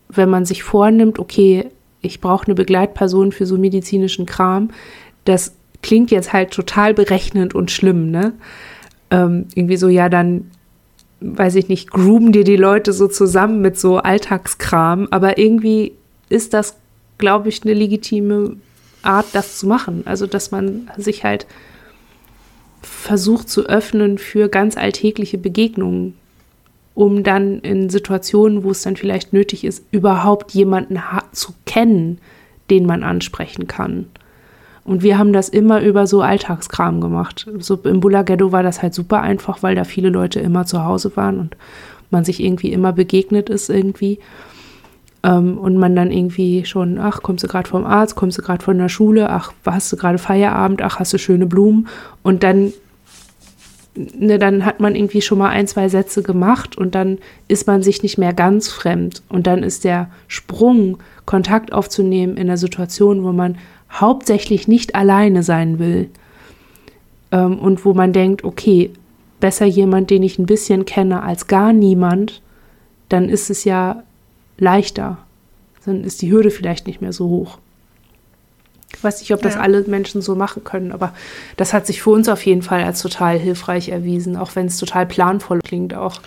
wenn 0.09 0.31
man 0.31 0.45
sich 0.45 0.63
vornimmt, 0.63 1.19
okay, 1.19 1.67
ich 2.01 2.21
brauche 2.21 2.47
eine 2.47 2.55
Begleitperson 2.55 3.33
für 3.33 3.47
so 3.47 3.57
medizinischen 3.57 4.27
Kram, 4.27 4.71
das 5.25 5.55
klingt 5.83 6.11
jetzt 6.11 6.33
halt 6.33 6.51
total 6.51 6.95
berechnend 6.95 7.55
und 7.55 7.71
schlimm, 7.71 8.11
ne? 8.11 8.33
Ähm, 9.11 9.47
irgendwie 9.55 9.77
so, 9.77 9.89
ja, 9.89 10.09
dann, 10.09 10.51
weiß 11.21 11.55
ich 11.57 11.69
nicht, 11.69 11.91
groomen 11.91 12.33
dir 12.33 12.45
die 12.45 12.57
Leute 12.57 12.93
so 12.93 13.09
zusammen 13.09 13.61
mit 13.61 13.79
so 13.79 13.99
Alltagskram, 13.99 15.09
aber 15.11 15.39
irgendwie 15.39 15.93
ist 16.29 16.55
das, 16.55 16.77
glaube 17.19 17.49
ich, 17.49 17.63
eine 17.63 17.75
legitime 17.75 18.57
Art, 19.03 19.27
das 19.33 19.59
zu 19.59 19.67
machen. 19.67 20.03
Also, 20.07 20.27
dass 20.27 20.51
man 20.51 20.91
sich 20.97 21.25
halt 21.25 21.47
versucht 22.83 23.49
zu 23.49 23.67
öffnen 23.67 24.19
für 24.19 24.49
ganz 24.49 24.77
alltägliche 24.77 25.39
Begegnungen, 25.39 26.15
um 26.95 27.23
dann 27.23 27.61
in 27.61 27.89
Situationen, 27.89 28.65
wo 28.65 28.71
es 28.71 28.83
dann 28.83 28.97
vielleicht 28.97 29.33
nötig 29.33 29.65
ist, 29.65 29.85
überhaupt 29.91 30.53
jemanden 30.53 30.99
zu 31.33 31.53
kennen, 31.65 32.19
den 32.71 32.87
man 32.87 33.03
ansprechen 33.03 33.67
kann. 33.67 34.07
Und 34.85 35.03
wir 35.03 35.17
haben 35.17 35.33
das 35.33 35.49
immer 35.49 35.81
über 35.81 36.07
so 36.07 36.23
Alltagskram 36.23 37.01
gemacht. 37.01 37.49
So 37.59 37.77
im 37.85 38.01
Bulla 38.01 38.23
Ghetto 38.23 38.51
war 38.51 38.63
das 38.63 38.83
halt 38.83 38.95
super 38.95 39.21
einfach, 39.21 39.63
weil 39.63 39.75
da 39.75 39.85
viele 39.85 40.09
Leute 40.09 40.41
immer 40.41 40.67
zu 40.67 40.85
Hause 40.85 41.17
waren 41.17 41.39
und 41.39 41.57
man 42.11 42.25
sich 42.25 42.43
irgendwie 42.43 42.73
immer 42.73 42.93
begegnet 42.93 43.49
ist 43.49 43.71
irgendwie. 43.71 44.19
Ähm, 45.23 45.57
und 45.57 45.77
man 45.77 45.95
dann 45.95 46.11
irgendwie 46.11 46.65
schon, 46.65 46.99
ach, 46.99 47.23
kommst 47.23 47.45
du 47.45 47.49
gerade 47.49 47.69
vom 47.69 47.85
Arzt, 47.85 48.17
kommst 48.17 48.39
du 48.39 48.43
gerade 48.43 48.65
von 48.65 48.77
der 48.77 48.89
Schule, 48.89 49.31
ach, 49.31 49.53
hast 49.65 49.93
du 49.93 49.97
gerade 49.97 50.19
Feierabend, 50.19 50.83
ach, 50.83 50.99
hast 50.99 51.13
du 51.13 51.19
schöne 51.19 51.47
Blumen. 51.47 51.87
Und 52.25 52.43
dann, 52.43 52.73
ne, 53.95 54.39
dann 54.39 54.65
hat 54.65 54.81
man 54.81 54.95
irgendwie 54.95 55.23
schon 55.23 55.39
mal 55.39 55.51
ein, 55.51 55.67
zwei 55.67 55.89
Sätze 55.89 56.23
gemacht 56.23 56.77
und 56.77 56.95
dann 56.95 57.19
ist 57.49 57.67
man 57.67 57.83
sich 57.83 58.03
nicht 58.03 58.19
mehr 58.19 58.33
ganz 58.33 58.69
fremd. 58.69 59.23
Und 59.29 59.47
dann 59.47 59.63
ist 59.63 59.85
der 59.85 60.11
Sprung, 60.29 60.99
Kontakt 61.25 61.73
aufzunehmen 61.73 62.37
in 62.37 62.49
einer 62.49 62.57
Situation, 62.57 63.23
wo 63.23 63.33
man 63.33 63.59
hauptsächlich 63.91 64.67
nicht 64.67 64.95
alleine 64.95 65.43
sein 65.43 65.79
will. 65.79 66.11
Ähm, 67.31 67.59
und 67.59 67.85
wo 67.85 67.95
man 67.95 68.13
denkt, 68.13 68.45
okay, 68.45 68.91
besser 69.41 69.67
jemand, 69.67 70.11
den 70.11 70.23
ich 70.23 70.39
ein 70.39 70.47
bisschen 70.47 70.85
kenne, 70.85 71.23
als 71.23 71.47
gar 71.47 71.73
niemand, 71.73 72.43
dann 73.09 73.29
ist 73.29 73.51
es 73.51 73.65
ja 73.65 74.03
leichter. 74.59 75.19
Dann 75.85 76.05
ist 76.05 76.23
die 76.23 76.31
Hürde 76.31 76.51
vielleicht 76.51 76.87
nicht 76.87 77.01
mehr 77.01 77.13
so 77.13 77.29
hoch. 77.29 77.59
Ich 78.95 79.03
weiß 79.03 79.21
nicht, 79.21 79.33
ob 79.33 79.43
das 79.43 79.55
ja. 79.55 79.61
alle 79.61 79.83
Menschen 79.83 80.23
so 80.23 80.35
machen 80.35 80.65
können, 80.65 80.93
aber 80.93 81.13
das 81.57 81.73
hat 81.73 81.87
sich 81.87 82.03
für 82.03 82.11
uns 82.11 82.29
auf 82.29 82.45
jeden 82.45 82.63
Fall 82.63 82.85
als 82.85 83.03
total 83.03 83.39
hilfreich 83.39 83.89
erwiesen, 83.89 84.37
auch 84.37 84.55
wenn 84.55 84.67
es 84.67 84.79
total 84.79 85.07
planvoll 85.07 85.61
klingt 85.61 85.95
auch. 85.95 86.21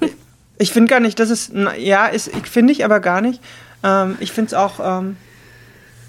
ich 0.58 0.72
finde 0.72 0.90
gar 0.90 1.00
nicht, 1.00 1.18
dass 1.18 1.30
es, 1.30 1.52
ja, 1.78 2.06
ist, 2.06 2.30
finde 2.46 2.72
ich 2.72 2.84
aber 2.84 3.00
gar 3.00 3.20
nicht. 3.20 3.40
Ähm, 3.82 4.16
ich 4.20 4.32
finde 4.32 4.48
es 4.48 4.54
auch 4.54 4.80
ähm, 4.82 5.16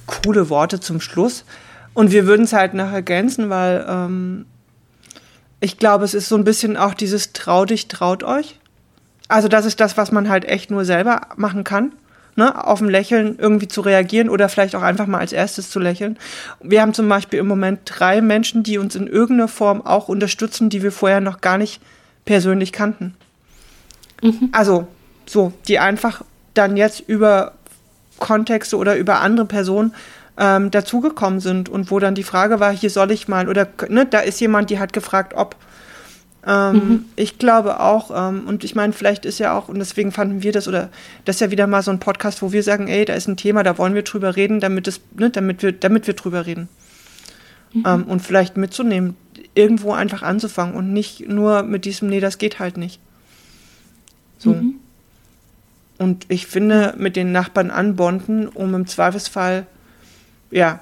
coole 0.06 0.49
Worte 0.49 0.80
zum 0.80 0.99
Schluss. 0.99 1.45
Und 1.94 2.11
wir 2.11 2.26
würden 2.26 2.44
es 2.44 2.53
halt 2.53 2.74
noch 2.74 2.91
ergänzen, 2.91 3.49
weil 3.49 3.86
ähm, 3.88 4.45
ich 5.60 5.78
glaube, 5.78 6.06
es 6.06 6.14
ist 6.14 6.28
so 6.28 6.36
ein 6.36 6.44
bisschen 6.44 6.76
auch 6.76 6.94
dieses 6.94 7.34
Trau 7.34 7.65
dich, 7.65 7.88
traut 7.88 8.24
euch. 8.24 8.60
Also 9.28 9.48
das 9.48 9.65
ist 9.65 9.80
das, 9.80 9.95
was 9.95 10.11
man 10.11 10.30
halt 10.30 10.45
echt 10.45 10.72
nur 10.72 10.86
selber 10.86 11.22
machen 11.38 11.64
kann. 11.64 11.94
Ne, 12.35 12.65
auf 12.65 12.81
ein 12.81 12.89
Lächeln 12.89 13.38
irgendwie 13.38 13.68
zu 13.68 13.81
reagieren 13.81 14.27
oder 14.27 14.49
vielleicht 14.49 14.76
auch 14.76 14.81
einfach 14.81 15.05
mal 15.05 15.19
als 15.19 15.34
erstes 15.34 15.69
zu 15.69 15.80
lächeln. 15.80 16.18
Wir 16.64 16.81
haben 16.81 16.95
zum 16.95 17.07
Beispiel 17.07 17.38
im 17.38 17.47
Moment 17.47 17.81
drei 17.85 18.22
Menschen, 18.22 18.64
die 18.64 18.80
uns 18.80 18.95
in 18.95 19.05
irgendeiner 19.05 19.47
Form 19.47 19.85
auch 19.85 20.07
unterstützen, 20.07 20.72
die 20.72 20.81
wir 20.81 20.91
vorher 20.91 21.22
noch 21.22 21.41
gar 21.41 21.60
nicht 21.60 21.80
persönlich 22.26 22.72
kannten. 22.72 23.14
Mhm. 24.23 24.49
Also 24.51 24.88
so, 25.27 25.53
die 25.68 25.77
einfach 25.77 26.23
dann 26.55 26.76
jetzt 26.76 27.01
über 27.01 27.53
Kontexte 28.18 28.77
oder 28.77 28.95
über 28.95 29.19
andere 29.19 29.45
Personen 29.45 29.93
ähm, 30.38 30.72
dazugekommen 30.72 31.39
sind 31.39 31.69
und 31.69 31.91
wo 31.91 31.99
dann 31.99 32.15
die 32.15 32.23
Frage 32.23 32.60
war, 32.60 32.72
hier 32.72 32.89
soll 32.89 33.11
ich 33.11 33.27
mal 33.27 33.47
oder 33.47 33.68
ne, 33.89 34.05
da 34.05 34.19
ist 34.19 34.39
jemand, 34.39 34.69
die 34.69 34.80
hat 34.80 34.93
gefragt, 34.93 35.34
ob 35.35 35.55
ähm, 36.45 36.74
mhm. 36.74 37.06
Ich 37.15 37.38
glaube 37.38 37.80
auch, 37.80 38.11
ähm, 38.14 38.44
und 38.48 38.64
ich 38.64 38.76
meine, 38.76 38.91
vielleicht 38.91 39.26
ist 39.26 39.40
ja 39.40 39.57
auch, 39.57 39.70
und 39.70 39.80
deswegen 39.80 40.11
fanden 40.11 40.44
wir 40.44 40.52
das, 40.52 40.68
oder 40.68 40.90
das 41.24 41.38
ist 41.38 41.40
ja 41.40 41.52
wieder 41.52 41.68
mal 41.68 41.82
so 41.84 41.91
ein 41.91 41.99
Podcast, 41.99 42.41
wo 42.41 42.52
wir 42.52 42.64
sagen, 42.64 42.88
ey, 42.88 43.06
da 43.06 43.14
ist 43.14 43.28
ein 43.28 43.38
Thema, 43.38 43.64
da 43.64 43.78
wollen 43.78 43.95
wir 43.95 44.02
drüber 44.02 44.36
reden, 44.36 44.60
damit 44.60 44.88
es, 44.88 44.99
ne, 45.18 45.30
damit 45.30 45.64
wir, 45.64 45.72
damit 45.72 46.06
wir 46.06 46.15
drüber 46.15 46.45
reden. 46.45 46.68
Mhm. 47.74 47.84
Ähm, 47.86 48.03
und 48.03 48.20
vielleicht 48.22 48.57
mitzunehmen, 48.57 49.15
irgendwo 49.56 49.94
einfach 49.94 50.22
anzufangen 50.22 50.76
und 50.76 50.91
nicht 50.91 51.30
nur 51.30 51.64
mit 51.64 51.86
diesem, 51.86 52.10
nee, 52.10 52.20
das 52.20 52.38
geht 52.38 52.60
halt 52.60 52.78
nicht. 52.78 52.99
So. 54.38 54.53
Mhm. 54.53 54.76
Und 55.98 56.26
ich 56.28 56.48
finde, 56.48 56.94
mit 56.98 57.15
den 57.15 57.32
Nachbarn 57.32 57.72
anbonden, 57.72 58.49
um 58.49 58.74
im 58.74 58.88
Zweifelsfall, 58.88 59.65
ja, 60.52 60.82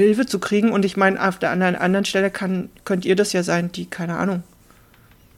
Hilfe 0.00 0.26
zu 0.26 0.38
kriegen. 0.38 0.70
Und 0.70 0.84
ich 0.84 0.96
meine, 0.96 1.26
auf 1.26 1.38
der 1.38 1.50
anderen, 1.50 1.76
anderen 1.76 2.04
Stelle 2.04 2.30
kann, 2.30 2.70
könnt 2.84 3.04
ihr 3.04 3.16
das 3.16 3.32
ja 3.32 3.42
sein, 3.42 3.72
die, 3.72 3.86
keine 3.86 4.16
Ahnung, 4.16 4.42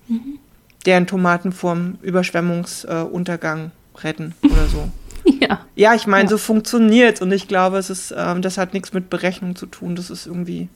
mhm. 0.09 0.39
deren 0.87 1.07
Tomaten 1.07 1.53
vorm 1.53 1.99
Überschwemmungsuntergang 2.03 3.67
äh, 3.67 3.99
retten 4.01 4.35
oder 4.45 4.67
so. 4.67 4.89
Ja. 5.39 5.67
Ja, 5.75 5.95
ich 5.95 6.07
meine, 6.07 6.25
ja. 6.25 6.31
so 6.31 6.39
funktioniert 6.39 7.21
Und 7.21 7.31
ich 7.31 7.47
glaube, 7.47 7.77
es 7.77 7.91
ist, 7.91 8.15
ähm, 8.17 8.41
das 8.41 8.57
hat 8.57 8.73
nichts 8.73 8.95
mit 8.95 9.11
Berechnung 9.11 9.55
zu 9.55 9.67
tun. 9.67 9.95
Das 9.95 10.09
ist 10.09 10.27
irgendwie, 10.27 10.69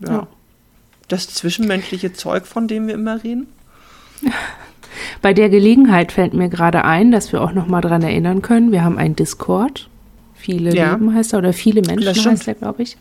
ja, 0.00 0.12
ja. 0.12 0.26
das 1.06 1.28
zwischenmenschliche 1.28 2.12
Zeug, 2.12 2.46
von 2.46 2.66
dem 2.66 2.88
wir 2.88 2.94
immer 2.94 3.22
reden. 3.22 3.46
Bei 5.22 5.32
der 5.32 5.50
Gelegenheit 5.50 6.10
fällt 6.10 6.34
mir 6.34 6.48
gerade 6.48 6.84
ein, 6.84 7.12
dass 7.12 7.30
wir 7.32 7.42
auch 7.42 7.52
noch 7.52 7.68
mal 7.68 7.80
dran 7.80 8.02
erinnern 8.02 8.42
können. 8.42 8.72
Wir 8.72 8.82
haben 8.82 8.98
einen 8.98 9.14
Discord 9.16 9.89
Viele 10.40 10.74
ja. 10.74 10.92
Leben 10.92 11.14
heißt 11.14 11.34
er 11.34 11.38
oder 11.40 11.52
viele 11.52 11.82
Menschen 11.82 12.14
heißt 12.14 12.48
er, 12.48 12.54
glaube 12.54 12.82
ich. 12.82 12.96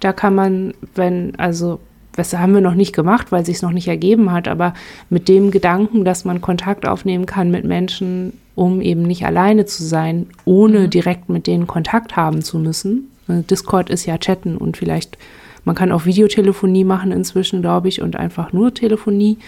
Da 0.00 0.12
kann 0.12 0.34
man, 0.34 0.74
wenn, 0.96 1.36
also, 1.38 1.78
das 2.16 2.36
haben 2.36 2.54
wir 2.54 2.60
noch 2.60 2.74
nicht 2.74 2.92
gemacht, 2.92 3.30
weil 3.30 3.46
sich 3.46 3.56
es 3.56 3.62
noch 3.62 3.70
nicht 3.70 3.86
ergeben 3.86 4.32
hat, 4.32 4.48
aber 4.48 4.74
mit 5.08 5.28
dem 5.28 5.52
Gedanken, 5.52 6.04
dass 6.04 6.24
man 6.24 6.40
Kontakt 6.40 6.86
aufnehmen 6.86 7.24
kann 7.26 7.52
mit 7.52 7.64
Menschen, 7.64 8.32
um 8.56 8.80
eben 8.80 9.02
nicht 9.02 9.24
alleine 9.24 9.64
zu 9.64 9.84
sein, 9.84 10.26
ohne 10.44 10.80
mhm. 10.80 10.90
direkt 10.90 11.28
mit 11.28 11.46
denen 11.46 11.68
Kontakt 11.68 12.16
haben 12.16 12.42
zu 12.42 12.58
müssen. 12.58 13.12
Also 13.28 13.42
Discord 13.42 13.88
ist 13.88 14.04
ja 14.04 14.18
Chatten 14.18 14.56
und 14.56 14.76
vielleicht, 14.76 15.16
man 15.64 15.76
kann 15.76 15.92
auch 15.92 16.04
Videotelefonie 16.04 16.84
machen 16.84 17.12
inzwischen, 17.12 17.62
glaube 17.62 17.88
ich, 17.88 18.02
und 18.02 18.16
einfach 18.16 18.52
nur 18.52 18.74
Telefonie. 18.74 19.38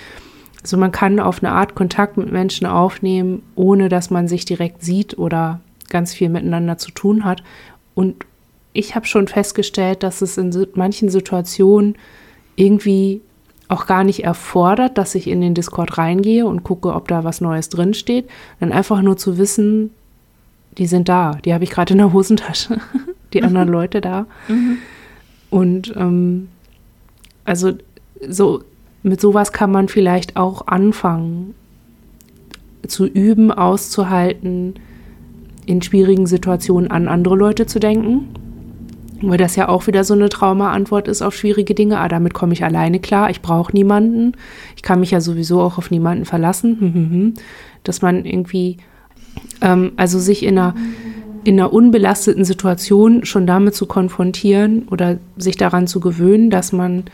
Also 0.62 0.76
man 0.76 0.92
kann 0.92 1.18
auf 1.18 1.42
eine 1.42 1.52
Art 1.52 1.74
Kontakt 1.74 2.16
mit 2.16 2.30
Menschen 2.30 2.68
aufnehmen, 2.68 3.42
ohne 3.56 3.88
dass 3.88 4.10
man 4.10 4.28
sich 4.28 4.44
direkt 4.44 4.84
sieht 4.84 5.18
oder 5.18 5.60
ganz 5.88 6.14
viel 6.14 6.28
miteinander 6.28 6.78
zu 6.78 6.90
tun 6.90 7.24
hat. 7.24 7.42
Und 7.94 8.24
ich 8.72 8.94
habe 8.94 9.06
schon 9.06 9.28
festgestellt, 9.28 10.02
dass 10.02 10.22
es 10.22 10.36
in 10.36 10.66
manchen 10.74 11.08
Situationen 11.08 11.96
irgendwie 12.56 13.20
auch 13.68 13.86
gar 13.86 14.04
nicht 14.04 14.24
erfordert, 14.24 14.98
dass 14.98 15.14
ich 15.14 15.26
in 15.26 15.40
den 15.40 15.54
Discord 15.54 15.96
reingehe 15.96 16.46
und 16.46 16.64
gucke, 16.64 16.92
ob 16.92 17.08
da 17.08 17.24
was 17.24 17.40
Neues 17.40 17.68
drinsteht. 17.68 18.28
Dann 18.60 18.72
einfach 18.72 19.00
nur 19.00 19.16
zu 19.16 19.38
wissen, 19.38 19.90
die 20.76 20.86
sind 20.86 21.08
da, 21.08 21.38
die 21.44 21.54
habe 21.54 21.64
ich 21.64 21.70
gerade 21.70 21.94
in 21.94 21.98
der 21.98 22.12
Hosentasche, 22.12 22.78
die 23.32 23.40
mhm. 23.40 23.46
anderen 23.46 23.68
Leute 23.68 24.00
da. 24.00 24.26
Mhm. 24.48 24.78
Und 25.50 25.94
ähm, 25.96 26.48
also 27.44 27.72
so 28.28 28.62
mit 29.02 29.20
sowas 29.20 29.52
kann 29.52 29.70
man 29.70 29.88
vielleicht 29.88 30.36
auch 30.36 30.66
anfangen 30.66 31.54
zu 32.86 33.06
üben, 33.06 33.50
auszuhalten, 33.50 34.74
in 35.66 35.82
schwierigen 35.82 36.26
Situationen 36.26 36.90
an 36.90 37.08
andere 37.08 37.36
Leute 37.36 37.66
zu 37.66 37.80
denken. 37.80 38.28
Weil 39.22 39.38
das 39.38 39.56
ja 39.56 39.68
auch 39.68 39.86
wieder 39.86 40.04
so 40.04 40.14
eine 40.14 40.28
Trauma-Antwort 40.28 41.08
ist 41.08 41.22
auf 41.22 41.34
schwierige 41.34 41.74
Dinge. 41.74 41.98
Ah, 41.98 42.08
damit 42.08 42.34
komme 42.34 42.52
ich 42.52 42.64
alleine 42.64 43.00
klar. 43.00 43.30
Ich 43.30 43.40
brauche 43.40 43.72
niemanden. 43.72 44.32
Ich 44.76 44.82
kann 44.82 45.00
mich 45.00 45.12
ja 45.12 45.20
sowieso 45.20 45.60
auch 45.60 45.78
auf 45.78 45.90
niemanden 45.90 46.24
verlassen. 46.24 47.34
Dass 47.84 48.02
man 48.02 48.24
irgendwie, 48.24 48.78
ähm, 49.60 49.92
also 49.96 50.18
sich 50.18 50.42
in 50.42 50.58
einer, 50.58 50.74
in 51.44 51.58
einer 51.58 51.72
unbelasteten 51.72 52.44
Situation 52.44 53.24
schon 53.24 53.46
damit 53.46 53.74
zu 53.74 53.86
konfrontieren 53.86 54.88
oder 54.90 55.18
sich 55.36 55.56
daran 55.56 55.86
zu 55.86 56.00
gewöhnen, 56.00 56.50
dass 56.50 56.72
man 56.72 57.04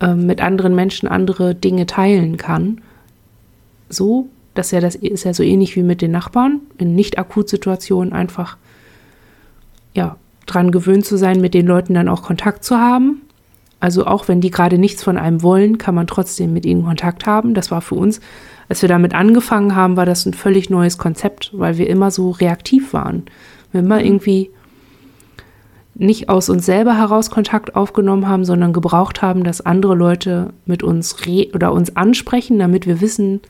ähm, 0.00 0.26
mit 0.26 0.40
anderen 0.40 0.74
Menschen 0.74 1.08
andere 1.08 1.54
Dinge 1.54 1.86
teilen 1.86 2.36
kann. 2.38 2.80
So 3.90 4.28
das 4.58 4.66
ist 4.66 4.72
ja, 4.72 4.80
das 4.80 4.96
ist 4.96 5.24
ja 5.24 5.32
so 5.32 5.44
ähnlich 5.44 5.76
wie 5.76 5.84
mit 5.84 6.02
den 6.02 6.10
Nachbarn, 6.10 6.60
in 6.78 6.96
Nicht-Akut-Situationen 6.96 8.12
einfach 8.12 8.56
ja, 9.94 10.16
dran 10.46 10.72
gewöhnt 10.72 11.06
zu 11.06 11.16
sein, 11.16 11.40
mit 11.40 11.54
den 11.54 11.66
Leuten 11.66 11.94
dann 11.94 12.08
auch 12.08 12.22
Kontakt 12.22 12.64
zu 12.64 12.76
haben. 12.76 13.22
Also 13.78 14.04
auch 14.04 14.26
wenn 14.26 14.40
die 14.40 14.50
gerade 14.50 14.76
nichts 14.76 15.04
von 15.04 15.16
einem 15.16 15.42
wollen, 15.44 15.78
kann 15.78 15.94
man 15.94 16.08
trotzdem 16.08 16.52
mit 16.52 16.66
ihnen 16.66 16.84
Kontakt 16.84 17.24
haben. 17.24 17.54
Das 17.54 17.70
war 17.70 17.80
für 17.80 17.94
uns, 17.94 18.20
als 18.68 18.82
wir 18.82 18.88
damit 18.88 19.14
angefangen 19.14 19.76
haben, 19.76 19.96
war 19.96 20.06
das 20.06 20.26
ein 20.26 20.34
völlig 20.34 20.70
neues 20.70 20.98
Konzept, 20.98 21.52
weil 21.52 21.78
wir 21.78 21.88
immer 21.88 22.10
so 22.10 22.30
reaktiv 22.32 22.92
waren. 22.92 23.26
Wir 23.70 23.80
immer 23.80 24.02
irgendwie 24.02 24.50
nicht 25.94 26.28
aus 26.28 26.48
uns 26.48 26.66
selber 26.66 26.96
heraus 26.96 27.30
Kontakt 27.30 27.76
aufgenommen 27.76 28.26
haben, 28.26 28.44
sondern 28.44 28.72
gebraucht 28.72 29.22
haben, 29.22 29.44
dass 29.44 29.60
andere 29.60 29.94
Leute 29.94 30.52
mit 30.66 30.82
uns 30.82 31.26
re 31.26 31.48
oder 31.54 31.72
uns 31.72 31.94
ansprechen, 31.94 32.58
damit 32.58 32.86
wir 32.88 33.00
wissen, 33.00 33.40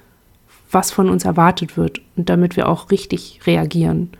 was 0.70 0.90
von 0.90 1.08
uns 1.08 1.24
erwartet 1.24 1.76
wird 1.76 2.00
und 2.16 2.28
damit 2.28 2.56
wir 2.56 2.68
auch 2.68 2.90
richtig 2.90 3.40
reagieren. 3.46 4.10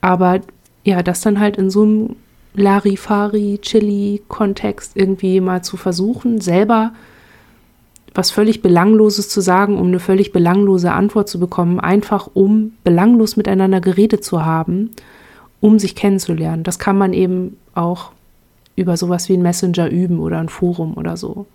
Aber 0.00 0.40
ja, 0.84 1.02
das 1.02 1.20
dann 1.20 1.40
halt 1.40 1.56
in 1.56 1.70
so 1.70 1.82
einem 1.82 2.16
Larifari, 2.54 3.58
Chili-Kontext 3.60 4.96
irgendwie 4.96 5.40
mal 5.40 5.62
zu 5.62 5.76
versuchen, 5.76 6.40
selber 6.40 6.92
was 8.14 8.30
völlig 8.32 8.60
Belangloses 8.60 9.28
zu 9.28 9.40
sagen, 9.40 9.78
um 9.78 9.86
eine 9.86 10.00
völlig 10.00 10.32
belanglose 10.32 10.92
Antwort 10.92 11.28
zu 11.28 11.38
bekommen, 11.38 11.78
einfach 11.78 12.28
um 12.34 12.72
belanglos 12.82 13.36
miteinander 13.36 13.80
geredet 13.80 14.24
zu 14.24 14.44
haben, 14.44 14.90
um 15.60 15.78
sich 15.78 15.94
kennenzulernen. 15.94 16.64
Das 16.64 16.80
kann 16.80 16.98
man 16.98 17.12
eben 17.12 17.56
auch 17.74 18.10
über 18.74 18.96
sowas 18.96 19.28
wie 19.28 19.34
ein 19.34 19.42
Messenger 19.42 19.88
üben 19.90 20.18
oder 20.18 20.38
ein 20.38 20.48
Forum 20.48 20.94
oder 20.94 21.16
so. 21.16 21.46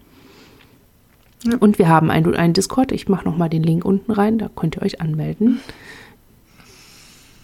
Und 1.59 1.79
wir 1.79 1.87
haben 1.87 2.09
einen, 2.11 2.35
einen 2.35 2.53
Discord. 2.53 2.91
Ich 2.91 3.07
mache 3.07 3.25
nochmal 3.25 3.49
den 3.49 3.63
Link 3.63 3.85
unten 3.85 4.11
rein, 4.11 4.37
da 4.37 4.49
könnt 4.55 4.77
ihr 4.77 4.81
euch 4.81 5.01
anmelden. 5.01 5.59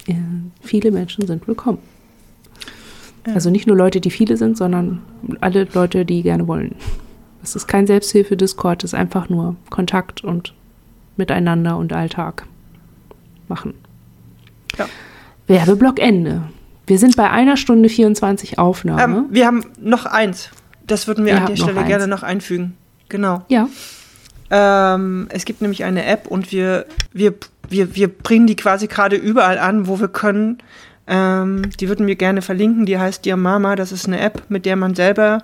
Ja, 0.08 0.16
viele 0.62 0.92
Menschen 0.92 1.28
sind 1.28 1.48
willkommen. 1.48 1.80
Ja. 3.28 3.34
Also 3.34 3.50
nicht 3.50 3.68
nur 3.68 3.78
Leute, 3.78 4.02
die 4.02 4.10
viele 4.10 4.38
sind, 4.38 4.58
sondern 4.58 5.02
alle 5.42 5.68
Leute, 5.74 6.06
die 6.06 6.24
gerne 6.24 6.48
wollen. 6.48 6.76
Es 7.44 7.56
ist 7.56 7.68
kein 7.68 7.88
Selbsthilfe-Discord, 7.88 8.84
es 8.84 8.94
ist 8.94 9.00
einfach 9.00 9.30
nur 9.30 9.56
Kontakt 9.70 10.24
und 10.24 10.54
Miteinander 11.18 11.78
und 11.78 11.94
Alltag 11.94 12.48
machen. 13.48 13.74
Ja. 14.78 14.88
Werbeblock 15.48 16.00
Ende. 16.00 16.44
Wir 16.88 16.98
sind 16.98 17.16
bei 17.16 17.30
einer 17.30 17.58
Stunde 17.58 17.90
24 17.90 18.58
Aufnahme. 18.58 19.04
Ähm, 19.04 19.26
wir 19.30 19.46
haben 19.46 19.66
noch 19.80 20.06
eins. 20.06 20.50
Das 20.88 21.08
würden 21.08 21.26
wir, 21.26 21.34
wir 21.34 21.42
an 21.42 21.48
der 21.48 21.56
Stelle 21.58 21.84
gerne 21.86 22.08
noch 22.08 22.24
einfügen. 22.24 22.76
Genau. 23.12 23.46
Ja. 23.50 23.70
Ähm, 24.50 25.28
es 25.30 25.46
gibt 25.46 25.62
nämlich 25.62 25.84
eine 25.84 26.06
App 26.06 26.26
und 26.28 26.52
wir, 26.52 26.88
wir, 27.14 27.36
wir, 27.70 27.96
wir 27.96 28.08
bringen 28.08 28.48
die 28.48 28.56
quasi 28.56 28.88
gerade 28.88 29.18
überall 29.18 29.60
an, 29.60 29.86
wo 29.88 30.00
wir 30.00 30.08
können. 30.08 30.58
Ähm, 31.08 31.70
die 31.80 31.90
würden 31.90 32.08
wir 32.08 32.16
gerne 32.16 32.42
verlinken. 32.42 32.86
Die 32.86 32.98
heißt 32.98 33.26
Dear 33.26 33.36
Mama. 33.38 33.76
Das 33.76 33.92
ist 33.92 34.08
eine 34.08 34.22
App, 34.22 34.44
mit 34.48 34.66
der 34.66 34.78
man 34.78 34.96
selber 34.96 35.44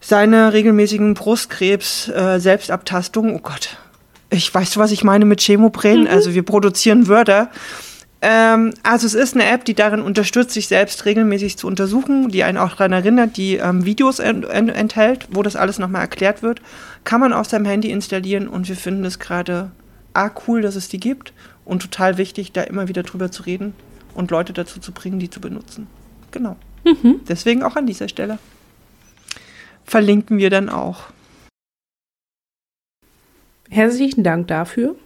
seine 0.00 0.52
regelmäßigen 0.52 1.14
Brustkrebs-Selbstabtastungen, 1.14 3.32
äh, 3.32 3.36
oh 3.36 3.40
Gott, 3.42 3.78
ich 4.30 4.54
weiß, 4.54 4.76
was 4.76 4.92
ich 4.92 5.02
meine 5.02 5.24
mit 5.24 5.40
Chemopren. 5.40 6.02
Mhm. 6.02 6.08
Also 6.08 6.34
wir 6.34 6.44
produzieren 6.44 7.08
Wörter. 7.08 7.50
Ähm, 8.26 8.72
also 8.82 9.06
es 9.06 9.12
ist 9.12 9.34
eine 9.34 9.44
App, 9.44 9.66
die 9.66 9.74
darin 9.74 10.00
unterstützt, 10.00 10.52
sich 10.52 10.66
selbst 10.66 11.04
regelmäßig 11.04 11.58
zu 11.58 11.66
untersuchen, 11.66 12.30
die 12.30 12.42
einen 12.42 12.56
auch 12.56 12.70
daran 12.70 12.92
erinnert, 12.92 13.36
die 13.36 13.56
ähm, 13.56 13.84
Videos 13.84 14.18
ent 14.18 14.46
ent 14.46 14.70
enthält, 14.70 15.28
wo 15.30 15.42
das 15.42 15.56
alles 15.56 15.78
nochmal 15.78 16.00
erklärt 16.00 16.42
wird. 16.42 16.62
Kann 17.04 17.20
man 17.20 17.34
auf 17.34 17.48
seinem 17.48 17.66
Handy 17.66 17.90
installieren 17.90 18.48
und 18.48 18.66
wir 18.66 18.76
finden 18.76 19.04
es 19.04 19.18
gerade 19.18 19.72
A, 20.14 20.30
cool, 20.48 20.62
dass 20.62 20.74
es 20.74 20.88
die 20.88 20.98
gibt 20.98 21.34
und 21.66 21.82
total 21.82 22.16
wichtig, 22.16 22.52
da 22.52 22.62
immer 22.62 22.88
wieder 22.88 23.02
drüber 23.02 23.30
zu 23.30 23.42
reden 23.42 23.74
und 24.14 24.30
Leute 24.30 24.54
dazu 24.54 24.80
zu 24.80 24.92
bringen, 24.92 25.18
die 25.18 25.28
zu 25.28 25.40
benutzen. 25.40 25.86
Genau. 26.30 26.56
Mhm. 26.84 27.20
Deswegen 27.28 27.62
auch 27.62 27.76
an 27.76 27.86
dieser 27.86 28.08
Stelle. 28.08 28.38
Verlinken 29.84 30.38
wir 30.38 30.48
dann 30.48 30.70
auch. 30.70 31.10
Herzlichen 33.68 34.24
Dank 34.24 34.48
dafür. 34.48 34.96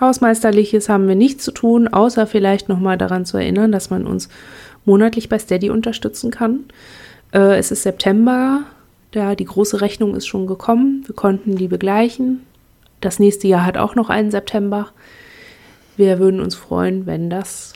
Hausmeisterliches 0.00 0.88
haben 0.88 1.08
wir 1.08 1.14
nichts 1.14 1.44
zu 1.44 1.52
tun, 1.52 1.88
außer 1.88 2.26
vielleicht 2.26 2.68
nochmal 2.68 2.98
daran 2.98 3.24
zu 3.24 3.36
erinnern, 3.36 3.72
dass 3.72 3.90
man 3.90 4.06
uns 4.06 4.28
monatlich 4.84 5.28
bei 5.28 5.38
Steady 5.38 5.70
unterstützen 5.70 6.30
kann. 6.30 6.64
Äh, 7.32 7.58
es 7.58 7.70
ist 7.70 7.82
September, 7.82 8.62
da 9.10 9.34
die 9.34 9.44
große 9.44 9.80
Rechnung 9.80 10.14
ist 10.14 10.26
schon 10.26 10.46
gekommen. 10.46 11.02
Wir 11.06 11.14
konnten 11.14 11.56
die 11.56 11.68
begleichen. 11.68 12.42
Das 13.00 13.18
nächste 13.18 13.48
Jahr 13.48 13.64
hat 13.64 13.76
auch 13.76 13.94
noch 13.94 14.10
einen 14.10 14.30
September. 14.30 14.88
Wir 15.96 16.18
würden 16.18 16.40
uns 16.40 16.54
freuen, 16.54 17.06
wenn 17.06 17.30
das, 17.30 17.72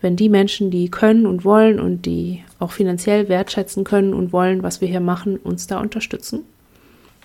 wenn 0.00 0.16
die 0.16 0.28
Menschen, 0.28 0.70
die 0.70 0.90
können 0.90 1.26
und 1.26 1.44
wollen 1.44 1.78
und 1.78 2.06
die 2.06 2.42
auch 2.58 2.72
finanziell 2.72 3.28
wertschätzen 3.28 3.84
können 3.84 4.14
und 4.14 4.32
wollen, 4.32 4.62
was 4.62 4.80
wir 4.80 4.88
hier 4.88 5.00
machen, 5.00 5.36
uns 5.36 5.66
da 5.66 5.78
unterstützen. 5.80 6.44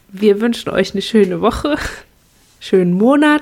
Wir 0.09 0.41
wünschen 0.41 0.69
euch 0.69 0.93
eine 0.93 1.01
schöne 1.01 1.41
Woche, 1.41 1.75
schönen 2.59 2.93
Monat. 2.93 3.41